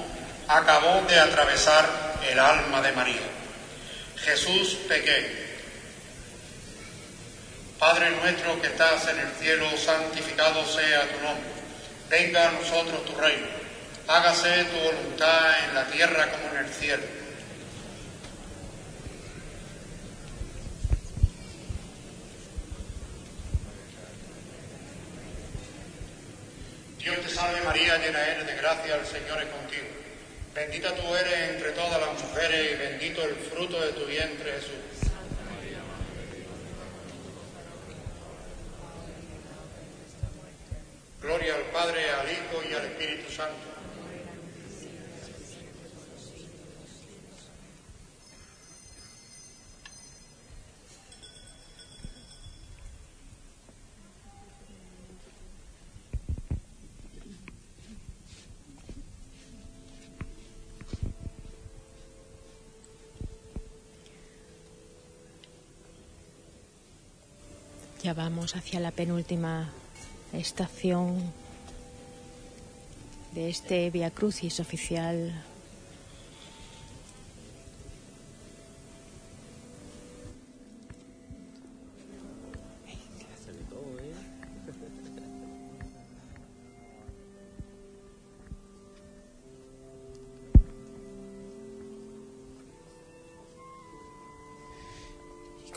acabó 0.49 1.03
de 1.09 1.19
atravesar 1.19 1.89
el 2.31 2.39
alma 2.39 2.83
de 2.83 2.93
María. 2.93 3.21
Jesús 4.17 4.79
pequeño. 4.89 5.29
Padre 7.79 8.11
nuestro 8.11 8.61
que 8.61 8.67
estás 8.67 9.09
en 9.09 9.19
el 9.21 9.33
cielo, 9.41 9.67
santificado 9.77 10.67
sea 10.67 11.03
tu 11.03 11.25
nombre. 11.25 11.60
Venga 12.11 12.49
a 12.49 12.53
nosotros 12.53 13.05
tu 13.05 13.15
reino. 13.15 13.47
Hágase 14.09 14.65
tu 14.65 14.77
voluntad 14.81 15.65
en 15.69 15.75
la 15.77 15.87
tierra 15.87 16.29
como 16.33 16.51
en 16.51 16.67
el 16.67 16.73
cielo. 16.73 17.05
Dios 26.99 27.21
te 27.21 27.29
salve 27.29 27.61
María, 27.61 27.97
llena 27.99 28.27
eres 28.27 28.45
de 28.45 28.57
gracia, 28.57 28.97
el 28.97 29.07
Señor 29.07 29.41
es 29.43 29.49
contigo. 29.49 29.87
Bendita 30.53 30.93
tú 30.97 31.15
eres 31.15 31.51
entre 31.51 31.71
todas 31.71 32.01
las 32.01 32.21
mujeres 32.25 32.73
y 32.73 32.75
bendito 32.75 33.23
el 33.23 33.37
fruto 33.37 33.81
de 33.81 33.93
tu 33.93 34.05
vientre 34.07 34.53
Jesús. 34.55 35.11
Gloria 41.23 41.55
al 41.55 41.65
Padre, 41.65 42.11
al 42.11 42.27
Hijo 42.33 42.63
y 42.69 42.73
al 42.73 42.85
Espíritu 42.87 43.30
Ya 68.03 68.15
vamos 68.15 68.57
hacia 68.57 68.81
la 68.81 68.91
penúltima 68.93 69.69
estación 70.33 71.33
de 73.33 73.49
este 73.49 73.91
Via 73.91 74.11
Crucis 74.11 74.61
oficial. 74.61 75.45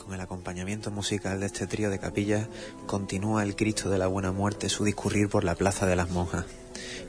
Con 0.04 0.12
el 0.12 0.20
acompañamiento 0.20 0.90
musical 0.90 1.40
de 1.40 1.46
este 1.46 1.66
trío 1.66 1.88
de 1.88 1.98
capillas 1.98 2.46
continúa 2.86 3.42
el 3.42 3.56
Cristo 3.56 3.88
de 3.88 3.96
la 3.96 4.06
Buena 4.06 4.32
Muerte 4.32 4.68
su 4.68 4.84
discurrir 4.84 5.30
por 5.30 5.44
la 5.44 5.54
Plaza 5.54 5.86
de 5.86 5.96
las 5.96 6.10
Monjas, 6.10 6.44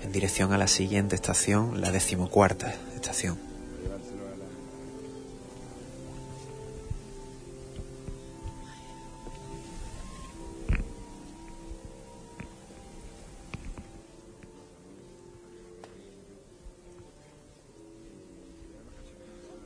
en 0.06 0.12
dirección 0.12 0.54
a 0.54 0.58
la 0.60 0.68
siguiente 0.68 1.16
estación, 1.16 1.82
la 1.82 1.92
decimocuarta 1.92 2.76
estación. 2.94 3.40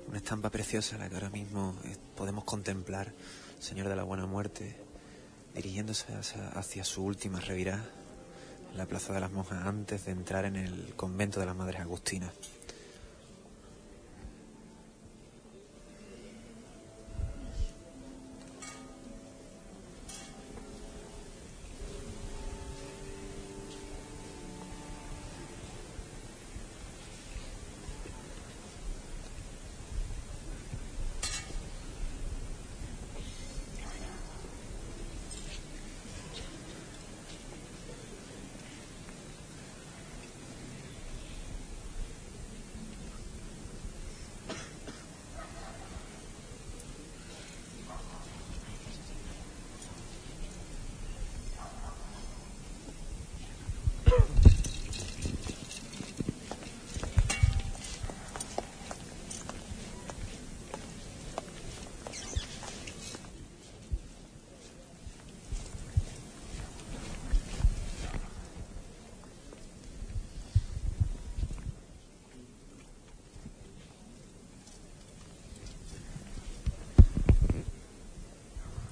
Una 0.07 0.17
estampa 0.17 0.49
preciosa 0.49 0.97
la 0.97 1.09
que 1.09 1.15
ahora 1.15 1.29
mismo 1.29 1.75
eh, 1.83 1.97
podemos 2.15 2.45
contemplar, 2.45 3.11
Señor 3.59 3.89
de 3.89 3.97
la 3.97 4.03
Buena 4.03 4.25
Muerte, 4.25 4.77
dirigiéndose 5.53 6.13
hacia, 6.13 6.47
hacia 6.51 6.85
su 6.85 7.03
última 7.03 7.41
revirá 7.41 7.83
la 8.75 8.85
Plaza 8.85 9.13
de 9.13 9.19
las 9.19 9.31
Monjas 9.31 9.65
antes 9.65 10.05
de 10.05 10.11
entrar 10.11 10.45
en 10.45 10.55
el 10.55 10.93
convento 10.95 11.39
de 11.39 11.45
las 11.45 11.55
Madres 11.55 11.79
Agustinas. 11.79 12.31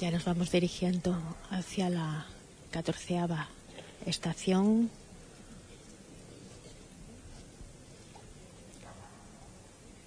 Ya 0.07 0.13
nos 0.13 0.23
vamos 0.23 0.51
dirigiendo 0.51 1.21
hacia 1.49 1.89
la 1.89 2.25
catorceava 2.71 3.49
estación. 4.05 4.89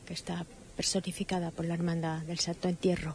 que 0.07 0.15
está 0.15 0.47
personificada 0.75 1.51
por 1.51 1.67
la 1.67 1.75
Hermandad 1.75 2.23
del 2.23 2.39
Santo 2.39 2.71
Entierro. 2.71 3.15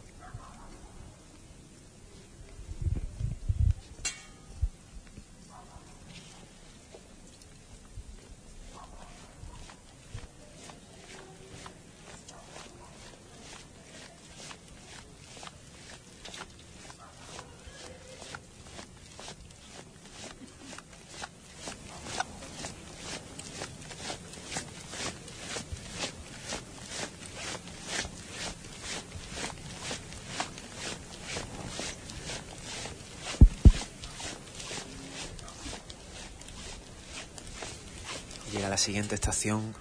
Siguiente 38.86 39.14
estación 39.16 39.74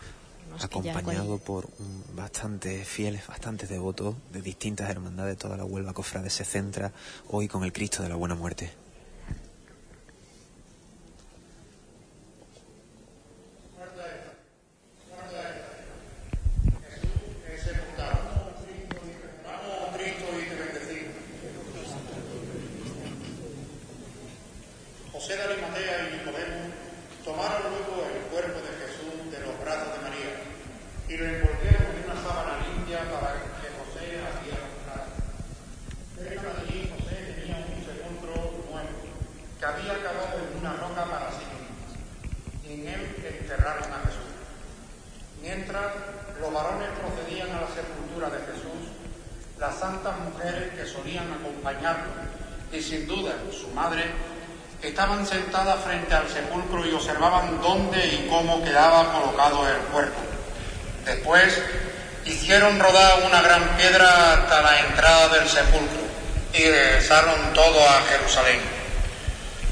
acompañado 0.61 1.37
por 1.37 1.65
un- 1.79 2.03
bastantes 2.15 2.87
fieles, 2.87 3.27
bastantes 3.27 3.69
devotos 3.69 4.15
de 4.31 4.41
distintas 4.41 4.89
hermandades. 4.89 5.37
Toda 5.37 5.57
la 5.57 5.65
Huelva 5.65 5.93
Cofrade 5.93 6.29
se 6.31 6.43
centra 6.43 6.91
hoy 7.29 7.47
con 7.47 7.63
el 7.63 7.71
Cristo 7.71 8.01
de 8.03 8.09
la 8.09 8.15
Buena 8.15 8.35
Muerte. 8.35 8.71
Cristo 19.97 20.25
y 20.39 20.49
te 20.49 20.55
bendecimos. 20.55 21.15
José 25.11 25.37
de 25.37 25.43
Arimatea 25.43 26.09
y 26.09 26.17
Nicodemo 26.17 26.61
tomaron 27.23 27.61
luego 27.69 28.05
el 28.05 28.21
cuerpo 28.29 28.59
de 28.61 28.71
Jesús 28.85 29.31
de 29.31 29.39
los 29.39 29.55
brazos 29.63 29.89
de 29.95 29.99
María 30.03 30.31
y 31.09 31.17
lo 31.17 31.25
envolvieron 31.25 31.87
en 31.95 32.03
una 32.05 32.17
sábana 32.21 32.53
limpia 32.67 32.99
para 33.09 33.33
que 33.59 33.67
José 33.79 34.19
hacía 34.21 34.57
comprar. 34.61 35.05
Cerca 36.15 36.41
de 36.53 36.61
allí 36.61 36.79
José 36.91 37.15
tenía 37.35 37.57
un 37.65 37.81
sepulcro 37.81 38.35
nuevo 38.69 38.95
que 39.59 39.65
había 39.65 39.93
acabado 39.93 40.35
en 40.43 40.59
una 40.59 40.73
roca 40.77 41.03
para 41.09 41.31
sí 41.31 41.45
mismo. 41.49 41.73
Y 42.65 42.73
en 42.73 42.87
él 42.87 43.01
enterraron 43.41 43.89
a 43.93 43.99
Jesús. 44.05 44.29
Mientras 45.41 45.93
los 46.41 46.51
varones 46.51 46.89
procedían 46.99 47.49
a 47.55 47.61
la 47.61 47.69
sepultura 47.69 48.29
de 48.29 48.39
Jesús, 48.51 48.89
las 49.59 49.77
santas 49.79 50.17
mujeres 50.19 50.73
que 50.73 50.85
solían 50.85 51.31
acompañarlo, 51.31 52.11
y 52.73 52.81
sin 52.81 53.07
duda 53.07 53.33
su 53.51 53.67
madre, 53.69 54.03
estaban 54.81 55.25
sentadas 55.25 55.83
frente 55.83 56.13
al 56.13 56.27
sepulcro 56.27 56.85
y 56.85 56.91
observaban 56.93 57.61
dónde 57.61 58.05
y 58.07 58.27
cómo 58.27 58.63
quedaba 58.63 59.13
colocado 59.13 59.67
el 59.69 59.77
cuerpo. 59.93 60.19
Después 61.05 61.61
hicieron 62.25 62.79
rodar 62.79 63.21
una 63.25 63.41
gran 63.43 63.77
piedra 63.77 64.33
hasta 64.33 64.61
la 64.63 64.79
entrada 64.87 65.29
del 65.29 65.47
sepulcro 65.47 66.01
y 66.53 66.63
regresaron 66.63 67.53
todo 67.53 67.87
a 67.87 68.01
Jerusalén. 68.09 68.59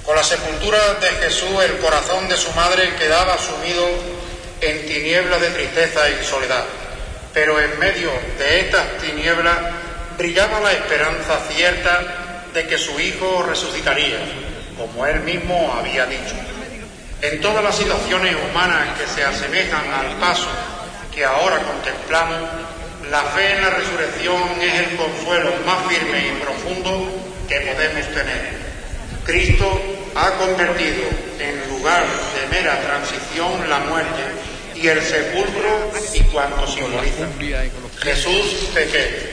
Con 0.05 0.15
la 0.15 0.23
sepultura 0.23 0.93
de 0.95 1.07
Jesús 1.07 1.61
el 1.63 1.79
corazón 1.79 2.29
de 2.29 2.37
su 2.37 2.51
madre 2.53 2.95
quedaba 2.95 3.37
sumido 3.37 3.85
en 4.61 4.85
tinieblas 4.85 5.41
de 5.41 5.49
tristeza 5.49 6.09
y 6.09 6.23
soledad. 6.23 6.63
Pero 7.33 7.59
en 7.59 7.79
medio 7.79 8.11
de 8.37 8.59
estas 8.59 8.97
tinieblas 8.99 9.57
la 10.59 10.71
esperanza 10.71 11.39
cierta 11.49 12.01
de 12.53 12.67
que 12.67 12.77
su 12.77 12.99
hijo 12.99 13.43
resucitaría, 13.47 14.19
como 14.77 15.05
él 15.05 15.21
mismo 15.21 15.73
había 15.77 16.05
dicho. 16.05 16.35
En 17.21 17.39
todas 17.41 17.63
las 17.63 17.75
situaciones 17.75 18.35
humanas 18.35 18.99
que 18.99 19.07
se 19.07 19.23
asemejan 19.23 19.91
al 19.91 20.17
paso 20.17 20.49
que 21.13 21.23
ahora 21.23 21.59
contemplamos, 21.59 22.49
la 23.09 23.21
fe 23.21 23.55
en 23.55 23.61
la 23.61 23.69
resurrección 23.69 24.41
es 24.61 24.73
el 24.73 24.95
consuelo 24.95 25.51
más 25.65 25.85
firme 25.87 26.27
y 26.27 26.41
profundo 26.41 27.09
que 27.47 27.59
podemos 27.61 28.07
tener. 28.07 28.63
Cristo 29.25 29.81
ha 30.15 30.31
convertido 30.31 31.03
en 31.39 31.69
lugar 31.69 32.03
de 32.03 32.55
mera 32.55 32.79
transición 32.81 33.69
la 33.69 33.79
muerte 33.79 34.23
y 34.75 34.87
el 34.87 35.01
sepulcro 35.01 35.91
y 36.13 36.19
cuanto 36.23 36.67
simboliza. 36.67 37.27
Jesús 38.01 38.69
pequé. 38.73 39.32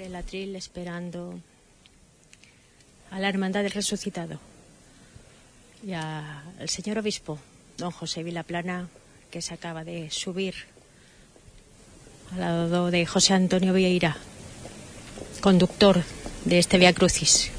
el 0.00 0.14
atril 0.14 0.56
esperando 0.56 1.38
a 3.10 3.18
la 3.18 3.28
Hermandad 3.28 3.62
del 3.62 3.72
Resucitado 3.72 4.38
y 5.86 5.92
al 5.92 6.68
señor 6.68 6.98
obispo, 6.98 7.38
don 7.78 7.90
José 7.90 8.22
Vilaplana, 8.22 8.88
que 9.30 9.42
se 9.42 9.54
acaba 9.54 9.84
de 9.84 10.10
subir 10.10 10.54
al 12.32 12.40
lado 12.40 12.90
de 12.90 13.06
José 13.06 13.34
Antonio 13.34 13.72
Vieira, 13.72 14.16
conductor 15.40 16.02
de 16.44 16.58
este 16.58 16.78
Via 16.78 16.92
Crucis. 16.92 17.55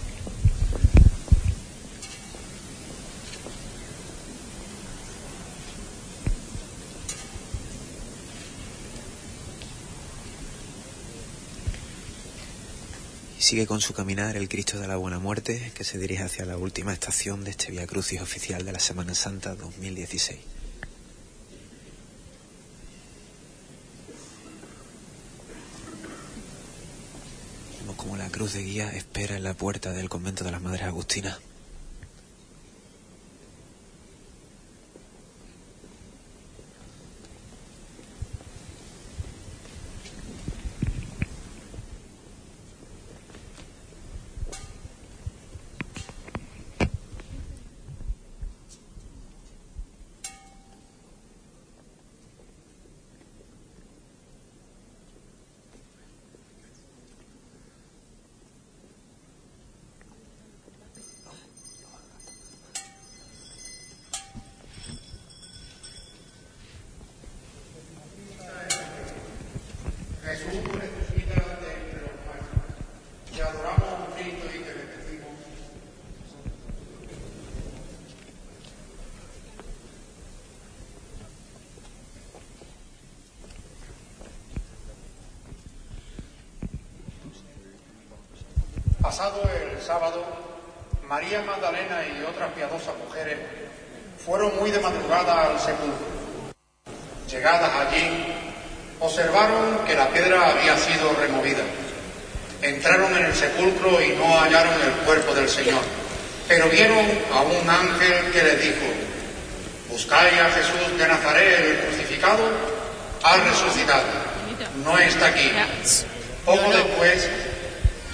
Sigue 13.47 13.65
con 13.65 13.79
su 13.79 13.93
caminar 13.93 14.35
el 14.35 14.49
Cristo 14.49 14.77
de 14.77 14.89
la 14.89 14.97
Buena 14.97 15.19
Muerte, 15.19 15.71
que 15.73 15.85
se 15.85 15.97
dirige 15.97 16.21
hacia 16.21 16.43
la 16.43 16.57
última 16.57 16.91
estación 16.91 17.45
de 17.45 17.51
este 17.51 17.71
Via 17.71 17.87
Crucis 17.87 18.19
oficial 18.19 18.65
de 18.65 18.73
la 18.73 18.79
Semana 18.79 19.15
Santa 19.15 19.55
2016. 19.55 20.37
Vemos 27.79 27.95
como 27.95 28.17
la 28.17 28.27
cruz 28.27 28.51
de 28.51 28.63
guía 28.63 28.89
espera 28.89 29.37
en 29.37 29.43
la 29.43 29.53
puerta 29.53 29.93
del 29.93 30.09
convento 30.09 30.43
de 30.43 30.51
las 30.51 30.61
Madres 30.61 30.83
Agustinas. 30.83 31.39
Sábado, 89.87 90.21
María 91.07 91.41
Magdalena 91.43 92.03
y 92.05 92.21
otras 92.23 92.51
piadosas 92.51 92.93
mujeres 93.05 93.37
fueron 94.25 94.53
muy 94.59 94.69
de 94.69 94.79
madrugada 94.79 95.47
al 95.47 95.57
sepulcro. 95.61 96.05
Llegadas 97.31 97.71
allí, 97.73 98.27
observaron 98.99 99.85
que 99.87 99.95
la 99.95 100.09
piedra 100.09 100.49
había 100.49 100.77
sido 100.77 101.13
removida. 101.13 101.63
Entraron 102.61 103.15
en 103.15 103.27
el 103.27 103.33
sepulcro 103.33 104.01
y 104.01 104.09
no 104.17 104.37
hallaron 104.37 104.73
el 104.73 104.91
cuerpo 105.05 105.33
del 105.33 105.47
Señor, 105.47 105.81
pero 106.49 106.67
vieron 106.67 107.05
a 107.31 107.41
un 107.43 107.69
ángel 107.69 108.31
que 108.33 108.43
les 108.43 108.61
dijo, 108.61 108.87
¿buscáis 109.89 110.37
a 110.37 110.49
Jesús 110.49 110.97
de 110.97 111.07
Nazaret, 111.07 111.59
el 111.61 111.79
crucificado? 111.85 112.43
Ha 113.23 113.37
resucitado, 113.37 114.03
no 114.83 114.97
está 114.97 115.27
aquí. 115.27 115.49
Poco 116.43 116.71
después 116.71 117.29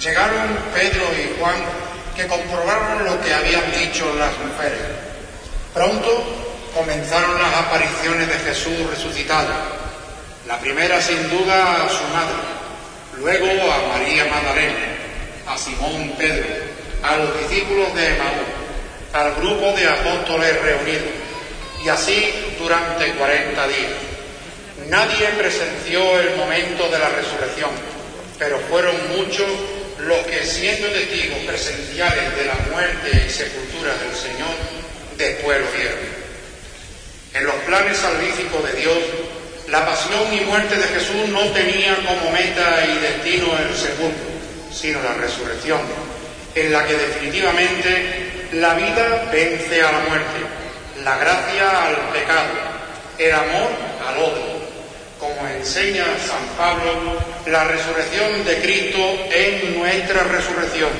llegaron 0.04 0.58
Pedro 0.74 1.06
y 1.16 1.40
Juan 1.40 1.56
que 2.14 2.26
comprobaron 2.26 3.04
lo 3.06 3.20
que 3.22 3.32
habían 3.32 3.72
dicho 3.72 4.04
las 4.18 4.32
mujeres. 4.38 4.78
Pronto 5.72 6.22
comenzaron 6.74 7.40
las 7.40 7.54
apariciones 7.54 8.28
de 8.28 8.34
Jesús 8.34 8.90
resucitado. 8.90 9.48
La 10.46 10.58
primera 10.58 11.00
sin 11.00 11.30
duda 11.30 11.84
a 11.84 11.88
su 11.88 12.04
madre, 12.12 12.36
luego 13.16 13.72
a 13.72 13.98
María 13.98 14.26
Magdalena, 14.26 14.74
a 15.48 15.56
Simón 15.56 16.12
Pedro, 16.18 16.48
a 17.02 17.16
los 17.16 17.40
discípulos 17.40 17.94
de 17.94 18.14
Emaús, 18.14 18.48
al 19.14 19.34
grupo 19.36 19.72
de 19.72 19.88
apóstoles 19.88 20.60
reunidos, 20.60 21.14
y 21.82 21.88
así 21.88 22.54
durante 22.58 23.10
40 23.14 23.68
días. 23.68 23.92
Nadie 24.88 25.28
presenció 25.38 26.20
el 26.20 26.36
momento 26.36 26.88
de 26.90 26.98
la 26.98 27.08
resurrección, 27.08 27.70
pero 28.38 28.58
fueron 28.68 28.94
muchos 29.16 29.48
los 30.00 30.18
que 30.26 30.44
siendo 30.44 30.88
testigos 30.88 31.38
presenciales 31.46 32.36
de 32.36 32.44
la 32.46 32.54
muerte 32.70 33.24
y 33.26 33.30
sepultura 33.30 33.94
del 33.94 34.14
Señor, 34.14 34.54
después 35.16 35.60
lo 35.60 35.70
vieron. 35.72 36.24
En 37.34 37.44
los 37.44 37.54
planes 37.66 37.98
salvíficos 37.98 38.64
de 38.64 38.80
Dios, 38.80 38.98
la 39.68 39.86
pasión 39.86 40.32
y 40.32 40.44
muerte 40.44 40.76
de 40.76 40.82
Jesús 40.82 41.28
no 41.28 41.40
tenía 41.52 41.96
como 41.96 42.30
meta 42.30 42.84
y 42.86 42.98
destino 42.98 43.46
el 43.58 43.74
sepulcro, 43.74 44.34
sino 44.72 45.02
la 45.02 45.14
resurrección, 45.14 45.80
en 46.54 46.72
la 46.72 46.86
que 46.86 46.94
definitivamente 46.94 48.48
la 48.52 48.74
vida 48.74 49.28
vence 49.32 49.82
a 49.82 49.92
la 49.92 49.98
muerte, 50.00 50.40
la 51.02 51.18
gracia 51.18 51.86
al 51.86 51.96
pecado, 52.12 52.50
el 53.18 53.32
amor 53.32 53.70
al 54.06 54.18
odio. 54.18 54.53
Como 55.24 55.48
enseña 55.48 56.04
San 56.18 56.46
Pablo, 56.58 57.16
la 57.46 57.64
resurrección 57.64 58.44
de 58.44 58.58
Cristo 58.58 58.98
es 59.32 59.74
nuestra 59.74 60.22
resurrección. 60.24 60.90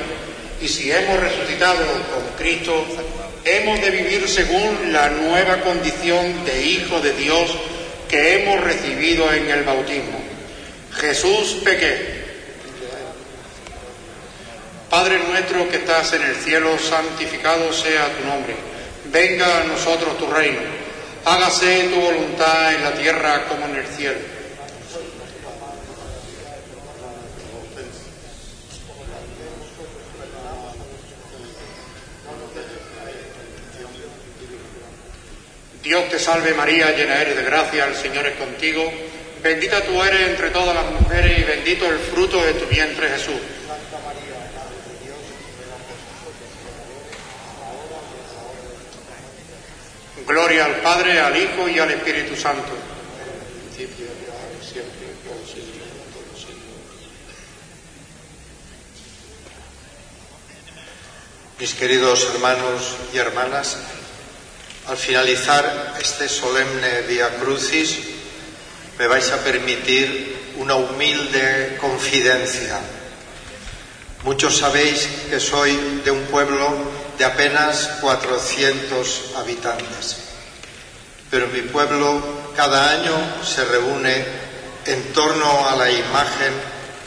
Y 0.59 0.67
si 0.67 0.91
hemos 0.91 1.19
resucitado 1.19 1.85
con 1.85 2.35
Cristo, 2.35 2.87
hemos 3.43 3.79
de 3.81 3.91
vivir 3.91 4.27
según 4.27 4.91
la 4.91 5.11
nueva 5.11 5.61
condición 5.61 6.43
de 6.43 6.59
Hijo 6.59 6.99
de 7.01 7.13
Dios 7.13 7.55
que 8.09 8.41
hemos 8.41 8.63
recibido 8.63 9.31
en 9.31 9.47
el 9.47 9.63
bautismo. 9.63 10.19
Jesús 10.93 11.57
pequé. 11.63 12.25
Padre 14.89 15.19
nuestro 15.29 15.69
que 15.69 15.77
estás 15.77 16.13
en 16.13 16.23
el 16.23 16.35
cielo, 16.37 16.79
santificado 16.79 17.71
sea 17.71 18.07
tu 18.17 18.25
nombre. 18.25 18.55
Venga 19.11 19.61
a 19.61 19.63
nosotros 19.65 20.17
tu 20.17 20.25
reino. 20.25 20.84
Hágase 21.25 21.89
tu 21.89 21.99
voluntad 21.99 22.75
en 22.75 22.83
la 22.83 22.93
tierra 22.93 23.45
como 23.47 23.65
en 23.65 23.77
el 23.77 23.87
cielo. 23.87 24.19
Dios 35.81 36.09
te 36.09 36.19
salve 36.19 36.53
María, 36.53 36.95
llena 36.95 37.19
eres 37.21 37.35
de 37.35 37.43
gracia, 37.43 37.85
el 37.85 37.95
Señor 37.95 38.27
es 38.27 38.35
contigo. 38.35 38.91
Bendita 39.41 39.83
tú 39.83 40.03
eres 40.03 40.29
entre 40.29 40.51
todas 40.51 40.75
las 40.75 40.91
mujeres 40.91 41.39
y 41.39 41.43
bendito 41.43 41.87
el 41.87 41.97
fruto 41.97 42.43
de 42.43 42.53
tu 42.53 42.67
vientre 42.67 43.09
Jesús. 43.09 43.39
Gloria 50.27 50.65
al 50.65 50.77
Padre, 50.77 51.19
al 51.19 51.37
Hijo 51.37 51.69
y 51.69 51.77
al 51.77 51.91
Espíritu 51.91 52.35
Santo. 52.35 52.71
Mis 61.59 61.73
queridos 61.75 62.27
hermanos 62.33 62.95
y 63.13 63.17
hermanas, 63.17 63.77
al 64.87 64.97
finalizar 64.97 65.95
este 66.01 66.27
solemne 66.27 67.01
Via 67.07 67.37
Crucis, 67.37 67.97
me 68.97 69.07
vais 69.07 69.29
a 69.31 69.43
permitir 69.43 70.53
una 70.57 70.75
humilde 70.75 71.77
confidencia. 71.79 72.79
Muchos 74.23 74.57
sabéis 74.57 75.07
que 75.29 75.39
soy 75.39 76.01
de 76.03 76.11
un 76.11 76.23
pueblo 76.23 77.04
de 77.17 77.25
apenas 77.25 77.89
400 78.01 79.31
habitantes, 79.37 80.17
pero 81.31 81.47
mi 81.47 81.61
pueblo 81.61 82.21
cada 82.55 82.91
año 82.91 83.13
se 83.43 83.63
reúne 83.65 84.25
en 84.85 85.13
torno 85.13 85.67
a 85.67 85.75
la 85.75 85.89
imagen 85.89 86.53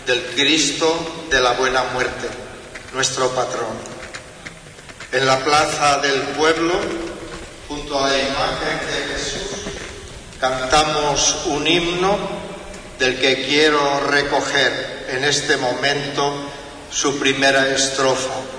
del 0.07 0.23
Cristo 0.35 1.27
de 1.31 1.41
la 1.41 1.53
Buena 1.53 1.85
Muerte, 1.93 2.29
nuestro 2.95 3.31
patrón. 3.31 3.77
En 5.13 5.27
la 5.27 5.39
plaza 5.39 5.99
del 5.99 6.21
pueblo 6.21 6.75
junto 7.69 8.03
a 8.03 8.09
la 8.09 8.19
imagen 8.19 8.81
de 8.87 9.15
Jesús, 9.15 9.49
cantamos 10.41 11.47
un 11.47 11.67
himno 11.67 12.19
del 12.99 13.19
que 13.21 13.47
quiero 13.47 14.01
recoger 14.01 15.07
en 15.09 15.25
este 15.25 15.57
momento 15.57 16.35
su 16.91 17.19
primera 17.19 17.69
estrofa. 17.69 18.58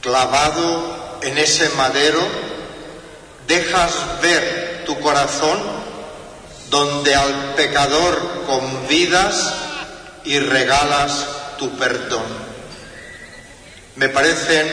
Clavado 0.00 1.18
en 1.22 1.36
ese 1.36 1.68
madero, 1.70 2.26
dejas 3.46 3.92
ver 4.22 4.84
tu 4.86 4.98
corazón 5.00 5.60
donde 6.70 7.14
al 7.14 7.54
pecador 7.54 8.44
convidas 8.46 9.52
y 10.24 10.38
regalas 10.38 11.26
tu 11.58 11.76
perdón. 11.76 12.24
Me 13.96 14.08
parecen 14.08 14.66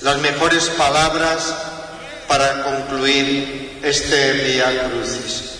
las 0.00 0.16
mejores 0.18 0.70
palabras 0.70 1.54
para 2.26 2.62
concluir 2.62 3.80
este 3.82 4.32
Via 4.32 4.88
Crucis. 4.88 5.50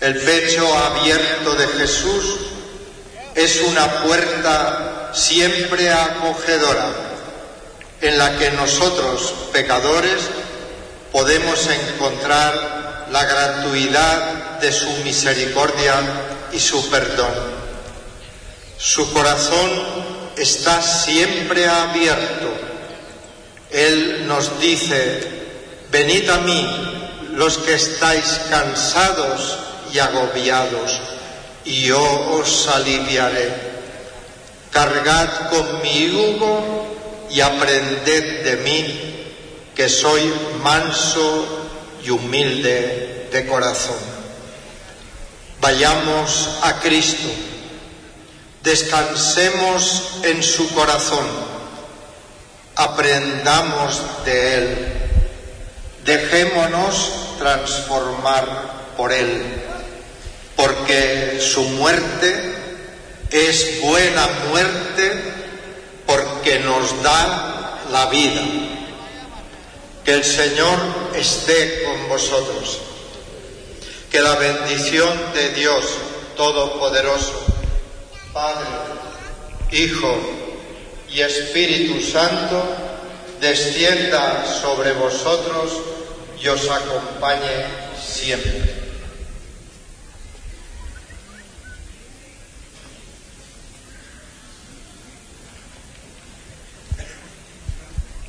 El 0.00 0.16
pecho 0.16 0.76
abierto 0.76 1.54
de 1.54 1.68
Jesús 1.68 2.36
es 3.36 3.60
una 3.62 4.02
puerta 4.02 5.10
siempre 5.12 5.92
acogedora 5.92 7.07
en 8.00 8.18
la 8.18 8.36
que 8.38 8.50
nosotros, 8.52 9.34
pecadores, 9.52 10.30
podemos 11.12 11.66
encontrar 11.66 13.06
la 13.10 13.24
gratuidad 13.24 14.58
de 14.60 14.72
su 14.72 14.90
misericordia 15.04 15.94
y 16.52 16.60
su 16.60 16.88
perdón. 16.90 17.34
Su 18.76 19.12
corazón 19.12 19.70
está 20.36 20.80
siempre 20.82 21.66
abierto 21.66 22.68
él 23.70 24.26
nos 24.26 24.58
dice, 24.60 25.20
venid 25.90 26.28
a 26.30 26.38
mí 26.38 26.66
los 27.34 27.58
que 27.58 27.74
estáis 27.74 28.40
cansados 28.48 29.58
y 29.92 29.98
agobiados, 29.98 31.00
y 31.64 31.82
yo 31.82 32.02
os 32.02 32.66
aliviaré. 32.68 33.68
Cargad 34.70 35.50
con 35.50 35.82
mi 35.82 36.06
y 37.30 37.40
aprended 37.40 38.44
de 38.44 38.56
mí, 38.56 39.24
que 39.74 39.88
soy 39.88 40.32
manso 40.62 41.68
y 42.04 42.10
humilde 42.10 43.28
de 43.30 43.46
corazón. 43.46 43.96
Vayamos 45.60 46.50
a 46.62 46.80
Cristo, 46.80 47.28
descansemos 48.62 50.18
en 50.22 50.42
su 50.42 50.72
corazón. 50.74 51.26
Aprendamos 52.76 54.00
de 54.24 54.54
Él, 54.54 54.92
dejémonos 56.04 57.36
transformar 57.38 58.94
por 58.96 59.12
Él, 59.12 59.42
porque 60.56 61.40
su 61.40 61.62
muerte 61.62 62.54
es 63.30 63.80
buena 63.82 64.26
muerte 64.50 65.47
porque 66.08 66.58
nos 66.60 67.02
da 67.02 67.84
la 67.92 68.06
vida. 68.06 68.40
Que 70.04 70.14
el 70.14 70.24
Señor 70.24 70.78
esté 71.14 71.82
con 71.84 72.08
vosotros. 72.08 72.80
Que 74.10 74.22
la 74.22 74.36
bendición 74.36 75.10
de 75.34 75.50
Dios 75.50 75.84
Todopoderoso, 76.34 77.44
Padre, 78.32 78.68
Hijo 79.70 80.16
y 81.10 81.20
Espíritu 81.20 82.00
Santo, 82.00 82.64
descienda 83.38 84.46
sobre 84.62 84.92
vosotros 84.92 85.72
y 86.40 86.48
os 86.48 86.70
acompañe 86.70 87.66
siempre. 88.00 88.77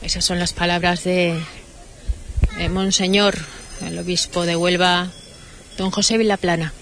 Esas 0.10 0.26
son 0.26 0.40
las 0.40 0.54
palabras 0.54 1.04
de, 1.04 1.40
Monseñor, 2.72 3.38
el 3.86 4.00
obispo 4.00 4.48
de 4.48 4.56
Huelva, 4.56 5.12
don 5.78 5.92
José 5.92 6.18
Vilaplana. 6.18 6.74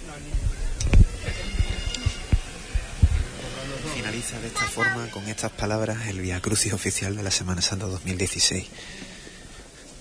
Finaliza 3.93 4.39
de 4.39 4.47
esta 4.47 4.63
forma, 4.69 5.11
con 5.11 5.27
estas 5.27 5.51
palabras, 5.51 6.07
el 6.07 6.21
Via 6.21 6.39
Crucis 6.39 6.71
oficial 6.71 7.17
de 7.17 7.23
la 7.23 7.31
Semana 7.31 7.61
Santa 7.61 7.87
2016. 7.87 8.65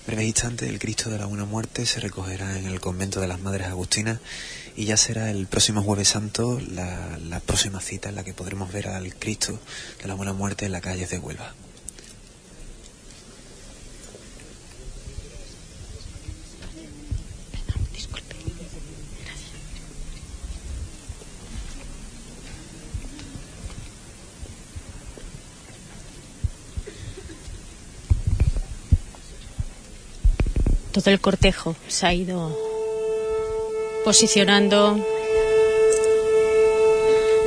Breve 0.07 0.23
instante, 0.23 0.69
el 0.69 0.79
Cristo 0.79 1.09
de 1.09 1.19
la 1.19 1.25
Buena 1.25 1.43
Muerte 1.43 1.85
se 1.85 1.99
recogerá 1.99 2.57
en 2.57 2.65
el 2.65 2.79
convento 2.79 3.19
de 3.19 3.27
las 3.27 3.41
Madres 3.41 3.67
Agustinas 3.67 4.19
y 4.77 4.85
ya 4.85 4.95
será 4.95 5.31
el 5.31 5.47
próximo 5.47 5.83
Jueves 5.83 6.07
Santo 6.07 6.61
la, 6.65 7.17
la 7.17 7.41
próxima 7.41 7.81
cita 7.81 8.07
en 8.07 8.15
la 8.15 8.23
que 8.23 8.33
podremos 8.33 8.71
ver 8.71 8.87
al 8.87 9.13
Cristo 9.15 9.59
de 10.01 10.07
la 10.07 10.13
Buena 10.13 10.31
Muerte 10.31 10.65
en 10.65 10.71
las 10.71 10.81
calles 10.81 11.09
de 11.09 11.19
Huelva. 11.19 11.53
Todo 30.97 31.11
el 31.13 31.21
cortejo 31.21 31.75
se 31.87 32.07
ha 32.07 32.13
ido 32.13 32.57
posicionando 34.03 34.99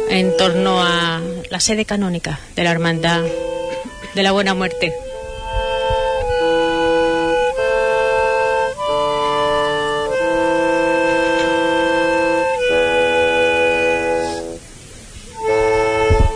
en 0.09 0.37
torno 0.37 0.81
a 0.81 1.21
la 1.51 1.59
sede 1.59 1.85
canónica 1.85 2.39
de 2.55 2.63
la 2.63 2.71
Hermandad 2.71 3.25
de 4.15 4.23
la 4.23 4.31
Buena 4.31 4.55
Muerte. 4.55 4.95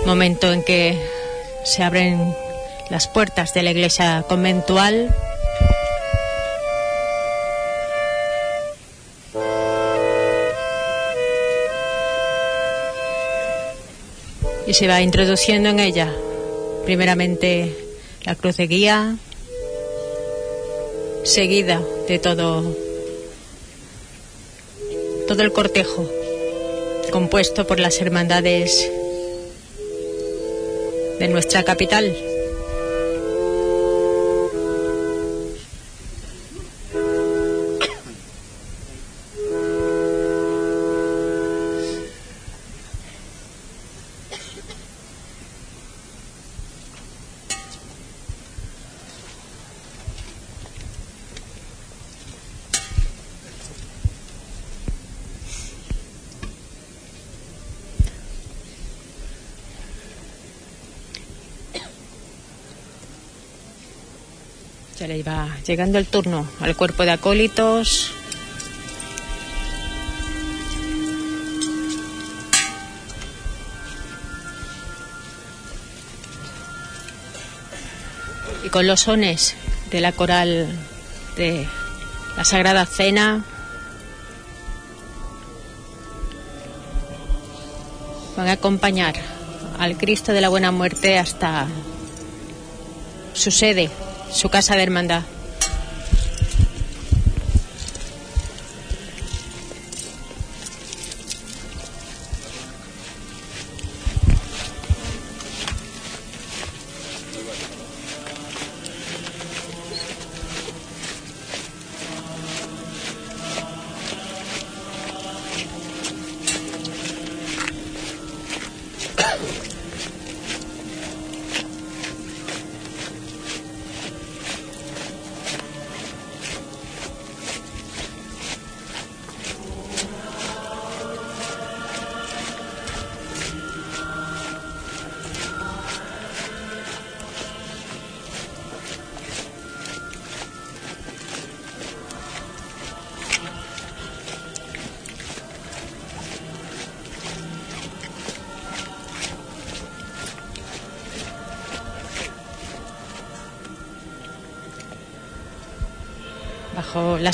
Momento 0.05 0.53
en 0.53 0.65
que 0.65 0.99
se 1.65 1.85
abren 1.85 2.35
las 2.91 3.07
puertas 3.07 3.55
de 3.55 3.63
la 3.63 3.71
iglesia 3.71 4.25
conventual. 4.29 5.15
Se 14.75 14.89
va 14.89 15.01
introduciendo 15.01 15.69
en 15.69 15.79
ella 15.79 16.13
primeramente 16.85 17.77
la 18.25 18.35
cruz 18.35 18.57
de 18.57 18.67
guía, 18.67 19.17
seguida 21.23 21.81
de 22.09 22.19
todo 22.19 22.77
todo 25.29 25.43
el 25.43 25.53
cortejo 25.53 26.11
compuesto 27.13 27.69
por 27.69 27.79
las 27.79 28.01
hermandades 28.01 28.91
de 31.21 31.29
nuestra 31.29 31.63
capital. 31.63 32.34
Va 65.27 65.49
llegando 65.67 65.99
el 65.99 66.07
turno 66.07 66.47
al 66.61 66.77
cuerpo 66.77 67.05
de 67.05 67.13
acólitos. 67.13 68.11
Y 78.65 78.69
con 78.69 78.87
los 78.87 79.01
sones 79.01 79.55
de 79.91 80.01
la 80.01 80.13
coral 80.13 80.69
de 81.37 81.67
la 82.37 82.45
Sagrada 82.45 82.87
Cena 82.87 83.45
van 88.37 88.49
a 88.49 88.53
acompañar 88.53 89.15
al 89.79 89.97
Cristo 89.97 90.33
de 90.33 90.41
la 90.41 90.49
Buena 90.49 90.73
Muerte 90.73 91.19
hasta 91.19 91.67
su 93.33 93.51
sede, 93.51 93.91
su 94.35 94.49
casa 94.49 94.75
de 94.75 94.83
hermandad. 94.83 95.23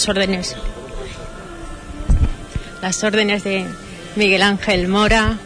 Las 0.01 0.09
órdenes. 0.09 0.57
Las 2.81 3.05
órdenes 3.05 3.45
de 3.45 3.67
Miguel 4.17 4.41
Ángel 4.41 4.89
Mora. 4.89 5.39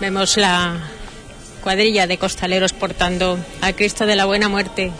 Vemos 0.00 0.38
la 0.38 0.80
cuadrilla 1.62 2.06
de 2.06 2.16
costaleros 2.16 2.72
portando 2.72 3.38
a 3.60 3.74
Cristo 3.74 4.06
de 4.06 4.16
la 4.16 4.24
Buena 4.24 4.48
Muerte. 4.48 4.90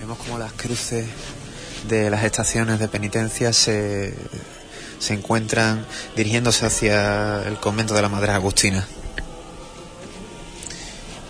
Vemos 0.00 0.16
como 0.16 0.38
las 0.38 0.54
cruces 0.54 1.04
de 1.86 2.08
las 2.08 2.24
estaciones 2.24 2.78
de 2.78 2.88
penitencia 2.88 3.52
se, 3.52 4.14
se 4.98 5.12
encuentran 5.12 5.84
dirigiéndose 6.16 6.64
hacia 6.64 7.42
el 7.42 7.58
convento 7.58 7.92
de 7.92 8.00
la 8.00 8.08
Madre 8.08 8.32
Agustina. 8.32 8.88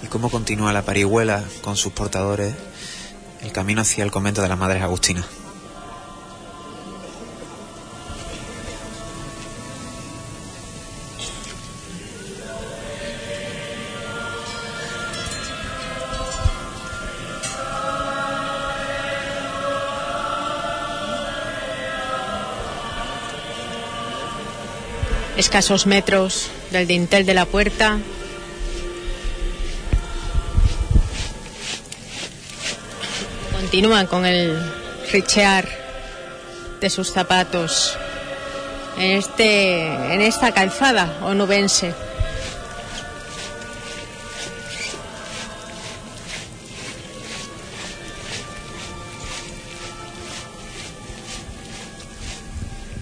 Y 0.05 0.07
cómo 0.07 0.31
continúa 0.31 0.73
la 0.73 0.83
parihuela 0.83 1.43
con 1.63 1.77
sus 1.77 1.93
portadores 1.93 2.55
el 3.43 3.53
camino 3.53 3.83
hacia 3.83 4.05
el 4.05 4.11
convento 4.11 4.43
de 4.43 4.49
las 4.49 4.59
Madres 4.59 4.83
Agustinas. 4.83 5.27
escasos 25.37 25.87
metros 25.87 26.51
del 26.71 26.87
dintel 26.87 27.27
de 27.27 27.35
la 27.35 27.47
puerta. 27.47 27.99
Continúan 33.77 34.07
con 34.07 34.25
el 34.25 34.59
richear 35.13 35.69
de 36.81 36.89
sus 36.89 37.13
zapatos 37.13 37.95
en, 38.97 39.19
este, 39.19 40.15
en 40.15 40.23
esta 40.23 40.53
calzada 40.53 41.19
onubense. 41.21 41.93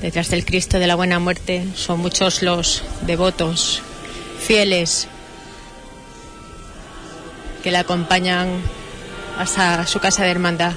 Detrás 0.01 0.29
del 0.29 0.45
Cristo 0.45 0.81
de 0.81 0.89
la 0.89 0.97
Buena 0.97 1.21
Muerte 1.21 1.69
son 1.77 2.01
muchos 2.01 2.43
los 2.43 2.83
devotos, 3.03 3.81
fieles, 4.41 5.07
que 7.63 7.71
le 7.71 7.79
acompañan 7.79 8.61
hasta 9.39 9.87
su 9.87 10.01
casa 10.01 10.25
de 10.25 10.31
hermandad. 10.31 10.73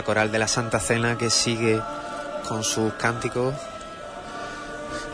La 0.00 0.04
coral 0.04 0.32
de 0.32 0.38
la 0.38 0.48
Santa 0.48 0.80
Cena 0.80 1.18
que 1.18 1.28
sigue 1.28 1.78
con 2.48 2.64
sus 2.64 2.94
cánticos 2.94 3.54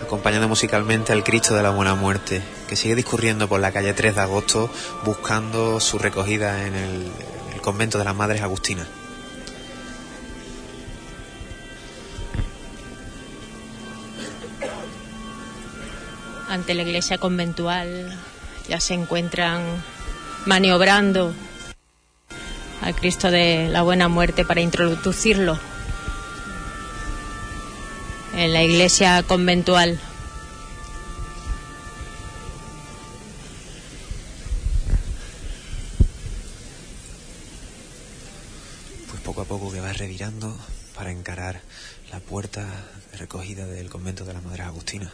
acompañando 0.00 0.46
musicalmente 0.46 1.12
al 1.12 1.24
Cristo 1.24 1.56
de 1.56 1.62
la 1.64 1.70
Buena 1.70 1.96
Muerte, 1.96 2.40
que 2.68 2.76
sigue 2.76 2.94
discurriendo 2.94 3.48
por 3.48 3.58
la 3.58 3.72
calle 3.72 3.94
3 3.94 4.14
de 4.14 4.20
agosto 4.20 4.70
buscando 5.04 5.80
su 5.80 5.98
recogida 5.98 6.68
en 6.68 6.76
el, 6.76 7.10
el 7.52 7.60
convento 7.62 7.98
de 7.98 8.04
las 8.04 8.14
Madres 8.14 8.42
Agustinas. 8.42 8.86
Ante 16.48 16.74
la 16.74 16.82
iglesia 16.82 17.18
conventual 17.18 18.16
ya 18.68 18.78
se 18.78 18.94
encuentran 18.94 19.62
maniobrando 20.44 21.34
al 22.82 22.94
Cristo 22.94 23.30
de 23.30 23.68
la 23.68 23.82
Buena 23.82 24.08
Muerte 24.08 24.44
para 24.44 24.60
introducirlo 24.60 25.58
en 28.36 28.52
la 28.52 28.62
iglesia 28.62 29.22
conventual. 29.22 29.98
Pues 39.10 39.22
poco 39.22 39.40
a 39.40 39.44
poco 39.44 39.72
que 39.72 39.80
va 39.80 39.92
revirando 39.92 40.56
para 40.94 41.10
encarar 41.10 41.60
la 42.12 42.20
puerta 42.20 42.66
recogida 43.18 43.66
del 43.66 43.88
convento 43.88 44.24
de 44.24 44.34
la 44.34 44.40
Madre 44.40 44.62
Agustina. 44.62 45.10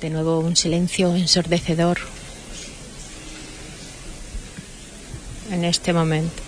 De 0.00 0.10
nuevo 0.10 0.38
un 0.38 0.54
silencio 0.54 1.14
ensordecedor 1.14 1.98
en 5.50 5.64
este 5.64 5.92
momento. 5.92 6.42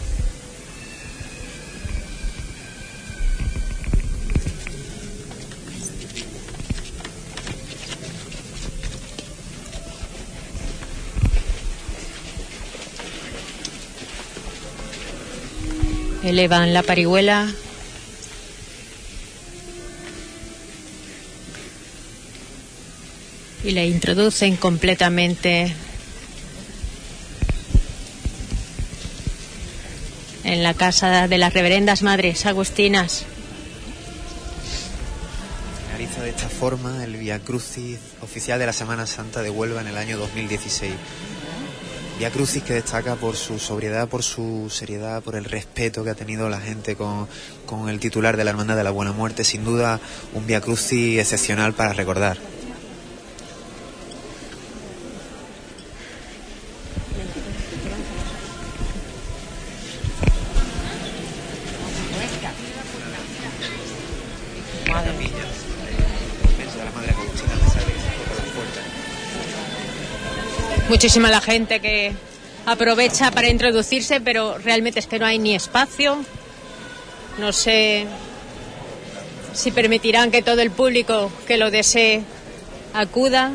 Elevan 16.23 16.75
la 16.75 16.83
parihuela 16.83 17.55
y 23.67 23.73
la 23.73 23.85
introducen 23.85 24.57
completamente 24.57 25.75
en 30.45 30.63
la 30.63 30.73
casa 30.75 31.27
de 31.27 31.37
las 31.37 31.53
reverendas 31.53 32.03
madres 32.03 32.47
agustinas. 32.47 33.25
Finaliza 35.89 36.23
de 36.23 36.31
esta 36.31 36.49
forma 36.49 37.03
el 37.03 37.17
Via 37.17 37.41
Crucis 37.41 37.99
oficial 38.23 38.61
de 38.61 38.67
la 38.67 38.73
Semana 38.73 39.05
Santa 39.05 39.43
de 39.43 39.51
Huelva 39.51 39.81
en 39.81 39.89
el 39.89 39.97
año 39.97 40.17
2016. 40.17 40.93
Via 42.21 42.31
Crucis 42.31 42.63
que 42.63 42.75
destaca 42.75 43.17
por 43.17 43.35
su 43.35 43.59
sobriedad, 43.59 44.09
por 44.09 44.23
su 44.23 44.71
seriedad, 44.71 45.25
por 45.25 45.35
el 45.35 45.45
respeto 45.45 46.05
que 46.05 46.11
ha 46.11 46.15
tenido 46.15 46.49
la 46.49 46.61
gente 46.61 46.95
con, 46.95 47.27
con 47.67 47.89
el 47.89 47.99
titular 47.99 48.37
de 48.37 48.45
la 48.45 48.51
Hermandad 48.51 48.77
de 48.77 48.85
la 48.85 48.93
Buena 48.93 49.11
Muerte. 49.11 49.43
Sin 49.43 49.65
duda, 49.65 49.99
un 50.35 50.47
Via 50.47 50.61
Crucis 50.61 51.19
excepcional 51.19 51.75
para 51.75 51.93
recordar. 51.93 52.39
Muchísima 71.07 71.31
la 71.31 71.41
gente 71.41 71.79
que 71.79 72.13
aprovecha 72.67 73.31
para 73.31 73.49
introducirse, 73.49 74.21
pero 74.21 74.59
realmente 74.59 74.99
es 74.99 75.07
que 75.07 75.21
no 75.21 75.27
hay 75.27 75.39
ni 75.39 75.55
espacio. 75.55 76.19
No 77.39 77.53
sé 77.53 78.09
si 79.55 79.71
permitirán 79.71 80.33
que 80.33 80.43
todo 80.43 80.61
el 80.63 80.73
público 80.73 81.31
que 81.47 81.59
lo 81.59 81.71
desee 81.71 82.25
acuda. 82.93 83.53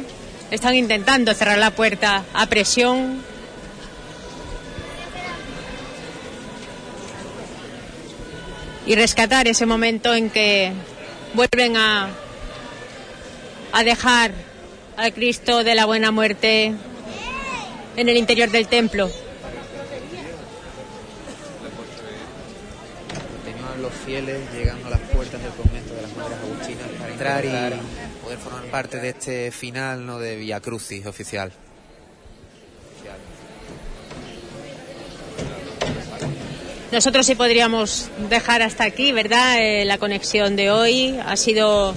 Están 0.50 0.76
intentando 0.76 1.34
cerrar 1.34 1.58
la 1.58 1.72
puerta 1.72 2.24
a 2.34 2.46
presión. 2.46 3.22
Y 8.86 8.96
rescatar 8.96 9.50
ese 9.50 9.66
momento 9.66 10.16
en 10.16 10.30
que 10.30 10.72
vuelven 11.34 11.76
a, 11.76 12.12
a 13.74 13.84
dejar 13.84 14.32
al 14.96 15.12
Cristo 15.12 15.66
de 15.66 15.76
la 15.76 15.84
Buena 15.84 16.12
Muerte 16.12 16.78
en 17.96 18.10
el 18.10 18.18
interior 18.18 18.50
del 18.50 18.68
templo. 18.68 19.10
Continúan 23.44 23.82
los 23.82 23.94
fieles 24.06 24.40
llegando 24.54 24.88
a 24.88 24.92
las 24.92 25.00
puertas 25.00 25.42
del 25.42 25.52
convento 25.52 25.94
de 25.94 26.02
las 26.02 26.16
Madres 26.16 26.38
Agustinas 26.44 26.88
para 27.00 27.12
entrar 27.12 27.46
y 27.46 28.22
poder 28.24 28.40
formar 28.40 28.64
parte 28.66 29.00
de 29.00 29.10
este 29.10 29.52
final 29.52 30.06
¿no? 30.06 30.20
de 30.20 30.36
Via 30.36 30.60
Crucis 30.60 31.06
oficial. 31.06 31.52
Nosotros 36.92 37.26
sí 37.26 37.36
podríamos 37.36 38.10
dejar 38.30 38.62
hasta 38.62 38.84
aquí, 38.84 39.14
¿verdad? 39.14 39.60
Eh, 39.62 39.86
la 39.86 39.98
conexión 39.98 40.58
de 40.58 40.72
hoy 40.72 41.18
ha 41.26 41.38
sido 41.38 41.96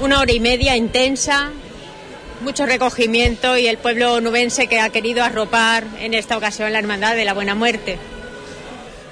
una 0.00 0.20
hora 0.20 0.30
y 0.30 0.40
media 0.40 0.76
intensa, 0.76 1.52
mucho 2.46 2.64
recogimiento 2.64 3.56
y 3.56 3.66
el 3.66 3.76
pueblo 3.76 4.20
nubense 4.20 4.68
que 4.68 4.78
ha 4.78 4.90
querido 4.90 5.24
arropar 5.24 5.84
en 5.98 6.14
esta 6.14 6.36
ocasión 6.36 6.72
la 6.72 6.78
Hermandad 6.78 7.16
de 7.16 7.24
la 7.24 7.34
Buena 7.34 7.56
Muerte. 7.56 7.98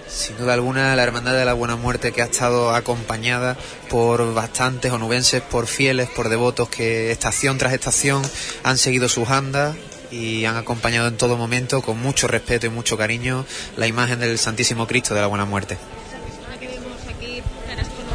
Sin 0.08 0.38
duda 0.38 0.54
alguna, 0.54 0.94
la 0.94 1.02
Hermandad 1.02 1.34
de 1.36 1.44
la 1.44 1.52
Buena 1.52 1.74
Muerte 1.74 2.12
que 2.12 2.22
ha 2.22 2.26
estado 2.26 2.70
acompañada 2.70 3.56
por 3.90 4.34
bastantes 4.34 4.92
onubenses, 4.92 5.42
por 5.42 5.66
fieles, 5.66 6.08
por 6.10 6.28
devotos 6.28 6.68
que 6.68 7.10
estación 7.10 7.58
tras 7.58 7.72
estación 7.72 8.22
han 8.62 8.78
seguido 8.78 9.08
sus 9.08 9.28
andas 9.28 9.74
y 10.12 10.44
han 10.44 10.56
acompañado 10.56 11.08
en 11.08 11.16
todo 11.16 11.36
momento 11.36 11.82
con 11.82 12.00
mucho 12.00 12.28
respeto 12.28 12.66
y 12.66 12.70
mucho 12.70 12.96
cariño 12.96 13.44
la 13.76 13.88
imagen 13.88 14.20
del 14.20 14.38
Santísimo 14.38 14.86
Cristo 14.86 15.12
de 15.12 15.22
la 15.22 15.26
Buena 15.26 15.44
Muerte. 15.44 15.76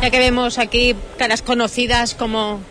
Ya 0.01 0.11
que 0.11 0.19
vemos 0.19 0.59
aquí 0.59 0.95
caras 1.17 1.41
conocidas 1.41 2.15
como, 2.15 2.61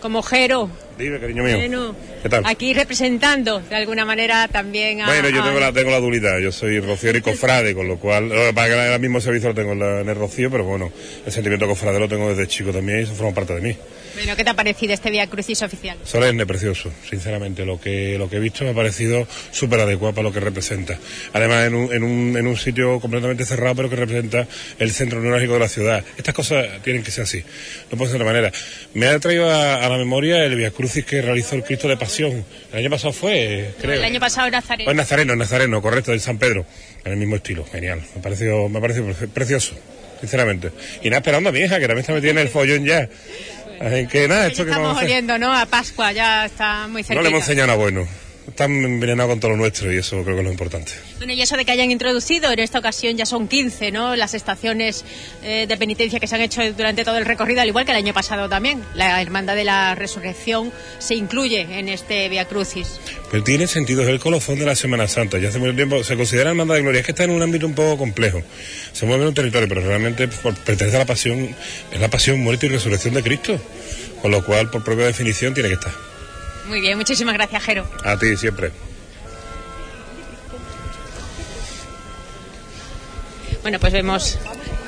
como 0.00 0.24
Jero, 0.24 0.68
Dime, 0.98 1.18
cariño 1.18 1.42
mío. 1.42 1.56
Bueno, 1.56 1.96
¿Qué 2.22 2.28
tal? 2.28 2.44
aquí 2.46 2.74
representando 2.74 3.60
de 3.60 3.74
alguna 3.74 4.04
manera 4.04 4.46
también 4.48 5.00
a... 5.00 5.06
Bueno, 5.06 5.28
yo 5.30 5.42
a- 5.42 5.44
tengo 5.46 5.58
la, 5.60 5.72
tengo 5.72 5.90
la 5.90 5.98
dualidad, 6.00 6.38
yo 6.38 6.52
soy 6.52 6.78
rociero 6.80 7.18
y 7.18 7.22
cofrade, 7.22 7.74
con 7.74 7.88
lo 7.88 7.98
cual, 7.98 8.28
lo 8.28 8.34
que 8.54 8.60
ahora 8.60 8.98
mismo 8.98 9.20
servicio 9.20 9.48
lo 9.48 9.54
tengo 9.54 9.72
en, 9.72 10.08
el 10.08 10.14
rocío, 10.14 10.50
pero 10.50 10.64
bueno, 10.64 10.92
el 11.24 11.32
sentimiento 11.32 11.66
cofrade 11.66 11.98
lo 11.98 12.08
tengo 12.08 12.28
desde 12.28 12.46
chico 12.46 12.72
también 12.72 13.00
y 13.00 13.02
eso 13.02 13.14
forma 13.14 13.34
parte 13.34 13.54
de 13.54 13.60
mí. 13.62 13.76
Bueno, 14.14 14.36
¿qué 14.36 14.44
te 14.44 14.50
ha 14.50 14.54
parecido 14.54 14.92
este 14.92 15.10
Via 15.10 15.26
Crucis 15.26 15.62
oficial? 15.62 15.96
Solemne, 16.04 16.44
precioso, 16.44 16.92
sinceramente, 17.08 17.64
lo 17.64 17.80
que, 17.80 18.16
lo 18.18 18.28
que 18.28 18.36
he 18.36 18.40
visto 18.40 18.62
me 18.62 18.70
ha 18.70 18.74
parecido 18.74 19.26
súper 19.50 19.80
adecuado 19.80 20.14
para 20.14 20.28
lo 20.28 20.34
que 20.34 20.40
representa. 20.40 20.98
Además, 21.32 21.66
en 21.66 21.74
un, 21.74 21.92
en, 21.94 22.02
un, 22.04 22.36
en 22.36 22.46
un 22.46 22.56
sitio 22.58 23.00
completamente 23.00 23.46
cerrado, 23.46 23.74
pero 23.76 23.88
que 23.88 23.96
representa 23.96 24.46
el 24.78 24.90
centro 24.90 25.20
neurálgico 25.20 25.54
de 25.54 25.58
la 25.60 25.68
ciudad. 25.68 26.04
Estas 26.18 26.34
cosas 26.34 26.66
tienen 26.84 27.02
que 27.02 27.10
ser 27.10 27.24
así, 27.24 27.42
no 27.90 27.96
puede 27.96 28.10
ser 28.12 28.18
de 28.18 28.24
otra 28.24 28.32
manera. 28.34 28.52
Me 28.92 29.06
ha 29.06 29.18
traído 29.18 29.48
a, 29.50 29.76
a 29.82 29.88
la 29.88 29.96
memoria 29.96 30.44
el 30.44 30.54
Via 30.56 30.70
Crucis 30.70 30.81
que 31.04 31.22
realizó 31.22 31.54
el 31.54 31.64
Cristo 31.64 31.88
de 31.88 31.96
Pasión. 31.96 32.44
El 32.72 32.78
año 32.78 32.90
pasado 32.90 33.12
fue, 33.12 33.70
creo. 33.80 33.94
El 33.94 34.04
año 34.04 34.20
pasado 34.20 34.46
en 34.48 34.52
Nazaret. 34.52 34.84
Pues 34.84 34.96
Nazareno, 34.96 35.36
Nazareno, 35.36 35.80
correcto, 35.82 36.10
del 36.10 36.20
San 36.20 36.38
Pedro, 36.38 36.64
en 37.04 37.12
el 37.12 37.18
mismo 37.18 37.36
estilo, 37.36 37.64
genial. 37.64 38.00
Me 38.14 38.20
ha 38.20 38.22
parecido, 38.22 38.68
me 38.68 38.78
ha 38.78 38.80
parecido 38.80 39.06
pre- 39.12 39.28
precioso, 39.28 39.74
sinceramente. 40.20 40.70
Y 41.02 41.08
nada, 41.10 41.18
esperando 41.18 41.48
a 41.50 41.52
mi 41.52 41.60
hija, 41.60 41.76
que 41.78 41.86
también 41.86 42.00
está 42.00 42.12
metida 42.12 42.30
en 42.32 42.38
el 42.38 42.48
follón 42.48 42.84
ya. 42.84 43.08
Así 43.80 44.06
que 44.06 44.28
nada, 44.28 44.46
esto 44.46 44.64
que 44.64 44.70
Estamos 44.70 44.88
vamos 44.88 44.96
a 45.02 45.04
hacer. 45.04 45.10
oliendo, 45.10 45.38
¿no? 45.38 45.52
A 45.52 45.66
Pascua, 45.66 46.12
ya 46.12 46.46
está 46.46 46.86
muy 46.88 47.02
cerca. 47.02 47.14
No 47.14 47.22
le 47.22 47.28
hemos 47.30 47.42
enseñado 47.42 47.66
nada 47.68 47.78
bueno. 47.78 48.06
Están 48.48 48.72
envenenados 48.72 49.30
con 49.30 49.40
todo 49.40 49.50
lo 49.52 49.56
nuestro 49.56 49.92
y 49.92 49.98
eso 49.98 50.22
creo 50.22 50.34
que 50.34 50.40
es 50.40 50.44
lo 50.44 50.50
importante. 50.50 50.92
Bueno, 51.18 51.32
y 51.32 51.40
eso 51.40 51.56
de 51.56 51.64
que 51.64 51.72
hayan 51.72 51.90
introducido, 51.90 52.50
en 52.50 52.58
esta 52.58 52.80
ocasión 52.80 53.16
ya 53.16 53.24
son 53.24 53.46
15, 53.46 53.92
¿no? 53.92 54.16
Las 54.16 54.34
estaciones 54.34 55.04
eh, 55.44 55.66
de 55.68 55.76
penitencia 55.76 56.18
que 56.18 56.26
se 56.26 56.34
han 56.34 56.40
hecho 56.40 56.60
durante 56.72 57.04
todo 57.04 57.18
el 57.18 57.24
recorrido, 57.24 57.60
al 57.60 57.68
igual 57.68 57.84
que 57.84 57.92
el 57.92 57.98
año 57.98 58.12
pasado 58.12 58.48
también. 58.48 58.82
La 58.94 59.22
Hermandad 59.22 59.54
de 59.54 59.64
la 59.64 59.94
Resurrección 59.94 60.72
se 60.98 61.14
incluye 61.14 61.78
en 61.78 61.88
este 61.88 62.28
Via 62.28 62.46
Crucis. 62.46 63.00
Pero 63.30 63.44
tiene 63.44 63.66
sentido, 63.68 64.02
es 64.02 64.08
el 64.08 64.18
colofón 64.18 64.58
de 64.58 64.66
la 64.66 64.74
Semana 64.74 65.06
Santa. 65.06 65.38
Ya 65.38 65.48
hace 65.48 65.60
mucho 65.60 65.76
tiempo 65.76 66.02
se 66.02 66.16
considera 66.16 66.50
hermandad 66.50 66.74
de 66.74 66.82
gloria. 66.82 67.00
Es 67.00 67.06
que 67.06 67.12
está 67.12 67.24
en 67.24 67.30
un 67.30 67.42
ámbito 67.42 67.66
un 67.66 67.74
poco 67.74 67.96
complejo. 67.96 68.42
Se 68.92 69.06
mueve 69.06 69.22
en 69.22 69.28
un 69.28 69.34
territorio, 69.34 69.68
pero 69.68 69.82
realmente 69.82 70.28
pertenece 70.28 70.96
a 70.96 71.00
la 71.00 71.06
pasión, 71.06 71.54
es 71.92 72.00
la 72.00 72.08
pasión, 72.08 72.40
muerte 72.40 72.66
y 72.66 72.70
resurrección 72.70 73.14
de 73.14 73.22
Cristo. 73.22 73.60
Con 74.20 74.30
lo 74.32 74.44
cual, 74.44 74.70
por 74.70 74.84
propia 74.84 75.06
definición, 75.06 75.54
tiene 75.54 75.68
que 75.68 75.76
estar. 75.76 76.11
Muy 76.66 76.80
bien, 76.80 76.96
muchísimas 76.96 77.34
gracias, 77.34 77.62
Jero. 77.62 77.88
A 78.04 78.16
ti 78.16 78.36
siempre. 78.36 78.72
Bueno, 83.62 83.78
pues 83.78 83.92
vemos, 83.92 84.38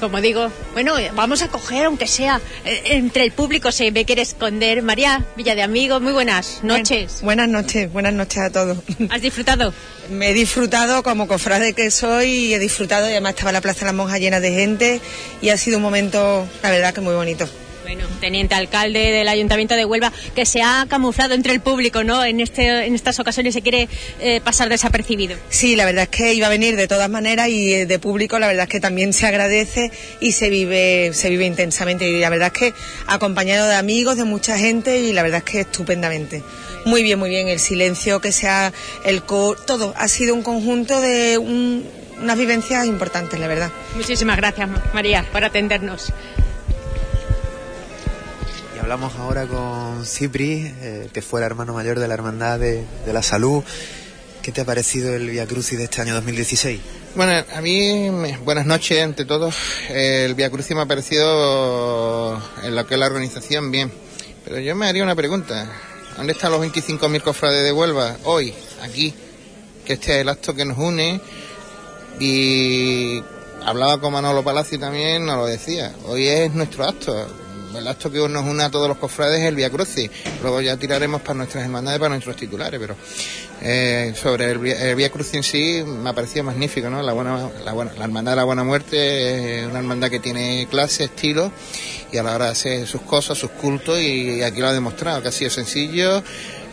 como 0.00 0.20
digo, 0.20 0.50
bueno, 0.72 0.94
vamos 1.14 1.42
a 1.42 1.48
coger, 1.48 1.84
aunque 1.84 2.08
sea 2.08 2.40
eh, 2.64 2.82
entre 2.86 3.22
el 3.22 3.30
público, 3.30 3.70
se 3.70 3.92
me 3.92 4.04
quiere 4.04 4.22
esconder. 4.22 4.82
María 4.82 5.24
Villa 5.36 5.54
de 5.54 5.62
Amigos, 5.62 6.02
muy 6.02 6.12
buenas 6.12 6.64
noches. 6.64 7.20
Buenas 7.22 7.48
noches, 7.48 7.92
buenas 7.92 8.14
noches 8.14 8.38
a 8.38 8.50
todos. 8.50 8.78
¿Has 9.10 9.22
disfrutado? 9.22 9.72
Me 10.10 10.30
he 10.30 10.34
disfrutado 10.34 11.04
como 11.04 11.28
cofrade 11.28 11.72
que 11.72 11.92
soy 11.92 12.26
y 12.26 12.54
he 12.54 12.58
disfrutado 12.58 13.06
y 13.08 13.12
además 13.12 13.34
estaba 13.34 13.52
la 13.52 13.60
Plaza 13.60 13.80
de 13.80 13.86
las 13.86 13.94
Monjas 13.94 14.18
llena 14.18 14.40
de 14.40 14.50
gente 14.50 15.00
y 15.40 15.50
ha 15.50 15.56
sido 15.56 15.76
un 15.76 15.82
momento, 15.84 16.48
la 16.62 16.70
verdad, 16.70 16.92
que 16.92 17.00
muy 17.00 17.14
bonito. 17.14 17.48
Bueno, 17.84 18.06
teniente 18.18 18.54
alcalde 18.54 18.98
del 19.12 19.28
Ayuntamiento 19.28 19.74
de 19.76 19.84
Huelva, 19.84 20.10
que 20.34 20.46
se 20.46 20.62
ha 20.62 20.86
camuflado 20.88 21.34
entre 21.34 21.52
el 21.52 21.60
público, 21.60 22.02
¿no? 22.02 22.24
En, 22.24 22.40
este, 22.40 22.86
en 22.86 22.94
estas 22.94 23.20
ocasiones 23.20 23.52
se 23.52 23.60
quiere 23.60 23.88
eh, 24.20 24.40
pasar 24.42 24.70
desapercibido. 24.70 25.36
Sí, 25.50 25.76
la 25.76 25.84
verdad 25.84 26.04
es 26.04 26.08
que 26.08 26.32
iba 26.32 26.46
a 26.46 26.50
venir 26.50 26.76
de 26.76 26.88
todas 26.88 27.10
maneras 27.10 27.48
y 27.50 27.74
eh, 27.74 27.84
de 27.86 27.98
público 27.98 28.38
la 28.38 28.46
verdad 28.46 28.62
es 28.64 28.68
que 28.70 28.80
también 28.80 29.12
se 29.12 29.26
agradece 29.26 29.90
y 30.18 30.32
se 30.32 30.48
vive, 30.48 31.10
se 31.12 31.28
vive 31.28 31.44
intensamente 31.44 32.08
y 32.08 32.20
la 32.20 32.30
verdad 32.30 32.50
es 32.54 32.58
que 32.58 32.74
acompañado 33.06 33.68
de 33.68 33.74
amigos, 33.74 34.16
de 34.16 34.24
mucha 34.24 34.58
gente 34.58 35.00
y 35.00 35.12
la 35.12 35.22
verdad 35.22 35.42
es 35.44 35.50
que 35.52 35.60
estupendamente. 35.60 36.42
Muy 36.86 37.02
bien, 37.02 37.18
muy 37.18 37.28
bien, 37.28 37.48
el 37.48 37.60
silencio 37.60 38.18
que 38.20 38.32
sea, 38.32 38.72
el 39.04 39.22
co 39.24 39.56
todo, 39.56 39.92
ha 39.98 40.08
sido 40.08 40.34
un 40.34 40.42
conjunto 40.42 41.02
de 41.02 41.36
un- 41.36 41.86
unas 42.20 42.38
vivencias 42.38 42.86
importantes, 42.86 43.38
la 43.38 43.46
verdad. 43.48 43.70
Muchísimas 43.94 44.36
gracias, 44.38 44.68
María, 44.94 45.24
por 45.32 45.44
atendernos. 45.44 46.12
Hablamos 48.84 49.14
ahora 49.14 49.46
con 49.46 50.04
Cipri, 50.04 50.70
eh, 50.82 51.08
que 51.10 51.22
fue 51.22 51.40
el 51.40 51.46
hermano 51.46 51.72
mayor 51.72 51.98
de 51.98 52.06
la 52.06 52.12
Hermandad 52.12 52.58
de, 52.60 52.84
la 53.10 53.22
Salud. 53.22 53.64
¿Qué 54.42 54.52
te 54.52 54.60
ha 54.60 54.66
parecido 54.66 55.14
el 55.14 55.30
Via 55.30 55.46
Crucis 55.46 55.78
de 55.78 55.84
este 55.84 56.02
año 56.02 56.12
2016? 56.12 56.80
Bueno, 57.14 57.32
a 57.54 57.60
mí, 57.62 58.10
buenas 58.44 58.66
noches 58.66 59.02
ante 59.02 59.24
todos. 59.24 59.56
El 59.88 60.34
Via 60.34 60.50
Crucis 60.50 60.76
me 60.76 60.82
ha 60.82 60.86
parecido 60.86 62.38
en 62.62 62.76
lo 62.76 62.86
que 62.86 62.92
es 62.92 63.00
la 63.00 63.06
organización 63.06 63.70
bien. 63.70 63.90
Pero 64.44 64.60
yo 64.60 64.76
me 64.76 64.86
haría 64.86 65.02
una 65.02 65.14
pregunta. 65.14 65.66
¿Dónde 66.18 66.34
están 66.34 66.52
los 66.52 66.60
25.000 66.60 67.22
cofrades 67.22 67.64
de 67.64 67.72
Huelva 67.72 68.18
hoy, 68.24 68.52
aquí? 68.82 69.14
Que 69.86 69.94
este 69.94 70.16
es 70.16 70.20
el 70.20 70.28
acto 70.28 70.54
que 70.54 70.66
nos 70.66 70.76
une. 70.76 71.22
Y 72.20 73.22
hablaba 73.64 73.98
con 73.98 74.12
Manolo 74.12 74.44
Palacio 74.44 74.78
también, 74.78 75.24
nos 75.24 75.38
lo 75.38 75.46
decía. 75.46 75.94
Hoy 76.04 76.28
es 76.28 76.52
nuestro 76.52 76.84
acto. 76.84 77.43
El 77.76 77.88
acto 77.88 78.10
que 78.10 78.18
nos 78.28 78.44
une 78.44 78.62
a 78.62 78.70
todos 78.70 78.88
los 78.88 78.98
cofrades 78.98 79.40
es 79.40 79.46
el 79.46 79.56
Via 79.56 79.70
Crucis. 79.70 80.10
Luego 80.42 80.60
ya 80.60 80.76
tiraremos 80.76 81.20
para 81.22 81.34
nuestras 81.34 81.64
hermandades, 81.64 81.98
para 81.98 82.10
nuestros 82.10 82.36
titulares, 82.36 82.78
pero 82.80 82.96
eh, 83.62 84.12
sobre 84.20 84.50
el, 84.52 84.66
el 84.66 84.94
Via 84.94 85.10
Crucis 85.10 85.34
en 85.34 85.42
sí 85.42 85.82
me 85.86 86.10
ha 86.10 86.12
parecido 86.12 86.44
magnífico, 86.44 86.88
¿no? 86.90 87.02
La, 87.02 87.12
buena, 87.12 87.50
la, 87.64 87.72
buena, 87.72 87.92
la 87.94 88.04
Hermandad 88.04 88.32
de 88.32 88.36
la 88.36 88.44
Buena 88.44 88.64
Muerte 88.64 89.60
es 89.60 89.66
una 89.66 89.78
hermandad 89.78 90.10
que 90.10 90.20
tiene 90.20 90.66
clase, 90.70 91.04
estilo 91.04 91.52
y 92.12 92.16
a 92.16 92.22
la 92.22 92.34
hora 92.34 92.44
de 92.46 92.52
hacer 92.52 92.86
sus 92.86 93.02
cosas, 93.02 93.36
sus 93.38 93.50
cultos 93.50 94.00
y 94.00 94.42
aquí 94.42 94.60
lo 94.60 94.68
ha 94.68 94.72
demostrado, 94.72 95.22
que 95.22 95.28
ha 95.28 95.32
sido 95.32 95.50
sencillo, 95.50 96.22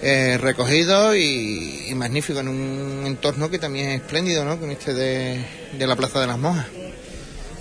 eh, 0.01 0.37
recogido 0.39 1.15
y, 1.15 1.91
magnífico 1.95 2.39
en 2.39 2.47
un 2.47 3.03
entorno 3.05 3.49
que 3.49 3.59
también 3.59 3.89
es 3.89 4.01
espléndido, 4.01 4.43
¿no? 4.45 4.59
Con 4.59 4.71
este 4.71 4.93
de, 4.93 5.45
de 5.77 5.87
la 5.87 5.95
Plaza 5.95 6.19
de 6.19 6.27
las 6.27 6.37
Monjas. 6.37 6.67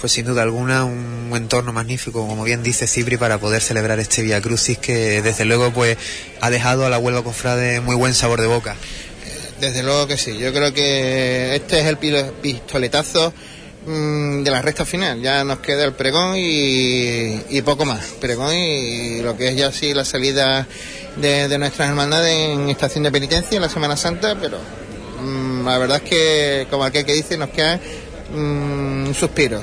Pues 0.00 0.12
sin 0.12 0.24
duda 0.24 0.42
alguna 0.42 0.84
un 0.84 1.30
entorno 1.34 1.74
magnífico, 1.74 2.26
como 2.26 2.42
bien 2.42 2.62
dice 2.62 2.86
Cipri, 2.86 3.18
para 3.18 3.38
poder 3.38 3.60
celebrar 3.60 4.00
este 4.00 4.22
Via 4.22 4.40
Crucis 4.40 4.78
que 4.78 5.20
desde 5.20 5.44
luego 5.44 5.72
pues 5.72 5.98
ha 6.40 6.48
dejado 6.48 6.86
a 6.86 6.90
la 6.90 6.98
Huelva 6.98 7.22
Cofrade 7.22 7.80
muy 7.80 7.96
buen 7.96 8.14
sabor 8.14 8.40
de 8.40 8.46
boca. 8.46 8.76
Desde 9.60 9.82
luego 9.82 10.06
que 10.06 10.16
sí. 10.16 10.38
Yo 10.38 10.54
creo 10.54 10.72
que 10.72 11.54
este 11.54 11.80
es 11.80 11.86
el 11.86 11.98
pistoletazo 11.98 13.34
mm, 13.86 14.42
de 14.42 14.50
la 14.50 14.62
recta 14.62 14.86
final. 14.86 15.20
Ya 15.20 15.44
nos 15.44 15.58
queda 15.58 15.84
el 15.84 15.92
pregón 15.92 16.34
y, 16.36 17.42
y 17.50 17.60
poco 17.62 17.84
más. 17.84 18.06
Pregón 18.20 18.54
y, 18.54 19.20
lo 19.20 19.36
que 19.36 19.48
es 19.48 19.56
ya 19.56 19.70
sí 19.70 19.92
la 19.92 20.06
salida 20.06 20.66
de, 21.16 21.48
de 21.48 21.58
nuestras 21.58 21.90
hermandades 21.90 22.34
en 22.34 22.70
estación 22.70 23.04
de 23.04 23.12
penitencia 23.12 23.56
en 23.56 23.62
la 23.62 23.68
Semana 23.68 23.98
Santa, 23.98 24.34
pero 24.40 24.58
mm, 25.22 25.66
la 25.66 25.76
verdad 25.76 26.00
es 26.02 26.08
que, 26.08 26.66
como 26.70 26.84
aquel 26.84 27.04
que 27.04 27.12
dice, 27.12 27.36
nos 27.36 27.50
queda 27.50 27.78
mm, 28.32 29.08
un 29.08 29.14
suspiro. 29.14 29.60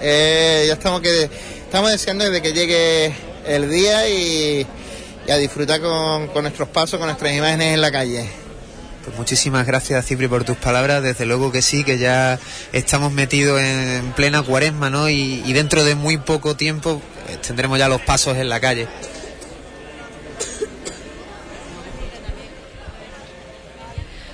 Eh, 0.00 0.64
ya 0.66 0.74
estamos 0.74 1.00
que 1.00 1.24
estamos 1.24 1.90
deseando 1.90 2.24
desde 2.24 2.40
que 2.40 2.52
llegue 2.52 3.14
el 3.46 3.70
día 3.70 4.08
y, 4.08 4.66
a 5.28 5.36
disfrutar 5.36 5.80
con, 5.80 6.42
nuestros 6.42 6.68
pasos, 6.68 6.98
con 6.98 7.06
nuestras 7.06 7.32
imágenes 7.32 7.74
en 7.74 7.80
la 7.80 7.92
calle. 7.92 8.28
Pues 9.04 9.16
muchísimas 9.16 9.66
gracias 9.66 10.06
Cipri 10.06 10.28
por 10.28 10.44
tus 10.44 10.56
palabras, 10.56 11.02
desde 11.02 11.24
luego 11.24 11.52
que 11.52 11.62
sí, 11.62 11.84
que 11.84 11.98
ya 11.98 12.38
estamos 12.72 13.12
metidos 13.12 13.60
en 13.60 14.12
plena 14.12 14.42
cuaresma, 14.42 14.90
¿no? 14.90 15.08
Y, 15.08 15.42
y 15.46 15.52
dentro 15.52 15.84
de 15.84 15.94
muy 15.94 16.18
poco 16.18 16.56
tiempo 16.56 17.00
eh, 17.28 17.38
tendremos 17.46 17.78
ya 17.78 17.88
los 17.88 18.00
pasos 18.00 18.36
en 18.36 18.48
la 18.48 18.60
calle. 18.60 18.88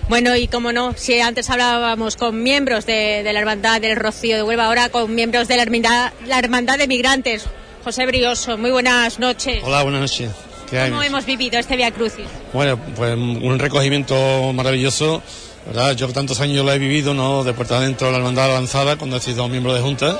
Bueno, 0.08 0.36
y 0.36 0.46
como 0.46 0.72
no, 0.72 0.94
si 0.96 1.18
antes 1.20 1.50
hablábamos 1.50 2.14
con 2.14 2.40
miembros 2.40 2.86
de, 2.86 3.22
de 3.24 3.32
la 3.32 3.40
Hermandad 3.40 3.80
del 3.80 3.96
Rocío 3.96 4.36
de 4.36 4.42
Huelva, 4.44 4.66
ahora 4.66 4.88
con 4.88 5.12
miembros 5.12 5.48
de 5.48 5.56
la 5.56 5.62
Hermandad, 5.62 6.12
la 6.26 6.38
hermandad 6.38 6.78
de 6.78 6.86
Migrantes. 6.86 7.44
José 7.82 8.06
Brioso, 8.06 8.56
muy 8.56 8.70
buenas 8.70 9.18
noches. 9.18 9.62
Hola, 9.64 9.82
buenas 9.82 10.00
noches. 10.02 10.30
¿Qué 10.70 10.78
hay? 10.78 10.90
¿Cómo 10.90 11.02
hemos 11.02 11.26
vivido 11.26 11.58
este 11.58 11.76
Via 11.76 11.90
Crucis? 11.90 12.26
Bueno, 12.52 12.78
pues 12.94 13.16
un 13.16 13.58
recogimiento 13.58 14.52
maravilloso, 14.52 15.22
¿verdad? 15.66 15.96
Yo 15.96 16.08
tantos 16.08 16.40
años 16.40 16.64
lo 16.64 16.72
he 16.72 16.78
vivido, 16.78 17.12
¿no? 17.12 17.42
De 17.42 17.52
puerta 17.52 17.78
adentro 17.78 18.06
de 18.06 18.12
la 18.12 18.18
hermandad 18.18 18.50
avanzada, 18.50 18.96
cuando 18.96 19.16
he 19.16 19.20
sido 19.20 19.48
miembro 19.48 19.74
de 19.74 19.80
Junta. 19.80 20.18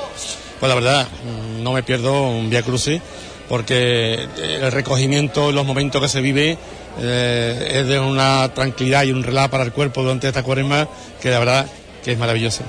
Pues 0.59 0.69
la 0.69 0.75
verdad, 0.75 1.07
mm, 1.07 1.63
no 1.63 1.73
me 1.73 1.85
pierdo 1.85 2.29
un 2.29 2.51
Via 2.51 2.63
Crucis, 2.63 3.01
porque 3.49 4.27
el 4.37 4.73
recogimiento, 4.73 5.53
los 5.53 5.65
momentos 5.65 6.03
que 6.03 6.09
se 6.09 6.21
vive, 6.21 6.59
eh, 7.01 7.73
es 7.81 7.87
de 7.87 7.99
una 8.01 8.49
tranquilidad 8.55 9.05
y 9.05 9.13
un 9.13 9.23
relajo 9.23 9.51
para 9.51 9.65
el 9.65 9.73
cuerpo 9.73 10.03
durante 10.03 10.29
esta 10.29 10.43
cuaresma, 10.43 10.89
que 11.21 11.31
la 11.31 11.39
verdad 11.39 11.67
que 12.05 12.13
es 12.13 12.19
maravilloso. 12.19 12.63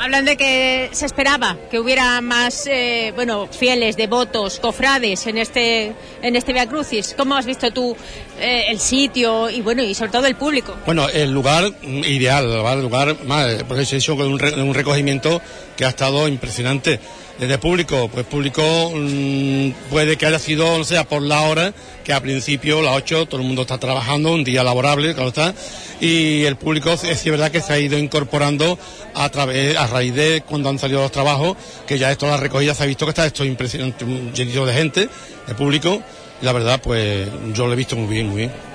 Hablan 0.00 0.26
de 0.26 0.36
que 0.36 0.90
se 0.92 1.06
esperaba 1.06 1.56
que 1.72 1.80
hubiera 1.80 2.20
más, 2.20 2.68
eh, 2.68 3.12
bueno, 3.16 3.48
fieles, 3.48 3.96
devotos, 3.96 4.60
cofrades 4.60 5.26
en 5.26 5.38
este, 5.38 5.92
en 6.22 6.36
este 6.36 6.52
Via 6.52 6.66
Crucis. 6.68 7.16
¿Cómo 7.18 7.34
has 7.34 7.46
visto 7.46 7.72
tú 7.72 7.96
eh, 8.38 8.66
el 8.68 8.78
sitio 8.78 9.50
y, 9.50 9.60
bueno, 9.60 9.82
y 9.82 9.94
sobre 9.94 10.12
todo 10.12 10.26
el 10.26 10.36
público? 10.36 10.76
Bueno, 10.86 11.08
el 11.08 11.32
lugar 11.32 11.72
mm, 11.82 12.04
ideal, 12.04 12.44
el 12.44 12.80
lugar, 12.82 13.16
más, 13.24 13.64
porque 13.66 13.84
se 13.84 13.96
ha 13.96 13.98
hecho 13.98 14.16
con 14.16 14.28
un, 14.28 14.38
re- 14.38 14.54
un 14.62 14.72
recogimiento 14.72 15.42
que 15.78 15.84
ha 15.84 15.90
estado 15.90 16.26
impresionante. 16.26 16.98
Desde 17.38 17.56
público, 17.56 18.10
pues 18.12 18.26
público 18.26 18.62
mm, 18.92 19.70
puede 19.90 20.16
que 20.16 20.26
haya 20.26 20.40
sido, 20.40 20.74
o 20.74 20.82
sea, 20.82 21.04
por 21.04 21.22
la 21.22 21.42
hora, 21.42 21.72
que 22.02 22.12
a 22.12 22.20
principio, 22.20 22.82
las 22.82 22.96
8, 22.96 23.26
todo 23.26 23.40
el 23.40 23.46
mundo 23.46 23.62
está 23.62 23.78
trabajando, 23.78 24.32
un 24.32 24.42
día 24.42 24.64
laborable, 24.64 25.14
claro 25.14 25.28
está, 25.28 25.54
y 26.00 26.42
el 26.42 26.56
público 26.56 26.90
es, 26.90 27.04
es 27.04 27.24
verdad 27.26 27.52
que 27.52 27.60
se 27.60 27.72
ha 27.72 27.78
ido 27.78 27.96
incorporando 27.96 28.76
a 29.14 29.28
través, 29.28 29.76
a 29.76 29.86
raíz 29.86 30.14
de 30.16 30.42
cuando 30.44 30.68
han 30.68 30.80
salido 30.80 31.00
los 31.00 31.12
trabajos, 31.12 31.56
que 31.86 31.96
ya 31.96 32.10
esto 32.10 32.26
la 32.26 32.38
recogida 32.38 32.74
se 32.74 32.82
ha 32.82 32.86
visto 32.86 33.06
que 33.06 33.10
está 33.10 33.24
esto 33.24 33.44
impresionante, 33.44 34.04
llenito 34.34 34.66
de 34.66 34.74
gente, 34.74 35.08
de 35.46 35.54
público, 35.54 36.02
y 36.42 36.44
la 36.44 36.52
verdad, 36.52 36.80
pues 36.82 37.28
yo 37.54 37.68
lo 37.68 37.72
he 37.74 37.76
visto 37.76 37.94
muy 37.94 38.12
bien, 38.12 38.26
muy 38.26 38.36
bien. 38.38 38.67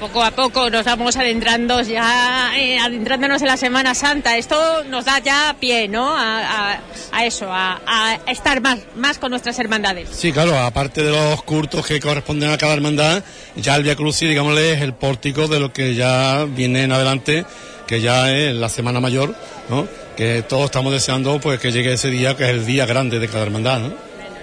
Poco 0.00 0.22
a 0.24 0.30
poco 0.32 0.68
nos 0.68 0.84
vamos 0.84 1.16
adentrando 1.16 1.80
ya, 1.82 2.52
eh, 2.56 2.78
adentrándonos 2.78 3.40
en 3.42 3.48
la 3.48 3.56
Semana 3.56 3.94
Santa. 3.94 4.36
Esto 4.36 4.82
nos 4.84 5.04
da 5.04 5.20
ya 5.20 5.54
pie, 5.60 5.86
¿no? 5.88 6.16
A, 6.16 6.72
a- 6.72 6.80
a 7.12 7.24
eso, 7.26 7.46
a, 7.52 7.80
a 7.86 8.14
estar 8.30 8.60
más, 8.60 8.80
más 8.96 9.18
con 9.18 9.30
nuestras 9.30 9.58
hermandades. 9.58 10.08
Sí, 10.10 10.32
claro, 10.32 10.58
aparte 10.58 11.02
de 11.04 11.10
los 11.10 11.42
cultos 11.44 11.86
que 11.86 12.00
corresponden 12.00 12.50
a 12.50 12.58
cada 12.58 12.72
hermandad, 12.74 13.22
ya 13.54 13.76
el 13.76 13.82
Via 13.84 13.94
Crucis, 13.94 14.28
digámosle, 14.28 14.72
es 14.72 14.80
el 14.80 14.94
pórtico 14.94 15.46
de 15.46 15.60
lo 15.60 15.72
que 15.72 15.94
ya 15.94 16.46
viene 16.48 16.82
en 16.84 16.92
adelante, 16.92 17.44
que 17.86 18.00
ya 18.00 18.32
es 18.32 18.54
la 18.54 18.68
Semana 18.70 18.98
Mayor, 19.00 19.34
¿no? 19.68 19.86
Que 20.16 20.42
todos 20.42 20.64
estamos 20.66 20.92
deseando 20.92 21.38
pues 21.40 21.60
que 21.60 21.70
llegue 21.70 21.92
ese 21.92 22.08
día, 22.10 22.36
que 22.36 22.44
es 22.44 22.50
el 22.50 22.66
día 22.66 22.86
grande 22.86 23.18
de 23.18 23.28
cada 23.28 23.42
hermandad, 23.44 23.78
¿no? 23.80 23.92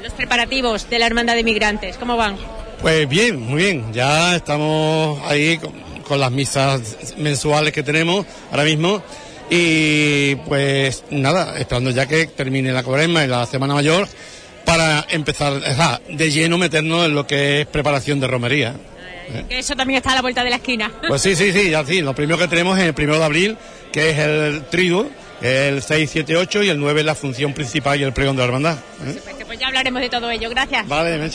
Los 0.03 0.13
preparativos 0.13 0.89
de 0.89 0.97
la 0.99 1.07
Hermandad 1.07 1.35
de 1.35 1.43
Migrantes, 1.43 1.97
¿cómo 1.97 2.15
van? 2.15 2.37
Pues 2.81 3.09
bien, 3.09 3.41
muy 3.41 3.63
bien, 3.63 3.93
ya 3.93 4.35
estamos 4.35 5.19
ahí 5.25 5.57
con, 5.57 5.73
con 6.07 6.19
las 6.19 6.31
misas 6.31 7.15
mensuales 7.17 7.73
que 7.73 7.83
tenemos 7.83 8.25
ahora 8.51 8.63
mismo 8.63 9.03
y 9.49 10.35
pues 10.35 11.03
nada, 11.09 11.57
esperando 11.59 11.91
ya 11.91 12.07
que 12.07 12.27
termine 12.27 12.71
la 12.71 12.83
cuaresma 12.83 13.23
y 13.23 13.27
la 13.27 13.45
Semana 13.45 13.73
Mayor 13.73 14.07
para 14.65 15.05
empezar 15.09 15.53
de 16.07 16.31
lleno 16.31 16.57
meternos 16.57 17.05
en 17.05 17.15
lo 17.15 17.25
que 17.25 17.61
es 17.61 17.67
preparación 17.67 18.19
de 18.19 18.27
romería. 18.27 18.75
Que 19.47 19.59
eso 19.59 19.75
también 19.75 19.97
está 19.97 20.11
a 20.11 20.15
la 20.15 20.21
vuelta 20.21 20.43
de 20.43 20.49
la 20.49 20.55
esquina. 20.57 20.91
Pues 21.07 21.21
sí, 21.21 21.35
sí, 21.35 21.51
sí, 21.51 21.69
ya 21.69 21.85
sí. 21.85 22.01
Lo 22.01 22.15
primero 22.15 22.39
que 22.39 22.47
tenemos 22.47 22.77
es 22.77 22.85
el 22.85 22.93
primero 22.93 23.19
de 23.19 23.25
abril, 23.25 23.57
que 23.91 24.09
es 24.09 24.17
el 24.17 24.63
triduo, 24.69 25.07
el 25.41 25.81
6, 25.81 26.09
7, 26.11 26.35
8 26.35 26.63
y 26.63 26.69
el 26.69 26.79
9 26.79 27.01
es 27.01 27.05
la 27.05 27.15
función 27.15 27.53
principal 27.53 27.99
y 27.99 28.03
el 28.03 28.13
pregón 28.13 28.35
de 28.35 28.41
la 28.41 28.45
hermandad. 28.45 28.77
¿eh? 29.05 29.19
Pues 29.45 29.59
ya 29.59 29.67
hablaremos 29.67 30.01
de 30.01 30.09
todo 30.09 30.29
ello. 30.29 30.49
Gracias. 30.49 30.87
Vale, 30.87 31.17
me. 31.17 31.29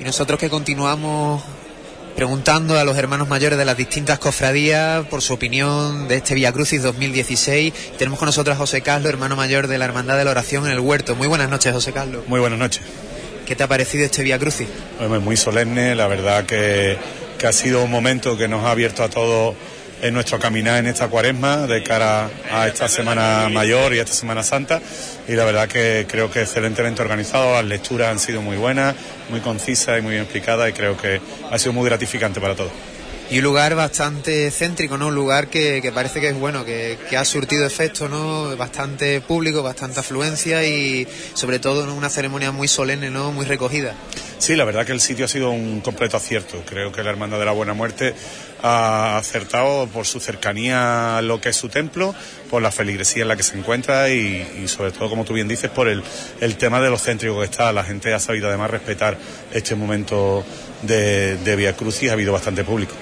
Y 0.00 0.04
nosotros 0.04 0.40
que 0.40 0.48
continuamos 0.48 1.42
preguntando 2.16 2.78
a 2.78 2.84
los 2.84 2.96
hermanos 2.96 3.28
mayores 3.28 3.58
de 3.58 3.66
las 3.66 3.76
distintas 3.76 4.18
cofradías 4.18 5.04
por 5.06 5.20
su 5.20 5.34
opinión 5.34 6.08
de 6.08 6.16
este 6.16 6.34
Via 6.34 6.52
Crucis 6.52 6.82
2016. 6.82 7.98
Tenemos 7.98 8.18
con 8.18 8.24
nosotros 8.24 8.56
a 8.56 8.58
José 8.58 8.80
Carlos, 8.80 9.10
hermano 9.10 9.36
mayor 9.36 9.66
de 9.66 9.76
la 9.76 9.84
Hermandad 9.84 10.16
de 10.16 10.24
la 10.24 10.30
Oración 10.30 10.64
en 10.64 10.72
el 10.72 10.80
Huerto. 10.80 11.16
Muy 11.16 11.26
buenas 11.26 11.50
noches, 11.50 11.74
José 11.74 11.92
Carlos. 11.92 12.24
Muy 12.28 12.40
buenas 12.40 12.58
noches. 12.58 12.82
¿Qué 13.44 13.54
te 13.54 13.62
ha 13.62 13.68
parecido 13.68 14.06
este 14.06 14.22
Via 14.22 14.38
Crucis? 14.38 14.68
Muy 15.22 15.36
solemne, 15.36 15.94
la 15.94 16.06
verdad 16.06 16.46
que, 16.46 16.96
que 17.36 17.46
ha 17.46 17.52
sido 17.52 17.84
un 17.84 17.90
momento 17.90 18.38
que 18.38 18.48
nos 18.48 18.64
ha 18.64 18.70
abierto 18.70 19.04
a 19.04 19.10
todos 19.10 19.54
en 20.02 20.14
nuestro 20.14 20.38
caminar 20.38 20.78
en 20.78 20.86
esta 20.86 21.08
cuaresma 21.08 21.66
de 21.66 21.82
cara 21.82 22.30
a 22.50 22.66
esta 22.68 22.88
Semana 22.88 23.48
Mayor 23.50 23.94
y 23.94 23.98
a 23.98 24.02
esta 24.02 24.14
Semana 24.14 24.42
Santa 24.42 24.80
y 25.28 25.32
la 25.32 25.44
verdad 25.44 25.68
que 25.68 26.06
creo 26.08 26.30
que 26.30 26.42
excelentemente 26.42 27.02
organizado, 27.02 27.52
las 27.54 27.64
lecturas 27.64 28.08
han 28.08 28.18
sido 28.18 28.42
muy 28.42 28.56
buenas, 28.56 28.94
muy 29.28 29.40
concisas 29.40 29.98
y 29.98 30.02
muy 30.02 30.12
bien 30.12 30.22
explicadas 30.22 30.70
y 30.70 30.72
creo 30.72 30.96
que 30.96 31.20
ha 31.50 31.58
sido 31.58 31.72
muy 31.72 31.86
gratificante 31.86 32.40
para 32.40 32.54
todos. 32.54 32.72
Y 33.30 33.38
un 33.38 33.44
lugar 33.44 33.76
bastante 33.76 34.50
céntrico, 34.50 34.98
¿no? 34.98 35.06
Un 35.06 35.14
lugar 35.14 35.46
que, 35.46 35.80
que 35.80 35.92
parece 35.92 36.20
que 36.20 36.30
es 36.30 36.34
bueno, 36.36 36.64
que, 36.64 36.98
que 37.08 37.16
ha 37.16 37.24
surtido 37.24 37.64
efecto, 37.64 38.08
¿no? 38.08 38.56
Bastante 38.56 39.20
público, 39.20 39.62
bastante 39.62 40.00
afluencia 40.00 40.66
y 40.66 41.06
sobre 41.34 41.60
todo 41.60 41.86
¿no? 41.86 41.94
una 41.94 42.10
ceremonia 42.10 42.50
muy 42.50 42.66
solemne, 42.66 43.08
¿no? 43.08 43.30
Muy 43.30 43.46
recogida. 43.46 43.94
Sí, 44.38 44.56
la 44.56 44.64
verdad 44.64 44.84
que 44.84 44.90
el 44.90 45.00
sitio 45.00 45.26
ha 45.26 45.28
sido 45.28 45.52
un 45.52 45.80
completo 45.80 46.16
acierto. 46.16 46.64
Creo 46.66 46.90
que 46.90 47.04
la 47.04 47.10
Hermandad 47.10 47.38
de 47.38 47.44
la 47.44 47.52
Buena 47.52 47.72
Muerte 47.72 48.14
ha 48.62 49.18
acertado 49.18 49.86
por 49.88 50.06
su 50.06 50.20
cercanía 50.20 51.18
a 51.18 51.22
lo 51.22 51.40
que 51.40 51.50
es 51.50 51.56
su 51.56 51.68
templo, 51.68 52.14
por 52.48 52.62
la 52.62 52.70
feligresía 52.70 53.22
en 53.22 53.28
la 53.28 53.36
que 53.36 53.42
se 53.42 53.56
encuentra 53.56 54.08
y, 54.10 54.66
sobre 54.66 54.92
todo, 54.92 55.08
como 55.08 55.24
tú 55.24 55.32
bien 55.32 55.48
dices, 55.48 55.70
por 55.70 55.88
el, 55.88 56.02
el 56.40 56.56
tema 56.56 56.80
de 56.80 56.90
lo 56.90 56.98
céntrico 56.98 57.38
que 57.38 57.44
está. 57.44 57.72
La 57.72 57.84
gente 57.84 58.12
ha 58.14 58.20
sabido 58.20 58.48
además 58.48 58.70
respetar 58.70 59.16
este 59.52 59.74
momento 59.74 60.44
de, 60.82 61.36
de 61.36 61.56
Via 61.56 61.74
Crucis, 61.74 62.10
ha 62.10 62.14
habido 62.14 62.32
bastante 62.32 62.64
público. 62.64 62.94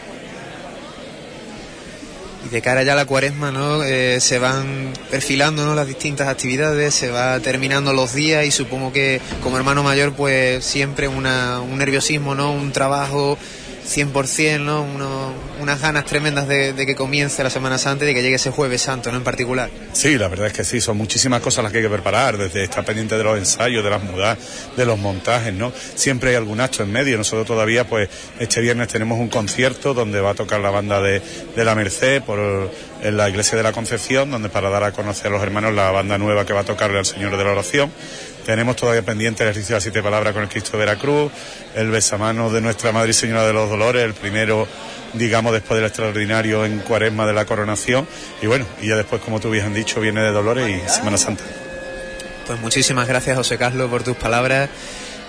Y 2.46 2.48
de 2.50 2.62
cara 2.62 2.82
ya 2.84 2.92
a 2.92 2.96
la 2.96 3.04
cuaresma, 3.04 3.50
¿no? 3.50 3.82
Eh, 3.82 4.20
se 4.20 4.38
van 4.38 4.92
perfilando, 5.10 5.64
¿no? 5.64 5.74
Las 5.74 5.88
distintas 5.88 6.28
actividades, 6.28 6.94
se 6.94 7.10
va 7.10 7.40
terminando 7.40 7.92
los 7.92 8.14
días 8.14 8.46
y 8.46 8.52
supongo 8.52 8.92
que 8.92 9.20
como 9.42 9.56
hermano 9.56 9.82
mayor, 9.82 10.12
pues 10.14 10.64
siempre 10.64 11.08
una, 11.08 11.60
un 11.60 11.78
nerviosismo, 11.78 12.34
¿no? 12.36 12.52
Un 12.52 12.70
trabajo 12.70 13.36
100%, 13.89 14.60
¿no? 14.60 14.83
Uno- 14.83 15.33
unas 15.60 15.81
ganas 15.81 16.05
tremendas 16.05 16.47
de, 16.47 16.75
que 16.76 16.94
comience 16.94 17.42
la 17.42 17.50
Semana 17.50 17.78
Santa 17.78 18.05
y 18.05 18.08
de 18.08 18.15
que 18.15 18.23
llegue 18.23 18.36
ese 18.36 18.50
Jueves 18.50 18.83
Santo, 18.83 19.10
¿no? 19.10 19.18
En 19.18 19.25
particular. 19.25 19.70
Sí, 19.92 20.17
la 20.18 20.28
verdad 20.28 20.47
es 20.49 20.52
que 20.52 20.62
sí, 20.65 20.81
son 20.81 20.97
muchísimas 20.97 21.41
cosas 21.41 21.62
las 21.65 21.73
que 21.73 21.78
hay 21.78 21.84
que 21.84 21.91
preparar, 21.91 22.36
desde 22.39 22.65
estar 22.65 22.84
pendiente 22.84 23.17
de 23.17 23.25
los 23.25 23.36
ensayos, 23.39 23.83
de 23.83 23.91
las 23.91 24.02
mudas, 24.02 24.39
de 24.76 24.84
los 24.86 24.99
montajes, 24.99 25.52
¿no? 25.52 25.73
Siempre 25.94 26.31
hay 26.31 26.36
algún 26.36 26.60
acto 26.60 26.83
en 26.83 26.92
medio. 26.92 27.17
Nosotros 27.18 27.47
todavía, 27.47 27.89
pues, 27.89 28.08
este 28.39 28.60
viernes 28.60 28.89
tenemos 28.89 29.18
un 29.18 29.28
concierto 29.28 29.94
donde 29.94 30.20
va 30.20 30.31
a 30.31 30.34
tocar 30.34 30.60
la 30.60 30.70
banda 30.70 31.00
de, 31.00 31.20
de 31.57 31.65
la 31.65 31.75
Merced 31.75 32.23
por 32.23 32.70
en 33.02 33.17
la 33.17 33.28
iglesia 33.28 33.57
de 33.57 33.62
la 33.62 33.73
Concepción, 33.73 34.31
donde 34.31 34.49
para 34.49 34.70
dar 34.70 34.83
a 34.84 34.92
conocer 34.92 35.28
a 35.28 35.31
los 35.31 35.42
hermanos 35.42 35.73
la 35.75 35.91
banda 35.91 36.18
nueva 36.18 36.44
que 36.44 36.52
va 36.52 36.60
a 36.60 36.65
tocarle 36.65 36.99
al 36.99 37.07
Señor 37.07 37.36
de 37.36 37.44
la 37.44 37.52
Oración. 37.52 37.92
Tenemos 38.49 38.77
todavía 38.77 39.02
pendiente 39.02 39.43
el 39.43 39.51
ejercicio 39.51 39.75
de 39.75 39.77
las 39.77 39.83
siete 39.83 40.02
palabras 40.02 40.33
con 40.33 40.43
el 40.43 40.49
Cristo 40.49 40.70
de 40.73 40.78
Veracruz, 40.78 41.31
el 41.75 41.91
besamanos 41.91 42.51
de 42.51 42.62
nuestra 42.62 42.93
Madre 42.93 43.12
Señora 43.12 43.47
de 43.47 43.52
los 43.52 43.68
Dolores, 43.68 44.02
el 44.02 44.15
primero, 44.15 44.67
digamos, 45.12 45.52
después 45.52 45.77
del 45.77 45.86
extraordinario 45.86 46.65
en 46.65 46.78
Cuaresma 46.78 47.27
de 47.27 47.35
la 47.35 47.44
coronación. 47.44 48.09
Y 48.41 48.47
bueno, 48.47 48.65
y 48.81 48.89
ya 48.89 48.97
después, 48.97 49.20
como 49.20 49.39
tú 49.39 49.51
bien 49.51 49.67
has 49.67 49.75
dicho, 49.75 50.01
viene 50.01 50.23
de 50.23 50.31
Dolores 50.33 50.67
y 50.67 50.89
Semana 50.89 51.18
Santa. 51.18 51.44
Pues 52.47 52.59
muchísimas 52.60 53.07
gracias, 53.07 53.36
José 53.36 53.59
Carlos, 53.59 53.91
por 53.91 54.02
tus 54.02 54.17
palabras. 54.17 54.70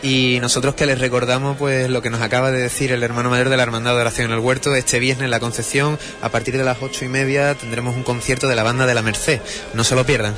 Y 0.02 0.38
nosotros 0.40 0.76
que 0.76 0.86
les 0.86 0.98
recordamos 0.98 1.58
pues 1.58 1.90
lo 1.90 2.02
que 2.02 2.10
nos 2.10 2.22
acaba 2.22 2.52
de 2.52 2.62
decir 2.62 2.94
el 2.94 3.04
hermano 3.04 3.30
mayor 3.30 3.50
de 3.50 3.58
la 3.58 3.64
Hermandad 3.64 3.96
de 3.96 4.00
Oración 4.00 4.28
en 4.28 4.38
el 4.38 4.40
Huerto, 4.40 4.74
este 4.76 4.98
viernes 4.98 5.26
en 5.26 5.32
la 5.32 5.42
Concepción, 5.42 6.00
a 6.22 6.30
partir 6.30 6.58
de 6.58 6.64
las 6.64 6.78
ocho 6.82 7.04
y 7.04 7.10
media 7.10 7.54
tendremos 7.56 7.98
un 7.98 8.04
concierto 8.04 8.48
de 8.48 8.56
la 8.56 8.64
banda 8.64 8.86
de 8.86 8.94
la 8.94 9.02
Merced. 9.02 9.42
No 9.74 9.84
se 9.84 9.96
lo 9.96 10.06
pierdan. 10.06 10.36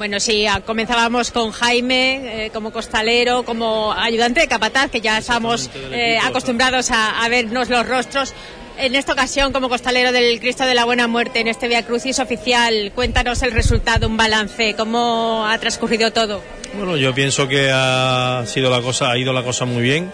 Bueno, 0.00 0.18
sí, 0.18 0.46
ah, 0.46 0.62
comenzábamos 0.64 1.30
con 1.30 1.50
Jaime 1.52 2.46
eh, 2.46 2.50
como 2.54 2.72
costalero, 2.72 3.42
como 3.42 3.92
ayudante 3.92 4.40
de 4.40 4.48
capataz, 4.48 4.90
que 4.90 5.02
ya 5.02 5.18
estamos 5.18 5.68
eh, 5.92 6.16
acostumbrados 6.24 6.90
a, 6.90 7.22
a 7.22 7.28
vernos 7.28 7.68
los 7.68 7.86
rostros. 7.86 8.32
En 8.78 8.94
esta 8.94 9.12
ocasión, 9.12 9.52
como 9.52 9.68
costalero 9.68 10.10
del 10.10 10.40
Cristo 10.40 10.64
de 10.64 10.72
la 10.74 10.86
Buena 10.86 11.06
Muerte, 11.06 11.40
en 11.40 11.48
este 11.48 11.68
Via 11.68 11.84
Crucis 11.84 12.18
oficial, 12.18 12.92
cuéntanos 12.94 13.42
el 13.42 13.52
resultado, 13.52 14.06
un 14.06 14.16
balance, 14.16 14.72
cómo 14.74 15.46
ha 15.46 15.58
transcurrido 15.58 16.10
todo. 16.14 16.40
Bueno, 16.72 16.96
yo 16.96 17.14
pienso 17.14 17.46
que 17.46 17.70
ha 17.70 18.42
sido 18.46 18.70
la 18.70 18.80
cosa, 18.80 19.10
ha 19.10 19.18
ido 19.18 19.34
la 19.34 19.42
cosa 19.42 19.66
muy 19.66 19.82
bien. 19.82 20.10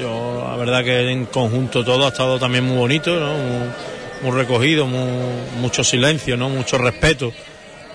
Yo, 0.00 0.44
la 0.48 0.54
verdad 0.54 0.84
que 0.84 1.10
en 1.10 1.26
conjunto 1.26 1.84
todo 1.84 2.04
ha 2.04 2.10
estado 2.10 2.38
también 2.38 2.62
muy 2.62 2.76
bonito, 2.76 3.18
¿no? 3.18 3.32
Muy, 3.32 3.68
muy 4.22 4.30
recogido, 4.42 4.86
muy- 4.86 5.60
mucho 5.60 5.82
silencio, 5.82 6.36
¿no? 6.36 6.48
Mucho 6.50 6.78
respeto, 6.78 7.32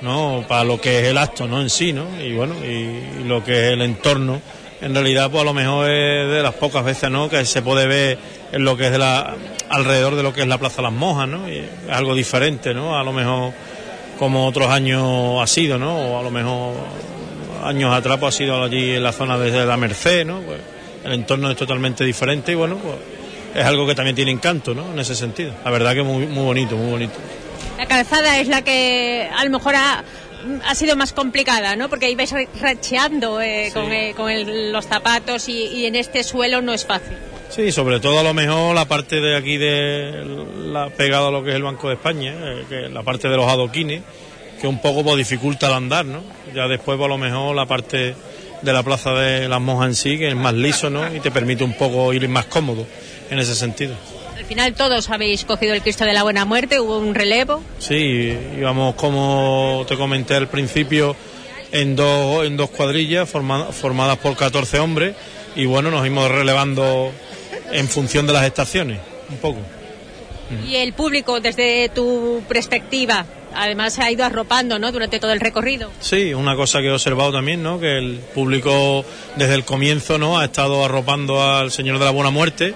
¿no? 0.03 0.45
Para 0.47 0.63
lo 0.63 0.79
que 0.79 0.99
es 0.99 1.07
el 1.07 1.17
acto, 1.17 1.47
¿no? 1.47 1.61
En 1.61 1.69
sí, 1.69 1.93
¿no? 1.93 2.05
Y 2.21 2.33
bueno, 2.33 2.53
y, 2.63 3.23
lo 3.23 3.43
que 3.43 3.67
es 3.67 3.73
el 3.73 3.81
entorno. 3.81 4.41
En 4.81 4.93
realidad, 4.93 5.31
pues 5.31 5.41
a 5.41 5.45
lo 5.45 5.53
mejor 5.53 5.89
es 5.89 6.29
de 6.29 6.43
las 6.43 6.53
pocas 6.55 6.83
veces, 6.83 7.09
¿no? 7.09 7.29
Que 7.29 7.45
se 7.45 7.61
puede 7.61 7.87
ver 7.87 8.17
en 8.51 8.65
lo 8.65 8.75
que 8.75 8.87
es 8.87 8.91
de 8.91 8.97
la, 8.97 9.33
alrededor 9.69 10.15
de 10.15 10.23
lo 10.23 10.33
que 10.33 10.41
es 10.41 10.47
la 10.47 10.57
Plaza 10.57 10.81
Las 10.81 10.91
Mojas, 10.91 11.27
¿no? 11.27 11.49
Y 11.49 11.59
es 11.59 11.69
algo 11.89 12.13
diferente, 12.13 12.73
¿no? 12.73 12.99
A 12.99 13.03
lo 13.03 13.13
mejor 13.13 13.53
como 14.19 14.45
otros 14.45 14.69
años 14.69 15.41
ha 15.41 15.47
sido, 15.47 15.79
¿no? 15.79 15.95
O 15.95 16.19
a 16.19 16.21
lo 16.21 16.31
mejor 16.31 16.73
años 17.63 17.93
atrás 17.93 18.17
pues, 18.19 18.35
ha 18.35 18.37
sido 18.37 18.61
allí 18.61 18.91
en 18.91 19.03
la 19.03 19.13
zona 19.13 19.37
de 19.37 19.65
la 19.65 19.77
Merced, 19.77 20.25
¿no? 20.25 20.41
Pues, 20.41 20.59
el 21.05 21.13
entorno 21.13 21.49
es 21.49 21.57
totalmente 21.57 22.03
diferente 22.03 22.51
y 22.51 22.55
bueno, 22.55 22.77
pues 22.77 22.95
es 23.55 23.65
algo 23.65 23.85
que 23.87 23.95
también 23.95 24.15
tiene 24.15 24.31
encanto, 24.31 24.73
¿no? 24.73 24.91
En 24.91 24.99
ese 24.99 25.15
sentido. 25.15 25.53
La 25.63 25.71
verdad 25.71 25.93
que 25.93 26.03
muy, 26.03 26.25
muy 26.27 26.43
bonito, 26.43 26.75
muy 26.75 26.91
bonito. 26.91 27.13
La 27.83 27.89
calzada 27.89 28.39
es 28.39 28.47
la 28.47 28.61
que 28.61 29.27
a 29.35 29.43
lo 29.43 29.49
mejor 29.49 29.75
ha, 29.75 30.05
ha 30.65 30.73
sido 30.75 30.95
más 30.95 31.11
complicada, 31.11 31.75
¿no? 31.75 31.89
Porque 31.89 32.09
ibais 32.09 32.33
racheando 32.61 33.41
eh, 33.41 33.71
con, 33.73 33.91
eh, 33.91 34.13
con 34.15 34.31
el- 34.31 34.71
los 34.71 34.85
zapatos 34.87 35.49
y, 35.49 35.65
y 35.67 35.85
en 35.85 35.97
este 35.97 36.23
suelo 36.23 36.61
no 36.61 36.73
es 36.73 36.85
fácil. 36.85 37.17
Sí, 37.49 37.73
sobre 37.73 37.99
todo 37.99 38.19
a 38.19 38.23
lo 38.23 38.33
mejor 38.33 38.73
la 38.73 38.85
parte 38.85 39.19
de 39.19 39.35
aquí 39.35 39.57
de 39.57 40.23
la 40.71 40.89
pegada 40.91 41.27
a 41.27 41.31
lo 41.31 41.43
que 41.43 41.49
es 41.49 41.55
el 41.57 41.63
Banco 41.63 41.89
de 41.89 41.95
España, 41.95 42.33
eh, 42.41 42.63
que 42.69 42.87
la 42.87 43.03
parte 43.03 43.27
de 43.27 43.35
los 43.35 43.47
adoquines, 43.49 44.01
que 44.61 44.67
un 44.67 44.79
poco 44.79 45.03
pues, 45.03 45.17
dificulta 45.17 45.67
el 45.67 45.73
andar, 45.73 46.05
¿no? 46.05 46.23
Ya 46.55 46.69
después 46.69 46.95
pues, 46.97 47.05
a 47.05 47.09
lo 47.09 47.17
mejor 47.17 47.53
la 47.53 47.65
parte 47.65 48.15
de 48.61 48.71
la 48.73 48.81
plaza 48.81 49.11
de 49.13 49.49
las 49.49 49.59
monjas 49.59 49.87
en 49.89 49.95
sí, 49.95 50.17
que 50.17 50.29
es 50.29 50.35
más 50.37 50.53
liso, 50.53 50.89
¿no? 50.89 51.13
Y 51.13 51.19
te 51.19 51.31
permite 51.31 51.65
un 51.65 51.73
poco 51.73 52.13
ir 52.13 52.29
más 52.29 52.45
cómodo 52.45 52.87
en 53.29 53.39
ese 53.39 53.53
sentido. 53.55 53.93
Al 54.43 54.49
final 54.49 54.73
todos 54.73 55.09
habéis 55.09 55.45
cogido 55.45 55.73
el 55.73 55.81
Cristo 55.81 56.03
de 56.03 56.11
la 56.11 56.21
Buena 56.23 56.43
Muerte, 56.43 56.77
hubo 56.81 56.97
un 56.97 57.15
relevo. 57.15 57.63
Sí, 57.79 58.37
íbamos 58.59 58.93
como 58.95 59.85
te 59.87 59.95
comenté 59.95 60.35
al 60.35 60.49
principio 60.49 61.15
en 61.71 61.95
dos, 61.95 62.45
en 62.45 62.57
dos 62.57 62.69
cuadrillas 62.69 63.27
forma- 63.29 63.67
formadas 63.71 64.17
por 64.17 64.35
14 64.35 64.79
hombres 64.79 65.15
y 65.55 65.65
bueno, 65.65 65.91
nos 65.91 66.05
íbamos 66.05 66.29
relevando 66.29 67.13
en 67.71 67.87
función 67.87 68.27
de 68.27 68.33
las 68.33 68.43
estaciones, 68.43 68.99
un 69.29 69.37
poco. 69.37 69.59
Y 70.67 70.75
el 70.75 70.91
público, 70.91 71.39
desde 71.39 71.87
tu 71.87 72.43
perspectiva, 72.49 73.25
además 73.55 73.93
se 73.93 74.03
ha 74.03 74.11
ido 74.11 74.25
arropando 74.25 74.77
¿no? 74.77 74.91
durante 74.91 75.21
todo 75.21 75.31
el 75.31 75.39
recorrido. 75.39 75.89
Sí, 76.01 76.33
una 76.33 76.57
cosa 76.57 76.81
que 76.81 76.87
he 76.87 76.91
observado 76.91 77.31
también, 77.31 77.63
¿no? 77.63 77.79
Que 77.79 77.97
el 77.97 78.19
público 78.35 79.05
desde 79.37 79.53
el 79.55 79.63
comienzo, 79.63 80.17
¿no? 80.17 80.37
Ha 80.37 80.43
estado 80.45 80.83
arropando 80.83 81.41
al 81.41 81.71
Señor 81.71 81.97
de 81.97 82.03
la 82.05 82.11
Buena 82.11 82.29
Muerte 82.29 82.73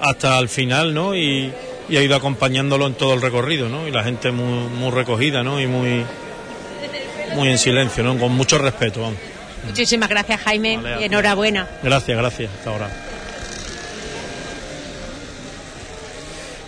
hasta 0.00 0.38
el 0.38 0.48
final, 0.48 0.94
¿no? 0.94 1.14
Y, 1.14 1.52
y 1.88 1.96
ha 1.96 2.02
ido 2.02 2.16
acompañándolo 2.16 2.86
en 2.86 2.94
todo 2.94 3.14
el 3.14 3.22
recorrido, 3.22 3.68
¿no? 3.68 3.86
Y 3.86 3.90
la 3.90 4.04
gente 4.04 4.30
muy, 4.30 4.68
muy 4.68 4.90
recogida, 4.90 5.42
¿no? 5.42 5.60
Y 5.60 5.66
muy, 5.66 6.04
muy 7.34 7.48
en 7.48 7.58
silencio, 7.58 8.02
¿no? 8.02 8.18
Con 8.18 8.32
mucho 8.32 8.58
respeto, 8.58 9.02
vamos. 9.02 9.18
Muchísimas 9.66 10.08
gracias, 10.08 10.40
Jaime, 10.42 10.76
Vale, 10.76 11.00
y 11.00 11.04
enhorabuena. 11.04 11.68
Gracias, 11.82 12.16
gracias. 12.16 12.50
Hasta 12.52 12.70
ahora. 12.70 13.05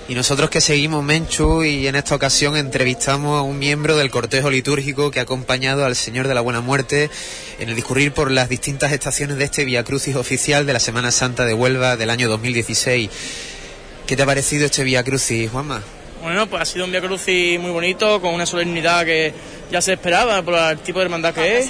Y 0.08 0.14
nosotros 0.14 0.48
que 0.48 0.62
seguimos 0.62 1.04
Menchu 1.04 1.64
y 1.64 1.86
en 1.86 1.94
esta 1.94 2.14
ocasión 2.14 2.56
entrevistamos 2.56 3.38
a 3.38 3.42
un 3.42 3.58
miembro 3.58 3.94
del 3.94 4.10
cortejo 4.10 4.50
litúrgico 4.50 5.10
que 5.10 5.20
ha 5.20 5.24
acompañado 5.24 5.84
al 5.84 5.96
Señor 5.96 6.26
de 6.26 6.34
la 6.34 6.40
Buena 6.40 6.62
Muerte 6.62 7.10
en 7.58 7.68
el 7.68 7.74
discurrir 7.74 8.12
por 8.12 8.30
las 8.30 8.48
distintas 8.48 8.90
estaciones 8.92 9.36
de 9.36 9.44
este 9.44 9.66
Via 9.66 9.84
Crucis 9.84 10.16
oficial 10.16 10.64
de 10.64 10.72
la 10.72 10.80
Semana 10.80 11.10
Santa 11.10 11.44
de 11.44 11.52
Huelva 11.52 11.98
del 11.98 12.08
año 12.08 12.26
2016. 12.30 13.10
¿Qué 14.06 14.16
te 14.16 14.22
ha 14.22 14.24
parecido 14.24 14.64
este 14.64 14.82
Via 14.82 15.04
Crucis, 15.04 15.50
Juanma? 15.50 15.82
Bueno, 16.22 16.46
pues 16.46 16.62
ha 16.62 16.64
sido 16.64 16.86
un 16.86 16.90
Via 16.90 17.02
Crucis 17.02 17.60
muy 17.60 17.70
bonito, 17.70 18.18
con 18.22 18.32
una 18.32 18.46
solemnidad 18.46 19.04
que 19.04 19.34
ya 19.70 19.82
se 19.82 19.92
esperaba 19.92 20.40
por 20.40 20.54
el 20.54 20.78
tipo 20.78 21.00
de 21.00 21.04
hermandad 21.04 21.34
que 21.34 21.58
es. 21.58 21.68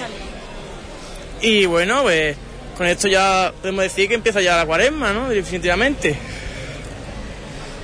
Y 1.41 1.65
bueno, 1.65 2.03
pues 2.03 2.37
con 2.77 2.87
esto 2.87 3.09
ya 3.09 3.51
podemos 3.59 3.83
decir 3.83 4.07
que 4.07 4.13
empieza 4.13 4.39
ya 4.39 4.55
la 4.55 4.65
cuaresma, 4.65 5.11
¿no? 5.11 5.27
Definitivamente. 5.27 6.17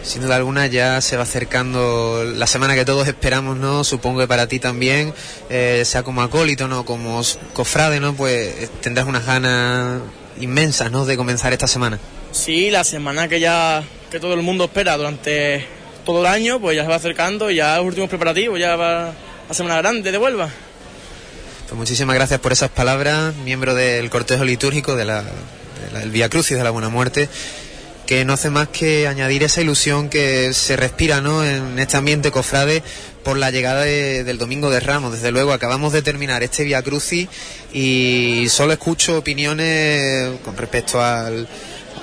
Sin 0.06 0.22
duda 0.22 0.36
alguna 0.36 0.68
ya 0.68 1.02
se 1.02 1.18
va 1.18 1.24
acercando 1.24 2.24
la 2.36 2.46
semana 2.46 2.76
que 2.76 2.86
todos 2.86 3.08
esperamos, 3.08 3.58
¿no? 3.58 3.84
Supongo 3.84 4.20
que 4.20 4.28
para 4.28 4.48
ti 4.48 4.60
también, 4.60 5.14
eh, 5.50 5.82
sea 5.84 6.04
como 6.04 6.22
acólito, 6.22 6.68
¿no? 6.68 6.86
Como 6.86 7.22
cofrade, 7.54 8.00
¿no? 8.00 8.14
Pues 8.14 8.48
eh, 8.48 8.70
tendrás 8.82 9.08
unas 9.08 9.26
ganas 9.26 10.02
inmensas, 10.40 10.92
¿no? 10.92 11.06
De 11.06 11.18
comenzar 11.18 11.54
esta 11.54 11.68
semana. 11.68 11.98
Sí, 12.32 12.70
la 12.70 12.84
semana 12.84 13.28
que 13.28 13.40
ya 13.40 13.84
que 14.12 14.20
todo 14.20 14.36
el 14.36 14.42
mundo 14.44 14.66
espera 14.66 14.96
durante 14.96 15.66
todo 16.06 16.20
el 16.22 16.28
año, 16.28 16.60
pues 16.62 16.76
ya 16.78 16.84
se 16.84 16.90
va 16.90 16.96
acercando 16.98 17.50
y 17.50 17.56
ya 17.56 17.78
los 17.78 17.88
últimos 17.88 18.08
preparativos, 18.10 18.60
ya 18.60 18.76
va 18.76 19.12
la 19.50 19.54
semana 19.56 19.78
grande 19.78 20.12
de 20.12 20.18
Huelva. 20.20 20.50
Pues 21.68 21.78
muchísimas 21.78 22.16
gracias 22.16 22.40
por 22.40 22.52
esas 22.52 22.70
palabras, 22.70 23.34
miembro 23.44 23.74
del 23.74 24.12
cortejo 24.12 24.44
litúrgico 24.44 24.96
de 24.96 25.06
la, 25.06 25.24
de 25.24 25.92
la- 25.94 26.00
del 26.02 26.12
Via 26.12 26.30
Crucis 26.30 26.56
de 26.58 26.64
la 26.64 26.70
Buena 26.70 26.90
Muerte, 26.90 27.28
que 28.06 28.24
no 28.26 28.34
hace 28.34 28.50
más 28.50 28.68
que 28.70 29.08
añadir 29.08 29.44
esa 29.44 29.62
ilusión 29.62 30.10
que 30.10 30.54
se 30.54 30.76
respira 30.76 31.22
¿no? 31.22 31.44
en 31.44 31.80
este 31.80 31.98
ambiente 31.98 32.30
cofrade 32.32 32.84
por 33.24 33.38
la 33.38 33.50
llegada 33.50 33.82
de- 33.84 34.24
del 34.24 34.38
Domingo 34.38 34.70
de 34.70 34.80
Ramos. 34.80 35.14
Desde 35.14 35.32
luego, 35.32 35.54
acabamos 35.54 35.92
de 35.94 36.02
terminar 36.04 36.44
este 36.44 36.64
Via 36.64 36.84
Crucis 36.84 37.28
y 37.74 38.46
solo 38.50 38.74
escucho 38.74 39.18
opiniones 39.18 40.30
con 40.46 40.56
respecto 40.56 41.02
al, 41.04 41.48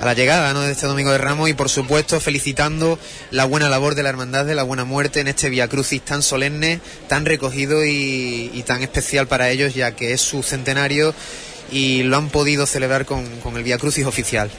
a 0.01 0.05
la 0.05 0.13
llegada 0.13 0.51
¿no? 0.53 0.61
de 0.61 0.73
este 0.73 0.87
Domingo 0.87 1.11
de 1.13 1.17
Ramos 1.19 1.49
y 1.49 1.53
por 1.53 1.69
supuesto 1.69 2.19
felicitando 2.19 2.99
la 3.31 3.45
buena 3.45 3.69
labor 3.69 3.95
de 3.95 4.03
la 4.03 4.09
Hermandad 4.09 4.45
de 4.45 4.55
la 4.55 4.63
Buena 4.63 4.83
Muerte 4.83 5.21
en 5.21 5.29
este 5.29 5.49
Via 5.49 5.69
Crucis 5.69 6.01
tan 6.01 6.21
solemne, 6.21 6.81
tan 7.07 7.25
recogido 7.25 7.85
y, 7.85 8.61
tan 8.67 8.81
especial 8.83 9.27
para 9.27 9.49
ellos 9.49 9.73
ya 9.73 9.95
que 9.95 10.11
es 10.11 10.19
su 10.19 10.43
centenario 10.43 11.15
y 11.71 12.03
lo 12.03 12.17
han 12.17 12.27
podido 12.29 12.65
celebrar 12.65 13.05
con, 13.05 13.25
con 13.39 13.55
el 13.55 13.63
Via 13.63 13.77
Crucis 13.77 14.05
oficial. 14.05 14.51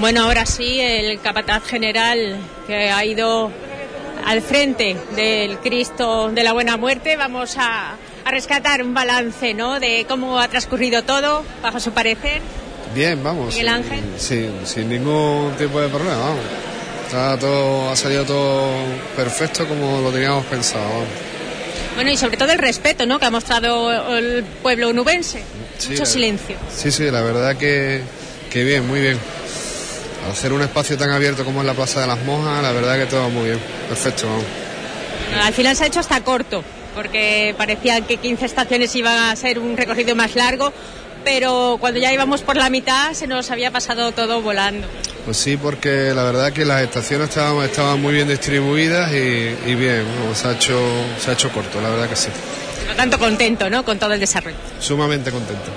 Bueno, 0.00 0.24
ahora 0.24 0.46
sí, 0.46 0.80
el 0.80 1.20
capataz 1.20 1.64
general 1.66 2.36
que 2.66 2.90
ha 2.90 3.04
ido 3.04 3.50
al 4.24 4.40
frente 4.40 4.96
del 5.14 5.58
Cristo 5.58 6.30
de 6.30 6.42
la 6.42 6.52
Buena 6.52 6.76
Muerte, 6.78 7.16
vamos 7.16 7.56
a, 7.58 7.96
a 8.24 8.30
rescatar 8.30 8.82
un 8.82 8.94
balance 8.94 9.52
¿no? 9.52 9.78
de 9.78 10.06
cómo 10.08 10.38
ha 10.40 10.48
transcurrido 10.48 11.02
todo, 11.02 11.44
bajo 11.62 11.80
su 11.80 11.92
parecer. 11.92 12.40
Bien, 12.94 13.22
vamos. 13.22 13.48
Miguel 13.54 13.68
Ángel. 13.68 14.00
Sin, 14.16 14.66
sin 14.66 14.88
ningún 14.88 15.52
tipo 15.58 15.80
de 15.80 15.88
problema, 15.88 16.16
vamos. 16.18 16.44
Está 17.06 17.38
todo, 17.38 17.90
ha 17.90 17.96
salido 17.96 18.24
todo 18.24 18.70
perfecto 19.16 19.66
como 19.68 20.00
lo 20.00 20.10
teníamos 20.10 20.46
pensado. 20.46 20.84
vamos. 20.88 21.08
Bueno, 21.96 22.10
y 22.10 22.16
sobre 22.16 22.36
todo 22.38 22.52
el 22.52 22.58
respeto 22.58 23.04
¿no? 23.04 23.18
que 23.18 23.26
ha 23.26 23.30
mostrado 23.30 24.16
el 24.16 24.44
pueblo 24.62 24.88
onubense. 24.88 25.42
Sí, 25.76 25.90
Mucho 25.90 26.06
silencio. 26.06 26.56
Sí, 26.74 26.90
sí, 26.90 27.10
la 27.10 27.20
verdad 27.20 27.56
que, 27.56 28.00
que 28.50 28.64
bien, 28.64 28.86
muy 28.86 29.00
bien. 29.00 29.18
Al 30.24 30.32
hacer 30.32 30.52
un 30.52 30.62
espacio 30.62 30.96
tan 30.98 31.10
abierto 31.10 31.44
como 31.44 31.60
es 31.60 31.66
la 31.66 31.74
Plaza 31.74 32.00
de 32.00 32.06
las 32.06 32.18
Monjas, 32.24 32.62
la 32.62 32.72
verdad 32.72 32.98
que 32.98 33.06
todo 33.06 33.28
muy 33.30 33.46
bien. 33.46 33.60
Perfecto, 33.88 34.26
vamos. 34.26 34.44
Al 35.42 35.52
final 35.54 35.76
se 35.76 35.84
ha 35.84 35.86
hecho 35.86 36.00
hasta 36.00 36.22
corto, 36.22 36.64
porque 36.94 37.54
parecía 37.56 38.00
que 38.00 38.16
15 38.16 38.46
estaciones 38.46 38.94
iba 38.96 39.30
a 39.30 39.36
ser 39.36 39.58
un 39.58 39.76
recorrido 39.76 40.16
más 40.16 40.34
largo, 40.34 40.72
pero 41.24 41.76
cuando 41.80 42.00
ya 42.00 42.12
íbamos 42.12 42.42
por 42.42 42.56
la 42.56 42.70
mitad 42.70 43.12
se 43.12 43.26
nos 43.26 43.50
había 43.50 43.70
pasado 43.70 44.12
todo 44.12 44.42
volando. 44.42 44.86
Pues 45.24 45.36
sí, 45.36 45.56
porque 45.56 46.12
la 46.14 46.24
verdad 46.24 46.52
que 46.52 46.64
las 46.64 46.82
estaciones 46.82 47.28
estaban, 47.28 47.64
estaban 47.64 48.00
muy 48.00 48.14
bien 48.14 48.26
distribuidas 48.26 49.12
y, 49.12 49.54
y 49.66 49.74
bien, 49.74 50.04
se, 50.34 50.48
ha 50.48 50.52
hecho, 50.52 50.80
se 51.18 51.30
ha 51.30 51.34
hecho 51.34 51.50
corto, 51.50 51.80
la 51.80 51.90
verdad 51.90 52.08
que 52.08 52.16
sí. 52.16 52.28
Por 52.80 52.88
lo 52.88 52.94
tanto, 52.96 53.18
contento 53.18 53.70
¿no? 53.70 53.84
con 53.84 53.98
todo 53.98 54.14
el 54.14 54.20
desarrollo. 54.20 54.56
Sumamente 54.80 55.30
contento. 55.30 55.70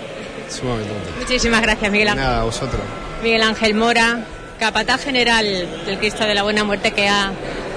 Sumamente 0.50 0.92
contento. 0.92 1.20
Muchísimas 1.20 1.62
gracias, 1.62 1.92
Miguel. 1.92 2.16
Nada, 2.16 2.42
a 2.42 2.44
vosotros. 2.44 2.82
Miguel 3.24 3.42
Ángel 3.42 3.74
Mora, 3.74 4.26
capataz 4.60 5.04
general 5.04 5.46
del 5.86 5.98
Cristo 5.98 6.26
de 6.26 6.36
la 6.36 6.44
Buena 6.44 6.64
Muerte, 6.64 6.92
que 6.92 7.08
ha 7.08 7.32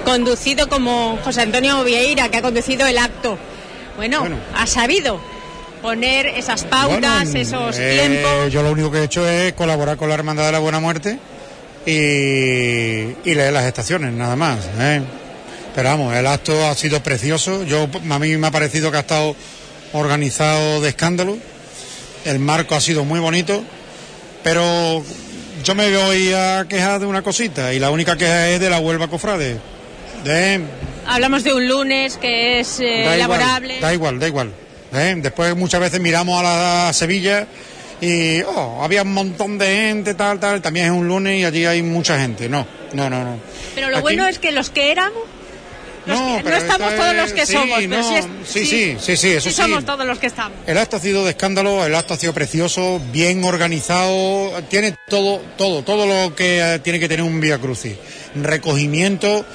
conducido 0.05 0.67
como 0.69 1.17
José 1.23 1.41
Antonio 1.41 1.83
Vieira, 1.83 2.29
que 2.29 2.37
ha 2.37 2.41
conducido 2.41 2.85
el 2.85 2.97
acto. 2.97 3.37
Bueno, 3.95 4.27
ha 4.53 4.67
sabido 4.67 5.19
poner 5.81 6.27
esas 6.27 6.63
pautas, 6.65 7.33
esos 7.33 7.77
Eh, 7.79 7.99
tiempos. 8.01 8.51
Yo 8.51 8.61
lo 8.61 8.71
único 8.71 8.91
que 8.91 8.99
he 8.99 9.03
hecho 9.05 9.27
es 9.27 9.53
colaborar 9.53 9.95
con 9.97 10.09
la 10.09 10.15
Hermandad 10.15 10.45
de 10.47 10.51
la 10.51 10.59
Buena 10.59 10.79
Muerte 10.79 11.17
y, 11.85 11.91
y 11.91 13.33
leer 13.35 13.53
las 13.53 13.63
estaciones, 13.65 14.11
nada 14.13 14.35
más. 14.35 14.59
¿eh? 14.79 15.01
Pero 15.73 15.89
vamos, 15.89 16.13
el 16.15 16.27
acto 16.27 16.67
ha 16.67 16.75
sido 16.75 17.01
precioso. 17.01 17.63
Yo, 17.63 17.87
a 18.09 18.19
mí 18.19 18.35
me 18.37 18.47
ha 18.47 18.51
parecido 18.51 18.91
que 18.91 18.97
ha 18.97 19.01
estado 19.01 19.35
organizado 19.93 20.81
de 20.81 20.89
escándalo. 20.89 21.37
El 22.25 22.39
marco 22.39 22.75
ha 22.75 22.81
sido 22.81 23.05
muy 23.05 23.19
bonito, 23.19 23.63
pero 24.43 25.03
yo 25.67 25.75
me 25.75 25.93
voy 25.93 26.31
a 26.31 26.65
quejar 26.69 27.01
de 27.01 27.05
una 27.05 27.21
cosita 27.21 27.73
y 27.73 27.79
la 27.79 27.91
única 27.91 28.15
queja 28.15 28.47
es 28.51 28.61
de 28.61 28.69
la 28.69 28.79
Huelva 28.79 29.09
Cofrade. 29.09 29.59
De, 30.23 30.61
Hablamos 31.05 31.43
de 31.43 31.53
un 31.53 31.67
lunes 31.67 32.15
que 32.15 32.61
es 32.61 32.79
eh, 32.79 33.03
da 33.03 33.17
laborable. 33.17 33.75
Igual, 33.75 33.81
da 33.81 33.93
igual, 33.93 34.19
da 34.19 34.27
igual. 34.29 34.53
¿eh? 34.93 35.15
Después 35.17 35.57
muchas 35.57 35.81
veces 35.81 35.99
miramos 35.99 36.39
a 36.39 36.43
la 36.43 36.93
Sevilla 36.93 37.47
y 37.99 38.43
oh, 38.43 38.81
había 38.81 39.01
un 39.01 39.13
montón 39.13 39.57
de 39.57 39.65
gente, 39.67 40.13
tal, 40.13 40.39
tal. 40.39 40.61
También 40.61 40.85
es 40.85 40.91
un 40.93 41.05
lunes 41.05 41.37
y 41.37 41.43
allí 41.43 41.65
hay 41.65 41.81
mucha 41.83 42.17
gente. 42.17 42.47
No, 42.47 42.65
no, 42.93 43.09
no, 43.09 43.25
no. 43.25 43.37
Pero 43.75 43.89
lo 43.89 43.97
Aquí- 43.97 44.03
bueno 44.03 44.25
es 44.25 44.39
que 44.39 44.53
los 44.53 44.69
que 44.69 44.93
éramos, 44.93 45.21
no, 46.07 46.39
pero 46.43 46.57
estamos 46.57 46.95
todos 46.95 47.15
los 47.15 47.33
que 47.33 47.45
somos, 47.45 47.79
pero 47.79 48.01
no, 48.01 48.21
sí, 48.45 48.65
sí, 48.65 48.97
sí, 48.99 49.17
sí, 49.17 49.29
eso 49.31 49.49
sí. 49.49 49.55
somos 49.55 49.85
todos 49.85 50.05
los 50.05 50.19
que 50.19 50.27
estamos. 50.27 50.57
El 50.65 50.77
acto 50.77 50.97
ha 50.97 50.99
sido 50.99 51.23
de 51.25 51.31
escándalo, 51.31 51.85
el 51.85 51.95
acto 51.95 52.13
ha 52.13 52.17
sido 52.17 52.33
precioso, 52.33 53.01
bien 53.11 53.43
organizado, 53.43 54.51
tiene 54.69 54.95
todo, 55.07 55.41
todo, 55.57 55.83
todo 55.83 56.05
lo 56.05 56.35
que 56.35 56.59
eh, 56.59 56.79
tiene 56.79 56.99
que 56.99 57.07
tener 57.07 57.23
un 57.23 57.39
Vía 57.39 57.59
Crucis. 57.59 57.95
Recogimiento, 58.35 59.45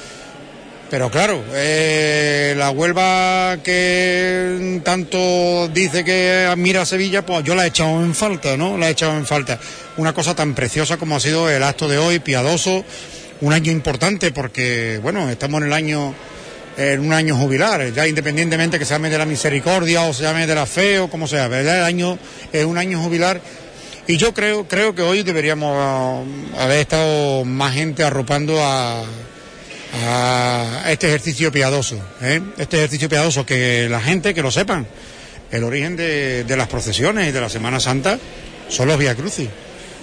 pero 0.93 1.11
claro, 1.11 1.43
eh, 1.55 2.55
la 2.57 2.71
Huelva 2.71 3.57
que 3.65 4.81
tanto 4.85 5.69
dice 5.69 6.05
que 6.05 6.47
admira 6.47 6.83
a 6.83 6.87
Sevilla, 6.87 7.25
pues 7.25 7.45
yo 7.45 7.55
la 7.55 7.65
he 7.65 7.69
echado 7.69 8.03
en 8.05 8.15
falta, 8.15 8.59
¿no? 8.59 8.77
La 8.77 8.89
he 8.89 8.93
echado 8.93 9.17
en 9.17 9.25
falta. 9.25 9.59
Una 9.97 10.13
cosa 10.13 10.35
tan 10.35 10.55
preciosa 10.55 10.99
como 10.99 11.17
ha 11.17 11.21
sido 11.21 11.49
el 11.49 11.63
acto 11.63 11.89
de 11.89 11.97
hoy, 11.97 12.19
piadoso, 12.19 12.85
un 13.41 13.53
año 13.53 13.73
importante 13.73 14.33
porque, 14.33 15.01
bueno, 15.03 15.31
estamos 15.31 15.63
en 15.63 15.69
el 15.69 15.73
año 15.73 16.15
en 16.77 17.01
un 17.01 17.13
año 17.13 17.37
jubilar, 17.37 17.93
ya 17.93 18.07
independientemente 18.07 18.79
que 18.79 18.85
se 18.85 18.95
llame 18.95 19.11
de 19.11 19.19
la 19.19 19.27
misericordia 19.27 20.03
o 20.03 20.15
se 20.15 20.23
llame 20.23 20.47
de 20.47 20.55
la 20.55 20.67
fe 20.67 20.99
o 20.99 21.09
como 21.09 21.27
sea, 21.27 21.49
¿verdad? 21.49 21.79
El 21.79 21.85
año 21.85 22.19
es 22.53 22.65
un 22.65 22.79
año 22.79 23.03
jubilar 23.03 23.41
y 24.07 24.17
yo 24.17 24.33
creo 24.35 24.67
creo 24.67 24.95
que 24.95 25.03
hoy 25.03 25.23
deberíamos 25.23 25.77
ah, 25.79 26.23
haber 26.59 26.81
estado 26.81 27.45
más 27.45 27.75
gente 27.75 28.03
arropando 28.05 28.59
a, 28.61 29.05
este 30.89 31.09
ejercicio 31.09 31.53
piadoso, 31.53 31.99
¿eh? 32.23 32.41
este 32.57 32.79
ejercicio 32.79 33.11
piadoso 33.11 33.45
que 33.45 33.89
la 33.91 34.01
gente 34.01 34.33
que 34.33 34.41
lo 34.41 34.51
sepan, 34.51 34.87
el 35.51 35.65
origen 35.65 35.97
de, 35.97 36.45
de 36.45 36.57
las 36.57 36.67
procesiones 36.69 37.29
y 37.29 37.33
de 37.33 37.41
la 37.41 37.51
Semana 37.51 37.79
Santa 37.79 38.19
son 38.69 38.89
los 38.89 38.99
Via 38.99 39.15
Crucis, 39.15 39.49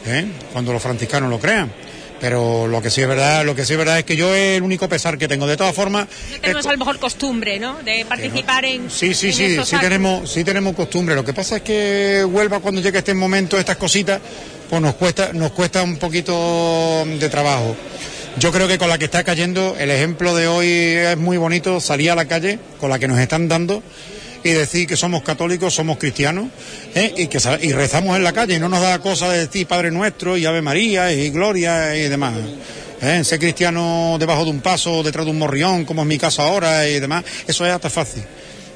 ¿eh? 0.05 0.25
cuando 0.53 0.73
los 0.73 0.81
franciscanos 0.81 1.29
lo 1.29 1.39
crean. 1.39 1.71
Pero 2.19 2.67
lo 2.67 2.81
que 2.81 2.89
sí 2.89 3.01
es 3.01 3.07
verdad, 3.07 3.45
lo 3.45 3.55
que 3.55 3.65
sí 3.65 3.73
es 3.73 3.79
verdad 3.79 3.99
es 3.99 4.03
que 4.05 4.15
yo 4.15 4.33
es 4.33 4.57
el 4.57 4.63
único 4.63 4.89
pesar 4.89 5.17
que 5.17 5.27
tengo. 5.27 5.47
De 5.47 5.55
todas 5.55 5.75
formas, 5.75 6.07
No 6.31 6.39
tenemos 6.41 6.65
a 6.65 6.71
lo 6.73 6.77
mejor 6.77 6.99
costumbre, 6.99 7.59
¿no? 7.59 7.77
De 7.83 8.05
participar 8.05 8.65
en. 8.65 8.89
Sí, 8.89 9.13
sí, 9.13 9.27
en 9.27 9.33
sí, 9.33 9.47
sí 9.49 9.57
actos. 9.59 9.79
tenemos, 9.81 10.31
sí 10.31 10.43
tenemos 10.43 10.75
costumbre. 10.75 11.15
Lo 11.15 11.23
que 11.23 11.33
pasa 11.33 11.57
es 11.57 11.61
que 11.61 12.25
Huelva 12.25 12.59
cuando 12.59 12.81
llega 12.81 12.99
este 12.99 13.13
momento, 13.13 13.57
estas 13.57 13.77
cositas, 13.77 14.19
pues 14.69 14.81
nos 14.81 14.95
cuesta, 14.95 15.31
nos 15.33 15.51
cuesta 15.51 15.81
un 15.81 15.97
poquito 15.97 17.05
de 17.05 17.29
trabajo. 17.29 17.75
Yo 18.37 18.51
creo 18.51 18.67
que 18.67 18.77
con 18.77 18.89
la 18.89 18.97
que 18.97 19.05
está 19.05 19.23
cayendo, 19.23 19.75
el 19.79 19.89
ejemplo 19.89 20.35
de 20.35 20.47
hoy 20.47 20.67
es 20.69 21.17
muy 21.17 21.37
bonito, 21.37 21.79
salir 21.79 22.11
a 22.11 22.15
la 22.15 22.25
calle 22.25 22.59
con 22.79 22.89
la 22.89 22.99
que 22.99 23.07
nos 23.07 23.19
están 23.19 23.47
dando 23.47 23.81
y 24.43 24.49
decir 24.51 24.87
que 24.87 24.95
somos 24.95 25.21
católicos, 25.23 25.73
somos 25.73 25.97
cristianos 25.97 26.47
¿eh? 26.95 27.13
y 27.17 27.27
que 27.27 27.39
y 27.61 27.71
rezamos 27.73 28.15
en 28.15 28.23
la 28.23 28.33
calle 28.33 28.55
y 28.55 28.59
no 28.59 28.69
nos 28.69 28.81
da 28.81 28.99
cosa 28.99 29.29
de 29.29 29.39
decir 29.47 29.67
Padre 29.67 29.91
Nuestro 29.91 30.37
y 30.37 30.45
Ave 30.45 30.61
María 30.61 31.11
y 31.11 31.29
Gloria 31.29 31.95
y 31.95 32.07
demás. 32.09 32.35
¿eh? 33.01 33.23
Ser 33.23 33.39
cristiano 33.39 34.17
debajo 34.19 34.43
de 34.45 34.51
un 34.51 34.61
paso, 34.61 35.03
detrás 35.03 35.25
de 35.25 35.31
un 35.31 35.39
morrión, 35.39 35.85
como 35.85 36.01
es 36.01 36.07
mi 36.07 36.17
caso 36.17 36.41
ahora 36.41 36.87
y 36.87 36.99
demás, 36.99 37.23
eso 37.47 37.65
es 37.65 37.71
hasta 37.71 37.89
fácil. 37.89 38.23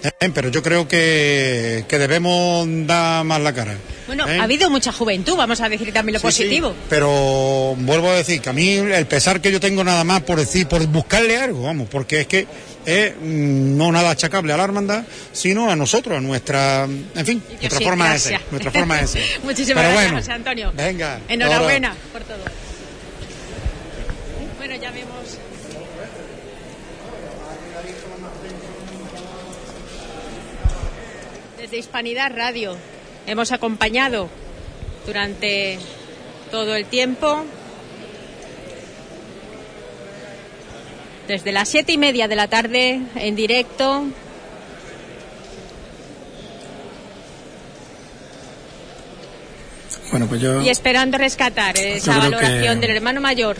¿eh? 0.03 0.30
Pero 0.33 0.50
yo 0.50 0.61
creo 0.64 0.88
que, 0.88 1.85
que 1.88 1.98
debemos 1.98 2.67
dar 2.85 3.24
más 3.25 3.42
la 3.42 3.53
cara. 3.53 3.75
Bueno, 4.08 4.27
¿eh? 4.27 4.38
ha 4.40 4.43
habido 4.43 4.69
mucha 4.69 4.92
juventud, 4.92 5.35
vamos 5.38 5.61
a 5.61 5.69
decir 5.69 5.93
también 5.93 6.14
lo 6.14 6.19
Sí, 6.19 6.35
sí, 6.35 6.43
positivo. 6.43 6.75
pero 6.90 7.74
vuelvo 7.77 8.09
a 8.09 8.16
decir 8.16 8.42
que 8.42 8.50
a 8.50 8.53
mí 8.53 8.69
el 8.74 9.06
pesar 9.08 9.40
que 9.40 9.50
yo 9.51 9.61
tengo 9.61 9.82
nada 9.83 10.03
más 10.03 10.22
por 10.24 10.38
decir, 10.40 10.67
por 10.67 10.85
buscarle 10.88 11.38
algo, 11.38 11.64
vamos, 11.64 11.88
porque 11.90 12.22
es 12.22 12.27
que 12.27 12.45
es 12.86 13.16
mm, 13.16 13.78
no 13.78 13.92
nada 13.92 14.12
achacable 14.12 14.53
a 14.53 14.58
la 14.58 14.64
hermandad, 14.64 15.03
sino 15.32 15.70
a 15.70 15.76
nosotros, 15.76 16.18
a 16.18 16.22
nuestra, 16.22 16.84
en 16.84 17.26
fin, 17.26 17.44
nuestra 17.50 17.78
sí, 17.78 17.84
forma 17.84 18.14
de 18.14 18.20
ser, 18.20 18.42
nuestra 18.52 18.72
forma 18.72 18.98
de 18.98 19.08
ser. 19.08 19.24
Muchísimas 19.44 19.84
Pero 19.84 19.94
gracias, 19.94 20.03
bueno, 20.03 20.18
José 20.18 20.32
Antonio. 20.32 20.72
Venga. 20.76 21.20
Enhorabuena 21.28 21.95
por 22.12 22.24
todo. 22.24 22.44
Bueno, 24.58 24.76
ya 24.76 24.92
vemos. 24.92 25.38
Desde 31.60 31.78
Hispanidad 31.78 32.32
Radio 32.36 32.78
hemos 33.26 33.52
acompañado 33.52 34.30
durante 35.06 35.80
todo 36.52 36.76
el 36.76 36.86
tiempo. 36.86 37.45
Desde 41.27 41.52
las 41.52 41.69
siete 41.69 41.92
y 41.93 41.98
media 41.98 42.27
de 42.27 42.35
la 42.35 42.48
tarde 42.48 43.02
en 43.16 43.35
directo 43.35 44.06
Bueno, 50.11 50.27
pues 50.27 50.42
yo 50.42 50.61
y 50.61 50.69
esperando 50.69 51.18
rescatar 51.18 51.77
esa 51.77 52.18
valoración 52.18 52.80
que- 52.80 52.88
del 52.88 52.95
hermano 52.98 53.19
mayor 53.22 53.58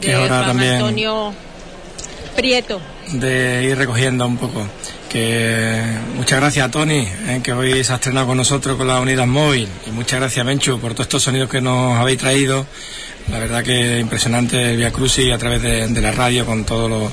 de 0.00 0.14
Juan 0.14 0.60
Antonio 0.60 1.32
Prieto. 2.34 2.80
de 3.12 3.64
ir 3.70 3.78
recogiendo 3.78 4.26
un 4.26 4.36
poco. 4.36 4.66
Que 5.08 5.80
muchas 6.16 6.40
gracias 6.40 6.66
a 6.66 6.70
Tony, 6.70 6.98
eh, 7.28 7.40
que 7.42 7.52
hoy 7.52 7.82
se 7.82 7.92
ha 7.92 7.96
estrenado 7.96 8.26
con 8.26 8.36
nosotros 8.36 8.76
con 8.76 8.86
la 8.88 9.00
unidad 9.00 9.24
móvil. 9.26 9.68
Y 9.86 9.90
muchas 9.90 10.20
gracias, 10.20 10.44
Menchu, 10.44 10.78
por 10.78 10.92
todos 10.92 11.06
estos 11.06 11.22
sonidos 11.22 11.48
que 11.48 11.60
nos 11.62 11.96
habéis 11.98 12.18
traído. 12.18 12.66
La 13.30 13.38
verdad 13.38 13.64
que 13.64 13.98
impresionante 13.98 14.70
el 14.70 14.76
Via 14.76 14.92
Crucis 14.92 15.32
a 15.32 15.38
través 15.38 15.62
de, 15.62 15.88
de 15.88 16.00
la 16.00 16.12
radio 16.12 16.46
con 16.46 16.64
todos 16.64 16.88
los 16.88 17.12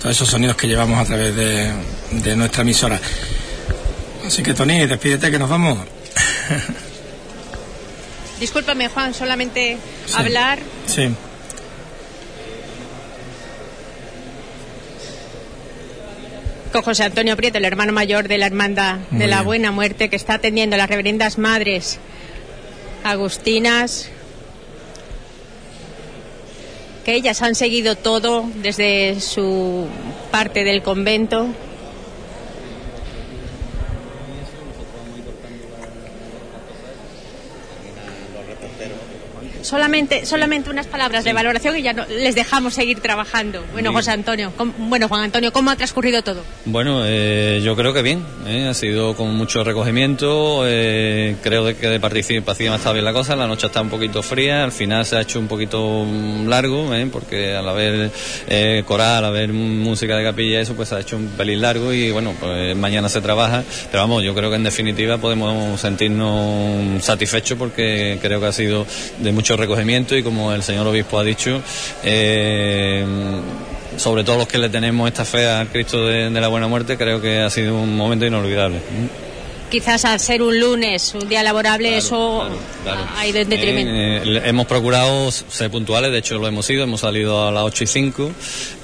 todos 0.00 0.16
esos 0.16 0.28
sonidos 0.28 0.56
que 0.56 0.66
llevamos 0.66 0.98
a 0.98 1.04
través 1.04 1.36
de, 1.36 1.70
de 2.10 2.36
nuestra 2.36 2.62
emisora. 2.62 2.98
Así 4.26 4.42
que 4.42 4.54
Tony, 4.54 4.86
despídete 4.86 5.30
que 5.30 5.38
nos 5.38 5.50
vamos. 5.50 5.78
Discúlpame, 8.40 8.88
Juan, 8.88 9.12
solamente 9.12 9.76
hablar. 10.14 10.58
Sí. 10.86 11.10
con 16.72 16.82
José 16.82 17.02
Antonio 17.02 17.36
Prieto, 17.36 17.58
el 17.58 17.64
hermano 17.64 17.92
mayor 17.92 18.28
de 18.28 18.38
la 18.38 18.46
Hermandad 18.46 18.98
Muy 19.10 19.20
de 19.20 19.26
la 19.26 19.38
bien. 19.38 19.46
Buena 19.46 19.72
Muerte, 19.72 20.08
que 20.08 20.14
está 20.14 20.34
atendiendo 20.34 20.76
a 20.76 20.78
las 20.78 20.88
reverendas 20.88 21.36
madres 21.36 21.98
agustinas, 23.02 24.08
que 27.04 27.14
ellas 27.14 27.42
han 27.42 27.54
seguido 27.54 27.96
todo 27.96 28.48
desde 28.56 29.20
su 29.20 29.86
parte 30.30 30.64
del 30.64 30.82
convento. 30.82 31.48
Solamente, 39.62 40.26
solamente 40.26 40.70
unas 40.70 40.86
palabras 40.86 41.24
de 41.24 41.32
valoración 41.32 41.76
y 41.76 41.82
ya 41.82 41.92
no- 41.92 42.06
les 42.06 42.34
dejamos 42.34 42.74
seguir 42.74 43.00
trabajando. 43.00 43.64
Bueno. 43.72 43.92
José 43.92 44.12
Antonio, 44.12 44.52
¿cómo- 44.56 44.72
bueno, 44.78 45.08
Juan 45.08 45.22
Antonio, 45.24 45.52
¿cómo 45.52 45.70
ha 45.70 45.76
transcurrido 45.76 46.22
todo? 46.22 46.42
Bueno, 46.64 47.02
eh, 47.04 47.60
yo 47.64 47.76
creo 47.76 47.92
que 47.92 48.02
bien, 48.02 48.24
¿eh? 48.46 48.66
ha 48.68 48.74
sido 48.74 49.14
con 49.16 49.34
mucho 49.34 49.64
recogimiento, 49.64 50.62
eh, 50.66 51.36
creo 51.42 51.64
de 51.64 51.76
que 51.76 51.88
de 51.88 52.00
participación 52.00 52.74
está 52.74 52.92
bien 52.92 53.04
la 53.04 53.12
cosa, 53.12 53.36
la 53.36 53.46
noche 53.46 53.66
está 53.66 53.80
un 53.82 53.90
poquito 53.90 54.22
fría, 54.22 54.64
al 54.64 54.72
final 54.72 55.04
se 55.04 55.16
ha 55.16 55.20
hecho 55.22 55.38
un 55.38 55.48
poquito 55.48 56.04
mm, 56.06 56.46
largo, 56.48 56.94
¿eh? 56.94 57.08
porque 57.12 57.54
al 57.54 57.68
haber 57.68 58.10
eh, 58.48 58.82
coral, 58.86 59.18
al 59.18 59.24
haber 59.26 59.52
música 59.52 60.16
de 60.16 60.24
capilla, 60.24 60.60
eso 60.60 60.74
pues 60.74 60.88
se 60.88 60.94
ha 60.94 61.00
hecho 61.00 61.16
un 61.16 61.26
pelín 61.28 61.60
largo 61.60 61.92
y 61.92 62.10
bueno, 62.10 62.34
pues 62.40 62.76
mañana 62.76 63.08
se 63.08 63.20
trabaja, 63.20 63.62
pero 63.90 64.02
vamos, 64.02 64.22
yo 64.22 64.34
creo 64.34 64.50
que 64.50 64.56
en 64.56 64.64
definitiva 64.64 65.18
podemos 65.18 65.80
sentirnos 65.80 67.02
satisfechos 67.04 67.58
porque 67.58 68.18
creo 68.22 68.40
que 68.40 68.46
ha 68.46 68.52
sido 68.52 68.86
de 69.18 69.32
mucho 69.32 69.49
recogimiento 69.56 70.16
y 70.16 70.22
como 70.22 70.52
el 70.52 70.62
señor 70.62 70.86
obispo 70.86 71.18
ha 71.18 71.24
dicho, 71.24 71.62
eh, 72.02 73.04
sobre 73.96 74.24
todo 74.24 74.38
los 74.38 74.48
que 74.48 74.58
le 74.58 74.68
tenemos 74.68 75.08
esta 75.08 75.24
fe 75.24 75.48
al 75.48 75.68
Cristo 75.68 76.06
de, 76.06 76.30
de 76.30 76.40
la 76.40 76.48
Buena 76.48 76.68
Muerte, 76.68 76.96
creo 76.96 77.20
que 77.20 77.40
ha 77.40 77.50
sido 77.50 77.76
un 77.76 77.96
momento 77.96 78.26
inolvidable. 78.26 78.80
Quizás 79.70 80.04
al 80.04 80.18
ser 80.20 80.42
un 80.42 80.58
lunes, 80.58 81.14
un 81.14 81.28
día 81.28 81.42
laborable, 81.42 81.96
eso 81.96 82.48
Claro. 82.82 83.00
ha 83.16 83.26
ido 83.26 83.38
en 83.38 83.48
detrimento. 83.48 83.92
Eh, 83.92 84.42
hemos 84.46 84.66
procurado 84.66 85.30
ser 85.30 85.70
puntuales, 85.70 86.10
de 86.10 86.18
hecho 86.18 86.38
lo 86.38 86.48
hemos 86.48 86.68
ido, 86.70 86.82
hemos 86.82 87.00
salido 87.00 87.46
a 87.46 87.52
las 87.52 87.62
8 87.64 87.84
y 87.84 87.86
5, 87.86 88.30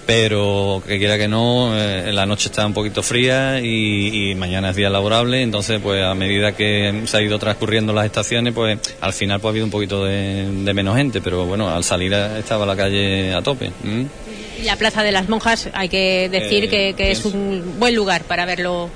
pero 0.06 0.82
que 0.86 0.98
quiera 0.98 1.18
que 1.18 1.26
no, 1.26 1.72
eh, 1.76 2.12
la 2.12 2.24
noche 2.26 2.48
está 2.48 2.64
un 2.64 2.72
poquito 2.74 3.02
fría 3.02 3.60
y, 3.60 4.30
y 4.30 4.34
mañana 4.36 4.70
es 4.70 4.76
día 4.76 4.88
laborable, 4.88 5.42
entonces 5.42 5.80
pues 5.82 6.02
a 6.04 6.14
medida 6.14 6.52
que 6.52 7.02
se 7.06 7.16
ha 7.16 7.22
ido 7.22 7.38
transcurriendo 7.40 7.92
las 7.92 8.06
estaciones, 8.06 8.54
pues 8.54 8.78
al 9.00 9.12
final 9.12 9.40
pues 9.40 9.48
ha 9.48 9.50
habido 9.50 9.64
un 9.64 9.72
poquito 9.72 10.04
de, 10.04 10.46
de 10.64 10.74
menos 10.74 10.96
gente, 10.96 11.20
pero 11.20 11.46
bueno, 11.46 11.68
al 11.68 11.82
salir 11.82 12.12
estaba 12.12 12.64
la 12.64 12.76
calle 12.76 13.34
a 13.34 13.42
tope. 13.42 13.72
¿m? 13.84 14.06
Y 14.60 14.62
la 14.62 14.76
Plaza 14.76 15.02
de 15.02 15.12
las 15.12 15.28
Monjas, 15.28 15.68
hay 15.74 15.88
que 15.88 16.28
decir 16.30 16.64
Eh, 16.64 16.68
que, 16.68 16.94
que 16.96 17.10
es 17.10 17.24
un 17.24 17.74
buen 17.78 17.94
lugar 17.94 18.22
para 18.22 18.46
verlo 18.46 18.88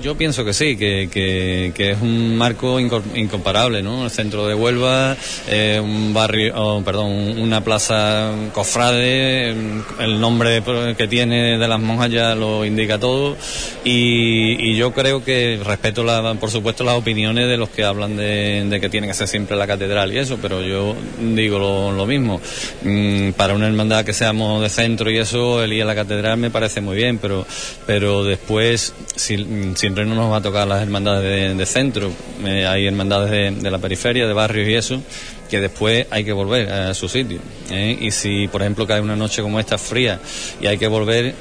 Yo 0.00 0.16
pienso 0.16 0.44
que 0.44 0.52
sí, 0.52 0.76
que, 0.76 1.08
que, 1.10 1.72
que 1.74 1.90
es 1.92 2.00
un 2.00 2.36
marco 2.36 2.78
incomparable, 2.78 3.82
¿no? 3.82 4.04
El 4.04 4.10
centro 4.10 4.46
de 4.46 4.54
Huelva, 4.54 5.16
eh, 5.48 5.80
un 5.82 6.14
barrio, 6.14 6.52
oh, 6.56 6.82
perdón, 6.82 7.10
una 7.40 7.62
plaza 7.62 8.30
cofrade, 8.52 9.50
el 9.98 10.20
nombre 10.20 10.62
que 10.96 11.08
tiene 11.08 11.58
de 11.58 11.68
las 11.68 11.80
monjas 11.80 12.10
ya 12.10 12.34
lo 12.34 12.64
indica 12.64 12.98
todo 12.98 13.36
y, 13.84 14.76
yo 14.76 14.92
creo 14.92 15.22
que 15.24 15.60
respeto, 15.62 16.02
la, 16.04 16.34
por 16.34 16.50
supuesto, 16.50 16.82
las 16.84 16.96
opiniones 16.96 17.48
de 17.48 17.56
los 17.56 17.68
que 17.68 17.84
hablan 17.84 18.16
de, 18.16 18.64
de 18.68 18.80
que 18.80 18.88
tiene 18.88 19.06
que 19.06 19.14
ser 19.14 19.28
siempre 19.28 19.56
la 19.56 19.66
catedral 19.66 20.12
y 20.12 20.18
eso, 20.18 20.38
pero 20.40 20.62
yo 20.62 20.94
digo 21.20 21.58
lo, 21.58 21.92
lo 21.92 22.06
mismo. 22.06 22.40
Mm, 22.82 23.30
para 23.32 23.54
una 23.54 23.66
hermandad 23.66 24.04
que 24.04 24.12
seamos 24.12 24.62
de 24.62 24.68
centro 24.68 25.10
y 25.10 25.18
eso, 25.18 25.62
el 25.62 25.72
ir 25.72 25.82
a 25.82 25.86
la 25.86 25.94
catedral 25.94 26.38
me 26.38 26.50
parece 26.50 26.80
muy 26.80 26.96
bien, 26.96 27.18
pero, 27.18 27.46
pero 27.86 28.24
después 28.24 28.94
si- 29.14 29.31
mm, 29.36 29.76
siempre 29.76 30.04
no 30.04 30.14
nos 30.14 30.30
va 30.30 30.38
a 30.38 30.42
tocar 30.42 30.66
las 30.66 30.82
hermandades 30.82 31.22
de, 31.22 31.54
de 31.54 31.66
centro. 31.66 32.10
Eh, 32.44 32.66
hay 32.66 32.86
hermandades 32.86 33.30
de, 33.30 33.50
de 33.50 33.70
la 33.70 33.78
periferia, 33.78 34.26
de 34.26 34.32
barrios 34.32 34.68
y 34.68 34.74
eso, 34.74 35.02
que 35.50 35.60
después 35.60 36.06
hay 36.10 36.24
que 36.24 36.32
volver 36.32 36.70
a 36.72 36.94
su 36.94 37.08
sitio. 37.08 37.38
¿eh? 37.70 37.98
Y 38.00 38.10
si, 38.10 38.48
por 38.48 38.62
ejemplo, 38.62 38.86
cae 38.86 39.00
una 39.00 39.16
noche 39.16 39.42
como 39.42 39.60
esta 39.60 39.78
fría 39.78 40.18
y 40.60 40.66
hay 40.66 40.78
que 40.78 40.88
volver, 40.88 41.34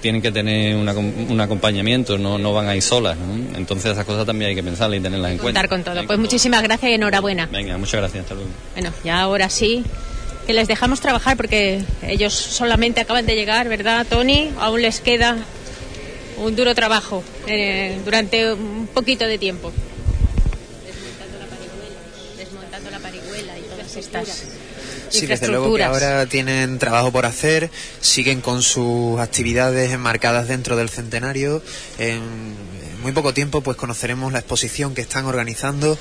tienen 0.00 0.22
que 0.22 0.30
tener 0.32 0.76
una 0.76 0.92
un 0.92 1.40
acompañamiento, 1.40 2.16
no, 2.16 2.38
no 2.38 2.52
van 2.52 2.68
a 2.68 2.76
ir 2.76 2.82
solas. 2.82 3.16
¿no? 3.16 3.58
Entonces 3.58 3.92
esas 3.92 4.04
cosas 4.04 4.24
también 4.26 4.50
hay 4.50 4.54
que 4.54 4.62
pensarlas 4.62 5.00
y 5.00 5.02
tenerlas 5.02 5.32
en 5.32 5.38
cuenta. 5.38 5.60
Contar 5.62 5.68
con 5.68 5.94
todo. 5.94 6.06
Pues 6.06 6.18
muchísimas 6.18 6.62
gracias 6.62 6.92
y 6.92 6.94
enhorabuena. 6.94 7.46
Venga, 7.46 7.76
muchas 7.76 8.00
gracias, 8.00 8.22
hasta 8.22 8.34
luego. 8.34 8.50
Bueno, 8.74 8.92
ya 9.04 9.20
ahora 9.20 9.50
sí 9.50 9.84
que 10.46 10.54
les 10.54 10.68
dejamos 10.68 11.00
trabajar 11.00 11.36
porque 11.36 11.82
ellos 12.02 12.32
solamente 12.32 13.00
acaban 13.00 13.26
de 13.26 13.34
llegar, 13.34 13.68
¿verdad, 13.68 14.06
Tony? 14.08 14.50
Aún 14.58 14.82
les 14.82 15.00
queda 15.00 15.36
un 16.40 16.56
duro 16.56 16.74
trabajo 16.74 17.22
eh, 17.46 18.00
durante 18.04 18.52
un 18.52 18.88
poquito 18.92 19.26
de 19.26 19.38
tiempo. 19.38 19.72
Desmontando 22.36 22.90
la 22.90 22.98
parihuela 22.98 23.58
y 23.58 23.62
todas 23.62 23.96
estas 23.96 24.42
Sí, 25.10 25.26
desde 25.26 25.48
luego 25.48 25.74
que 25.74 25.82
ahora 25.82 26.26
tienen 26.26 26.78
trabajo 26.78 27.10
por 27.10 27.26
hacer, 27.26 27.68
siguen 28.00 28.40
con 28.40 28.62
sus 28.62 29.18
actividades 29.18 29.90
enmarcadas 29.92 30.46
dentro 30.46 30.76
del 30.76 30.88
centenario. 30.88 31.62
En 31.98 32.20
muy 33.02 33.10
poco 33.10 33.34
tiempo 33.34 33.60
pues 33.60 33.76
conoceremos 33.76 34.32
la 34.32 34.38
exposición 34.38 34.94
que 34.94 35.00
están 35.00 35.24
organizando 35.24 35.98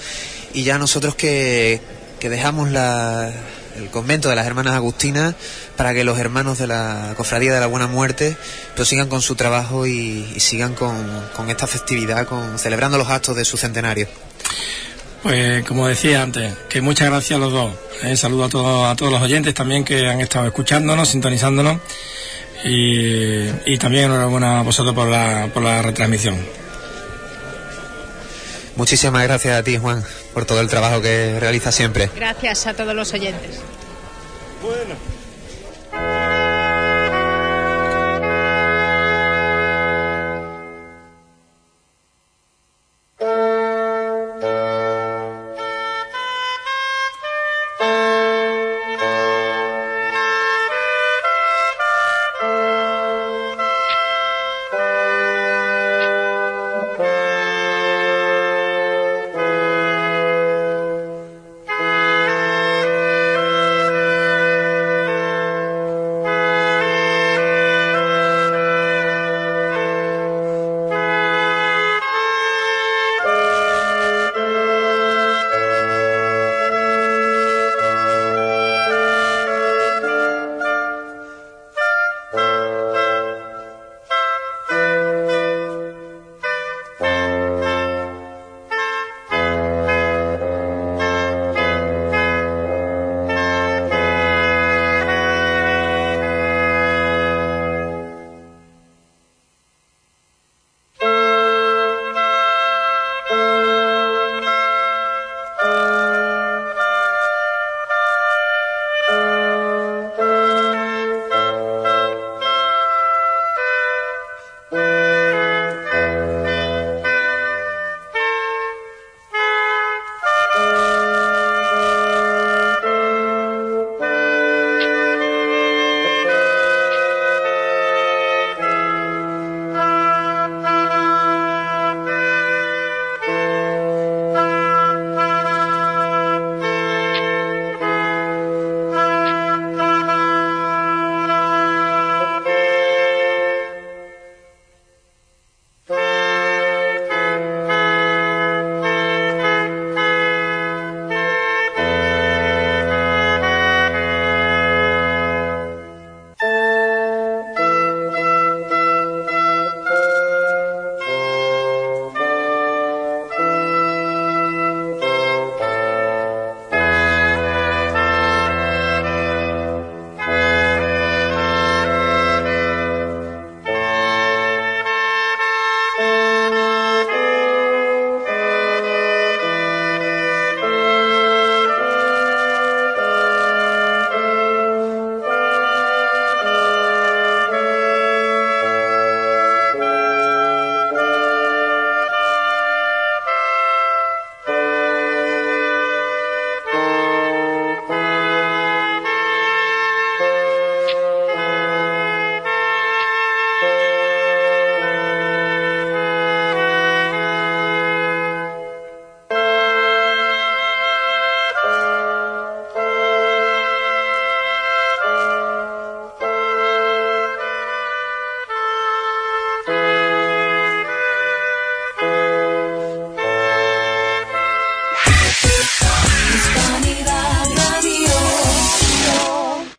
y 0.53 0.63
ya 0.63 0.77
nosotros 0.77 1.15
que, 1.15 1.81
que 2.19 2.29
dejamos 2.29 2.69
la- 2.69 3.33
el 3.79 3.89
convento 3.89 4.29
de 4.29 4.35
las 4.35 4.45
hermanas 4.45 4.73
agustinas 4.73 5.35
para 5.75 5.93
que 5.93 6.03
los 6.03 6.19
hermanos 6.19 6.57
de 6.57 6.67
la 6.67 7.13
cofradía 7.17 7.53
de 7.53 7.59
la 7.59 7.67
Buena 7.67 7.87
Muerte 7.87 8.37
pues 8.75 8.87
sigan 8.87 9.09
con 9.09 9.21
su 9.21 9.35
trabajo 9.35 9.87
y, 9.87 10.31
y 10.35 10.39
sigan 10.39 10.75
con, 10.75 10.95
con 11.35 11.49
esta 11.49 11.67
festividad, 11.67 12.27
con 12.27 12.59
celebrando 12.59 12.97
los 12.97 13.09
actos 13.09 13.35
de 13.35 13.45
su 13.45 13.57
centenario. 13.57 14.07
Pues 15.23 15.65
como 15.65 15.87
decía 15.87 16.21
antes, 16.21 16.53
que 16.69 16.81
muchas 16.81 17.09
gracias 17.09 17.37
a 17.37 17.39
los 17.39 17.51
dos. 17.51 17.73
Eh, 18.03 18.15
saludo 18.15 18.45
a 18.45 18.49
todos, 18.49 18.91
a 18.91 18.95
todos 18.95 19.11
los 19.11 19.21
oyentes 19.21 19.53
también 19.53 19.83
que 19.83 20.07
han 20.07 20.21
estado 20.21 20.47
escuchándonos, 20.47 21.09
sintonizándonos. 21.09 21.79
Y, 22.63 23.47
y 23.65 23.77
también 23.77 24.05
enhorabuena 24.05 24.59
a 24.59 24.63
vosotros 24.63 24.93
por 24.93 25.07
la, 25.07 25.49
por 25.53 25.63
la 25.63 25.81
retransmisión. 25.81 26.37
Muchísimas 28.75 29.23
gracias 29.23 29.59
a 29.59 29.63
ti, 29.63 29.77
Juan, 29.77 30.03
por 30.39 30.45
todo 30.45 30.61
el 30.61 30.69
trabajo 30.69 31.01
que 31.01 31.37
realiza 31.37 31.69
siempre. 31.69 32.09
Gracias 32.15 32.65
a 32.65 32.73
todos 32.73 32.95
los 32.95 33.11
oyentes. 33.11 33.59
Bueno. 34.61 34.95